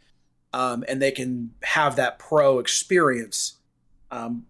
um, 0.54 0.84
and 0.88 1.02
they 1.02 1.12
can 1.12 1.52
have 1.64 1.96
that 1.98 2.20
pro 2.20 2.60
experience 2.60 3.58
um, 4.12 4.46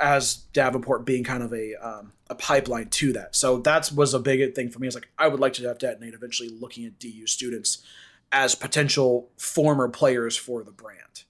as 0.00 0.34
Davenport 0.52 1.04
being 1.04 1.24
kind 1.24 1.42
of 1.42 1.52
a 1.52 1.74
um, 1.74 2.12
a 2.28 2.34
pipeline 2.34 2.88
to 2.88 3.12
that. 3.14 3.34
So 3.34 3.58
that 3.58 3.90
was 3.92 4.14
a 4.14 4.20
big 4.20 4.54
thing 4.54 4.70
for 4.70 4.78
me. 4.78 4.86
Is 4.86 4.94
like 4.94 5.08
I 5.18 5.28
would 5.28 5.40
like 5.40 5.54
to 5.54 5.66
have 5.66 5.78
Detonate 5.78 6.14
eventually 6.14 6.48
looking 6.48 6.84
at 6.86 6.98
DU 6.98 7.26
students 7.26 7.84
as 8.32 8.54
potential 8.54 9.28
former 9.36 9.88
players 9.88 10.36
for 10.36 10.62
the 10.62 10.70
brand. 10.70 11.24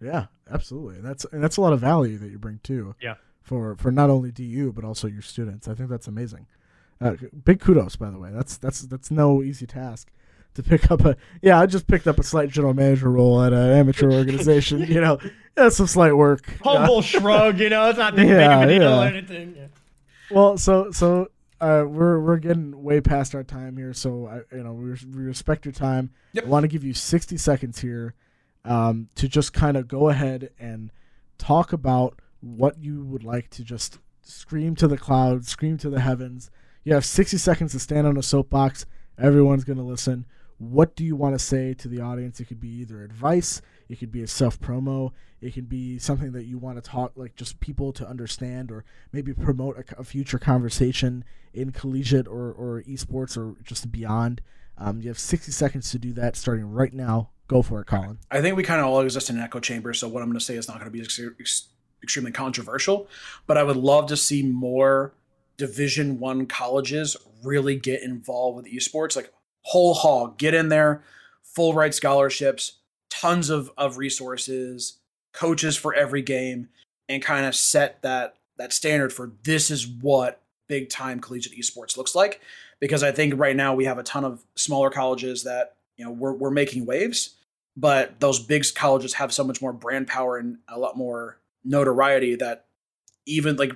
Yeah, 0.00 0.26
absolutely. 0.50 0.96
And 0.96 1.04
That's 1.04 1.24
and 1.26 1.42
that's 1.42 1.56
a 1.56 1.60
lot 1.60 1.72
of 1.72 1.80
value 1.80 2.18
that 2.18 2.30
you 2.30 2.38
bring 2.38 2.58
too. 2.64 2.96
Yeah 3.00 3.14
for 3.42 3.76
for 3.76 3.90
not 3.90 4.08
only 4.08 4.30
DU 4.30 4.72
but 4.72 4.84
also 4.84 5.06
your 5.06 5.22
students. 5.22 5.68
I 5.68 5.74
think 5.74 5.90
that's 5.90 6.08
amazing. 6.08 6.46
Uh, 7.02 7.16
big 7.44 7.60
kudos, 7.60 7.96
by 7.96 8.10
the 8.10 8.18
way. 8.18 8.30
That's 8.32 8.56
that's 8.56 8.82
that's 8.82 9.10
no 9.10 9.42
easy 9.42 9.66
task 9.66 10.10
to 10.54 10.62
pick 10.62 10.90
up 10.90 11.04
a. 11.04 11.16
Yeah, 11.40 11.60
I 11.60 11.66
just 11.66 11.86
picked 11.86 12.06
up 12.06 12.18
a 12.18 12.22
slight 12.22 12.50
general 12.50 12.74
manager 12.74 13.10
role 13.10 13.42
at 13.42 13.52
an 13.52 13.70
amateur 13.70 14.10
organization. 14.12 14.80
you 14.82 15.00
know, 15.00 15.18
that's 15.54 15.76
some 15.76 15.86
slight 15.86 16.16
work. 16.16 16.44
Humble 16.62 16.98
uh, 16.98 17.02
shrug. 17.02 17.58
You 17.58 17.70
know, 17.70 17.88
it's 17.88 17.98
not 17.98 18.14
big 18.14 18.28
yeah, 18.28 18.34
big 18.34 18.46
of 18.46 18.62
a 18.62 18.78
deal 18.78 18.90
yeah. 18.90 19.02
or 19.02 19.06
anything. 19.06 19.54
Yeah. 19.56 19.66
Well, 20.30 20.58
so 20.58 20.90
so 20.92 21.28
uh, 21.60 21.84
we're 21.86 22.20
we're 22.20 22.38
getting 22.38 22.82
way 22.82 23.00
past 23.00 23.34
our 23.34 23.44
time 23.44 23.76
here, 23.76 23.92
so 23.92 24.26
I, 24.26 24.56
you 24.56 24.62
know 24.62 24.72
we, 24.72 24.90
we 25.14 25.22
respect 25.24 25.64
your 25.64 25.72
time. 25.72 26.10
Yep. 26.32 26.44
I 26.44 26.48
want 26.48 26.64
to 26.64 26.68
give 26.68 26.84
you 26.84 26.94
sixty 26.94 27.36
seconds 27.36 27.80
here 27.80 28.14
um, 28.64 29.08
to 29.16 29.28
just 29.28 29.52
kind 29.52 29.76
of 29.76 29.88
go 29.88 30.08
ahead 30.08 30.50
and 30.58 30.90
talk 31.38 31.72
about 31.72 32.18
what 32.40 32.78
you 32.78 33.04
would 33.04 33.24
like 33.24 33.50
to 33.50 33.64
just 33.64 33.98
scream 34.22 34.74
to 34.76 34.88
the 34.88 34.98
clouds, 34.98 35.48
scream 35.48 35.76
to 35.78 35.90
the 35.90 36.00
heavens. 36.00 36.50
You 36.84 36.94
have 36.94 37.04
60 37.04 37.38
seconds 37.38 37.72
to 37.72 37.78
stand 37.78 38.06
on 38.06 38.16
a 38.16 38.22
soapbox. 38.22 38.86
Everyone's 39.16 39.64
going 39.64 39.78
to 39.78 39.84
listen. 39.84 40.26
What 40.58 40.96
do 40.96 41.04
you 41.04 41.16
want 41.16 41.34
to 41.34 41.38
say 41.38 41.74
to 41.74 41.88
the 41.88 42.00
audience? 42.00 42.40
It 42.40 42.46
could 42.46 42.60
be 42.60 42.68
either 42.68 43.02
advice, 43.02 43.62
it 43.88 43.98
could 43.98 44.12
be 44.12 44.22
a 44.22 44.28
self 44.28 44.60
promo, 44.60 45.10
it 45.40 45.54
could 45.54 45.68
be 45.68 45.98
something 45.98 46.32
that 46.32 46.44
you 46.44 46.56
want 46.56 46.76
to 46.76 46.88
talk, 46.88 47.12
like 47.16 47.34
just 47.34 47.58
people 47.58 47.92
to 47.94 48.08
understand, 48.08 48.70
or 48.70 48.84
maybe 49.12 49.34
promote 49.34 49.76
a, 49.76 50.00
a 50.00 50.04
future 50.04 50.38
conversation 50.38 51.24
in 51.52 51.72
collegiate 51.72 52.28
or, 52.28 52.52
or 52.52 52.82
esports 52.86 53.36
or 53.36 53.56
just 53.64 53.90
beyond. 53.90 54.40
Um, 54.78 55.00
you 55.00 55.08
have 55.08 55.18
60 55.18 55.50
seconds 55.50 55.90
to 55.90 55.98
do 55.98 56.12
that 56.12 56.36
starting 56.36 56.70
right 56.70 56.92
now. 56.92 57.30
Go 57.48 57.62
for 57.62 57.80
it, 57.80 57.86
Colin. 57.86 58.18
I 58.30 58.40
think 58.40 58.56
we 58.56 58.62
kind 58.62 58.80
of 58.80 58.86
all 58.86 59.00
exist 59.00 59.30
in 59.30 59.36
an 59.36 59.42
echo 59.42 59.58
chamber, 59.58 59.92
so 59.94 60.08
what 60.08 60.22
I'm 60.22 60.28
going 60.28 60.38
to 60.38 60.44
say 60.44 60.54
is 60.54 60.68
not 60.68 60.78
going 60.78 60.90
to 60.90 60.92
be 60.92 61.00
ex- 61.00 61.68
extremely 62.02 62.32
controversial, 62.32 63.08
but 63.46 63.58
I 63.58 63.64
would 63.64 63.76
love 63.76 64.06
to 64.06 64.16
see 64.16 64.44
more 64.44 65.12
Division 65.56 66.18
One 66.18 66.46
colleges 66.46 67.16
really 67.42 67.76
get 67.76 68.02
involved 68.02 68.56
with 68.56 68.72
esports, 68.72 69.16
like 69.16 69.32
whole 69.62 69.94
hog, 69.94 70.38
get 70.38 70.54
in 70.54 70.68
there, 70.68 71.02
full 71.42 71.74
ride 71.74 71.94
scholarships, 71.94 72.78
tons 73.10 73.50
of 73.50 73.70
of 73.76 73.98
resources, 73.98 74.98
coaches 75.32 75.76
for 75.76 75.94
every 75.94 76.22
game, 76.22 76.68
and 77.08 77.22
kind 77.22 77.46
of 77.46 77.54
set 77.54 78.02
that 78.02 78.36
that 78.58 78.72
standard 78.72 79.12
for 79.12 79.32
this 79.44 79.70
is 79.70 79.86
what 79.86 80.40
big 80.68 80.88
time 80.88 81.20
collegiate 81.20 81.58
esports 81.58 81.96
looks 81.96 82.14
like. 82.14 82.40
Because 82.80 83.02
I 83.02 83.12
think 83.12 83.34
right 83.36 83.56
now 83.56 83.74
we 83.74 83.84
have 83.84 83.98
a 83.98 84.02
ton 84.02 84.24
of 84.24 84.44
smaller 84.56 84.90
colleges 84.90 85.44
that 85.44 85.76
you 85.96 86.04
know 86.04 86.10
we're 86.10 86.32
we're 86.32 86.50
making 86.50 86.86
waves, 86.86 87.36
but 87.76 88.18
those 88.20 88.38
big 88.38 88.64
colleges 88.74 89.14
have 89.14 89.32
so 89.32 89.44
much 89.44 89.60
more 89.60 89.72
brand 89.72 90.08
power 90.08 90.36
and 90.36 90.58
a 90.68 90.78
lot 90.78 90.96
more 90.96 91.38
notoriety 91.64 92.34
that 92.36 92.66
even 93.26 93.56
like 93.56 93.72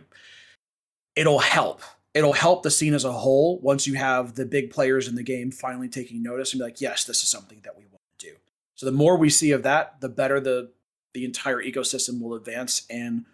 it'll 1.17 1.41
help. 1.41 1.81
It'll 2.15 2.33
help 2.33 2.63
the 2.63 2.71
scene 2.71 2.95
as 2.95 3.05
a 3.05 3.13
whole 3.13 3.59
once 3.61 3.87
you 3.87 3.95
have 3.95 4.35
the 4.35 4.47
big 4.47 4.71
players 4.71 5.09
in 5.09 5.17
the 5.17 5.23
game 5.23 5.51
finally 5.51 5.89
taking 5.89 6.23
notice 6.23 6.53
and 6.53 6.61
be 6.61 6.65
like, 6.65 6.81
yes, 6.81 7.05
this 7.05 7.23
is 7.23 7.29
something 7.29 7.61
that 7.65 7.77
we 7.77 7.85
want 7.85 8.01
to 8.19 8.27
do. 8.27 8.37
So 8.75 8.87
the 8.87 8.93
more 8.93 9.17
we 9.17 9.29
see 9.29 9.51
of 9.51 9.63
that, 9.65 10.01
the 10.01 10.09
better 10.09 10.39
the 10.41 10.71
the 11.15 11.25
entire 11.25 11.63
ecosystem 11.63 12.21
will 12.21 12.35
advance 12.35 12.87
and 12.91 13.25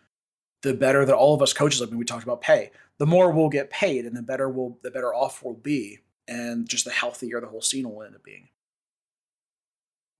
the 0.63 0.73
better 0.73 1.05
that 1.05 1.17
all 1.17 1.35
of 1.35 1.43
us 1.43 1.53
coaches, 1.53 1.83
I 1.83 1.87
mean, 1.87 1.99
we 1.99 2.05
talked 2.05 2.23
about 2.23 2.41
pay, 2.41 2.71
the 2.99 3.07
more 3.07 3.33
we'll 3.33 3.49
get 3.49 3.71
paid 3.71 4.07
and 4.07 4.17
the 4.17 4.23
better 4.23 4.49
we'll 4.49 4.79
the 4.83 4.91
better 4.91 5.13
off 5.13 5.43
we'll 5.43 5.55
be 5.55 5.99
and 6.29 6.69
just 6.69 6.85
the 6.85 6.93
healthier 6.93 7.41
the 7.41 7.49
whole 7.49 7.61
scene 7.61 7.89
will 7.89 8.03
end 8.03 8.15
up 8.15 8.23
being. 8.23 8.49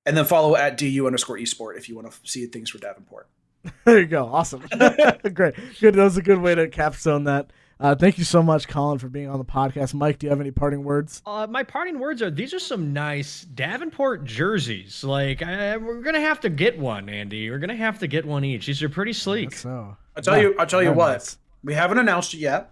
And 0.05 0.17
then 0.17 0.25
follow 0.25 0.57
at 0.57 0.77
du 0.77 1.07
underscore 1.07 1.39
esport 1.39 1.77
if 1.77 1.89
you 1.89 1.95
want 1.95 2.11
to 2.11 2.19
see 2.25 2.47
things 2.47 2.71
for 2.71 2.79
Davenport. 2.79 3.29
there 3.85 4.01
you 4.01 4.07
go. 4.07 4.27
Awesome. 4.27 4.61
Great. 5.35 5.55
Good. 5.81 5.95
That 5.95 6.05
was 6.05 6.17
a 6.17 6.23
good 6.23 6.39
way 6.39 6.55
to 6.55 6.69
capstone 6.69 7.25
that. 7.25 7.51
Uh, 7.83 7.97
thank 7.97 8.17
you 8.17 8.23
so 8.23 8.43
much, 8.45 8.69
Colin, 8.69 8.99
for 8.99 9.09
being 9.09 9.29
on 9.29 9.39
the 9.39 9.45
podcast. 9.45 9.93
Mike, 9.93 10.21
do 10.21 10.27
you 10.27 10.31
have 10.31 10.41
any 10.41 10.53
parting 10.53 10.85
words? 10.85 11.21
Uh, 11.27 11.49
my 11.51 11.65
parting 11.65 11.99
words 11.99 12.23
are 12.23 12.31
these 12.31 12.55
are 12.55 12.61
some 12.61 12.93
nice 12.93 13.43
Davenport 13.43 14.25
jerseys. 14.25 15.03
Like 15.03 15.43
I, 15.43 15.77
we're 15.79 16.01
gonna 16.01 16.21
have 16.21 16.41
to 16.41 16.49
get 16.49 16.79
one, 16.79 17.09
Andy. 17.09 17.51
We're 17.51 17.59
gonna 17.59 17.75
have 17.75 17.99
to 17.99 18.07
get 18.07 18.25
one 18.25 18.45
each. 18.45 18.67
These 18.67 18.85
are 18.85 18.89
pretty 18.89 19.13
sleek. 19.13 19.53
So 19.55 19.97
I'll 20.17 20.23
tell 20.23 20.37
yeah, 20.37 20.43
you. 20.43 20.57
I'll 20.61 20.67
tell 20.67 20.83
you 20.83 20.93
what. 20.93 21.13
Nice. 21.13 21.39
We 21.65 21.75
haven't 21.75 21.99
announced 21.99 22.35
it 22.35 22.39
yet, 22.39 22.71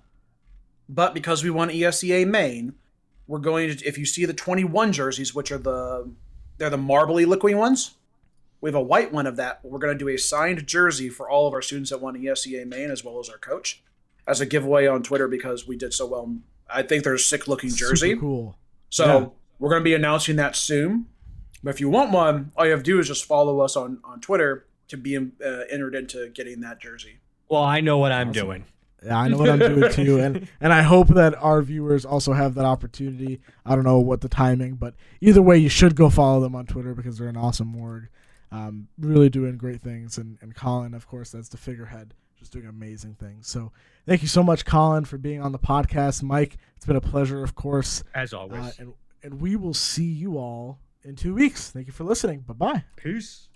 but 0.89 1.13
because 1.13 1.43
we 1.43 1.51
won 1.51 1.71
ESEA 1.71 2.27
Main, 2.27 2.75
we're 3.27 3.39
going 3.41 3.77
to. 3.77 3.85
If 3.85 3.99
you 3.99 4.05
see 4.05 4.27
the 4.27 4.33
21 4.33 4.93
jerseys, 4.93 5.35
which 5.35 5.51
are 5.51 5.59
the 5.59 6.09
they're 6.59 6.71
the 6.71 6.79
marbly 6.79 7.25
looking 7.25 7.57
ones, 7.57 7.97
we 8.61 8.69
have 8.69 8.75
a 8.75 8.83
white 8.83 9.13
one 9.13 9.27
of 9.27 9.37
that. 9.37 9.61
We're 9.63 9.79
going 9.79 9.97
to 9.97 10.05
do 10.05 10.09
a 10.09 10.19
signed 10.19 10.67
jersey 10.67 11.09
for 11.09 11.29
all 11.29 11.47
of 11.47 11.55
our 11.55 11.63
students 11.63 11.91
that 11.91 12.01
won 12.01 12.15
ESEA 12.15 12.67
main, 12.67 12.91
as 12.91 13.05
well 13.05 13.19
as 13.19 13.29
our 13.29 13.39
coach, 13.39 13.83
as 14.27 14.41
a 14.41 14.47
giveaway 14.47 14.87
on 14.87 15.03
Twitter 15.03 15.29
because 15.29 15.67
we 15.67 15.77
did 15.77 15.95
so 15.95 16.07
well. 16.07 16.37
I 16.69 16.83
think 16.83 17.05
there's 17.05 17.23
a 17.23 17.25
sick 17.25 17.49
looking 17.49 17.71
jersey. 17.71 18.11
Super 18.11 18.21
cool. 18.21 18.59
So 18.91 19.05
yeah. 19.05 19.27
we're 19.59 19.71
going 19.71 19.81
to 19.81 19.85
be 19.85 19.95
announcing 19.95 20.37
that 20.37 20.57
soon. 20.57 21.07
But 21.63 21.71
if 21.71 21.81
you 21.81 21.89
want 21.89 22.11
one, 22.11 22.53
all 22.57 22.65
you 22.65 22.73
have 22.73 22.81
to 22.81 22.85
do 22.85 22.99
is 22.99 23.09
just 23.09 23.25
follow 23.25 23.61
us 23.61 23.77
on 23.77 24.01
on 24.05 24.21
Twitter 24.21 24.67
to 24.89 24.97
be 24.97 25.17
uh, 25.17 25.21
entered 25.71 25.95
into 25.95 26.29
getting 26.31 26.61
that 26.61 26.81
jersey. 26.81 27.19
Well, 27.49 27.63
I 27.63 27.81
know 27.81 27.99
what 27.99 28.13
I'm 28.13 28.31
awesome. 28.31 28.47
doing. 28.47 28.65
Yeah, 29.05 29.19
I 29.19 29.29
know 29.29 29.39
what 29.39 29.49
I'm 29.49 29.59
doing 29.59 29.93
too, 29.93 30.21
and 30.21 30.49
and 30.61 30.73
I 30.73 30.83
hope 30.83 31.09
that 31.09 31.35
our 31.37 31.63
viewers 31.63 32.05
also 32.05 32.33
have 32.33 32.55
that 32.55 32.65
opportunity. 32.65 33.41
I 33.65 33.75
don't 33.75 33.85
know 33.85 33.99
what 33.99 34.21
the 34.21 34.29
timing, 34.29 34.75
but 34.75 34.95
either 35.21 35.43
way, 35.43 35.57
you 35.59 35.69
should 35.69 35.97
go 35.97 36.11
follow 36.11 36.41
them 36.41 36.55
on 36.55 36.67
Twitter 36.67 36.95
because 36.95 37.19
they're 37.19 37.29
an 37.29 37.37
awesome 37.37 37.75
org 37.77 38.09
um, 38.53 38.89
really 38.99 39.29
doing 39.29 39.57
great 39.57 39.81
things. 39.81 40.19
And, 40.19 40.39
and 40.41 40.55
Colin, 40.55 40.95
of 40.95 41.07
course, 41.07 41.31
that's 41.31 41.49
the 41.49 41.57
figurehead, 41.57 42.15
just 42.39 42.53
doing 42.53 42.67
amazing 42.67 43.15
things. 43.15 43.49
So 43.49 43.73
thank 44.07 44.23
you 44.23 44.29
so 44.29 44.43
much, 44.43 44.65
Colin, 44.65 45.05
for 45.05 45.19
being 45.19 45.41
on 45.41 45.53
the 45.53 45.59
podcast. 45.59 46.23
Mike, 46.23 46.57
it's 46.77 46.87
been 46.87 46.97
a 46.97 47.01
pleasure, 47.01 47.43
of 47.43 47.55
course. 47.55 48.03
As 48.15 48.33
always. 48.33 48.61
Uh, 48.61 48.73
and, 48.79 48.95
and 49.23 49.41
we 49.41 49.57
will 49.57 49.75
see 49.75 50.05
you 50.05 50.39
all 50.39 50.79
in 51.05 51.17
two 51.17 51.35
weeks. 51.35 51.71
Thank 51.71 51.87
you 51.87 51.93
for 51.93 52.05
listening. 52.05 52.41
Bye 52.41 52.55
bye. 52.55 52.85
Peace. 52.97 53.49